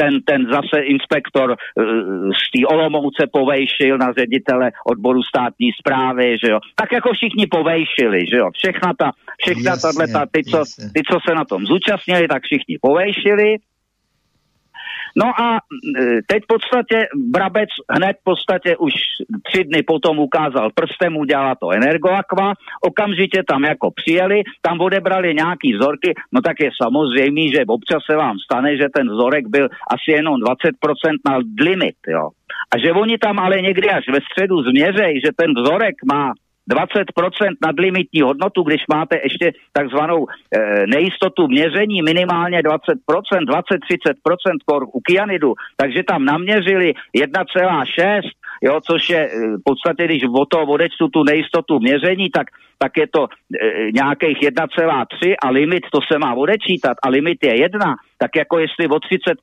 ten, 0.00 0.22
ten 0.22 0.40
zase 0.52 0.78
inspektor 0.94 1.48
e, 1.52 1.56
z 2.40 2.44
té 2.52 2.60
Olomouce 2.74 3.22
povejšil 3.32 3.98
na 3.98 4.12
ředitele 4.12 4.70
odboru 4.86 5.22
státní 5.22 5.70
zprávy, 5.80 6.36
že 6.44 6.50
jo. 6.52 6.58
Tak 6.74 6.92
jako 6.92 7.12
všichni 7.12 7.46
povejšili, 7.46 8.20
že 8.30 8.36
jo. 8.36 8.50
Všechna 8.54 8.92
ta, 8.98 9.10
všechna 9.44 9.72
tato, 9.76 10.30
ty, 10.32 10.44
co, 10.44 10.58
ty, 10.94 11.00
co 11.10 11.18
se 11.28 11.34
na 11.34 11.44
tom 11.44 11.66
zúčastnili, 11.66 12.28
tak 12.28 12.39
tak 12.40 12.48
všichni 12.48 12.78
povejšili. 12.80 13.56
No 15.16 15.26
a 15.26 15.58
e, 15.58 16.22
teď 16.26 16.40
v 16.44 16.46
podstatě 16.46 17.06
Brabec 17.14 17.68
hned 17.90 18.16
v 18.20 18.24
podstatě 18.24 18.76
už 18.76 18.92
tři 19.42 19.64
dny 19.64 19.82
potom 19.82 20.18
ukázal 20.18 20.70
prstem, 20.74 21.16
udělala 21.16 21.54
to 21.54 21.70
Energoaqua, 21.70 22.54
okamžitě 22.80 23.42
tam 23.42 23.64
jako 23.64 23.90
přijeli, 23.90 24.42
tam 24.62 24.80
odebrali 24.80 25.34
nějaký 25.34 25.74
vzorky, 25.74 26.14
no 26.32 26.40
tak 26.40 26.56
je 26.60 26.70
samozřejmé, 26.82 27.50
že 27.54 27.64
občas 27.66 28.02
se 28.10 28.16
vám 28.16 28.38
stane, 28.38 28.76
že 28.76 28.86
ten 28.94 29.10
vzorek 29.10 29.48
byl 29.48 29.68
asi 29.94 30.10
jenom 30.10 30.34
20% 30.34 31.26
na 31.26 31.38
limit, 31.60 31.96
jo. 32.08 32.28
A 32.74 32.78
že 32.78 32.92
oni 32.92 33.18
tam 33.18 33.38
ale 33.38 33.60
někdy 33.60 33.90
až 33.90 34.04
ve 34.08 34.18
středu 34.30 34.62
změřej, 34.62 35.20
že 35.24 35.30
ten 35.36 35.50
vzorek 35.54 35.94
má 36.12 36.32
20% 36.70 37.56
nadlimitní 37.66 38.20
hodnotu, 38.20 38.62
když 38.62 38.82
máte 38.92 39.20
ještě 39.22 39.52
takzvanou 39.72 40.26
e, 40.26 40.86
nejistotu 40.86 41.48
měření 41.48 42.02
minimálně 42.02 42.58
20%, 42.58 42.76
20-30% 43.10 43.54
kor 44.64 44.82
u 44.92 45.00
kyanidu, 45.00 45.54
takže 45.76 46.02
tam 46.02 46.24
naměřili 46.24 46.92
1,6, 47.16 48.20
jo, 48.62 48.80
což 48.90 49.10
je 49.10 49.18
e, 49.18 49.30
v 49.56 49.62
podstatě, 49.64 50.04
když 50.04 50.22
o 50.40 50.44
to 50.46 50.60
odečtu 50.62 51.08
tu 51.08 51.24
nejistotu 51.24 51.78
měření, 51.78 52.30
tak, 52.30 52.46
tak 52.78 52.96
je 52.96 53.06
to 53.06 53.26
e, 53.26 53.92
nějakých 53.92 54.38
1,3 54.38 55.34
a 55.42 55.50
limit, 55.50 55.82
to 55.92 56.00
se 56.12 56.18
má 56.18 56.34
odečítat 56.34 56.96
a 57.02 57.08
limit 57.08 57.38
je 57.44 57.60
1, 57.60 57.96
tak 58.18 58.30
jako 58.36 58.58
jestli 58.58 58.88
o 58.88 58.96
30% 58.96 59.34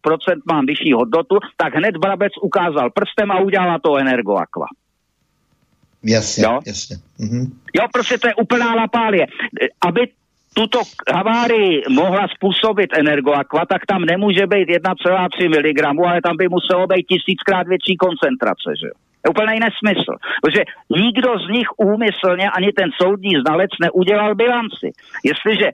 mám 0.52 0.66
vyšší 0.66 0.94
hodnotu, 0.94 1.38
tak 1.58 1.76
hned 1.76 1.98
Brabec 1.98 2.34
ukázal 2.42 2.90
prstem 2.90 3.32
a 3.32 3.40
udělal 3.40 3.80
to 3.80 3.96
Energoaqua. 3.98 4.68
Jasně, 6.04 6.44
jo? 6.44 6.60
jasně. 6.66 6.96
Mhm. 7.20 7.60
Jo, 7.74 7.88
prostě 7.94 8.18
to 8.18 8.28
je 8.28 8.36
úplná 8.36 8.76
lapálie. 8.76 9.28
Aby 9.82 10.08
tuto 10.54 10.82
havárii 11.14 11.84
mohla 11.90 12.28
způsobit 12.36 12.90
energoakva, 12.98 13.66
tak 13.66 13.86
tam 13.86 14.02
nemůže 14.06 14.48
být 14.48 14.70
1,3 14.70 15.50
mg, 15.50 16.06
ale 16.06 16.22
tam 16.22 16.38
by 16.38 16.48
muselo 16.50 16.88
být 16.88 17.06
tisíckrát 17.08 17.68
větší 17.68 17.96
koncentrace, 17.98 18.70
že 18.82 18.88
jo? 18.88 19.07
Je 19.28 19.30
úplný 19.30 19.60
nesmysl. 19.60 20.14
Protože 20.42 20.62
nikdo 20.90 21.30
z 21.46 21.48
nich 21.52 21.68
úmyslně, 21.78 22.50
ani 22.50 22.72
ten 22.72 22.90
soudní 23.02 23.34
znalec 23.42 23.72
neudělal 23.82 24.36
bilanci. 24.36 24.92
Jestliže 25.26 25.68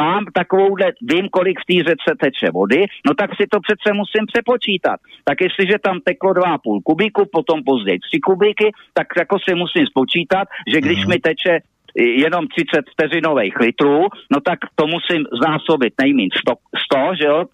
mám 0.00 0.24
takovouhle, 0.32 0.86
vím, 1.02 1.28
kolik 1.28 1.60
v 1.60 1.68
té 1.68 1.76
řece 1.90 2.10
teče 2.20 2.50
vody, 2.50 2.80
no 3.06 3.14
tak 3.14 3.30
si 3.36 3.44
to 3.52 3.60
přece 3.60 3.88
musím 3.92 4.24
přepočítat. 4.32 4.98
Tak 5.24 5.40
jestliže 5.40 5.78
tam 5.78 6.00
teklo 6.00 6.30
2,5 6.32 6.82
kubíku, 6.84 7.22
potom 7.32 7.62
později 7.64 7.98
3 7.98 8.20
kubíky, 8.20 8.72
tak 8.94 9.06
jako 9.18 9.36
si 9.38 9.54
musím 9.54 9.86
spočítat, 9.86 10.48
že 10.72 10.80
když 10.80 11.04
mm. 11.04 11.10
mi 11.10 11.18
teče 11.18 11.58
jenom 11.96 12.46
30 12.46 12.84
vteřinových 12.92 13.60
litrů, 13.60 14.06
no 14.32 14.40
tak 14.40 14.58
to 14.74 14.86
musím 14.86 15.24
znásobit 15.38 15.94
nejméně 16.00 16.28
100, 16.38 16.54
100, 16.92 17.14
že 17.20 17.26
jo, 17.26 17.44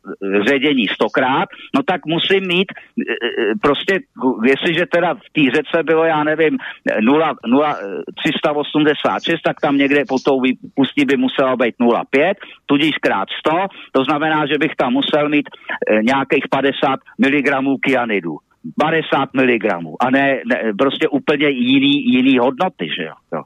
ředění 0.49 0.89
stokrát, 0.89 1.49
no 1.75 1.83
tak 1.83 2.07
musím 2.07 2.47
mít 2.47 2.69
e, 2.73 3.12
e, 3.12 3.55
prostě, 3.62 4.01
jestliže 4.45 4.87
teda 4.87 5.15
v 5.15 5.31
té 5.33 5.57
řece 5.57 5.83
bylo, 5.83 6.05
já 6.05 6.25
nevím, 6.25 6.59
0, 7.01 7.35
0, 7.47 7.77
386, 8.17 9.43
tak 9.43 9.61
tam 9.61 9.77
někde 9.77 10.03
po 10.09 10.19
tou 10.25 10.41
výpustí 10.41 11.05
by 11.05 11.17
muselo 11.17 11.57
být 11.57 11.75
0,5, 11.81 12.35
tudíž 12.67 12.95
krát 13.01 13.29
100, 13.47 13.67
to 13.93 14.05
znamená, 14.05 14.47
že 14.47 14.59
bych 14.59 14.77
tam 14.77 14.93
musel 14.93 15.29
mít 15.29 15.49
e, 15.49 16.03
nějakých 16.03 16.45
50 16.51 17.01
mg 17.19 17.81
kyanidu. 17.83 18.37
50 18.81 19.35
mg 19.35 19.65
a 20.01 20.11
ne, 20.11 20.41
ne 20.47 20.73
prostě 20.79 21.09
úplně 21.09 21.49
jiný, 21.49 22.12
jiný 22.12 22.39
hodnoty, 22.39 22.89
že 22.97 23.03
jo. 23.03 23.15
jo. 23.35 23.43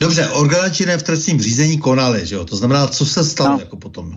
Dobře, 0.00 0.28
orgány 0.28 0.74
činné 0.74 0.98
v 0.98 1.02
trestním 1.02 1.40
řízení 1.40 1.78
konaly, 1.78 2.26
že 2.26 2.34
jo? 2.34 2.44
To 2.44 2.56
znamená, 2.56 2.86
co 2.86 3.06
se 3.06 3.24
stalo 3.24 3.52
no. 3.52 3.60
jako 3.60 3.76
potom? 3.76 4.12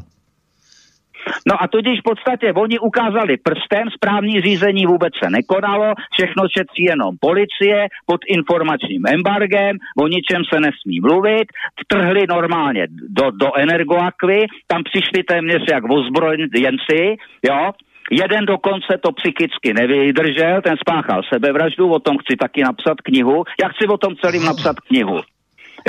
No 1.47 1.63
a 1.63 1.67
tudíž 1.67 1.99
v 1.99 2.09
podstatě 2.11 2.53
oni 2.53 2.79
ukázali 2.79 3.37
prstem, 3.37 3.85
správní 3.95 4.41
řízení 4.41 4.85
vůbec 4.85 5.13
se 5.23 5.29
nekonalo, 5.29 5.93
všechno 6.13 6.43
šetří 6.57 6.83
jenom 6.83 7.17
policie 7.19 7.87
pod 8.05 8.21
informačním 8.27 9.03
embargem, 9.07 9.77
o 9.97 10.07
ničem 10.07 10.41
se 10.53 10.59
nesmí 10.59 10.99
mluvit, 11.01 11.47
vtrhli 11.81 12.23
normálně 12.29 12.87
do, 13.09 13.31
do 13.31 13.47
energoakvy, 13.57 14.45
tam 14.67 14.81
přišli 14.83 15.23
téměř 15.23 15.61
jak 15.71 15.83
ozbrojenci, 15.89 17.03
jo, 17.49 17.71
Jeden 18.11 18.45
dokonce 18.45 18.97
to 19.03 19.11
psychicky 19.11 19.73
nevydržel, 19.73 20.61
ten 20.61 20.75
spáchal 20.77 21.21
sebevraždu, 21.33 21.89
o 21.89 21.99
tom 21.99 22.17
chci 22.17 22.35
taky 22.37 22.61
napsat 22.63 23.01
knihu. 23.01 23.43
Já 23.63 23.69
chci 23.69 23.87
o 23.87 23.97
tom 23.97 24.15
celým 24.15 24.45
napsat 24.45 24.79
knihu. 24.79 25.21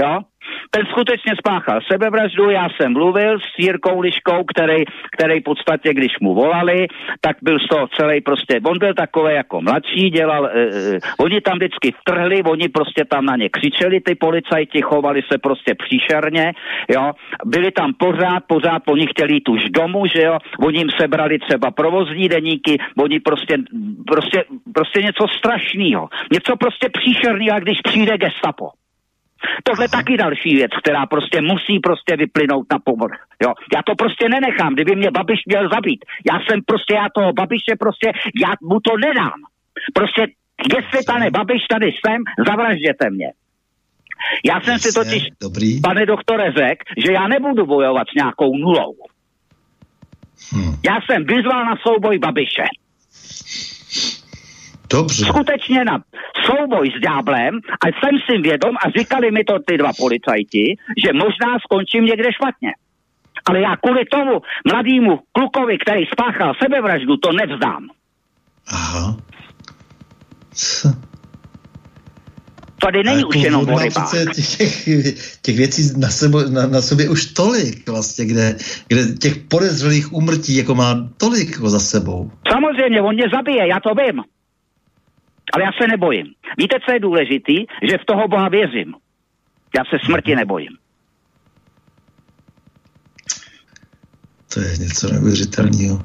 Jo? 0.03 0.21
Ten 0.71 0.87
skutečně 0.87 1.33
spáchal 1.39 1.81
sebevraždu, 1.93 2.51
já 2.51 2.69
jsem 2.69 2.93
mluvil 2.93 3.39
s 3.39 3.59
Jirkou 3.59 4.01
Liškou, 4.01 4.45
který, 4.45 4.85
který 5.13 5.41
v 5.41 5.45
podstatě, 5.45 5.95
když 5.95 6.13
mu 6.21 6.35
volali, 6.35 6.87
tak 7.21 7.37
byl 7.43 7.59
z 7.59 7.69
toho 7.69 7.89
celý 7.89 8.21
prostě, 8.21 8.61
on 8.65 8.79
byl 8.79 8.95
takový 8.95 9.35
jako 9.35 9.61
mladší, 9.61 10.11
dělal, 10.11 10.43
uh, 10.43 10.49
uh, 10.49 10.99
oni 11.19 11.41
tam 11.41 11.57
vždycky 11.57 11.93
vtrhli, 12.01 12.43
oni 12.43 12.69
prostě 12.69 13.05
tam 13.05 13.25
na 13.25 13.37
ně 13.37 13.49
křičeli, 13.49 14.01
ty 14.01 14.15
policajti 14.15 14.83
chovali 14.83 15.23
se 15.33 15.39
prostě 15.39 15.75
příšerně, 15.75 16.53
jo, 16.89 17.13
byli 17.45 17.71
tam 17.73 17.95
pořád, 17.99 18.43
pořád, 18.47 18.83
oni 18.89 19.07
chtěli 19.07 19.35
jít 19.35 19.49
už 19.49 19.65
domů, 19.71 20.07
že 20.15 20.23
jo, 20.23 20.39
oni 20.59 20.79
jim 20.79 20.91
sebrali 21.01 21.39
třeba 21.39 21.71
provozní 21.71 22.29
deníky, 22.29 22.79
oni 22.99 23.21
prostě, 23.21 23.57
prostě, 24.07 24.45
prostě 24.75 25.03
něco 25.03 25.27
strašného, 25.39 26.09
něco 26.33 26.57
prostě 26.57 26.89
příšerného, 26.89 27.61
když 27.61 27.79
přijde 27.81 28.19
gestapo. 28.19 28.71
Tohle 29.65 29.89
taky 29.89 30.17
další 30.17 30.55
věc, 30.55 30.71
která 30.83 31.07
prostě 31.07 31.41
musí 31.41 31.79
prostě 31.79 32.17
vyplynout 32.17 32.67
na 32.73 32.79
povrch. 32.79 33.21
Jo. 33.43 33.53
Já 33.75 33.83
to 33.83 33.95
prostě 33.95 34.29
nenechám, 34.29 34.75
kdyby 34.75 34.97
mě 34.97 35.11
Babiš 35.11 35.41
měl 35.47 35.69
zabít. 35.69 36.05
Já 36.31 36.37
jsem 36.41 36.61
prostě, 36.67 36.95
já 36.95 37.07
toho 37.15 37.33
Babiše 37.33 37.75
prostě, 37.79 38.13
já 38.43 38.51
mu 38.63 38.81
to 38.81 38.93
nedám. 39.07 39.39
Prostě, 39.95 40.21
jestli 40.77 40.99
pane 41.07 41.31
Babiš 41.31 41.63
tady 41.71 41.87
jsem, 41.87 42.19
zavražděte 42.49 43.11
mě. 43.11 43.31
Já 44.45 44.61
jsem 44.61 44.79
si 44.79 44.93
totiž, 44.93 45.23
Dobrý. 45.43 45.81
pane 45.81 46.07
doktore, 46.07 46.53
řekl, 46.53 46.85
že 47.07 47.13
já 47.13 47.29
nebudu 47.29 47.67
bojovat 47.67 48.09
s 48.09 48.15
nějakou 48.15 48.57
nulou. 48.57 48.95
Hmm. 50.53 50.75
Já 50.85 50.97
jsem 51.01 51.25
vyzval 51.25 51.65
na 51.65 51.77
souboj 51.77 52.19
Babiše. 52.19 52.65
Dobře. 54.91 55.25
Skutečně 55.25 55.85
na 55.85 56.03
souboj 56.47 56.91
s 56.99 57.01
ďáblem 57.01 57.61
a 57.85 57.87
jsem 57.87 58.19
si 58.27 58.43
vědom 58.43 58.75
a 58.85 58.91
říkali 58.99 59.31
mi 59.31 59.45
to 59.45 59.59
ty 59.67 59.79
dva 59.79 59.93
policajti, 59.99 60.77
že 61.05 61.13
možná 61.13 61.59
skončím 61.65 62.05
někde 62.05 62.33
špatně. 62.33 62.73
Ale 63.45 63.61
já 63.61 63.77
kvůli 63.77 64.05
tomu 64.05 64.41
mladému 64.73 65.21
klukovi, 65.33 65.79
který 65.79 66.07
spáchal 66.07 66.55
sebevraždu, 66.63 67.17
to 67.17 67.33
nevzdám. 67.33 67.89
Aha. 68.67 69.17
Tady 72.81 73.03
není 73.03 73.25
už 73.25 73.37
jenom 73.37 73.69
o 73.69 73.79
rybách. 73.79 74.11
Těch, 74.57 74.87
těch 75.43 75.57
věcí 75.57 75.83
na, 75.97 76.09
sebo, 76.09 76.43
na, 76.43 76.67
na 76.67 76.83
sobě 76.83 77.09
už 77.09 77.27
tolik 77.27 77.89
vlastně, 77.89 78.25
kde, 78.25 78.57
kde 78.89 79.03
těch 79.21 79.37
podezřelých 79.37 80.13
úmrtí 80.13 80.57
jako 80.57 80.75
má 80.75 81.09
tolik 81.17 81.51
jako 81.51 81.71
za 81.71 81.81
sebou. 81.81 82.31
Samozřejmě, 82.53 83.03
on 83.03 83.15
mě 83.15 83.25
zabije, 83.35 83.69
já 83.69 83.81
to 83.81 83.95
vím. 83.95 84.23
Ale 85.53 85.65
já 85.65 85.71
se 85.83 85.89
nebojím. 85.89 86.27
Víte, 86.59 86.77
co 86.85 86.93
je 86.93 87.01
důležitý? 87.01 87.67
Že 87.91 87.99
v 87.99 88.05
toho 88.05 88.29
Boha 88.29 88.49
věřím. 88.49 88.95
Já 89.77 89.85
se 89.85 90.07
smrti 90.07 90.37
nebojím. 90.37 90.71
To 94.55 94.61
je 94.61 94.77
něco 94.77 95.13
neuvěřitelného. 95.13 96.03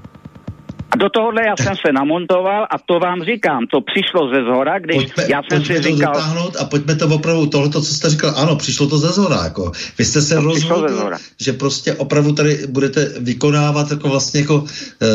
A 0.91 0.97
do 0.97 1.09
tohohle 1.09 1.41
já 1.45 1.55
jsem 1.57 1.75
se 1.85 1.93
namontoval 1.93 2.67
a 2.71 2.77
to 2.85 2.99
vám 2.99 3.23
říkám, 3.23 3.67
to 3.67 3.81
přišlo 3.81 4.29
ze 4.35 4.43
zhora, 4.43 4.79
když 4.79 4.97
pojďme, 4.97 5.23
já 5.29 5.41
jsem 5.49 5.65
si 5.65 5.81
říkal... 5.81 6.13
a 6.59 6.65
pojďme 6.65 6.95
to 6.95 7.07
opravdu, 7.07 7.45
tohle, 7.45 7.69
co 7.69 7.81
jste 7.81 8.09
říkal, 8.09 8.33
ano, 8.37 8.55
přišlo 8.55 8.87
to 8.87 8.97
ze 8.97 9.07
zhora, 9.07 9.43
jako. 9.43 9.71
Vy 9.97 10.05
jste 10.05 10.21
se 10.21 10.39
rozhodl, 10.39 11.11
že 11.39 11.53
prostě 11.53 11.93
opravdu 11.93 12.33
tady 12.33 12.67
budete 12.67 13.19
vykonávat 13.19 13.91
jako 13.91 14.09
vlastně 14.09 14.39
jako, 14.39 14.65
e, 15.01 15.07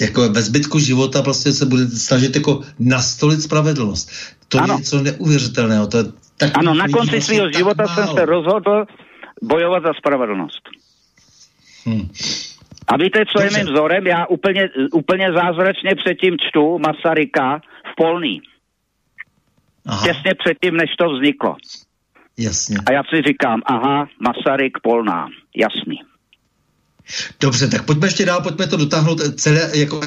jako 0.00 0.28
ve 0.28 0.42
zbytku 0.42 0.78
života 0.78 1.22
prostě 1.22 1.52
se 1.52 1.66
budete 1.66 1.96
snažit 1.96 2.36
jako 2.36 2.60
nastolit 2.78 3.42
spravedlnost. 3.42 4.10
To 4.48 4.58
ano. 4.58 4.74
je 4.74 4.78
něco 4.78 5.02
neuvěřitelného. 5.02 5.86
To 5.86 5.96
je 5.96 6.04
tak 6.36 6.58
ano, 6.58 6.74
na 6.74 6.84
konci 6.84 6.96
vlastně 6.96 7.20
svého 7.20 7.52
života 7.52 7.84
málo. 7.86 7.94
jsem 7.94 8.16
se 8.16 8.24
rozhodl 8.24 8.84
bojovat 9.42 9.82
za 9.82 9.92
spravedlnost. 9.98 10.62
Hmm. 11.84 12.08
A 12.88 12.96
víte, 12.96 13.18
co 13.26 13.38
Dobře. 13.38 13.58
je 13.58 13.64
mým 13.64 13.72
vzorem? 13.72 14.06
Já 14.06 14.26
úplně, 14.26 14.68
úplně 14.92 15.32
zázračně 15.32 15.94
předtím 15.94 16.36
čtu 16.38 16.78
Masaryka 16.78 17.60
v 17.92 17.96
Polný. 17.96 18.40
Aha. 19.86 20.06
Těsně 20.06 20.34
předtím, 20.34 20.76
než 20.76 20.90
to 20.98 21.14
vzniklo. 21.14 21.56
Jasně. 22.38 22.76
A 22.86 22.92
já 22.92 23.02
si 23.04 23.22
říkám, 23.22 23.62
aha, 23.66 24.08
Masaryk, 24.20 24.78
Polná, 24.82 25.28
jasný. 25.56 25.98
Dobře, 27.40 27.68
tak 27.68 27.84
pojďme 27.84 28.06
ještě 28.06 28.26
dál, 28.26 28.40
pojďme 28.40 28.66
to 28.66 28.76
dotáhnout 28.76 29.20
celé 29.40 29.70
jako 29.74 30.00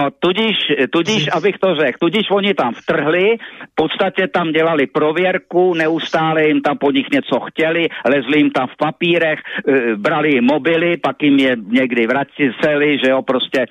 No 0.00 0.10
tudíž, 0.18 0.56
tudíž, 0.90 1.28
abych 1.32 1.58
to 1.58 1.74
řekl, 1.74 1.98
tudíž 2.00 2.26
oni 2.30 2.54
tam 2.54 2.74
vtrhli, 2.74 3.36
v 3.72 3.74
podstatě 3.74 4.28
tam 4.28 4.52
dělali 4.52 4.86
prověrku, 4.86 5.74
neustále 5.74 6.46
jim 6.46 6.60
tam 6.60 6.78
po 6.78 6.90
nich 6.90 7.06
něco 7.12 7.40
chtěli, 7.40 7.88
lezli 8.06 8.38
jim 8.38 8.50
tam 8.50 8.66
v 8.68 8.76
papírech, 8.76 9.38
e, 9.68 9.96
brali 9.96 10.34
jim 10.34 10.44
mobily, 10.44 10.96
pak 10.96 11.22
jim 11.22 11.38
je 11.38 11.56
někdy 11.66 12.06
vraceli, 12.06 12.98
že 13.04 13.10
jo, 13.10 13.22
prostě 13.22 13.66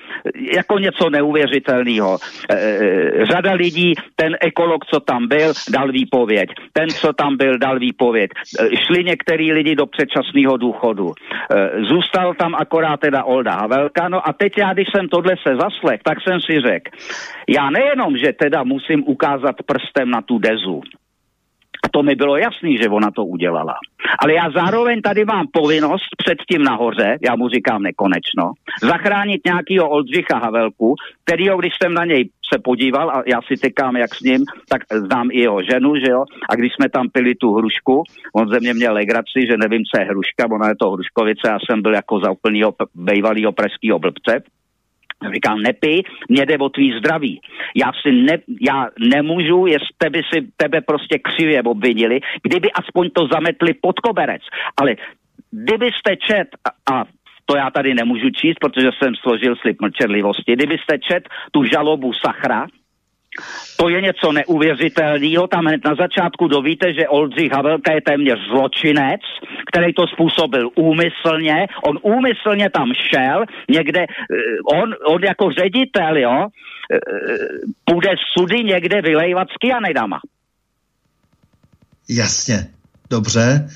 jako 0.57 0.80
něco 0.80 1.10
neuvěřitelného. 1.10 2.18
E, 2.49 2.56
e, 2.56 3.26
řada 3.26 3.53
lidí, 3.53 3.93
ten 4.15 4.38
ekolog, 4.41 4.85
co 4.85 4.99
tam 4.99 5.27
byl, 5.27 5.53
dal 5.72 5.91
výpověď. 5.91 6.49
Ten, 6.73 6.89
co 6.89 7.14
tam 7.14 7.38
byl, 7.38 7.57
dal 7.57 7.80
výpověď. 7.80 8.31
E, 8.31 8.77
šli 8.77 9.03
některý 9.03 9.53
lidi 9.53 9.76
do 9.76 9.85
předčasného 9.85 10.57
důchodu. 10.57 11.11
E, 11.11 11.69
zůstal 11.84 12.34
tam 12.34 12.56
akorát 12.56 12.99
teda 12.99 13.23
Olda 13.23 13.53
Havelka, 13.53 14.10
no 14.10 14.27
a 14.27 14.34
teď 14.34 14.53
já, 14.57 14.73
když 14.73 14.88
jsem 14.91 15.07
tohle 15.07 15.35
se 15.47 15.56
zaslech, 15.56 16.01
tak 16.03 16.18
jsem 16.19 16.41
si 16.41 16.61
řekl, 16.61 16.91
já 17.49 17.69
nejenom, 17.69 18.17
že 18.17 18.33
teda 18.33 18.63
musím 18.63 19.03
ukázat 19.07 19.55
prstem 19.65 20.09
na 20.09 20.21
tu 20.21 20.39
dezu, 20.39 20.81
a 21.83 21.89
to 21.89 22.03
mi 22.03 22.15
bylo 22.15 22.37
jasný, 22.37 22.77
že 22.77 22.89
ona 22.89 23.11
to 23.11 23.25
udělala. 23.25 23.75
Ale 24.19 24.33
já 24.33 24.49
zároveň 24.49 25.01
tady 25.01 25.25
mám 25.25 25.47
povinnost 25.53 26.09
před 26.17 26.37
tím 26.51 26.63
nahoře, 26.63 27.17
já 27.21 27.35
mu 27.35 27.49
říkám 27.49 27.81
nekonečno, 27.83 28.51
zachránit 28.81 29.41
nějakýho 29.45 29.89
Oldřicha 29.89 30.37
Havelku, 30.37 30.95
kterýho, 31.25 31.57
když 31.57 31.73
jsem 31.81 31.93
na 31.93 32.05
něj 32.05 32.29
se 32.53 32.59
podíval 32.59 33.09
a 33.09 33.23
já 33.27 33.39
si 33.41 33.61
tykám 33.61 33.95
jak 33.97 34.15
s 34.15 34.21
ním, 34.21 34.45
tak 34.69 34.81
znám 34.91 35.27
i 35.31 35.39
jeho 35.39 35.61
ženu, 35.63 35.95
že 35.95 36.11
jo, 36.11 36.25
a 36.49 36.55
když 36.55 36.71
jsme 36.73 36.89
tam 36.89 37.09
pili 37.09 37.35
tu 37.35 37.53
hrušku, 37.53 38.03
on 38.35 38.49
ze 38.49 38.59
mě 38.59 38.73
měl 38.73 38.93
legraci, 38.93 39.39
že 39.49 39.57
nevím, 39.57 39.83
co 39.85 40.01
je 40.01 40.05
hruška, 40.05 40.51
ona 40.51 40.67
je 40.69 40.75
to 40.75 40.91
hruškovice, 40.91 41.47
já 41.47 41.57
jsem 41.59 41.81
byl 41.81 41.93
jako 41.93 42.19
za 42.19 42.31
úplnýho 42.31 42.73
bejvalýho 42.95 43.51
pražského 43.51 43.99
blbce, 43.99 44.43
Říkám, 45.33 45.61
nepij, 45.61 46.03
mě 46.29 46.45
jde 46.45 46.57
o 46.57 46.69
tvý 46.69 46.97
zdraví. 46.99 47.41
Já 47.75 47.91
si 48.01 48.11
ne, 48.11 48.37
já 48.61 48.87
nemůžu, 48.99 49.65
jestli 49.65 50.09
by 50.09 50.21
si 50.33 50.47
tebe 50.57 50.81
prostě 50.81 51.19
křivě 51.19 51.63
obvinili, 51.63 52.19
kdyby 52.43 52.71
aspoň 52.71 53.09
to 53.09 53.27
zametli 53.27 53.73
pod 53.73 53.99
koberec. 53.99 54.41
Ale 54.77 54.95
kdybyste 55.51 56.15
čet, 56.15 56.47
a, 56.65 56.93
a 56.93 57.05
to 57.45 57.57
já 57.57 57.69
tady 57.69 57.93
nemůžu 57.93 58.29
číst, 58.29 58.57
protože 58.61 58.89
jsem 58.97 59.15
složil 59.15 59.55
slib 59.55 59.81
mlčenlivosti, 59.81 60.53
kdybyste 60.53 60.99
čet 60.99 61.29
tu 61.51 61.63
žalobu 61.63 62.13
Sachra, 62.13 62.67
to 63.77 63.89
je 63.89 64.01
něco 64.01 64.31
neuvěřitelného. 64.31 65.47
Tam 65.47 65.65
hned 65.65 65.81
na 65.85 65.95
začátku 65.95 66.47
dovíte, 66.47 66.93
že 66.93 67.07
Oldřich 67.07 67.51
Havelka 67.51 67.93
je 67.93 68.01
téměř 68.01 68.39
zločinec, 68.49 69.22
který 69.72 69.93
to 69.93 70.07
způsobil 70.07 70.69
úmyslně. 70.76 71.68
On 71.84 71.99
úmyslně 72.01 72.69
tam 72.69 72.93
šel, 72.93 73.45
někde, 73.69 74.01
eh, 74.01 74.06
on, 74.73 74.95
on 75.07 75.23
jako 75.23 75.51
ředitel, 75.51 76.18
jo, 76.18 76.47
eh, 76.47 76.99
půjde 77.85 78.10
sudy 78.38 78.64
někde 78.64 79.01
vylejvat 79.01 79.47
s 79.49 79.57
kyanidama. 79.61 80.19
Jasně, 82.10 82.68
dobře. 83.10 83.69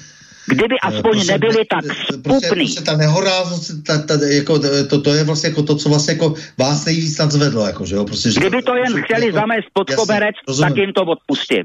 Kdyby 0.48 0.76
eh, 0.76 0.88
aspoň 0.88 1.12
prostě, 1.12 1.32
nebyli 1.32 1.66
tak 1.66 1.84
spupný. 1.84 2.22
Prostě, 2.24 2.48
prostě 2.48 2.82
ta 2.82 2.98
nehoráznost, 2.98 3.84
ta, 3.88 3.98
ta, 3.98 4.14
jako, 4.28 4.60
to, 4.90 5.02
to, 5.02 5.14
je 5.14 5.24
vlastně 5.24 5.50
jako 5.50 5.64
to, 5.64 5.76
co 5.76 5.90
vlastně 5.90 6.14
jako 6.14 6.36
vás 6.58 6.86
nejvíc 6.86 7.18
nadzvedlo. 7.18 7.68
Jako, 7.68 7.86
že 7.86 7.96
jo? 7.96 8.06
Prostě, 8.06 8.32
že 8.32 8.40
Kdyby 8.40 8.62
to 8.62 8.76
jen 8.76 8.86
prostě, 8.86 9.02
chtěli 9.02 9.26
jako, 9.26 9.40
zamést 9.40 9.68
pod 9.74 9.90
jasný, 9.90 10.02
koberec, 10.02 10.36
rozumím. 10.48 10.70
tak 10.70 10.78
jim 10.78 10.94
to 10.94 11.02
odpustím. 11.02 11.64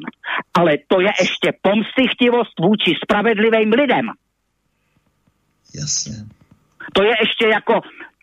Ale 0.54 0.72
to 0.88 1.00
je 1.00 1.12
ještě 1.20 1.48
pomstychtivost 1.62 2.54
vůči 2.60 2.90
spravedlivým 3.04 3.72
lidem. 3.72 4.06
Jasně. 5.74 6.16
To 6.92 7.02
je 7.02 7.14
ještě 7.24 7.46
jako, 7.46 7.74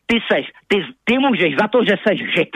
ty 0.05 0.15
seš, 0.29 0.45
ty, 0.67 0.77
ty 1.03 1.13
můžeš 1.17 1.51
za 1.61 1.67
to, 1.67 1.79
že 1.87 1.95
seš 2.07 2.19
žid. 2.37 2.53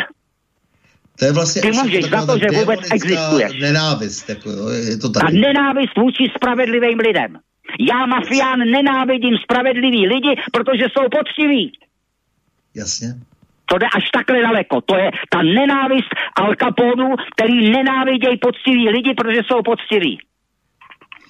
To 1.19 1.25
je 1.25 1.31
vlastně 1.31 1.61
ty 1.61 1.71
můžeš 1.71 2.05
za 2.05 2.25
to, 2.25 2.37
že 2.37 2.47
vůbec 2.59 2.79
existuješ. 2.91 3.61
Nenávist, 3.61 4.29
jako, 4.29 4.49
je 4.69 4.97
to 4.97 5.09
tak. 5.09 5.23
A 5.23 5.27
nenávist 5.29 5.97
vůči 5.97 6.23
spravedlivým 6.37 6.99
lidem. 6.99 7.39
Já, 7.79 8.05
mafián, 8.05 8.59
nenávidím 8.59 9.37
spravedlivý 9.37 10.07
lidi, 10.07 10.35
protože 10.53 10.85
jsou 10.91 11.09
poctiví. 11.09 11.71
Jasně. 12.75 13.07
To 13.65 13.77
jde 13.77 13.87
až 13.95 14.09
takhle 14.09 14.41
daleko. 14.41 14.81
To 14.81 14.97
je 14.97 15.11
ta 15.29 15.41
nenávist 15.41 16.09
Al 16.35 16.55
Caponu, 16.55 17.15
který 17.35 17.71
nenávidějí 17.71 18.37
poctiví 18.37 18.89
lidi, 18.89 19.13
protože 19.13 19.41
jsou 19.45 19.61
poctiví. 19.61 20.19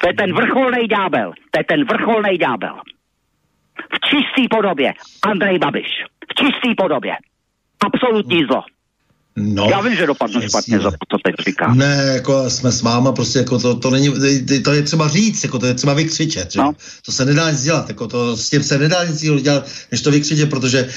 To 0.01 0.07
je 0.07 0.13
ten 0.13 0.33
vrcholný 0.33 0.87
ďábel. 0.87 1.33
To 1.51 1.59
je 1.59 1.63
ten 1.63 1.85
vrcholný 1.85 2.37
ďábel. 2.37 2.75
V 3.93 3.99
čistý 4.09 4.47
podobě. 4.47 4.93
Andrej 5.23 5.59
Babiš. 5.59 6.05
V 6.29 6.33
čistý 6.33 6.75
podobě. 6.75 7.17
Absolutní 7.85 8.43
zlo. 8.43 8.63
No, 9.39 9.67
Já 9.69 9.81
vím, 9.81 9.95
že 9.95 10.07
dopadnu 10.07 10.41
špatně 10.41 10.79
za 10.79 10.91
to, 10.91 10.97
co 11.11 11.17
teď 11.23 11.35
říkám. 11.45 11.77
Ne, 11.77 12.11
jako 12.13 12.49
jsme 12.49 12.71
s 12.71 12.81
váma, 12.81 13.11
prostě 13.11 13.39
jako 13.39 13.59
to, 13.59 13.75
to 13.75 13.89
není, 13.89 14.13
to 14.63 14.73
je 14.73 14.81
třeba 14.81 15.07
říct, 15.07 15.43
jako 15.43 15.59
to 15.59 15.65
je 15.65 15.73
třeba 15.73 15.93
vykřičet, 15.93 16.51
že? 16.51 16.59
No. 16.59 16.71
To 17.05 17.11
se 17.11 17.25
nedá 17.25 17.51
nic 17.51 17.63
dělat, 17.63 17.89
jako 17.89 18.07
to, 18.07 18.37
s 18.37 18.49
tím 18.49 18.63
se 18.63 18.77
nedá 18.77 19.03
nic 19.03 19.41
dělat, 19.41 19.67
než 19.91 20.01
to 20.01 20.11
vykřičet, 20.11 20.49
protože 20.49 20.89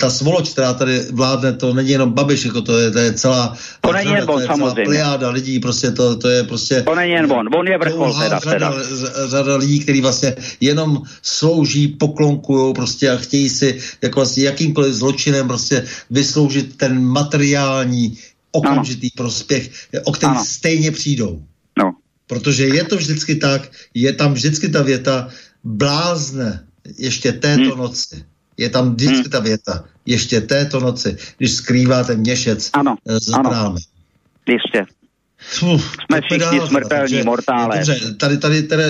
ta 0.00 0.10
svoloč, 0.10 0.48
která 0.48 0.72
tady 0.72 1.00
vládne, 1.12 1.52
to 1.52 1.74
není 1.74 1.90
jenom 1.90 2.12
Babiš, 2.12 2.44
jako 2.44 2.60
to 2.60 2.78
je, 2.78 2.90
to 2.90 2.98
je 2.98 3.12
celá... 3.12 3.56
To 3.80 3.92
není 3.92 4.12
jen 4.12 4.24
on, 4.30 4.42
samozřejmě. 4.46 4.84
Plejáda 4.84 5.30
lidí, 5.30 5.60
prostě 5.60 5.90
to, 5.90 6.16
to 6.16 6.28
je 6.28 6.44
prostě... 6.44 6.82
To 6.82 6.94
není 6.94 7.12
jen 7.12 7.32
on, 7.32 7.54
on 7.54 7.68
je 7.68 7.78
vrchol 7.78 8.14
teda, 8.14 8.38
řada, 8.38 8.50
teda. 8.50 8.74
Řada 9.26 9.56
lidí, 9.56 9.80
kteří 9.80 10.00
vlastně 10.00 10.36
jenom 10.60 11.02
slouží, 11.22 11.88
poklonkují 11.88 12.74
prostě 12.74 13.10
a 13.10 13.16
chtějí 13.16 13.48
si 13.48 13.80
jako 14.02 14.20
vlastně 14.20 14.44
jakýmkoliv 14.44 14.94
zločinem 14.94 15.48
prostě 15.48 15.84
vysloužit 16.10 16.76
ten 16.76 17.04
materiální 17.04 17.89
materiální 17.90 18.18
okamžitý 18.52 19.06
ano. 19.06 19.16
prospěch, 19.16 19.70
o 20.04 20.12
který 20.12 20.32
ano. 20.32 20.44
stejně 20.44 20.90
přijdou. 20.90 21.44
No. 21.78 21.94
Protože 22.26 22.66
je 22.66 22.84
to 22.84 22.96
vždycky 22.96 23.34
tak, 23.34 23.70
je 23.94 24.12
tam 24.12 24.34
vždycky 24.34 24.68
ta 24.68 24.82
věta 24.82 25.28
blázne 25.64 26.66
ještě 26.98 27.32
této 27.32 27.74
hmm. 27.74 27.78
noci. 27.78 28.24
Je 28.56 28.70
tam 28.70 28.94
vždycky 28.94 29.30
hmm. 29.30 29.30
ta 29.30 29.40
věta, 29.40 29.84
ještě 30.06 30.40
této 30.40 30.80
noci, 30.80 31.16
když 31.38 31.52
skrýváte 31.52 32.16
měšec 32.16 32.70
ano. 32.72 32.96
z 33.06 33.32
ano. 33.32 33.76
Jistě. 34.48 34.86
Uf, 35.62 35.96
Jsme 36.04 36.20
všichni 36.20 36.58
dál, 36.58 36.66
smrtelní 36.66 37.22
mortále. 37.22 37.76
Dobře, 37.76 38.14
tady, 38.20 38.38
tady 38.38 38.62
tady, 38.62 38.82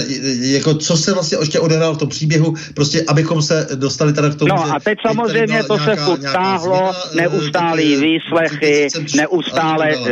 jako 0.52 0.74
co 0.74 0.96
se 0.96 1.14
vlastně 1.14 1.38
ještě 1.40 1.60
odehrálo 1.60 1.94
v 1.94 1.98
tom 1.98 2.08
příběhu, 2.08 2.54
prostě 2.74 3.04
abychom 3.08 3.42
se 3.42 3.66
dostali 3.74 4.12
teda 4.12 4.30
k 4.30 4.34
tomu, 4.38 4.48
No 4.48 4.74
a 4.74 4.80
teď 4.80 4.98
samozřejmě 5.06 5.62
to 5.62 5.76
nějaká, 5.76 5.94
se 5.94 5.96
furt 5.96 6.32
táhlo, 6.32 6.90
eh, 6.92 7.16
neustálý 7.16 7.96
výslechy, 7.96 8.88
neustále 9.16 9.96
uh, 9.96 10.06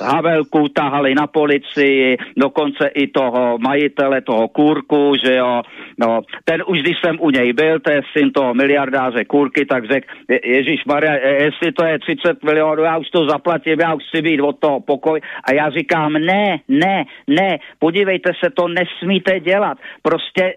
Havelku 0.00 0.68
tahali 0.68 1.14
na 1.14 1.26
policii, 1.26 2.16
dokonce 2.36 2.86
i 2.94 3.06
toho 3.06 3.58
majitele, 3.58 4.20
toho 4.20 4.48
Kurku, 4.48 5.12
že 5.24 5.34
jo, 5.34 5.62
no, 5.98 6.20
ten 6.44 6.62
už 6.66 6.78
když 6.78 6.96
jsem 7.04 7.16
u 7.20 7.30
něj 7.30 7.52
byl, 7.52 7.80
to 7.80 7.90
je 7.90 8.02
syn 8.18 8.32
toho 8.32 8.54
miliardáře 8.54 9.24
Kurky, 9.24 9.66
tak 9.66 9.92
řekl, 9.92 10.06
Ježíš 10.44 10.84
Maria, 10.86 11.12
jestli 11.14 11.72
to 11.72 11.84
je 11.84 11.98
30 11.98 12.42
milionů, 12.42 12.82
já 12.82 12.98
už 12.98 13.10
to 13.10 13.26
zaplatím, 13.28 13.80
já 13.80 13.94
už 13.94 14.02
chci 14.08 14.22
být 14.22 14.40
od 14.40 14.58
toho 14.58 14.80
pokoj 14.80 15.20
a 15.44 15.52
já 15.52 15.63
říkám, 15.70 16.12
ne, 16.12 16.60
ne, 16.68 17.04
ne, 17.26 17.58
podívejte 17.78 18.30
se, 18.44 18.50
to 18.50 18.68
nesmíte 18.68 19.40
dělat. 19.40 19.78
Prostě, 20.02 20.54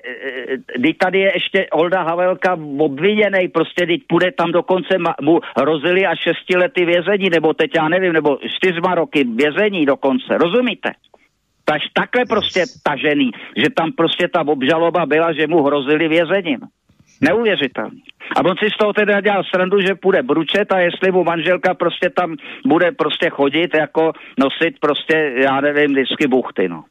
kdy 0.78 0.90
e, 0.90 0.94
tady 0.94 1.20
je 1.20 1.32
ještě 1.36 1.68
Olda 1.72 2.02
Havelka 2.04 2.58
obviněný, 2.78 3.48
prostě 3.48 3.86
teď 3.86 4.02
půjde 4.08 4.32
tam 4.32 4.52
dokonce, 4.52 4.98
mu 5.22 5.40
hrozili 5.58 6.06
a 6.06 6.16
šestilety 6.16 6.86
vězení, 6.86 7.30
nebo 7.30 7.54
teď 7.54 7.72
já 7.76 7.90
nevím, 7.90 8.14
nebo 8.14 8.38
čtyřma 8.58 8.96
roky 8.96 9.24
vězení 9.24 9.86
dokonce, 9.86 10.38
rozumíte? 10.38 10.92
Taž 11.66 11.82
takhle 11.94 12.26
prostě 12.26 12.64
tažený, 12.84 13.32
že 13.58 13.70
tam 13.70 13.92
prostě 13.92 14.28
ta 14.28 14.42
obžaloba 14.48 15.06
byla, 15.06 15.34
že 15.34 15.48
mu 15.48 15.64
hrozili 15.64 16.08
vězením. 16.08 16.60
Neuvěřitelný. 17.22 18.04
A 18.36 18.46
on 18.46 18.56
si 18.58 18.70
z 18.70 18.78
toho 18.78 18.94
teda 18.94 19.22
dělal 19.22 19.44
srandu, 19.44 19.82
že 19.82 19.96
půjde 19.96 20.24
bručet 20.24 20.72
a 20.72 20.80
jestli 20.80 21.12
mu 21.12 21.24
manželka 21.24 21.74
prostě 21.74 22.10
tam 22.10 22.36
bude 22.66 22.92
prostě 22.92 23.30
chodit, 23.30 23.74
jako 23.74 24.12
nosit 24.40 24.80
prostě, 24.80 25.34
já 25.36 25.62
nevím, 25.62 25.92
vždycky 25.92 26.28
buchty, 26.28 26.70
no. 26.70 26.84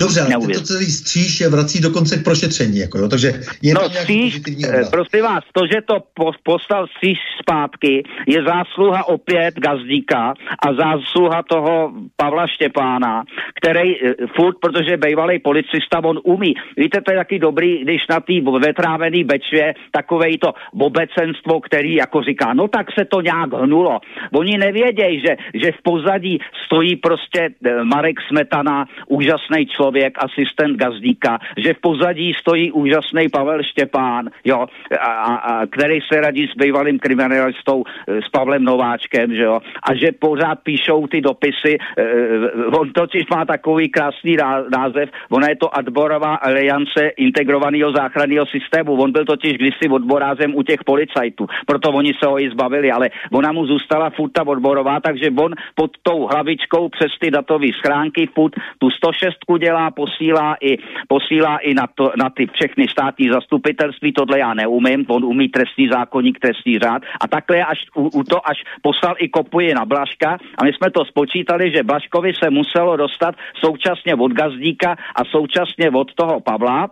Dobře, 0.00 0.20
ale 0.20 0.46
to 0.46 0.60
celý 0.60 0.86
stříž 0.86 1.40
je 1.40 1.48
vrací 1.48 1.80
dokonce 1.80 2.16
k 2.16 2.24
prošetření, 2.24 2.78
jako 2.78 2.98
jo, 2.98 3.08
takže 3.08 3.32
je 3.62 3.74
no, 3.74 3.80
stříž, 3.80 4.40
eh, 4.68 4.84
prosím 4.90 5.22
vás, 5.22 5.44
to, 5.52 5.66
že 5.66 5.80
to 5.86 5.96
po, 6.14 6.32
postal 6.42 6.86
stříž 6.86 7.18
zpátky, 7.40 8.02
je 8.26 8.42
zásluha 8.42 9.04
opět 9.04 9.54
Gazdíka 9.54 10.34
a 10.66 10.74
zásluha 10.74 11.42
toho 11.42 11.92
Pavla 12.16 12.46
Štěpána, 12.46 13.24
který 13.60 14.00
uh, 14.00 14.10
furt, 14.36 14.56
protože 14.60 14.96
bývalý 14.96 15.38
policista, 15.38 16.04
on 16.04 16.20
umí. 16.24 16.54
Víte, 16.76 17.00
to 17.00 17.12
je 17.12 17.16
taky 17.16 17.38
dobrý, 17.38 17.84
když 17.84 18.02
na 18.10 18.20
té 18.20 18.32
vetrávený 18.66 19.24
bečvě 19.24 19.74
takovej 19.92 20.38
to 20.38 20.52
obecenstvo, 20.80 21.60
který 21.60 21.94
jako 21.94 22.22
říká, 22.22 22.54
no 22.54 22.68
tak 22.68 22.86
se 22.98 23.04
to 23.04 23.20
nějak 23.20 23.52
hnulo. 23.52 24.00
Oni 24.32 24.58
nevědějí, 24.58 25.20
že, 25.20 25.36
že 25.54 25.72
v 25.72 25.82
pozadí 25.82 26.38
stojí 26.66 26.96
prostě 26.96 27.48
uh, 27.48 27.84
Marek 27.84 28.16
Smetana, 28.28 28.86
úžasný 29.08 29.61
člověk, 29.66 30.18
asistent 30.18 30.76
Gazdíka, 30.76 31.38
že 31.56 31.74
v 31.74 31.80
pozadí 31.80 32.32
stojí 32.40 32.72
úžasný 32.72 33.28
Pavel 33.28 33.62
Štěpán, 33.62 34.30
jo, 34.44 34.66
a, 35.00 35.34
a, 35.34 35.66
který 35.66 35.98
se 36.12 36.20
radí 36.20 36.48
s 36.48 36.56
bývalým 36.56 36.98
kriminalistou, 36.98 37.84
e, 38.08 38.22
s 38.22 38.28
Pavlem 38.28 38.64
Nováčkem, 38.64 39.34
že 39.34 39.42
jo, 39.42 39.60
a 39.82 39.94
že 39.94 40.12
pořád 40.18 40.58
píšou 40.62 41.06
ty 41.06 41.20
dopisy, 41.20 41.78
uh, 41.78 42.80
on 42.80 42.92
totiž 42.92 43.22
má 43.30 43.44
takový 43.44 43.88
krásný 43.88 44.36
název, 44.76 45.08
ona 45.30 45.48
je 45.48 45.56
to 45.56 45.76
Adborová 45.76 46.34
aliance 46.34 47.08
integrovaného 47.16 47.92
záchranného 47.92 48.46
systému, 48.46 48.92
on 48.92 49.12
byl 49.12 49.24
totiž 49.24 49.52
kdysi 49.52 49.88
odborázem 49.90 50.54
u 50.54 50.62
těch 50.62 50.84
policajtů, 50.84 51.46
proto 51.66 51.90
oni 51.90 52.12
se 52.22 52.26
ho 52.26 52.40
i 52.40 52.50
zbavili, 52.50 52.90
ale 52.90 53.10
ona 53.32 53.52
mu 53.52 53.66
zůstala 53.66 54.10
furt 54.10 54.30
ta 54.30 54.46
odborová, 54.46 55.00
takže 55.00 55.30
on 55.38 55.52
pod 55.74 55.90
tou 56.02 56.26
hlavičkou 56.26 56.88
přes 56.88 57.12
ty 57.20 57.30
datové 57.30 57.66
schránky 57.78 58.28
furt 58.34 58.54
tu 58.78 58.90
106 58.90 59.36
dělá, 59.56 59.90
posílá 59.90 60.56
i, 60.60 60.78
posílá 61.08 61.58
i 61.58 61.74
na, 61.74 61.86
to, 61.94 62.12
na 62.16 62.30
ty 62.30 62.46
všechny 62.52 62.88
státní 62.88 63.28
zastupitelství, 63.28 64.12
tohle 64.12 64.38
já 64.38 64.54
neumím, 64.54 65.04
on 65.08 65.24
umí 65.24 65.48
trestní 65.48 65.88
zákonník, 65.88 66.38
trestní 66.38 66.78
řád. 66.78 67.02
A 67.20 67.28
takhle 67.28 67.64
až 67.64 67.78
u, 67.94 68.08
u 68.08 68.24
to, 68.24 68.48
až 68.48 68.64
poslal 68.82 69.14
i 69.18 69.28
kopuje 69.28 69.74
na 69.74 69.84
Blaška 69.84 70.38
a 70.58 70.64
my 70.64 70.72
jsme 70.72 70.90
to 70.90 71.04
spočítali, 71.04 71.70
že 71.70 71.82
Blaškovi 71.82 72.32
se 72.34 72.50
muselo 72.50 72.96
dostat 72.96 73.34
současně 73.64 74.14
od 74.14 74.32
Gazdíka 74.32 74.96
a 75.16 75.24
současně 75.24 75.90
od 75.90 76.14
toho 76.14 76.40
Pavla, 76.40 76.90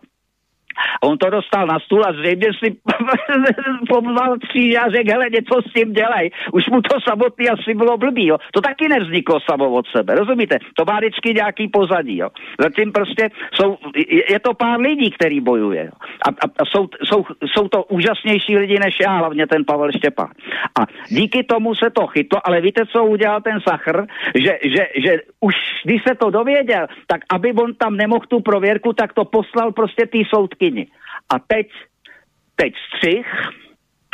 On 1.02 1.18
to 1.18 1.30
dostal 1.30 1.66
na 1.66 1.78
stůl 1.78 2.04
a 2.04 2.12
zřejmě 2.12 2.48
si 2.64 2.76
pomval 3.88 4.36
kříž 4.38 4.76
a 4.76 4.90
řekl, 4.90 5.10
hele, 5.10 5.26
něco 5.30 5.54
s 5.68 5.72
tím 5.72 5.92
dělej. 5.92 6.30
Už 6.52 6.66
mu 6.66 6.82
to 6.82 7.00
samotný 7.08 7.48
asi 7.48 7.74
bylo 7.74 7.98
blbý, 7.98 8.26
jo. 8.26 8.38
To 8.52 8.60
taky 8.60 8.88
nevzniklo 8.88 9.40
samo 9.50 9.70
od 9.70 9.86
sebe, 9.96 10.14
rozumíte? 10.14 10.58
To 10.76 10.84
má 10.84 10.98
vždycky 10.98 11.34
nějaký 11.34 11.68
pozadí, 11.68 12.16
jo. 12.16 12.28
Zatím 12.60 12.92
prostě 12.92 13.28
jsou, 13.54 13.76
je 14.30 14.40
to 14.40 14.54
pár 14.54 14.80
lidí, 14.80 15.10
který 15.10 15.40
bojuje, 15.40 15.84
jo. 15.84 15.96
A, 16.26 16.28
a, 16.28 16.46
a 16.58 16.64
jsou, 16.64 16.88
jsou, 17.04 17.24
jsou, 17.46 17.68
to 17.68 17.84
úžasnější 17.84 18.56
lidi 18.56 18.78
než 18.78 18.94
já, 19.00 19.12
hlavně 19.16 19.46
ten 19.46 19.64
Pavel 19.64 19.92
Štěpán. 19.92 20.30
A 20.80 20.86
díky 21.08 21.42
tomu 21.42 21.74
se 21.74 21.90
to 21.90 22.06
chytlo, 22.06 22.40
ale 22.44 22.60
víte, 22.60 22.82
co 22.86 23.04
udělal 23.04 23.40
ten 23.40 23.60
Sachr? 23.68 24.06
Že, 24.34 24.58
že, 24.62 24.86
že 25.04 25.12
už 25.40 25.54
když 25.84 26.02
se 26.08 26.14
to 26.14 26.30
dověděl, 26.30 26.86
tak 27.06 27.20
aby 27.32 27.52
on 27.52 27.74
tam 27.74 27.96
nemohl 27.96 28.26
tu 28.28 28.40
prověrku, 28.40 28.92
tak 28.92 29.12
to 29.12 29.24
poslal 29.24 29.72
prostě 29.72 30.06
té 30.06 30.18
soudky 30.34 30.59
jeskyni. 30.60 30.86
A 31.28 31.38
teď, 31.38 31.66
teď 32.56 32.74
střih, 32.88 33.26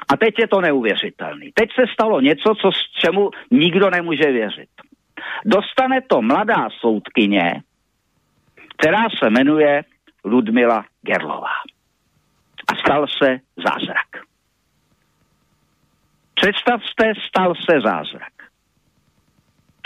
a 0.09 0.17
teď 0.17 0.39
je 0.39 0.49
to 0.49 0.61
neuvěřitelný. 0.61 1.53
Teď 1.55 1.71
se 1.75 1.83
stalo 1.93 2.21
něco, 2.21 2.55
co 2.55 2.71
čemu 3.05 3.31
nikdo 3.51 3.91
nemůže 3.91 4.33
věřit. 4.33 4.69
Dostane 5.45 6.01
to 6.01 6.23
mladá 6.23 6.69
soudkyně, 6.81 7.63
která 8.79 9.05
se 9.19 9.31
jmenuje 9.31 9.85
Ludmila 10.25 10.85
Gerlová. 11.03 11.57
A 12.69 12.75
stal 12.77 13.07
se 13.23 13.39
zázrak. 13.57 14.09
Představte, 16.35 17.13
stal 17.29 17.55
se 17.55 17.81
zázrak. 17.81 18.33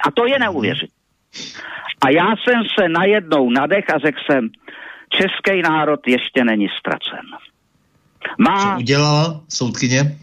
A 0.06 0.10
to 0.10 0.26
je 0.26 0.38
neuvěřit. 0.38 0.90
A 2.06 2.10
já 2.10 2.26
jsem 2.36 2.62
se 2.78 2.88
najednou 2.88 3.50
nadech 3.50 3.84
a 3.94 3.98
řekl 3.98 4.20
jsem, 4.30 4.50
český 5.10 5.62
národ 5.62 6.00
ještě 6.06 6.44
není 6.44 6.66
ztracen. 6.78 7.26
Má... 8.38 8.74
Co 8.74 8.80
udělala 8.80 9.40
soudkyně? 9.48 10.18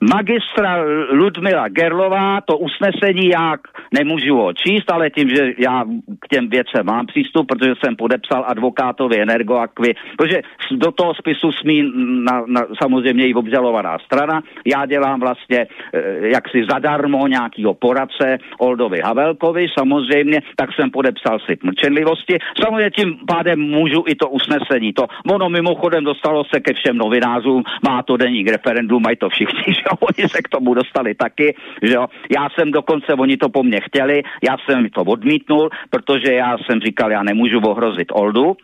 Magistra 0.00 0.84
Ludmila 1.10 1.68
Gerlová, 1.68 2.40
to 2.40 2.58
usnesení 2.58 3.28
já 3.28 3.56
nemůžu 3.94 4.36
ho 4.36 4.52
číst, 4.52 4.92
ale 4.92 5.10
tím, 5.10 5.28
že 5.28 5.52
já 5.58 5.84
k 6.20 6.28
těm 6.28 6.48
věcem 6.48 6.86
mám 6.86 7.06
přístup, 7.06 7.46
protože 7.46 7.72
jsem 7.84 7.96
podepsal 7.96 8.44
advokátovi 8.46 9.20
Energoakvy, 9.20 9.94
protože 10.18 10.42
do 10.70 10.92
toho 10.92 11.14
spisu 11.14 11.52
smí 11.52 11.92
na, 12.24 12.44
na, 12.46 12.66
samozřejmě 12.82 13.26
i 13.26 13.34
obžalovaná 13.34 13.98
strana. 13.98 14.42
Já 14.66 14.86
dělám 14.86 15.20
vlastně 15.20 15.66
eh, 15.92 16.28
jaksi 16.28 16.66
zadarmo 16.70 17.26
nějakýho 17.26 17.74
poradce 17.74 18.38
Oldovi 18.58 19.00
Havelkovi, 19.00 19.66
samozřejmě, 19.78 20.42
tak 20.56 20.70
jsem 20.72 20.90
podepsal 20.90 21.38
si 21.38 21.58
mlčenlivosti. 21.62 22.38
Samozřejmě 22.62 22.90
tím 22.90 23.18
pádem 23.28 23.60
můžu 23.60 24.04
i 24.06 24.14
to 24.14 24.28
usnesení. 24.28 24.92
To 24.92 25.06
ono 25.30 25.48
mimochodem 25.48 26.04
dostalo 26.04 26.44
se 26.44 26.60
ke 26.60 26.74
všem 26.74 26.96
novinářům, 26.96 27.62
má 27.88 28.02
to 28.02 28.16
deník 28.16 28.48
referendum, 28.48 29.02
mají 29.02 29.16
to 29.16 29.28
všichni, 29.28 29.62
že 29.74 29.87
jo, 29.88 29.98
oni 30.08 30.28
se 30.28 30.42
k 30.42 30.48
tomu 30.48 30.74
dostali 30.74 31.14
taky, 31.14 31.56
že 31.82 31.94
jo. 31.94 32.06
Já 32.30 32.48
jsem 32.50 32.70
dokonce, 32.70 33.14
oni 33.14 33.36
to 33.36 33.48
po 33.48 33.62
mně 33.62 33.80
chtěli, 33.80 34.22
já 34.42 34.56
jsem 34.58 34.88
to 34.90 35.00
odmítnul, 35.00 35.70
protože 35.90 36.32
já 36.32 36.58
jsem 36.58 36.80
říkal, 36.80 37.10
já 37.10 37.22
nemůžu 37.22 37.58
ohrozit 37.60 38.08
Oldu, 38.12 38.56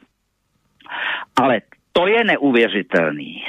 ale 1.37 1.61
to 1.93 2.07
je 2.07 2.25
neuvěřitelný. 2.25 3.43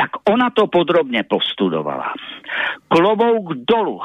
Jak 0.00 0.10
ona 0.28 0.50
to 0.50 0.66
podrobně 0.66 1.22
postudovala. 1.22 2.14
Klobouk 2.88 3.54
dolů 3.54 4.00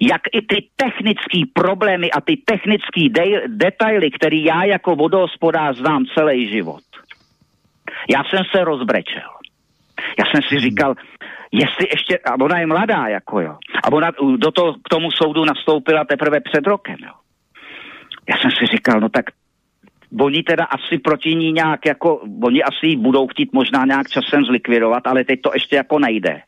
jak 0.00 0.22
i 0.32 0.42
ty 0.42 0.68
technické 0.76 1.40
problémy 1.52 2.10
a 2.10 2.20
ty 2.20 2.36
technické 2.36 3.08
de- 3.10 3.48
detaily, 3.48 4.10
které 4.10 4.36
já 4.36 4.64
jako 4.64 4.96
vodohospodář 4.96 5.76
znám 5.76 6.04
celý 6.14 6.50
život. 6.50 6.82
Já 8.10 8.24
jsem 8.24 8.44
se 8.56 8.64
rozbrečel. 8.64 9.35
Já 10.18 10.24
jsem 10.24 10.42
si 10.48 10.60
říkal, 10.60 10.94
jestli 11.52 11.88
ještě, 11.90 12.18
a 12.18 12.34
ona 12.40 12.58
je 12.58 12.66
mladá, 12.66 13.08
jako 13.08 13.40
jo, 13.40 13.56
a 13.84 13.92
ona 13.92 14.10
do 14.36 14.50
toho, 14.50 14.74
k 14.74 14.88
tomu 14.90 15.10
soudu 15.10 15.44
nastoupila 15.44 16.04
teprve 16.04 16.40
před 16.40 16.66
rokem, 16.66 16.96
jo. 17.02 17.12
Já 18.28 18.36
jsem 18.36 18.50
si 18.50 18.66
říkal, 18.66 19.00
no 19.00 19.08
tak 19.08 19.24
oni 20.20 20.42
teda 20.42 20.64
asi 20.64 20.98
proti 20.98 21.34
ní 21.34 21.52
nějak 21.52 21.86
jako, 21.86 22.20
oni 22.42 22.62
asi 22.62 22.96
budou 22.96 23.26
chtít 23.26 23.52
možná 23.52 23.84
nějak 23.84 24.08
časem 24.08 24.44
zlikvidovat, 24.44 25.06
ale 25.06 25.24
teď 25.24 25.40
to 25.40 25.50
ještě 25.54 25.76
jako 25.76 25.98
nejde. 25.98 26.40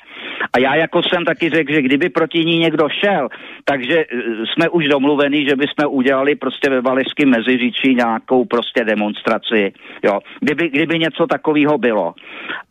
A 0.53 0.59
já 0.59 0.75
jako 0.75 1.03
jsem 1.03 1.25
taky 1.25 1.51
řekl, 1.51 1.73
že 1.73 1.83
kdyby 1.83 2.09
proti 2.09 2.45
ní 2.45 2.59
někdo 2.59 2.89
šel, 2.89 3.29
takže 3.65 3.99
eh, 3.99 4.07
jsme 4.53 4.69
už 4.69 4.85
domluveni, 4.85 5.45
že 5.49 5.57
bychom 5.57 5.95
udělali 5.95 6.35
prostě 6.35 6.71
ve 6.71 6.81
Valešském 6.81 7.31
meziříčí 7.31 7.95
nějakou 7.95 8.45
prostě 8.45 8.85
demonstraci, 8.85 9.73
jo. 10.05 10.21
Kdyby, 10.41 10.69
kdyby 10.69 10.99
něco 10.99 11.27
takového 11.27 11.79
bylo. 11.79 12.15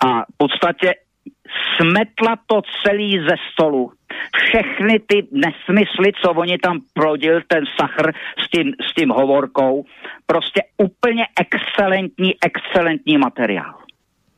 A 0.05 0.21
v 0.21 0.37
podstatě 0.37 0.93
smetla 1.75 2.35
to 2.47 2.61
celý 2.85 3.19
ze 3.19 3.35
stolu. 3.51 3.91
Všechny 4.43 4.99
ty 5.07 5.27
nesmysly, 5.31 6.11
co 6.21 6.31
oni 6.31 6.57
tam 6.57 6.79
prodil, 6.93 7.41
ten 7.47 7.63
sachr 7.79 8.11
s 8.39 8.49
tím, 8.49 8.73
s 8.89 8.93
tím 8.93 9.09
hovorkou, 9.09 9.85
prostě 10.25 10.61
úplně 10.77 11.25
excelentní, 11.39 12.35
excelentní 12.45 13.17
materiál. 13.17 13.73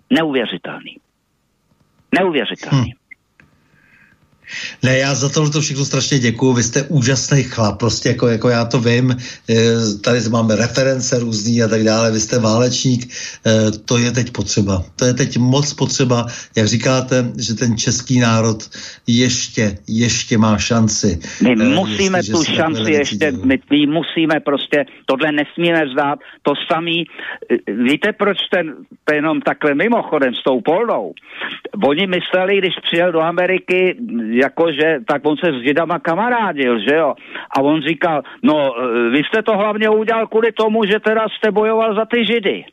Neuvěřitelný. 0.09 0.97
Neuvěřitelný. 2.19 2.93
Hm. 2.93 3.08
Ne, 4.83 4.97
já 4.97 5.13
za 5.13 5.29
tohle 5.29 5.49
to 5.51 5.61
všechno 5.61 5.85
strašně 5.85 6.19
děkuju, 6.19 6.53
vy 6.53 6.63
jste 6.63 6.83
úžasný 6.83 7.43
chlap, 7.43 7.79
prostě 7.79 8.09
jako, 8.09 8.27
jako 8.27 8.49
já 8.49 8.65
to 8.65 8.79
vím, 8.79 9.15
eh, 9.49 9.55
tady 10.03 10.19
máme 10.31 10.55
reference 10.55 11.19
různý 11.19 11.63
a 11.63 11.67
tak 11.67 11.83
dále, 11.83 12.11
vy 12.11 12.19
jste 12.19 12.39
válečník, 12.39 13.13
eh, 13.45 13.71
to 13.85 13.97
je 13.97 14.11
teď 14.11 14.31
potřeba, 14.31 14.83
to 14.95 15.05
je 15.05 15.13
teď 15.13 15.37
moc 15.37 15.73
potřeba, 15.73 16.25
jak 16.57 16.67
říkáte, 16.67 17.31
že 17.37 17.53
ten 17.53 17.77
český 17.77 18.19
národ 18.19 18.69
ještě, 19.07 19.77
ještě 19.87 20.37
má 20.37 20.57
šanci. 20.57 21.19
My 21.43 21.51
eh, 21.51 21.75
musíme 21.75 22.19
jestli, 22.19 22.33
tu 22.33 22.43
šanci 22.43 22.91
ještě, 22.91 23.31
my, 23.31 23.59
my 23.69 23.87
musíme 23.87 24.39
prostě, 24.39 24.85
tohle 25.05 25.31
nesmíme 25.31 25.85
vzdát, 25.85 26.19
to 26.41 26.53
samý, 26.71 27.05
víte 27.67 28.13
proč 28.13 28.37
ten, 28.51 28.73
to 29.03 29.13
jenom 29.13 29.41
takhle 29.41 29.75
mimochodem 29.75 30.33
s 30.33 30.43
tou 30.43 30.61
polnou, 30.61 31.13
oni 31.83 32.07
mysleli, 32.07 32.57
když 32.57 32.73
přijel 32.83 33.11
do 33.11 33.21
Ameriky, 33.21 33.95
jakože, 34.39 34.99
tak 35.07 35.25
on 35.25 35.37
se 35.37 35.51
s 35.51 35.63
židama 35.63 35.99
kamarádil, 35.99 36.79
že 36.79 36.95
jo. 36.95 37.13
A 37.57 37.61
on 37.61 37.81
říkal, 37.81 38.21
no, 38.43 38.55
e, 38.55 39.09
vy 39.09 39.21
jste 39.23 39.43
to 39.43 39.57
hlavně 39.57 39.89
udělal 39.89 40.27
kvůli 40.27 40.51
tomu, 40.51 40.85
že 40.85 40.99
teda 40.99 41.25
jste 41.29 41.51
bojoval 41.51 41.95
za 41.95 42.05
ty 42.05 42.25
židy. 42.25 42.65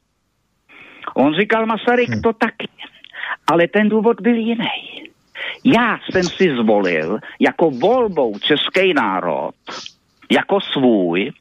On 1.14 1.34
říkal, 1.34 1.66
Masaryk, 1.66 2.08
hmm. 2.08 2.22
to 2.22 2.32
taky. 2.32 2.68
Ale 3.46 3.68
ten 3.68 3.88
důvod 3.88 4.20
byl 4.20 4.34
jiný. 4.34 5.06
Já 5.64 5.98
jsem 6.10 6.22
si 6.22 6.56
zvolil 6.56 7.18
jako 7.40 7.70
volbou 7.70 8.38
český 8.38 8.94
národ, 8.94 9.54
jako 10.30 10.60
svůj, 10.60 11.32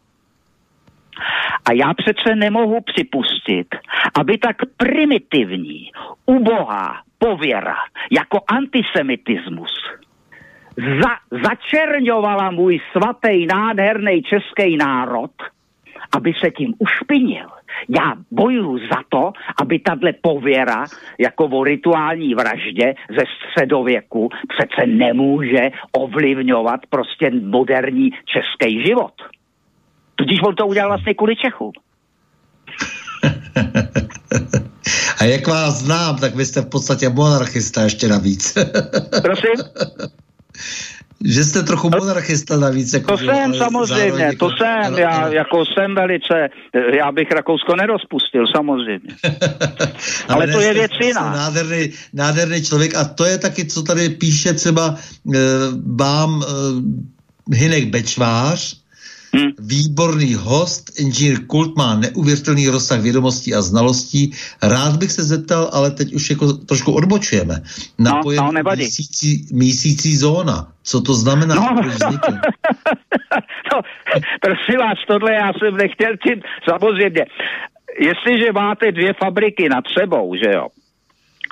a 1.65 1.73
já 1.73 1.93
přece 1.93 2.35
nemohu 2.35 2.81
připustit, 2.81 3.68
aby 4.19 4.38
tak 4.38 4.56
primitivní, 4.77 5.91
ubohá 6.26 7.02
pověra 7.18 7.76
jako 8.11 8.39
antisemitismus 8.47 9.72
za, 10.77 11.39
začerňovala 11.43 12.52
můj 12.52 12.80
svatý, 12.91 13.45
nádherný 13.45 14.23
český 14.23 14.77
národ, 14.77 15.31
aby 16.11 16.34
se 16.43 16.52
tím 16.52 16.73
ušpinil. 16.80 17.47
Já 17.89 18.14
bojuju 18.31 18.77
za 18.77 19.02
to, 19.10 19.31
aby 19.61 19.80
tahle 19.80 20.14
pověra 20.22 20.85
jako 21.19 21.45
o 21.45 21.64
rituální 21.64 22.35
vraždě 22.35 22.93
ze 23.10 23.23
středověku 23.35 24.30
přece 24.47 24.88
nemůže 24.88 25.69
ovlivňovat 25.91 26.80
prostě 26.89 27.31
moderní 27.31 28.11
český 28.26 28.85
život. 28.85 29.14
Tudíž 30.15 30.39
on 30.43 30.56
to 30.56 30.68
udělal 30.68 30.89
vlastně 30.89 31.14
kvůli 31.14 31.35
Čechu. 31.35 31.72
A 35.19 35.23
jak 35.23 35.47
vás 35.47 35.73
znám, 35.73 36.18
tak 36.18 36.35
vy 36.35 36.45
jste 36.45 36.61
v 36.61 36.69
podstatě 36.69 37.10
monarchista 37.10 37.81
ještě 37.81 38.07
navíc. 38.07 38.57
Prosím? 39.22 39.53
Že 41.26 41.44
jste 41.44 41.64
trochu 41.64 41.90
monarchista 41.90 42.57
navíc. 42.57 42.94
Jako 42.94 43.18
to 43.18 43.18
jsem 43.18 43.53
samozřejmě, 43.53 44.23
jako, 44.23 44.49
to 44.49 44.56
jsem, 44.57 44.86
ano, 44.86 44.98
já 44.98 45.10
ano. 45.10 45.34
jako 45.34 45.64
jsem 45.65 45.95
velice, 45.95 46.49
já 46.98 47.11
bych 47.11 47.32
Rakousko 47.32 47.76
nerozpustil, 47.76 48.45
samozřejmě. 48.56 49.15
Ale, 50.27 50.44
Ale 50.44 50.48
to 50.48 50.60
je 50.60 50.73
věc 50.73 50.91
jiná. 51.03 51.32
Nádherný, 51.32 51.90
nádherný 52.14 52.64
člověk 52.64 52.95
a 52.95 53.03
to 53.03 53.26
je 53.26 53.38
taky, 53.38 53.65
co 53.65 53.84
tady 53.84 54.10
píše 54.10 54.53
třeba 54.53 54.95
e, 54.95 55.40
vám 55.95 56.44
e, 56.44 57.56
Hinek 57.56 57.86
Bečvář, 57.90 58.85
Hmm. 59.36 59.52
Výborný 59.60 60.34
host, 60.34 60.99
inženýr 60.99 61.45
Kult 61.48 61.78
má 61.78 61.95
neuvěřitelný 61.95 62.68
rozsah 62.68 63.02
vědomostí 63.02 63.53
a 63.53 63.62
znalostí. 63.62 64.32
Rád 64.64 64.95
bych 64.98 65.12
se 65.12 65.24
zeptal, 65.24 65.70
ale 65.74 65.91
teď 65.91 66.14
už 66.14 66.30
jako 66.30 66.53
trošku 66.53 66.91
odbočujeme. 66.91 67.56
Na 67.99 68.12
no, 68.12 68.22
pojem 68.24 68.44
no, 68.45 68.72
mísící, 68.76 69.48
mísící 69.53 70.18
zóna. 70.18 70.68
Co 70.84 71.02
to 71.02 71.14
znamená? 71.14 71.56
No, 71.56 71.62
no, 73.74 73.82
prosím 74.41 74.80
vás, 74.80 74.98
tohle 75.07 75.34
já 75.34 75.53
jsem 75.53 75.78
nechtěl 75.78 76.18
tím, 76.18 76.41
samozřejmě. 76.70 77.26
Jestliže 77.99 78.52
máte 78.53 78.91
dvě 78.91 79.14
fabriky 79.14 79.70
nad 79.70 79.84
sebou, 79.99 80.36
že 80.36 80.52
jo, 80.53 80.68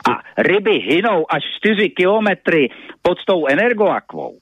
a 0.10 0.42
ryby 0.42 0.72
hynou 0.72 1.26
až 1.30 1.44
4 1.58 1.90
kilometry 1.90 2.70
pod 3.02 3.18
tou 3.28 3.48
energoakvou, 3.48 4.38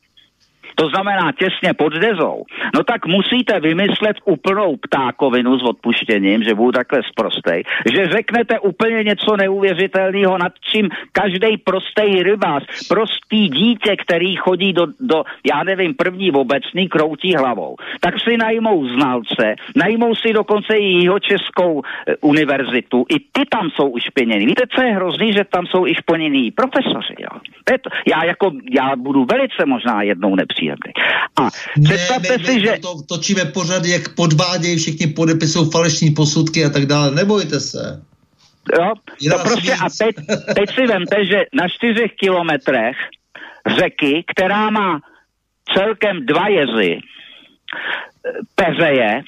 to 0.76 0.89
znamená 0.89 1.31
těsně 1.31 1.73
pod 1.73 1.93
dezou, 1.93 2.43
no 2.76 2.84
tak 2.84 3.06
musíte 3.06 3.60
vymyslet 3.60 4.18
úplnou 4.26 4.77
ptákovinu 4.77 5.60
s 5.60 5.64
odpuštěním, 5.64 6.43
že 6.43 6.56
budu 6.56 6.72
takhle 6.72 7.02
zprostej, 7.11 7.64
že 7.93 8.07
řeknete 8.07 8.60
úplně 8.60 9.03
něco 9.03 9.38
neuvěřitelného, 9.38 10.38
nad 10.38 10.53
čím 10.72 10.89
každý 11.11 11.57
prostý 11.57 12.23
rybář, 12.23 12.64
prostý 12.88 13.49
dítě, 13.49 13.95
který 13.95 14.35
chodí 14.35 14.73
do, 14.73 14.85
do, 14.99 15.23
já 15.53 15.64
nevím, 15.64 15.93
první 15.93 16.31
obecný, 16.31 16.89
kroutí 16.89 17.35
hlavou, 17.35 17.76
tak 17.99 18.19
si 18.19 18.38
najmou 18.38 18.88
znalce, 18.88 19.56
najmou 19.76 20.15
si 20.15 20.34
dokonce 20.34 20.77
i 20.77 21.03
jeho 21.03 21.19
českou 21.19 21.81
e, 21.81 22.15
univerzitu, 22.22 23.06
i 23.10 23.19
ty 23.19 23.45
tam 23.49 23.69
jsou 23.69 23.89
ušpěněný. 23.89 24.45
Víte, 24.45 24.64
co 24.76 24.81
je 24.81 24.91
hrozný, 24.91 25.34
že 25.34 25.43
tam 25.43 25.65
jsou 25.65 25.88
i 25.88 25.95
špěněný 25.95 26.52
profesoři, 26.52 27.15
jo? 27.19 27.39
To, 27.81 27.89
já 28.07 28.26
jako, 28.26 28.52
já 28.72 28.95
budu 28.95 29.26
velice 29.26 29.65
možná 29.65 30.02
jednou 30.02 30.35
nepříjemný 30.35 30.60
příjemný. 30.61 30.91
A 31.41 31.49
představte 31.83 32.38
ne, 32.38 32.45
si, 32.45 32.61
že... 32.61 32.77
To, 32.81 33.01
točíme 33.09 33.45
pořád, 33.45 33.85
jak 33.85 34.15
podvádějí, 34.15 34.77
všichni 34.77 35.07
podepisují 35.07 35.71
falešní 35.71 36.09
posudky 36.11 36.65
a 36.65 36.69
tak 36.69 36.85
dále. 36.85 37.11
Nebojte 37.11 37.59
se. 37.59 38.01
Jo, 38.77 38.93
to 39.31 39.39
prostě 39.39 39.73
a 39.73 39.89
teď, 39.89 40.15
teď 40.55 40.75
si 40.75 40.88
vemte, 40.88 41.25
že 41.25 41.45
na 41.53 41.67
čtyřech 41.67 42.11
kilometrech 42.15 42.97
řeky, 43.79 44.23
která 44.27 44.69
má 44.69 44.99
celkem 45.73 46.25
dva 46.25 46.47
jezy, 46.47 46.99
peřeje, 48.55 49.23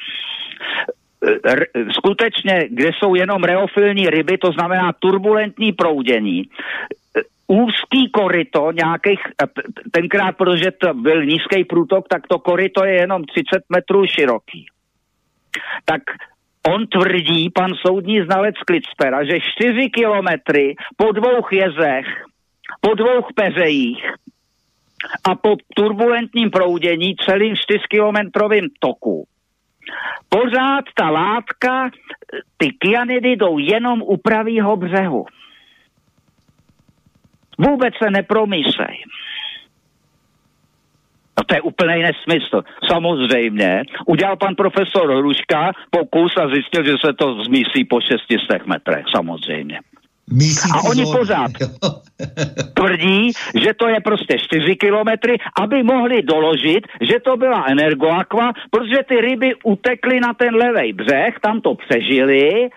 skutečně, 1.92 2.68
kde 2.70 2.90
jsou 2.94 3.16
jenom 3.16 3.44
reofilní 3.44 4.10
ryby, 4.10 4.38
to 4.38 4.52
znamená 4.52 4.94
turbulentní 5.00 5.72
proudění, 5.72 6.44
úzký 7.48 8.10
koryto 8.12 8.72
nějakých, 8.72 9.20
tenkrát, 9.92 10.38
protože 10.38 10.72
to 10.72 10.94
byl 10.94 11.26
nízký 11.26 11.64
průtok, 11.64 12.08
tak 12.08 12.28
to 12.28 12.40
koryto 12.40 12.86
je 12.86 12.94
jenom 12.94 13.24
30 13.24 13.64
metrů 13.70 14.06
široký. 14.08 14.66
Tak 15.86 16.02
on 16.68 16.88
tvrdí, 16.88 17.50
pan 17.50 17.72
soudní 17.88 18.22
znalec 18.22 18.56
Klitzpera, 18.68 19.24
že 19.24 19.40
4 19.60 19.90
kilometry 19.90 20.76
po 20.98 21.12
dvou 21.12 21.42
jezech, 21.52 22.06
po 22.82 22.94
dvou 22.94 23.22
peřejích 23.36 24.06
a 25.24 25.36
po 25.36 25.56
turbulentním 25.76 26.52
proudění 26.52 27.16
celým 27.16 27.54
4-kilometrovým 27.54 28.68
toku 28.80 29.28
pořád 30.30 30.86
ta 30.96 31.10
látka, 31.10 31.90
ty 32.58 32.70
kyanidy 32.70 33.36
jdou 33.36 33.58
jenom 33.58 34.02
u 34.02 34.18
pravýho 34.18 34.78
břehu. 34.78 35.26
Vůbec 37.58 37.94
se 38.04 38.10
nepromýšlej. 38.12 39.04
No 41.38 41.44
to 41.46 41.56
je 41.56 41.62
úplný 41.62 42.02
nesmysl. 42.02 42.64
Samozřejmě. 42.88 43.84
Udělal 44.06 44.38
pan 44.38 44.56
profesor 44.56 45.18
Hruška 45.18 45.72
pokus 45.90 46.38
a 46.38 46.48
zjistil, 46.48 46.86
že 46.86 46.96
se 47.06 47.14
to 47.14 47.44
zmísí 47.44 47.86
po 47.90 48.02
600 48.02 48.68
metrech. 48.68 49.06
Samozřejmě. 49.16 49.80
Mísící 50.32 50.70
a 50.74 50.90
oni 50.90 51.06
zóny. 51.06 51.18
pořád 51.20 51.52
tvrdí, 52.74 53.32
že 53.56 53.74
to 53.74 53.88
je 53.88 54.00
prostě 54.02 54.38
4 54.40 54.76
kilometry, 54.76 55.38
aby 55.62 55.84
mohli 55.84 56.22
doložit, 56.22 56.88
že 57.02 57.20
to 57.20 57.38
byla 57.38 57.66
energoakva, 57.68 58.52
protože 58.72 59.04
ty 59.08 59.22
ryby 59.22 59.56
utekly 59.64 60.20
na 60.20 60.34
ten 60.34 60.56
levej 60.56 60.94
břeh, 60.94 61.40
tam 61.42 61.62
to 61.62 61.76
přežili 61.76 62.70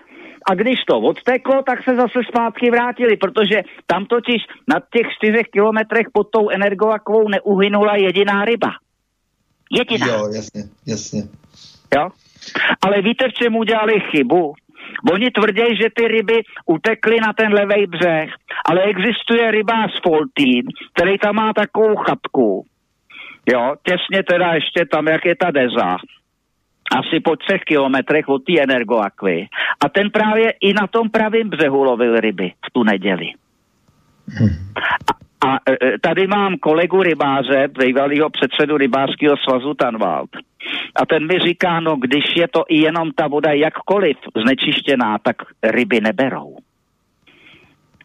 a 0.50 0.54
když 0.54 0.78
to 0.88 1.00
odteklo, 1.00 1.62
tak 1.62 1.84
se 1.84 1.96
zase 1.96 2.20
zpátky 2.28 2.70
vrátili, 2.70 3.16
protože 3.16 3.62
tam 3.86 4.06
totiž 4.06 4.42
na 4.68 4.80
těch 4.94 5.06
čtyřech 5.16 5.46
kilometrech 5.52 6.06
pod 6.12 6.30
tou 6.30 6.48
energoakovou 6.50 7.28
neuhynula 7.28 7.96
jediná 7.96 8.44
ryba. 8.44 8.70
Jediná. 9.78 10.06
Jo, 10.06 10.28
jasně, 10.34 10.62
jasně. 10.86 11.22
Jo? 11.96 12.08
Ale 12.82 13.02
víte, 13.02 13.28
v 13.28 13.32
čem 13.32 13.56
udělali 13.56 14.00
chybu? 14.00 14.54
Oni 15.12 15.30
tvrdí, 15.30 15.76
že 15.82 15.88
ty 15.96 16.08
ryby 16.08 16.42
utekly 16.66 17.16
na 17.20 17.32
ten 17.32 17.52
levej 17.52 17.86
břeh, 17.86 18.30
ale 18.64 18.82
existuje 18.82 19.50
rybář 19.50 19.90
Foltín, 20.02 20.62
který 20.94 21.18
tam 21.18 21.34
má 21.34 21.52
takovou 21.52 21.96
chatku, 21.96 22.64
jo, 23.46 23.74
těsně 23.82 24.22
teda 24.22 24.52
ještě 24.52 24.84
tam, 24.92 25.06
jak 25.06 25.24
je 25.24 25.36
ta 25.36 25.50
deza, 25.50 25.96
asi 26.92 27.20
po 27.20 27.36
třech 27.36 27.60
kilometrech 27.60 28.28
od 28.28 28.44
té 28.44 28.60
energoakvy. 28.62 29.48
A 29.84 29.88
ten 29.88 30.10
právě 30.10 30.50
i 30.60 30.72
na 30.72 30.86
tom 30.86 31.10
pravém 31.10 31.50
břehu 31.50 31.84
lovil 31.84 32.20
ryby 32.20 32.52
v 32.66 32.72
tu 32.72 32.82
neděli. 32.82 33.26
Hmm. 34.28 34.50
A, 35.06 35.48
a 35.48 35.56
e, 35.70 35.98
tady 35.98 36.26
mám 36.26 36.56
kolegu 36.56 37.02
rybáře, 37.02 37.68
bývalého 37.78 38.30
předsedu 38.30 38.76
rybářského 38.76 39.36
svazu 39.36 39.74
Tanwald. 39.74 40.30
A 40.96 41.06
ten 41.06 41.26
mi 41.26 41.38
říká, 41.38 41.80
no 41.80 41.96
když 41.96 42.24
je 42.36 42.48
to 42.48 42.64
i 42.68 42.76
jenom 42.76 43.10
ta 43.12 43.28
voda 43.28 43.52
jakkoliv 43.52 44.16
znečištěná, 44.42 45.18
tak 45.18 45.36
ryby 45.62 46.00
neberou. 46.00 46.56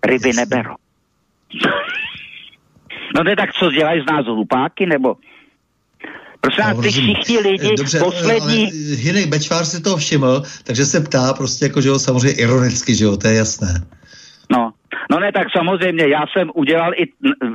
Ryby 0.05 0.33
neberou. 0.33 0.75
no 3.15 3.23
ne, 3.23 3.35
tak 3.35 3.53
co 3.53 3.71
dělají 3.71 4.01
z 4.01 4.05
nás 4.11 4.25
hlupáky, 4.25 4.85
nebo 4.85 5.15
Prosím 6.41 6.63
vás, 6.63 6.77
ty 6.81 6.91
všichni 6.91 7.39
lidi 7.39 7.75
Dobře, 7.77 7.99
poslední... 7.99 8.65
Hinek 8.95 9.25
Bečvář 9.27 9.67
si 9.67 9.81
to 9.81 9.97
všiml, 9.97 10.43
takže 10.63 10.85
se 10.85 11.01
ptá 11.01 11.33
prostě 11.33 11.65
jako, 11.65 11.81
že 11.81 11.89
jo, 11.89 11.99
samozřejmě 11.99 12.31
ironicky, 12.31 12.95
že 12.95 13.05
jo, 13.05 13.17
to 13.17 13.27
je 13.27 13.33
jasné. 13.33 13.85
No, 14.51 14.73
no 15.11 15.19
ne, 15.19 15.31
tak 15.31 15.47
samozřejmě, 15.57 16.07
já 16.07 16.23
jsem 16.27 16.51
udělal 16.55 16.93
i, 16.95 17.05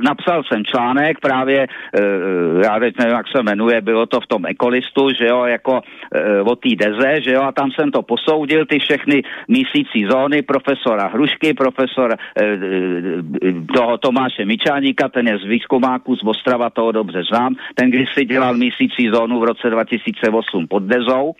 napsal 0.03 0.43
jsem 0.43 0.65
článek 0.65 1.19
právě, 1.19 1.67
uh, 1.67 2.61
já 2.63 2.79
teď 2.79 2.97
nevím, 2.97 3.13
jak 3.15 3.27
se 3.27 3.43
jmenuje, 3.43 3.81
bylo 3.81 4.05
to 4.05 4.21
v 4.21 4.27
tom 4.27 4.45
ekolistu, 4.45 5.09
že 5.19 5.27
jo, 5.27 5.45
jako 5.45 5.71
uh, 5.71 6.51
o 6.51 6.55
té 6.55 6.69
deze, 6.75 7.21
že 7.21 7.31
jo, 7.31 7.41
a 7.41 7.51
tam 7.51 7.71
jsem 7.71 7.91
to 7.91 8.01
posoudil, 8.01 8.65
ty 8.65 8.79
všechny 8.79 9.23
mísící 9.47 10.05
zóny 10.09 10.41
profesora 10.41 11.07
Hrušky, 11.07 11.53
profesor 11.53 12.15
uh, 12.15 13.65
toho 13.75 13.97
Tomáše 13.97 14.45
Mičáníka, 14.45 15.09
ten 15.09 15.27
je 15.27 15.37
z 15.37 15.43
výzkumáku 15.43 16.15
z 16.15 16.23
Ostrava, 16.23 16.69
toho 16.69 16.91
dobře 16.91 17.23
znám, 17.23 17.55
ten 17.75 17.91
když 17.91 18.13
si 18.13 18.25
dělal 18.25 18.53
mísící 18.53 19.09
zónu 19.13 19.39
v 19.39 19.43
roce 19.43 19.69
2008 19.69 20.67
pod 20.67 20.83
dezou, 20.83 21.33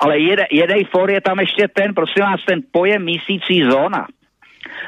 ale 0.00 0.18
jeden 0.50 0.84
for 0.90 1.10
je 1.10 1.20
tam 1.20 1.40
ještě 1.40 1.68
ten, 1.68 1.94
prosím 1.94 2.22
vás, 2.22 2.40
ten 2.44 2.60
pojem 2.72 3.04
mísící 3.04 3.62
zóna 3.70 4.06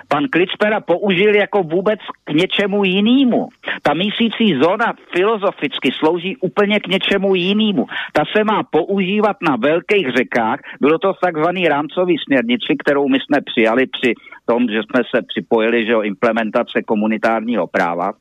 pan 0.09 0.29
Kličpera 0.29 0.81
použil 0.81 1.35
jako 1.35 1.63
vůbec 1.63 2.01
k 2.25 2.31
něčemu 2.33 2.85
jinému. 2.85 3.49
Ta 3.83 3.95
mísící 3.95 4.55
zóna 4.63 4.95
filozoficky 5.17 5.93
slouží 5.93 6.37
úplně 6.37 6.81
k 6.81 6.87
něčemu 6.87 7.35
jinému. 7.35 7.87
Ta 8.13 8.23
se 8.37 8.45
má 8.45 8.63
používat 8.63 9.37
na 9.43 9.57
velkých 9.57 10.07
řekách. 10.17 10.61
Bylo 10.81 10.99
to 10.99 11.13
takzvaný 11.23 11.69
rámcový 11.69 12.17
směrnici, 12.19 12.77
kterou 12.79 13.09
my 13.09 13.19
jsme 13.21 13.41
přijali 13.41 13.87
při 13.87 14.15
tom, 14.47 14.67
že 14.69 14.81
jsme 14.83 15.03
se 15.15 15.23
připojili, 15.23 15.87
že 15.87 15.97
o 15.97 16.03
implementace 16.03 16.83
komunitárního 16.83 17.67
práva, 17.67 18.13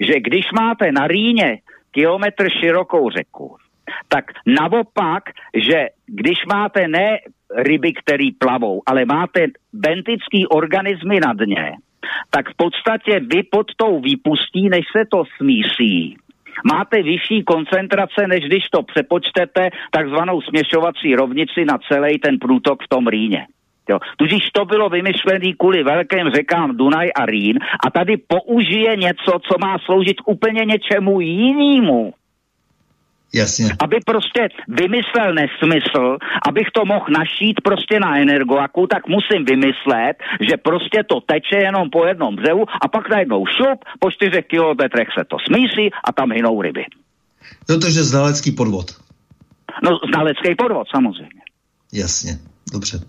že 0.00 0.20
když 0.20 0.52
máte 0.52 0.92
na 0.92 1.06
Rýně 1.06 1.58
kilometr 1.90 2.48
širokou 2.60 3.10
řeku, 3.10 3.56
tak 4.08 4.24
naopak, 4.46 5.22
že 5.54 5.86
když 6.06 6.38
máte 6.46 6.88
ne 6.88 7.18
ryby, 7.56 7.92
které 7.92 8.28
plavou, 8.38 8.82
ale 8.86 9.04
máte 9.04 9.46
bentický 9.72 10.46
organismy 10.46 11.20
na 11.20 11.32
dně, 11.32 11.72
tak 12.30 12.48
v 12.48 12.56
podstatě 12.56 13.20
vy 13.20 13.42
pod 13.42 13.66
tou 13.76 14.00
výpustí, 14.00 14.68
než 14.68 14.84
se 14.96 15.04
to 15.10 15.24
smísí, 15.36 16.16
máte 16.72 17.02
vyšší 17.02 17.42
koncentrace, 17.44 18.26
než 18.26 18.44
když 18.44 18.64
to 18.72 18.82
přepočtete 18.82 19.70
takzvanou 19.90 20.40
směšovací 20.40 21.14
rovnici 21.14 21.64
na 21.64 21.78
celý 21.88 22.18
ten 22.18 22.38
průtok 22.38 22.82
v 22.82 22.88
tom 22.88 23.06
Rýně. 23.06 23.46
Jo. 23.90 23.98
Tudíž 24.16 24.50
to 24.52 24.64
bylo 24.64 24.88
vymyšlené 24.88 25.52
kvůli 25.58 25.82
velkým 25.82 26.30
řekám 26.34 26.76
Dunaj 26.76 27.10
a 27.14 27.26
Rýn 27.26 27.58
a 27.86 27.90
tady 27.90 28.16
použije 28.16 28.96
něco, 28.96 29.38
co 29.42 29.58
má 29.60 29.78
sloužit 29.78 30.16
úplně 30.26 30.64
něčemu 30.64 31.20
jinému. 31.20 32.12
Jasně. 33.34 33.68
Aby 33.78 33.96
prostě 34.06 34.48
vymyslel 34.68 35.34
nesmysl, 35.34 36.16
abych 36.48 36.66
to 36.74 36.84
mohl 36.84 37.06
našít 37.10 37.60
prostě 37.64 38.00
na 38.00 38.18
energoaku, 38.18 38.86
tak 38.86 39.08
musím 39.08 39.44
vymyslet, 39.44 40.16
že 40.48 40.56
prostě 40.56 40.98
to 41.06 41.20
teče 41.20 41.56
jenom 41.56 41.90
po 41.90 42.06
jednom 42.06 42.36
břehu 42.36 42.64
a 42.82 42.88
pak 42.88 43.08
najednou 43.10 43.46
šup, 43.46 43.84
po 43.98 44.10
čtyřech 44.10 44.46
kilometrech 44.46 45.08
se 45.18 45.24
to 45.24 45.36
smísí 45.46 45.90
a 46.04 46.12
tam 46.12 46.32
hynou 46.32 46.62
ryby. 46.62 46.84
No 47.68 47.78
to 47.78 47.86
je 47.86 47.92
znalecký 47.92 48.52
podvod. 48.52 48.90
No 49.84 49.98
znalecký 50.12 50.54
podvod 50.54 50.86
samozřejmě. 50.94 51.40
Jasně, 51.92 52.38
dobře. 52.72 53.00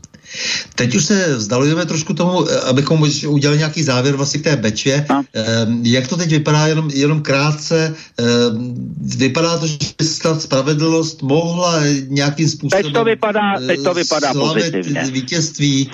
Teď 0.76 0.96
už 0.96 1.06
se 1.06 1.36
vzdalujeme 1.36 1.86
trošku 1.86 2.14
tomu, 2.14 2.50
eh, 2.50 2.60
abychom 2.60 3.10
udělali 3.28 3.58
nějaký 3.58 3.84
závěr 3.84 4.16
vlastně 4.16 4.40
k 4.40 4.44
té 4.44 4.56
Bečvě. 4.56 5.06
No. 5.10 5.24
Ehm, 5.34 5.82
jak 5.84 6.08
to 6.08 6.18
teď 6.18 6.30
vypadá, 6.30 6.68
jenom, 6.68 6.90
jenom 6.90 7.22
krátce, 7.22 7.96
ehm, 8.18 8.76
vypadá 9.02 9.58
to, 9.58 9.68
že 9.68 9.78
snad 10.02 10.42
spravedlnost 10.42 11.22
mohla 11.22 11.82
nějakým 12.08 12.50
způsobem 12.50 12.84
teď 12.84 12.94
to 12.94 13.04
vypadá, 13.04 13.60
teď 13.68 13.84
to 13.84 13.94
vypadá 13.94 14.34
pozitivně. 14.34 15.04
vítězství 15.12 15.92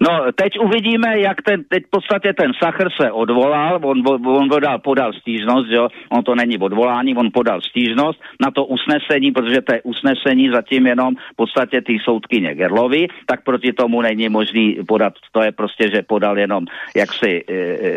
No, 0.00 0.32
teď 0.34 0.58
uvidíme, 0.58 1.20
jak 1.20 1.42
ten, 1.42 1.64
teď 1.68 1.82
v 1.86 1.90
podstatě 1.90 2.32
ten 2.32 2.52
Sachr 2.62 2.88
se 3.00 3.12
odvolal, 3.12 3.80
on, 3.82 4.02
on 4.26 4.48
podal, 4.48 4.78
podal 4.78 5.12
stížnost, 5.12 5.70
jo, 5.70 5.88
on 6.08 6.22
to 6.22 6.34
není 6.34 6.58
odvolání, 6.58 7.16
on 7.16 7.30
podal 7.32 7.60
stížnost 7.60 8.20
na 8.40 8.50
to 8.50 8.64
usnesení, 8.64 9.32
protože 9.32 9.60
to 9.60 9.74
je 9.74 9.82
usnesení 9.82 10.48
zatím 10.48 10.86
jenom 10.86 11.14
v 11.32 11.36
podstatě 11.36 11.80
ty 11.82 11.98
soudkyně 12.04 12.54
Gerlovi, 12.54 13.06
tak 13.26 13.44
proti 13.44 13.72
tomu 13.72 14.02
není 14.02 14.28
možný 14.28 14.78
podat, 14.88 15.12
to 15.32 15.42
je 15.42 15.52
prostě, 15.52 15.90
že 15.90 16.02
podal 16.02 16.38
jenom 16.38 16.66
jaksi, 16.96 17.44
e, 17.48 17.54
e, 17.54 17.88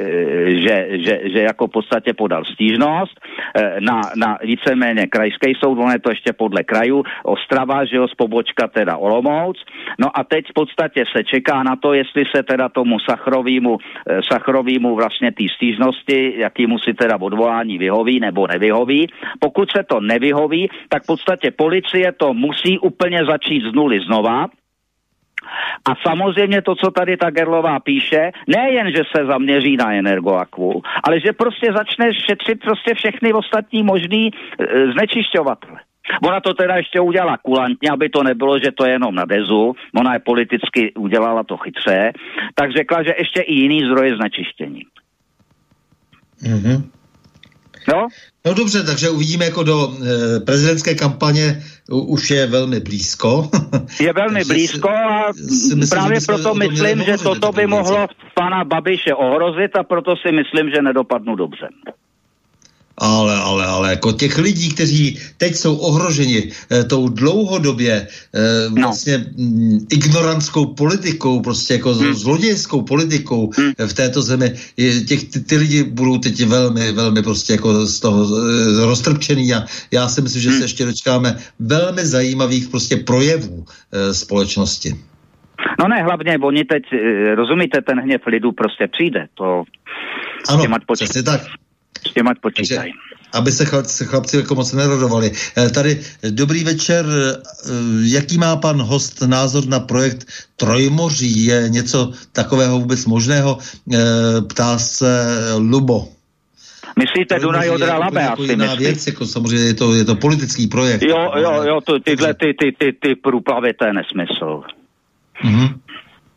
že, 0.61 0.87
že, 0.91 1.19
že 1.33 1.39
jako 1.39 1.67
v 1.67 1.71
podstatě 1.71 2.13
podal 2.13 2.45
stížnost 2.45 3.19
e, 3.55 3.81
na, 3.81 4.01
na 4.15 4.37
víceméně 4.43 5.07
krajský 5.07 5.53
soud, 5.59 5.79
on 5.79 5.91
je 5.91 5.99
to 5.99 6.09
ještě 6.09 6.33
podle 6.33 6.63
krajů, 6.63 7.03
Ostrava, 7.23 7.85
že 7.85 7.95
jo, 7.95 8.07
z 8.07 8.13
pobočka 8.13 8.67
teda 8.67 8.97
Olomouc, 8.97 9.57
no 9.99 10.07
a 10.13 10.23
teď 10.23 10.45
v 10.49 10.53
podstatě 10.53 11.03
se 11.15 11.23
čeká 11.23 11.63
na 11.63 11.75
to, 11.81 11.93
jestli 11.93 12.23
se 12.35 12.43
teda 12.43 12.69
tomu 12.69 12.99
Sachrovímu, 12.99 13.77
eh, 13.77 14.21
Sachrovímu 14.31 14.95
vlastně 14.95 15.31
té 15.31 15.43
stížnosti, 15.55 16.33
jakýmu 16.37 16.79
si 16.79 16.93
teda 16.93 17.17
odvolání 17.19 17.77
vyhoví 17.77 18.19
nebo 18.19 18.47
nevyhoví. 18.47 19.07
Pokud 19.39 19.71
se 19.71 19.83
to 19.83 19.99
nevyhoví, 19.99 20.69
tak 20.89 21.03
v 21.03 21.07
podstatě 21.07 21.51
policie 21.51 22.11
to 22.11 22.33
musí 22.33 22.79
úplně 22.79 23.25
začít 23.25 23.63
z 23.63 23.73
nuly 23.73 23.99
znova, 23.99 24.47
a 25.89 25.91
samozřejmě 26.07 26.61
to, 26.61 26.75
co 26.75 26.91
tady 26.91 27.17
ta 27.17 27.29
Gerlová 27.29 27.79
píše, 27.79 28.31
nejen, 28.47 28.91
že 28.95 29.03
se 29.15 29.25
zaměří 29.25 29.77
na 29.77 29.93
energoakvu, 29.93 30.81
ale 31.03 31.19
že 31.19 31.33
prostě 31.33 31.73
začne 31.73 32.13
šetřit 32.13 32.59
prostě 32.61 32.93
všechny 32.93 33.33
ostatní 33.33 33.83
možný 33.83 34.29
e, 34.29 34.91
znečišťovatele. 34.91 35.79
Ona 36.23 36.39
to 36.39 36.53
teda 36.53 36.75
ještě 36.75 36.99
udělala 36.99 37.37
kulantně, 37.37 37.89
aby 37.89 38.09
to 38.09 38.23
nebylo, 38.23 38.59
že 38.59 38.71
to 38.71 38.85
je 38.85 38.91
jenom 38.91 39.15
na 39.15 39.25
dezu. 39.25 39.73
Ona 39.95 40.13
je 40.13 40.19
politicky 40.19 40.93
udělala 40.93 41.43
to 41.43 41.57
chytře. 41.57 42.11
Tak 42.55 42.71
řekla, 42.71 43.03
že 43.03 43.13
ještě 43.17 43.41
i 43.41 43.53
jiný 43.53 43.81
zdroje 43.85 44.15
znečištění. 44.15 44.81
Mm-hmm. 46.43 46.83
No? 47.87 48.07
No 48.45 48.53
dobře, 48.53 48.83
takže 48.83 49.09
uvidíme 49.09 49.45
jako 49.45 49.63
do 49.63 49.89
e, 49.89 50.39
prezidentské 50.39 50.95
kampaně 50.95 51.63
u, 51.91 51.99
už 51.99 52.29
je 52.29 52.47
velmi 52.47 52.79
blízko. 52.79 53.49
Je 53.99 54.13
velmi 54.13 54.43
blízko 54.43 54.89
a 54.89 55.33
si 55.33 55.75
myslím, 55.75 55.89
právě 55.89 56.19
proto 56.25 56.53
myslím, 56.53 57.03
že 57.03 57.17
toto 57.17 57.51
by 57.51 57.67
mohlo 57.67 58.07
pana 58.33 58.63
Babiše 58.63 59.13
ohrozit 59.13 59.75
a 59.75 59.83
proto 59.83 60.15
si 60.15 60.31
myslím, 60.31 60.69
že 60.69 60.81
nedopadnu 60.81 61.35
dobře 61.35 61.67
ale, 63.01 63.35
ale, 63.35 63.65
ale 63.65 63.89
jako 63.89 64.11
těch 64.11 64.37
lidí, 64.37 64.69
kteří 64.69 65.19
teď 65.37 65.55
jsou 65.55 65.75
ohroženi 65.75 66.51
eh, 66.71 66.83
tou 66.83 67.09
dlouhodobě 67.09 67.93
eh, 67.97 68.69
no. 68.69 68.81
vlastně 68.81 69.17
mm, 69.17 69.79
ignorantskou 69.89 70.65
politikou, 70.65 71.41
prostě 71.41 71.73
jako 71.73 71.93
hmm. 71.93 72.13
zlodějskou 72.13 72.81
politikou 72.81 73.51
hmm. 73.57 73.73
v 73.87 73.93
této 73.93 74.21
zemi, 74.21 74.53
je, 74.77 75.01
těch, 75.01 75.23
ty, 75.23 75.39
ty 75.39 75.57
lidi 75.57 75.83
budou 75.83 76.17
teď 76.17 76.45
velmi, 76.45 76.91
velmi 76.91 77.23
prostě 77.23 77.53
jako 77.53 77.85
z 77.85 77.99
toho 77.99 78.21
eh, 78.21 78.85
roztrpčený 78.85 79.53
a 79.53 79.65
já 79.91 80.07
si 80.07 80.21
myslím, 80.21 80.41
že 80.41 80.49
hmm. 80.49 80.57
se 80.57 80.63
ještě 80.63 80.85
dočkáme 80.85 81.37
velmi 81.59 82.05
zajímavých 82.05 82.69
prostě 82.69 82.97
projevů 82.97 83.65
eh, 83.65 84.13
společnosti. 84.13 84.93
No 85.79 85.87
ne, 85.87 86.03
hlavně 86.03 86.37
oni 86.37 86.63
teď, 86.65 86.83
eh, 86.93 87.35
rozumíte, 87.35 87.81
ten 87.81 87.99
hněv 87.99 88.21
lidu 88.27 88.51
prostě 88.51 88.87
přijde, 88.87 89.27
to 89.33 89.63
ano, 90.49 90.63
přesně 90.93 91.23
tak. 91.23 91.41
S 92.09 92.13
těma 92.13 92.33
počítají. 92.41 92.93
aby 93.33 93.51
se 93.51 93.65
chlapci, 93.65 94.05
chlapci 94.05 94.37
jako 94.37 94.55
moc 94.55 94.73
nerodovali. 94.73 95.31
Eh, 95.57 95.69
tady 95.69 95.99
dobrý 96.29 96.63
večer. 96.63 97.05
Eh, 97.07 97.41
jaký 98.01 98.37
má 98.37 98.55
pan 98.55 98.81
host 98.81 99.21
názor 99.21 99.67
na 99.67 99.79
projekt 99.79 100.27
Trojmoří? 100.55 101.45
Je 101.45 101.69
něco 101.69 102.11
takového 102.31 102.79
vůbec 102.79 103.05
možného? 103.05 103.57
Eh, 103.93 103.97
ptá 104.41 104.77
se 104.77 105.37
Lubo. 105.57 106.07
Myslíte 106.99 107.39
Dunaj 107.39 107.69
Odra 107.69 107.97
Labe, 107.97 108.21
jako 108.21 108.43
asi 108.43 108.55
myslím. 108.55 108.79
věc, 108.79 109.07
jako 109.07 109.25
samozřejmě 109.25 109.65
je 109.65 109.73
to, 109.73 109.93
je 109.95 110.05
to 110.05 110.15
politický 110.15 110.67
projekt. 110.67 111.01
Jo, 111.01 111.31
jo, 111.35 111.63
jo, 111.63 111.81
to, 111.81 111.99
tyhle 111.99 112.33
ty, 112.33 112.53
ty, 112.53 112.71
ty, 112.71 112.93
ty 112.93 113.15
průplavy, 113.15 113.73
to 113.73 113.85
je 113.85 113.93
nesmysl. 113.93 114.63
Mm-hmm. 115.43 115.73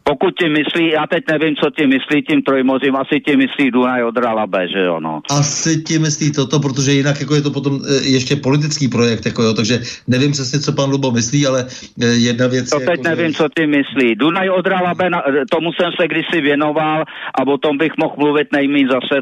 Pokud 0.06 0.35
ti 0.40 0.48
myslí, 0.48 0.90
já 0.90 1.06
teď 1.06 1.24
nevím, 1.31 1.56
co 1.56 1.70
ti 1.70 1.86
myslí 1.86 2.22
tím 2.22 2.43
trojmořím, 2.43 2.97
asi 2.97 3.20
ti 3.26 3.36
myslí 3.36 3.70
Dunaj 3.70 4.05
od 4.05 4.16
Labe, 4.16 4.68
že 4.68 4.78
jo, 4.78 5.01
no. 5.01 5.20
Asi 5.31 5.82
ti 5.82 5.98
myslí 5.98 6.32
toto, 6.32 6.60
protože 6.60 6.93
jinak 6.93 7.20
jako 7.20 7.35
je 7.35 7.43
to 7.43 7.51
potom 7.51 7.81
e, 7.89 8.09
ještě 8.09 8.36
politický 8.36 8.89
projekt, 8.89 9.26
jako 9.26 9.43
jo, 9.43 9.55
takže 9.55 9.81
nevím 10.06 10.32
přesně, 10.32 10.60
co 10.60 10.72
pan 10.72 10.90
Lubo 10.90 11.10
myslí, 11.10 11.47
ale 11.47 11.66
e, 12.02 12.06
jedna 12.06 12.47
věc 12.47 12.70
To 12.70 12.81
je, 12.81 12.86
teď 12.86 12.98
jako, 12.98 13.09
nevím, 13.09 13.32
že... 13.32 13.36
co 13.36 13.48
ti 13.59 13.66
myslí. 13.66 14.14
Dunaj 14.14 14.51
od 14.51 14.66
Labe, 14.66 15.06
e, 15.06 15.10
tomu 15.51 15.72
jsem 15.72 15.90
se 16.01 16.09
kdysi 16.09 16.40
věnoval 16.40 17.05
a 17.35 17.47
o 17.47 17.59
tom 17.59 17.78
bych 17.78 17.93
mohl 17.98 18.14
mluvit 18.18 18.48
nejméně 18.52 18.89
zase 18.89 19.16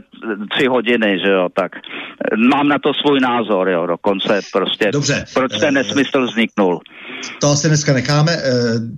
tři 0.50 0.66
hodiny, 0.66 1.18
že 1.24 1.30
jo, 1.32 1.48
tak 1.54 1.72
mám 2.50 2.68
na 2.68 2.78
to 2.78 2.94
svůj 2.94 3.20
názor, 3.20 3.68
jo, 3.68 3.86
dokonce 3.86 4.40
prostě. 4.52 4.90
Dobře. 4.92 5.24
Proč 5.34 5.52
ten 5.60 5.74
nesmysl 5.74 6.26
vzniknul? 6.26 6.80
To 7.40 7.46
asi 7.46 7.68
dneska 7.68 7.92
necháme. 7.92 8.32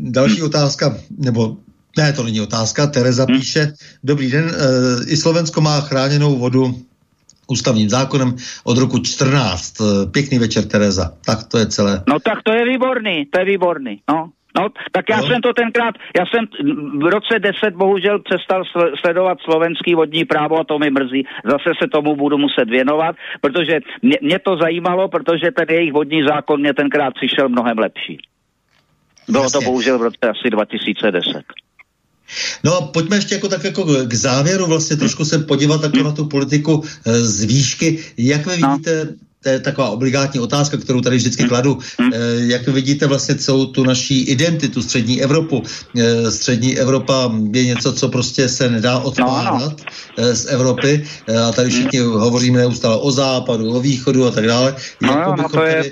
Další 0.00 0.42
otázka, 0.42 0.96
nebo 1.18 1.56
ne, 1.98 2.12
to 2.12 2.22
není 2.22 2.40
otázka. 2.40 2.86
Tereza 2.86 3.24
hmm. 3.28 3.38
píše, 3.38 3.72
dobrý 4.04 4.30
den, 4.30 4.44
e, 4.44 5.10
i 5.12 5.16
Slovensko 5.16 5.60
má 5.60 5.80
chráněnou 5.80 6.38
vodu 6.38 6.74
ústavním 7.46 7.88
zákonem 7.88 8.36
od 8.64 8.78
roku 8.78 8.98
14. 8.98 9.80
Eh, 9.80 9.84
pěkný 10.10 10.38
večer, 10.38 10.64
Tereza. 10.64 11.12
Tak 11.26 11.38
to 11.44 11.58
je 11.58 11.66
celé. 11.66 12.02
No 12.08 12.18
tak 12.20 12.42
to 12.42 12.52
je 12.52 12.64
výborný, 12.64 13.26
to 13.30 13.38
je 13.40 13.44
výborný. 13.44 14.00
No. 14.08 14.30
No, 14.58 14.68
tak 14.92 15.04
já 15.10 15.16
no. 15.16 15.26
jsem 15.26 15.40
to 15.42 15.52
tenkrát, 15.52 15.94
já 16.18 16.24
jsem 16.26 16.46
v 17.02 17.10
roce 17.10 17.38
10 17.38 17.74
bohužel 17.74 18.18
přestal 18.18 18.62
sledovat 19.00 19.38
slovenský 19.44 19.94
vodní 19.94 20.24
právo 20.24 20.60
a 20.60 20.64
to 20.64 20.78
mi 20.78 20.90
mrzí. 20.90 21.26
Zase 21.44 21.70
se 21.82 21.88
tomu 21.88 22.16
budu 22.16 22.38
muset 22.38 22.70
věnovat, 22.70 23.16
protože 23.40 23.80
mě, 24.02 24.18
mě 24.22 24.38
to 24.38 24.56
zajímalo, 24.56 25.08
protože 25.08 25.50
ten 25.50 25.66
jejich 25.70 25.92
vodní 25.92 26.22
zákon 26.28 26.60
mě 26.60 26.74
tenkrát 26.74 27.14
přišel 27.14 27.48
mnohem 27.48 27.78
lepší. 27.78 28.18
Bylo 29.28 29.42
Jasně. 29.42 29.60
to 29.60 29.64
bohužel 29.64 29.98
v 29.98 30.02
roce 30.02 30.18
asi 30.30 30.50
2010. 30.50 31.42
No 32.64 32.76
a 32.76 32.80
pojďme 32.86 33.16
ještě 33.16 33.34
jako 33.34 33.48
tak 33.48 33.64
jako 33.64 33.84
k 33.84 34.14
závěru 34.14 34.66
vlastně 34.66 34.96
trošku 34.96 35.24
se 35.24 35.38
podívat 35.38 35.82
jako 35.82 36.02
na 36.02 36.12
tu 36.12 36.24
politiku 36.24 36.84
eh, 37.06 37.20
z 37.20 37.44
výšky. 37.44 38.04
Jak 38.16 38.46
vy 38.46 38.58
no. 38.60 38.68
vidíte 38.68 39.14
to 39.44 39.50
je 39.50 39.60
taková 39.60 39.88
obligátní 39.88 40.40
otázka, 40.40 40.76
kterou 40.76 41.00
tady 41.00 41.16
vždycky 41.16 41.42
hmm. 41.42 41.48
kladu. 41.48 41.78
Hmm. 41.98 42.12
Jak 42.48 42.68
vidíte 42.68 43.06
vlastně 43.06 43.34
celou 43.34 43.66
tu 43.66 43.84
naší 43.84 44.24
identitu, 44.24 44.82
střední 44.82 45.22
Evropu? 45.22 45.62
Střední 46.28 46.78
Evropa 46.78 47.32
je 47.52 47.64
něco, 47.64 47.92
co 47.92 48.08
prostě 48.08 48.48
se 48.48 48.70
nedá 48.70 49.02
no, 49.04 49.12
no. 49.18 49.76
z 50.16 50.52
Evropy. 50.52 51.04
A 51.48 51.52
tady 51.52 51.70
všichni 51.70 51.98
hmm. 51.98 52.12
hovoříme 52.12 52.58
neustále 52.58 52.96
o 52.96 53.10
západu, 53.10 53.76
o 53.76 53.80
východu 53.80 54.26
a 54.26 54.30
tak 54.30 54.46
dále. 54.46 54.76
No, 55.02 55.12
jako 55.12 55.34
no, 55.36 55.48
to 55.48 55.62
je... 55.62 55.84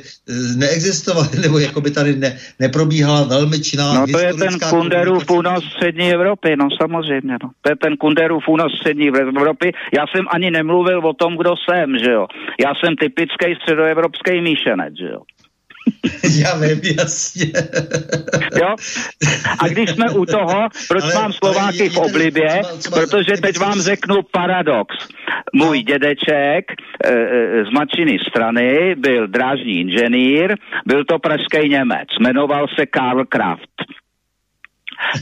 neexistovali, 0.56 1.28
nebo 1.42 1.58
jako 1.58 1.80
by 1.80 1.90
tady 1.90 2.16
ne, 2.16 2.38
neprobíhala 2.58 3.22
velmi 3.24 3.60
činná 3.60 3.92
No 3.92 4.06
to 4.06 4.18
je 4.18 4.34
ten 4.34 4.58
Kunderův 4.70 5.30
únos 5.30 5.64
střední 5.76 6.12
Evropy, 6.12 6.56
no 6.56 6.68
samozřejmě. 6.80 7.36
No. 7.42 7.50
To 7.60 7.70
je 7.70 7.76
ten 7.76 7.96
Kunderův 7.96 8.48
únos 8.48 8.72
střední 8.80 9.08
Evropy. 9.08 9.72
Já 9.98 10.04
jsem 10.06 10.24
ani 10.30 10.50
nemluvil 10.50 10.98
o 11.06 11.12
tom, 11.12 11.36
kdo 11.36 11.54
jsem, 11.56 11.98
že 11.98 12.10
jo. 12.10 12.26
Já 12.64 12.72
jsem 12.74 12.96
typický 12.96 13.41
středoevropský 13.62 14.40
míšenec, 14.40 14.94
že 14.98 15.06
jo. 15.06 15.20
Já 16.42 16.56
vím, 16.58 16.80
jasně. 16.98 17.46
Jo? 18.60 18.74
A 19.58 19.68
když 19.68 19.90
jsme 19.90 20.10
u 20.10 20.24
toho, 20.26 20.68
proč 20.88 21.04
ale, 21.04 21.14
mám 21.14 21.32
Slováky 21.32 21.88
v 21.88 21.96
oblibě? 21.96 22.62
Protože 22.94 23.32
teď 23.42 23.58
vám 23.58 23.80
řeknu 23.80 24.16
paradox. 24.32 24.96
Můj 25.54 25.78
no. 25.78 25.82
dědeček 25.82 26.64
e, 26.70 27.14
z 27.64 27.70
matčiny 27.74 28.18
strany 28.30 28.94
byl 28.94 29.28
drážní 29.28 29.80
inženýr, 29.80 30.54
byl 30.86 31.04
to 31.04 31.18
pražský 31.18 31.68
Němec, 31.68 32.08
jmenoval 32.20 32.66
se 32.78 32.86
Karl 32.86 33.24
Kraft. 33.24 34.01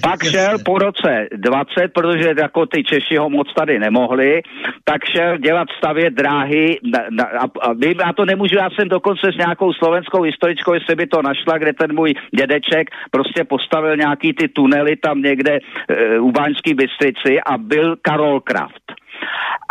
Pak 0.03 0.25
šel 0.25 0.59
po 0.65 0.79
roce 0.79 1.27
20, 1.37 1.93
protože 1.95 2.35
jako 2.39 2.67
ty 2.67 2.85
Češi 2.85 3.17
ho 3.17 3.31
moc 3.31 3.55
tady 3.55 3.79
nemohli, 3.79 4.43
tak 4.85 5.05
šel 5.05 5.39
dělat 5.39 5.69
stavět 5.79 6.15
dráhy 6.15 6.79
na, 6.83 7.01
na, 7.11 7.25
a, 7.25 7.45
a 7.61 7.73
vím, 7.73 8.01
já 8.01 8.13
to 8.13 8.25
nemůžu, 8.25 8.57
já 8.57 8.71
jsem 8.71 8.89
dokonce 8.89 9.33
s 9.33 9.37
nějakou 9.37 9.73
slovenskou 9.73 10.23
historičkou, 10.23 10.75
jestli 10.75 10.95
by 10.95 11.07
to 11.07 11.23
našla, 11.23 11.59
kde 11.59 11.73
ten 11.73 11.95
můj 11.95 12.15
dědeček 12.37 12.91
prostě 13.11 13.45
postavil 13.45 13.97
nějaký 13.97 14.33
ty 14.33 14.49
tunely 14.49 14.97
tam 14.97 15.23
někde 15.23 15.59
e, 15.89 16.19
u 16.19 16.31
Báňský 16.33 16.75
Bystrici 16.75 17.41
a 17.41 17.59
byl 17.59 17.97
Karol 18.03 18.41
Kraft. 18.41 18.93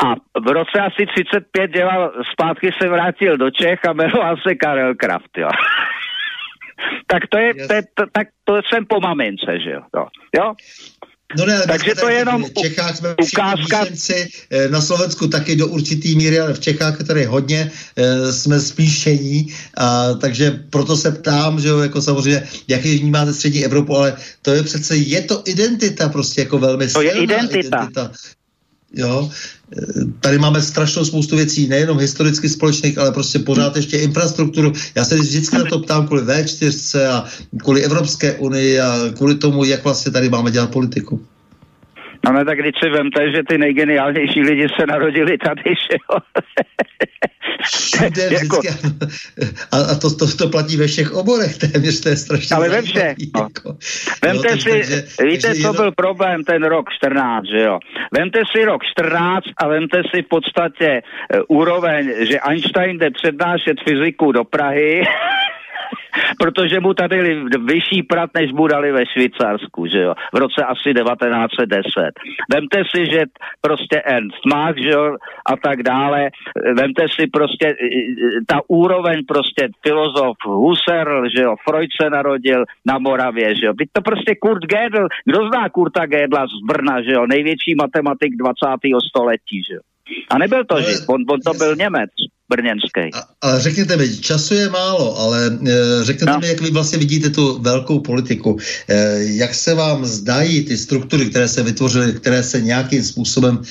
A 0.05 0.15
v 0.39 0.47
roce 0.47 0.79
asi 0.79 1.05
35 1.05 1.71
dělal, 1.71 2.11
zpátky 2.31 2.69
se 2.81 2.89
vrátil 2.89 3.37
do 3.37 3.51
Čech 3.51 3.79
a 3.85 3.93
jmenoval 3.93 4.35
se 4.47 4.55
Karel 4.55 4.95
Kraft, 4.95 5.37
jo. 5.37 5.49
tak 7.07 7.27
to 7.29 7.37
je, 7.37 7.53
to, 7.67 7.73
je 7.73 7.83
to, 7.93 8.03
tak 8.11 8.27
to 8.43 8.61
jsem 8.69 8.85
po 8.85 8.99
mamince, 8.99 9.59
že 9.59 9.71
jo. 9.71 9.81
To, 9.91 10.07
jo? 10.35 10.53
No 11.37 11.45
ne, 11.45 11.61
Takže 11.67 11.95
to 11.95 12.09
je 12.09 12.15
jenom 12.15 12.43
v 12.43 12.53
Čechách 12.61 12.97
jsme 12.97 13.15
ukázka. 13.21 13.85
Eh, 14.49 14.69
na 14.69 14.81
Slovensku 14.81 15.27
taky 15.27 15.55
do 15.55 15.67
určitý 15.67 16.15
míry, 16.15 16.39
ale 16.39 16.53
v 16.53 16.59
Čechách 16.59 17.03
tady 17.03 17.25
hodně 17.25 17.71
e, 17.95 18.33
jsme 18.33 18.59
spíšení, 18.59 19.53
a, 19.77 20.13
takže 20.13 20.51
proto 20.69 20.97
se 20.97 21.11
ptám, 21.11 21.59
že 21.61 21.67
jo, 21.67 21.79
jako 21.79 22.01
samozřejmě, 22.01 22.47
jak 22.67 22.85
je 22.85 22.97
vnímáte 22.97 23.33
střední 23.33 23.65
Evropu, 23.65 23.97
ale 23.97 24.17
to 24.41 24.51
je 24.51 24.63
přece, 24.63 24.95
je 24.95 25.21
to 25.21 25.41
identita 25.45 26.09
prostě 26.09 26.41
jako 26.41 26.59
velmi 26.59 26.87
To 26.87 27.01
je 27.01 27.11
identita. 27.11 27.77
identita. 27.77 28.11
Jo, 28.93 29.31
tady 30.19 30.37
máme 30.37 30.61
strašnou 30.61 31.05
spoustu 31.05 31.35
věcí, 31.35 31.67
nejenom 31.67 31.99
historicky 31.99 32.49
společných, 32.49 32.97
ale 32.97 33.11
prostě 33.11 33.39
pořád 33.39 33.75
ještě 33.75 33.97
infrastrukturu. 33.97 34.73
Já 34.95 35.05
se 35.05 35.15
vždycky 35.15 35.57
na 35.57 35.63
to 35.63 35.79
ptám 35.79 36.07
kvůli 36.07 36.21
V4 36.21 37.09
a 37.09 37.25
kvůli 37.63 37.83
Evropské 37.83 38.33
unii 38.33 38.79
a 38.79 38.99
kvůli 39.17 39.35
tomu, 39.35 39.63
jak 39.63 39.83
vlastně 39.83 40.11
tady 40.11 40.29
máme 40.29 40.51
dělat 40.51 40.71
politiku. 40.71 41.21
No 42.25 42.33
ne, 42.33 42.45
tak 42.45 42.59
když 42.59 42.73
si 42.83 42.89
vemte, 42.89 43.31
že 43.31 43.43
ty 43.49 43.57
nejgeniálnější 43.57 44.41
lidi 44.41 44.67
se 44.79 44.85
narodili 44.85 45.37
tady, 45.37 45.61
že 45.91 45.97
jo? 46.09 46.17
jako... 48.31 48.61
A, 49.71 49.77
a 49.77 49.95
to, 49.95 50.15
to, 50.15 50.37
to 50.37 50.49
platí 50.49 50.77
ve 50.77 50.87
všech 50.87 51.11
oborech 51.11 51.57
téměř, 51.57 52.01
to 52.01 52.09
je 52.09 52.15
strašně 52.15 52.55
Ale 52.55 52.69
ve 52.69 52.81
všech. 52.81 53.17
No. 53.35 53.41
Jako. 53.41 53.77
Vemte 54.23 54.51
no, 54.51 54.57
si, 54.57 54.69
takže, 54.69 54.95
víte, 55.23 55.47
takže 55.47 55.61
co 55.61 55.67
jenom... 55.67 55.75
byl 55.75 55.91
problém 55.91 56.43
ten 56.43 56.63
rok 56.63 56.85
14, 56.97 57.45
že 57.45 57.63
jo? 57.63 57.79
Vemte 58.17 58.39
si 58.55 58.65
rok 58.65 58.81
14 58.83 59.43
a 59.57 59.67
vemte 59.67 60.01
si 60.15 60.21
v 60.21 60.27
podstatě 60.27 61.01
uh, 61.01 61.57
úroveň, 61.57 62.13
že 62.19 62.39
Einstein 62.39 62.97
jde 62.97 63.11
přednášet 63.11 63.77
fyziku 63.87 64.31
do 64.31 64.43
Prahy 64.43 65.01
protože 66.39 66.79
mu 66.79 66.93
tady 66.93 67.43
vyšší 67.65 68.03
prat, 68.03 68.29
než 68.33 68.51
mu 68.51 68.67
dali 68.67 68.91
ve 68.91 69.05
Švýcarsku, 69.05 69.87
že 69.87 69.99
jo, 69.99 70.13
v 70.33 70.37
roce 70.37 70.63
asi 70.63 70.93
1910. 70.93 72.11
Vemte 72.51 72.83
si, 72.95 73.05
že 73.05 73.23
prostě 73.61 74.01
Ernst 74.01 74.45
Mach, 74.45 74.77
že 74.77 74.89
jo, 74.89 75.15
a 75.45 75.57
tak 75.57 75.83
dále, 75.83 76.29
vemte 76.77 77.05
si 77.15 77.27
prostě 77.27 77.75
ta 78.47 78.59
úroveň 78.67 79.25
prostě 79.27 79.67
filozof 79.83 80.37
Husserl, 80.45 81.29
že 81.35 81.41
jo, 81.43 81.55
Freud 81.69 81.89
se 82.01 82.09
narodil 82.09 82.63
na 82.85 82.99
Moravě, 82.99 83.55
že 83.55 83.65
jo, 83.65 83.73
Byť 83.73 83.89
to 83.93 84.01
prostě 84.01 84.35
Kurt 84.35 84.63
Gödel, 84.63 85.07
kdo 85.25 85.47
zná 85.47 85.69
Kurta 85.69 86.05
Gödla 86.05 86.47
z 86.47 86.65
Brna, 86.67 87.01
že 87.01 87.11
jo, 87.11 87.25
největší 87.27 87.75
matematik 87.75 88.35
20. 88.37 88.65
století, 89.07 89.63
že 89.67 89.73
jo. 89.73 89.81
A 90.29 90.37
nebyl 90.37 90.65
to 90.65 90.81
Žid, 90.81 91.05
on, 91.07 91.21
on 91.29 91.39
to 91.39 91.53
byl 91.53 91.75
Němec 91.75 92.09
brněnský. 92.49 93.01
Ale 93.41 93.61
řekněte 93.61 93.97
mi, 93.97 94.17
času 94.17 94.53
je 94.53 94.69
málo, 94.69 95.19
ale 95.19 95.45
e, 95.47 96.03
řekněte 96.03 96.31
no. 96.31 96.39
mi, 96.39 96.47
jak 96.47 96.61
vy 96.61 96.71
vlastně 96.71 96.97
vidíte 96.97 97.29
tu 97.29 97.59
velkou 97.61 97.99
politiku. 97.99 98.57
E, 98.87 99.23
jak 99.23 99.53
se 99.53 99.73
vám 99.73 100.05
zdají 100.05 100.65
ty 100.65 100.77
struktury, 100.77 101.25
které 101.25 101.47
se 101.47 101.63
vytvořily, 101.63 102.13
které 102.13 102.43
se 102.43 102.61
nějakým 102.61 103.03
způsobem 103.03 103.61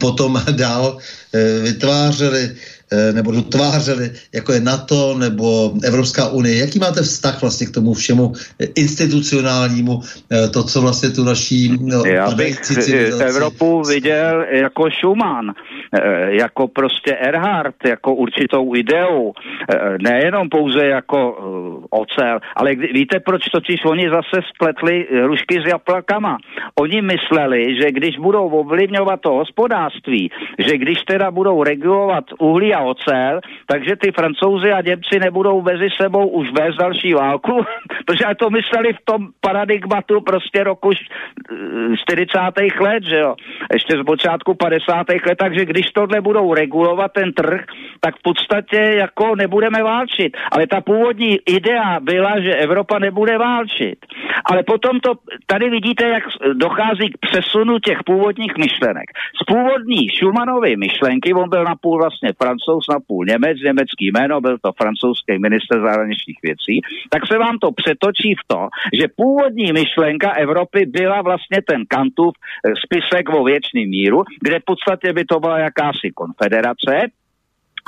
potom 0.00 0.42
dál 0.50 0.98
e, 1.34 1.62
vytvářely? 1.62 2.56
Eh, 2.92 3.12
nebo 3.12 3.30
dotvářeli, 3.32 4.10
jako 4.34 4.52
je 4.52 4.60
NATO 4.60 5.14
nebo 5.18 5.72
Evropská 5.84 6.28
unie. 6.28 6.58
Jaký 6.58 6.78
máte 6.78 7.02
vztah 7.02 7.40
vlastně 7.40 7.66
k 7.66 7.74
tomu 7.74 7.94
všemu 7.94 8.32
institucionálnímu, 8.74 10.00
eh, 10.32 10.48
to, 10.48 10.64
co 10.64 10.80
vlastně 10.80 11.10
tu 11.10 11.24
naší 11.24 11.76
no, 11.80 12.02
Já 12.06 12.30
bych 12.30 12.60
Evropu 13.20 13.82
viděl 13.82 14.44
jako 14.50 14.90
Schumann, 14.90 15.50
eh, 15.50 16.30
jako 16.30 16.68
prostě 16.68 17.16
Erhard, 17.16 17.74
jako 17.84 18.14
určitou 18.14 18.74
ideu, 18.74 19.32
nejenom 20.02 20.48
pouze 20.48 20.86
jako 20.86 21.18
ocel, 21.90 22.40
ale 22.56 22.74
víte, 22.74 23.20
proč 23.20 23.42
totiž 23.52 23.80
oni 23.84 24.10
zase 24.10 24.46
spletli 24.54 25.06
rušky 25.26 25.60
s 25.60 25.68
jablkama. 25.68 26.38
Oni 26.80 27.02
mysleli, 27.02 27.64
že 27.82 27.92
když 27.92 28.18
budou 28.18 28.48
ovlivňovat 28.48 29.20
to 29.20 29.30
hospodářství, 29.30 30.30
že 30.58 30.78
když 30.78 30.98
teda 31.02 31.30
budou 31.30 31.62
regulovat 31.62 32.24
uhlí 32.38 32.74
a 32.74 32.77
ocel, 32.80 33.40
takže 33.66 33.96
ty 33.96 34.12
francouzi 34.12 34.72
a 34.72 34.80
Němci 34.80 35.18
nebudou 35.18 35.62
mezi 35.62 35.88
sebou 36.00 36.28
už 36.28 36.48
vést 36.52 36.76
další 36.76 37.14
válku, 37.14 37.64
protože 38.06 38.24
to 38.38 38.50
mysleli 38.50 38.92
v 38.92 39.04
tom 39.04 39.28
paradigmatu 39.40 40.20
prostě 40.20 40.64
roku 40.64 40.90
40. 41.96 42.38
let, 42.80 43.02
že 43.04 43.18
jo, 43.18 43.34
ještě 43.72 43.96
z 43.98 44.04
počátku 44.04 44.54
50. 44.54 45.06
let, 45.26 45.38
takže 45.38 45.64
když 45.64 45.86
tohle 45.90 46.20
budou 46.20 46.54
regulovat 46.54 47.12
ten 47.12 47.32
trh, 47.32 47.64
tak 48.00 48.16
v 48.16 48.22
podstatě 48.22 48.76
jako 48.76 49.36
nebudeme 49.36 49.82
válčit. 49.82 50.36
Ale 50.52 50.66
ta 50.66 50.80
původní 50.80 51.38
idea 51.46 52.00
byla, 52.00 52.40
že 52.40 52.54
Evropa 52.54 52.98
nebude 52.98 53.38
válčit. 53.38 53.98
Ale 54.44 54.62
potom 54.62 55.00
to, 55.00 55.12
tady 55.46 55.70
vidíte, 55.70 56.08
jak 56.08 56.24
dochází 56.52 57.10
k 57.10 57.18
přesunu 57.26 57.78
těch 57.78 57.98
původních 58.06 58.56
myšlenek. 58.58 59.08
Z 59.42 59.44
původní 59.44 60.08
Schumannovy 60.08 60.76
myšlenky, 60.76 61.34
on 61.34 61.48
byl 61.48 61.64
napůl 61.64 61.98
vlastně 61.98 62.32
francouz, 62.42 62.67
napůl 62.90 63.24
Němec, 63.24 63.56
německý 63.64 64.10
jméno, 64.12 64.40
byl 64.40 64.58
to 64.58 64.72
francouzský 64.72 65.38
minister 65.38 65.80
zahraničních 65.80 66.38
věcí, 66.42 66.80
tak 67.10 67.22
se 67.26 67.38
vám 67.38 67.58
to 67.58 67.68
přetočí 67.72 68.34
v 68.34 68.44
to, 68.46 68.68
že 69.00 69.14
původní 69.16 69.72
myšlenka 69.72 70.30
Evropy 70.30 70.86
byla 70.86 71.22
vlastně 71.22 71.58
ten 71.70 71.80
Kantův 71.88 72.34
eh, 72.34 72.72
spisek 72.84 73.28
o 73.28 73.44
věčným 73.44 73.88
míru, 73.90 74.22
kde 74.40 74.58
v 74.60 74.64
podstatě 74.64 75.12
by 75.12 75.24
to 75.24 75.40
byla 75.40 75.58
jakási 75.58 76.10
konfederace, 76.14 76.92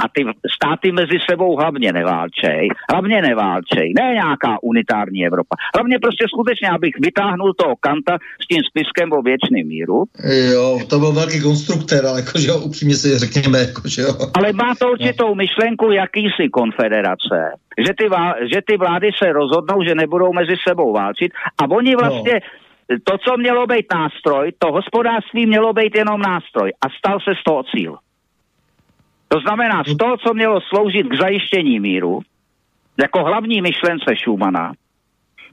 a 0.04 0.08
ty 0.14 0.24
státy 0.56 0.92
mezi 0.92 1.18
sebou 1.30 1.56
hlavně 1.56 1.92
neválčej, 1.92 2.68
hlavně 2.90 3.22
neválčej, 3.22 3.92
ne 3.98 4.12
nějaká 4.12 4.62
unitární 4.62 5.26
Evropa. 5.26 5.56
Hlavně 5.74 5.98
prostě 5.98 6.24
skutečně, 6.28 6.68
abych 6.68 6.94
vytáhnul 7.00 7.54
toho 7.54 7.74
Kanta 7.80 8.18
s 8.42 8.46
tím 8.46 8.62
spiskem 8.70 9.12
o 9.12 9.22
věčným 9.22 9.66
míru. 9.66 10.04
Jo, 10.52 10.78
to 10.90 10.98
byl 10.98 11.12
velký 11.12 11.42
konstruktor, 11.42 12.06
ale 12.06 12.20
jakože 12.20 12.52
upřímně 12.52 12.94
si 12.94 13.18
řekněme, 13.18 13.58
jakože 13.58 14.02
jo. 14.02 14.14
Ale 14.34 14.52
má 14.52 14.74
to 14.80 14.90
určitou 14.90 15.28
no. 15.28 15.34
myšlenku 15.34 15.90
jakýsi 15.90 16.48
konfederace, 16.52 17.38
že 17.86 17.92
ty, 17.98 18.08
vá, 18.08 18.34
že 18.52 18.60
ty 18.66 18.76
vlády 18.76 19.10
se 19.18 19.32
rozhodnou, 19.32 19.82
že 19.88 19.94
nebudou 19.94 20.32
mezi 20.32 20.54
sebou 20.68 20.92
válčit 20.92 21.32
a 21.58 21.70
oni 21.70 21.96
vlastně 21.96 22.40
no. 22.90 22.96
to, 23.04 23.18
co 23.18 23.36
mělo 23.36 23.66
být 23.66 23.86
nástroj, 23.94 24.52
to 24.58 24.72
hospodářství 24.72 25.46
mělo 25.46 25.72
být 25.72 25.94
jenom 25.94 26.20
nástroj 26.20 26.72
a 26.84 26.86
stal 26.98 27.18
se 27.20 27.32
z 27.40 27.44
toho 27.44 27.62
cíl. 27.62 27.96
To 29.32 29.40
znamená, 29.40 29.82
z 29.86 29.96
toho, 29.96 30.16
co 30.16 30.34
mělo 30.34 30.60
sloužit 30.60 31.06
k 31.06 31.20
zajištění 31.20 31.80
míru, 31.80 32.20
jako 33.02 33.24
hlavní 33.24 33.62
myšlence 33.62 34.14
Schumana, 34.22 34.72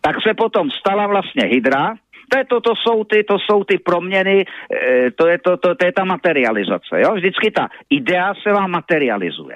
tak 0.01 0.15
se 0.27 0.33
potom 0.33 0.71
stala 0.71 1.07
vlastně 1.07 1.43
hydra, 1.45 1.95
to, 2.29 2.37
je 2.37 2.45
to, 2.45 2.61
to, 2.61 2.73
jsou 2.75 3.03
ty, 3.03 3.23
to 3.23 3.39
jsou 3.39 3.63
ty 3.63 3.77
proměny, 3.77 4.45
e, 4.45 5.11
to, 5.11 5.27
je 5.27 5.37
to, 5.37 5.57
to, 5.57 5.75
to 5.75 5.85
je 5.85 5.91
ta 5.91 6.03
materializace. 6.03 7.01
Jo? 7.01 7.15
Vždycky 7.15 7.51
ta 7.51 7.69
idea 7.89 8.33
se 8.43 8.51
vám 8.51 8.71
materializuje. 8.71 9.55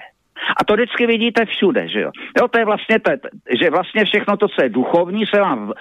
A 0.58 0.64
to 0.64 0.74
vždycky 0.74 1.08
vidíte 1.08 1.46
všude, 1.46 1.88
že 1.88 2.02
jo. 2.02 2.12
Jo, 2.40 2.48
to 2.48 2.60
je 2.60 2.66
vlastně, 2.66 3.00
to, 3.00 3.12
že 3.62 3.70
vlastně 3.70 4.06
všechno 4.06 4.38
to, 4.38 4.48
co 4.48 4.64
je 4.64 4.70
duchovní, 4.70 5.26
se 5.26 5.40
vám 5.40 5.74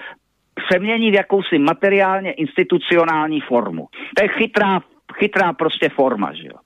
přemění 0.55 1.11
v 1.11 1.13
jakousi 1.13 1.57
materiálně 1.57 2.31
institucionální 2.31 3.41
formu. 3.41 3.87
To 4.17 4.23
je 4.23 4.29
chytrá, 4.29 4.81
chytrá 5.13 5.53
prostě 5.53 5.89
forma, 5.89 6.33
že 6.33 6.47
jo. 6.47 6.57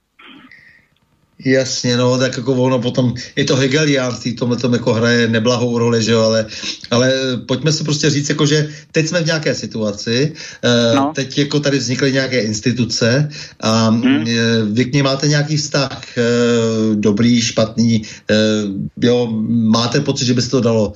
Jasně, 1.40 1.98
no, 1.98 2.18
tak 2.18 2.38
jako 2.38 2.54
ono 2.54 2.80
potom, 2.80 3.14
je 3.36 3.46
to 3.46 3.56
hegeliánství, 3.56 4.36
tomhle 4.36 4.58
tom 4.58 4.74
jako 4.74 4.94
hraje 4.94 5.28
neblahou 5.28 5.78
roli, 5.78 6.04
že 6.04 6.12
jo, 6.12 6.22
ale, 6.22 6.46
ale 6.92 7.14
pojďme 7.48 7.72
si 7.72 7.84
prostě 7.84 8.10
říct, 8.10 8.30
jako 8.30 8.46
že 8.46 8.70
teď 8.92 9.08
jsme 9.08 9.22
v 9.22 9.26
nějaké 9.26 9.56
situaci, 9.56 10.34
uh, 10.64 10.96
no. 10.96 11.12
teď 11.16 11.38
jako 11.38 11.60
tady 11.60 11.78
vznikly 11.78 12.12
nějaké 12.12 12.40
instituce 12.40 13.30
a 13.60 13.90
hmm. 13.90 14.26
vy 14.74 14.86
k 14.86 14.94
ní 14.94 15.02
máte 15.02 15.28
nějaký 15.28 15.58
vztah, 15.58 16.02
uh, 16.18 16.96
dobrý, 16.96 17.42
špatný, 17.42 18.02
jo, 19.02 19.28
máte 19.50 20.00
pocit, 20.00 20.26
že 20.26 20.34
by 20.34 20.42
se 20.42 20.52
to 20.52 20.62
dalo 20.62 20.94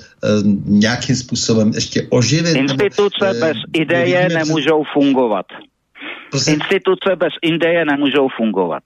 nějakým 0.66 1.16
způsobem 1.16 1.72
ještě 1.76 2.08
oživit? 2.10 2.56
Instituce 2.56 3.26
nebo, 3.34 3.40
bez 3.40 3.58
ideje 3.74 4.30
nemůžou 4.30 4.84
fungovat. 4.94 5.46
Prosím? 6.30 6.54
Instituce 6.54 7.16
bez 7.16 7.34
ideje 7.42 7.86
nemůžou 7.86 8.28
fungovat. 8.38 8.84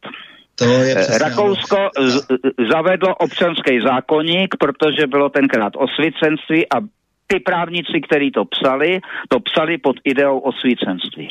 To 0.63 0.83
je 0.83 0.95
přesně, 0.95 1.17
Rakousko 1.17 1.77
z, 1.99 2.25
zavedlo 2.71 3.15
občanský 3.15 3.79
zákonník, 3.81 4.55
protože 4.59 5.07
bylo 5.07 5.29
tenkrát 5.29 5.73
osvícenství 5.75 6.69
a 6.69 6.75
ty 7.27 7.39
právníci, 7.39 8.01
kteří 8.07 8.31
to 8.31 8.45
psali, 8.45 8.99
to 9.29 9.39
psali 9.39 9.77
pod 9.77 9.95
ideou 10.03 10.39
osvícenství. 10.39 11.29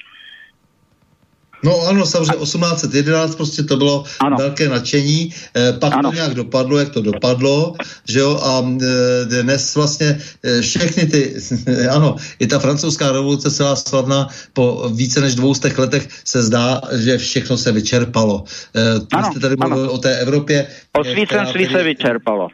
No 1.64 1.80
ano, 1.86 2.06
samozřejmě 2.06 2.44
1811 2.44 3.34
prostě 3.34 3.62
to 3.62 3.76
bylo 3.76 4.04
ano. 4.20 4.36
velké 4.36 4.68
nadšení, 4.68 5.34
e, 5.56 5.72
pak 5.72 5.92
ano. 5.92 6.10
to 6.10 6.14
nějak 6.14 6.34
dopadlo, 6.34 6.78
jak 6.78 6.88
to 6.88 7.00
dopadlo, 7.00 7.74
že 8.08 8.18
jo, 8.18 8.40
a 8.42 8.62
e, 8.62 9.42
dnes 9.42 9.74
vlastně 9.74 10.20
e, 10.42 10.60
všechny 10.60 11.06
ty, 11.06 11.34
ano, 11.90 12.16
i 12.38 12.46
ta 12.46 12.58
francouzská 12.58 13.12
revoluce 13.12 13.50
celá 13.50 13.76
slavná 13.76 14.28
po 14.52 14.90
více 14.94 15.20
než 15.20 15.34
dvoustech 15.34 15.78
letech 15.78 16.08
se 16.24 16.42
zdá, 16.42 16.80
že 16.92 17.18
všechno 17.18 17.56
se 17.56 17.72
vyčerpalo. 17.72 18.44
E, 18.74 19.16
ano, 19.16 19.30
jste 19.30 19.40
tady 19.40 19.56
mluvil 19.56 19.90
o 19.90 19.98
té 19.98 20.18
Evropě. 20.18 20.66
Osvícenství 20.92 21.66
se 21.66 21.82
vyčerpalo. 21.82 22.48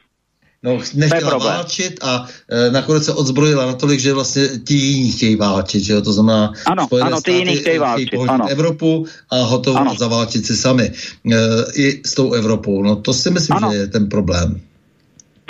No, 0.62 0.78
nechtěla 0.94 1.38
válčit 1.38 1.98
a 2.02 2.26
e, 2.50 2.70
nakonec 2.70 3.04
se 3.04 3.12
odzbrojila 3.12 3.66
natolik, 3.66 4.00
že 4.00 4.14
vlastně 4.14 4.48
ti 4.64 4.74
jiní 4.74 5.12
chtějí 5.12 5.36
válčit, 5.36 5.82
že 5.82 5.92
jo? 5.92 6.02
to 6.02 6.12
znamená 6.12 6.52
ano, 6.66 6.88
ano, 7.02 7.20
ty 7.20 7.32
jiní 7.32 7.56
chtějí 7.56 7.78
válčit, 7.78 8.08
chtějí 8.08 8.28
ano. 8.28 8.48
Evropu 8.48 9.06
a 9.30 9.42
hotovo 9.42 9.94
zaválčit 9.98 10.46
si 10.46 10.56
sami 10.56 10.92
e, 11.32 11.36
i 11.74 12.02
s 12.06 12.14
tou 12.14 12.32
Evropou. 12.32 12.82
No 12.82 12.96
to 12.96 13.14
si 13.14 13.30
myslím, 13.30 13.56
ano. 13.56 13.72
že 13.72 13.78
je 13.78 13.86
ten 13.86 14.08
problém. 14.08 14.60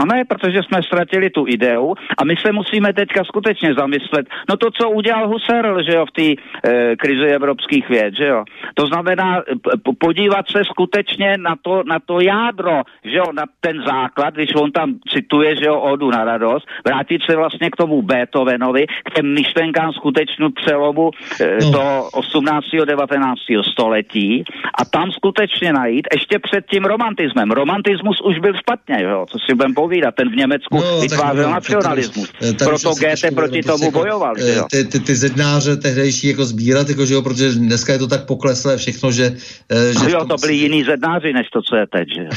No 0.00 0.06
ne, 0.06 0.24
protože 0.24 0.62
jsme 0.62 0.82
ztratili 0.82 1.30
tu 1.30 1.44
ideu 1.48 1.94
a 2.18 2.24
my 2.24 2.34
se 2.36 2.52
musíme 2.52 2.92
teďka 2.92 3.24
skutečně 3.24 3.74
zamyslet. 3.74 4.26
No 4.48 4.56
to, 4.56 4.70
co 4.70 4.90
udělal 4.90 5.28
Husserl, 5.28 5.82
že 5.82 5.92
jo, 5.94 6.06
v 6.06 6.12
té 6.12 6.42
e, 6.70 6.96
krizi 6.96 7.26
evropských 7.26 7.88
věd, 7.88 8.14
že 8.16 8.26
jo. 8.26 8.44
To 8.74 8.86
znamená 8.86 9.40
p- 9.40 9.92
podívat 9.98 10.48
se 10.48 10.64
skutečně 10.64 11.36
na 11.38 11.56
to, 11.62 11.82
na 11.86 11.98
to 11.98 12.20
jádro, 12.20 12.82
že 13.04 13.16
jo, 13.16 13.24
na 13.32 13.44
ten 13.60 13.82
základ, 13.86 14.34
když 14.34 14.54
on 14.54 14.72
tam 14.72 14.94
cituje, 15.08 15.56
že 15.56 15.64
jo, 15.64 15.80
Odu 15.80 16.10
na 16.10 16.24
radost, 16.24 16.66
vrátit 16.86 17.22
se 17.22 17.36
vlastně 17.36 17.70
k 17.70 17.76
tomu 17.76 18.02
Beethovenovi, 18.02 18.86
k 18.86 19.14
těm 19.14 19.34
myšlenkám 19.34 19.92
skutečnou 19.92 20.50
přelomu 20.50 21.10
e, 21.40 21.58
no. 21.64 21.70
do 21.70 22.02
18. 22.12 22.64
19. 22.84 23.38
století 23.72 24.44
a 24.74 24.84
tam 24.84 25.12
skutečně 25.12 25.72
najít, 25.72 26.08
ještě 26.12 26.38
před 26.38 26.66
tím 26.66 26.84
romantismem. 26.84 27.50
Romantismus 27.50 28.20
už 28.20 28.38
byl 28.38 28.54
špatně, 28.54 29.02
jo, 29.02 29.26
co 29.28 29.38
si 29.38 29.54
budeme 29.54 29.74
povídat. 29.88 30.14
Ten 30.14 30.28
v 30.28 30.36
Německu 30.36 30.76
no, 30.76 31.00
vytvářel 31.00 31.50
nacionalismus. 31.50 32.28
Tady, 32.40 32.52
tady 32.54 32.68
Proto 32.68 32.94
GT 32.94 33.34
proti 33.34 33.62
tomu 33.62 33.84
jako, 33.84 33.98
bojoval. 33.98 34.34
Že 34.38 34.54
jo? 34.54 34.66
Ty, 34.70 34.84
ty, 34.84 35.00
ty 35.00 35.14
zednáře 35.16 35.76
tehdejší 35.76 36.28
jako 36.28 36.44
sbírat, 36.44 36.88
jako, 36.88 37.06
že 37.06 37.14
jo, 37.14 37.22
protože 37.22 37.52
dneska 37.52 37.92
je 37.92 37.98
to 37.98 38.06
tak 38.06 38.24
pokleslé 38.24 38.76
všechno, 38.76 39.12
že... 39.12 39.36
Eh, 39.70 39.92
že 40.04 40.10
jo, 40.10 40.24
to 40.24 40.36
byli 40.36 40.52
si... 40.52 40.60
jiní 40.60 40.84
zednáři, 40.84 41.32
než 41.32 41.46
to, 41.52 41.62
co 41.62 41.76
je 41.76 41.86
teď. 41.86 42.08
Že 42.14 42.22
jo? 42.22 42.30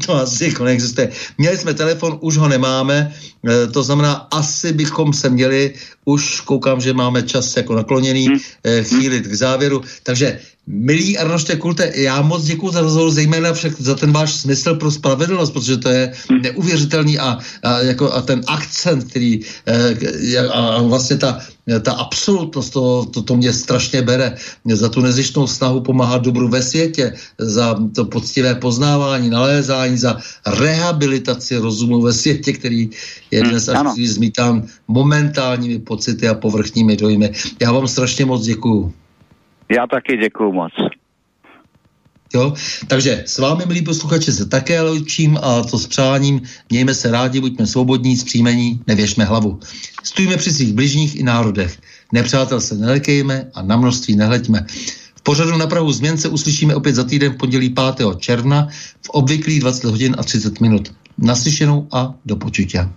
to 0.06 0.14
asi 0.14 0.44
jako 0.44 0.64
neexistuje. 0.64 1.10
Měli 1.38 1.56
jsme 1.56 1.74
telefon, 1.74 2.18
už 2.20 2.36
ho 2.36 2.48
nemáme, 2.48 3.12
eh, 3.12 3.66
to 3.66 3.82
znamená, 3.82 4.28
asi 4.32 4.72
bychom 4.72 5.12
se 5.12 5.28
měli, 5.28 5.74
už 6.04 6.40
koukám, 6.40 6.80
že 6.80 6.92
máme 6.92 7.22
čas 7.22 7.56
jako 7.56 7.76
nakloněný, 7.76 8.26
hmm. 8.26 8.38
chýlit 8.82 9.26
k 9.26 9.34
závěru, 9.34 9.82
takže 10.02 10.40
Milý 10.70 11.18
Arnošte 11.18 11.56
Kulte, 11.56 11.92
já 11.94 12.22
moc 12.22 12.44
děkuji 12.44 12.70
za 12.70 12.80
rozhovor, 12.80 13.10
zejména 13.10 13.52
však 13.52 13.80
za 13.80 13.94
ten 13.94 14.12
váš 14.12 14.34
smysl 14.34 14.74
pro 14.74 14.90
spravedlnost, 14.90 15.52
protože 15.52 15.76
to 15.76 15.88
je 15.88 16.12
neuvěřitelný 16.42 17.18
a, 17.18 17.38
a, 17.62 17.78
jako, 17.78 18.12
a 18.12 18.22
ten 18.22 18.40
akcent, 18.46 19.04
který 19.04 19.40
e, 19.66 20.48
a 20.48 20.82
vlastně 20.82 21.16
ta, 21.16 21.40
ta 21.82 21.92
absolutnost, 21.92 22.70
to, 22.70 23.06
to, 23.10 23.22
to 23.22 23.36
mě 23.36 23.52
strašně 23.52 24.02
bere 24.02 24.36
za 24.72 24.88
tu 24.88 25.00
nezištnou 25.00 25.46
snahu 25.46 25.80
pomáhat 25.80 26.22
dobru 26.22 26.48
ve 26.48 26.62
světě, 26.62 27.12
za 27.38 27.76
to 27.94 28.04
poctivé 28.04 28.54
poznávání, 28.54 29.30
nalézání, 29.30 29.98
za 29.98 30.18
rehabilitaci 30.46 31.56
rozumu 31.56 32.00
ve 32.02 32.12
světě, 32.12 32.52
který 32.52 32.90
je 33.30 33.42
dnes 33.42 33.68
až 33.68 33.96
zmítán 34.04 34.68
momentálními 34.88 35.78
pocity 35.78 36.28
a 36.28 36.34
povrchními 36.34 36.96
dojmy. 36.96 37.32
Já 37.60 37.72
vám 37.72 37.88
strašně 37.88 38.24
moc 38.24 38.44
děkuju. 38.44 38.92
Já 39.70 39.86
taky 39.86 40.16
děkuju 40.16 40.52
moc. 40.52 40.72
Jo? 42.34 42.54
Takže 42.86 43.24
s 43.26 43.38
vámi, 43.38 43.64
milí 43.66 43.82
posluchači, 43.82 44.32
se 44.32 44.46
také 44.46 44.80
loučím 44.80 45.38
a 45.42 45.62
to 45.62 45.78
s 45.78 45.86
přáním. 45.86 46.42
Mějme 46.70 46.94
se 46.94 47.10
rádi, 47.10 47.40
buďme 47.40 47.66
svobodní, 47.66 48.16
zpříjmení, 48.16 48.80
nevěšme 48.86 49.24
hlavu. 49.24 49.60
Stůjme 50.02 50.36
při 50.36 50.52
svých 50.52 50.72
bližních 50.72 51.16
i 51.16 51.22
národech. 51.22 51.78
Nepřátel 52.12 52.60
se 52.60 52.74
nelekejme 52.74 53.50
a 53.54 53.62
na 53.62 53.76
množství 53.76 54.16
nehleďme. 54.16 54.66
V 55.14 55.22
pořadu 55.22 55.56
na 55.56 55.66
Prahu 55.66 55.92
změn 55.92 56.18
se 56.18 56.28
uslyšíme 56.28 56.74
opět 56.74 56.94
za 56.94 57.04
týden 57.04 57.32
v 57.32 57.36
pondělí 57.36 57.74
5. 57.96 58.08
června 58.18 58.68
v 59.02 59.10
obvyklých 59.10 59.60
20 59.60 59.84
hodin 59.84 60.16
a 60.18 60.22
30 60.22 60.60
minut. 60.60 60.94
Naslyšenou 61.18 61.88
a 61.92 62.14
do 62.26 62.36
počutia. 62.36 62.92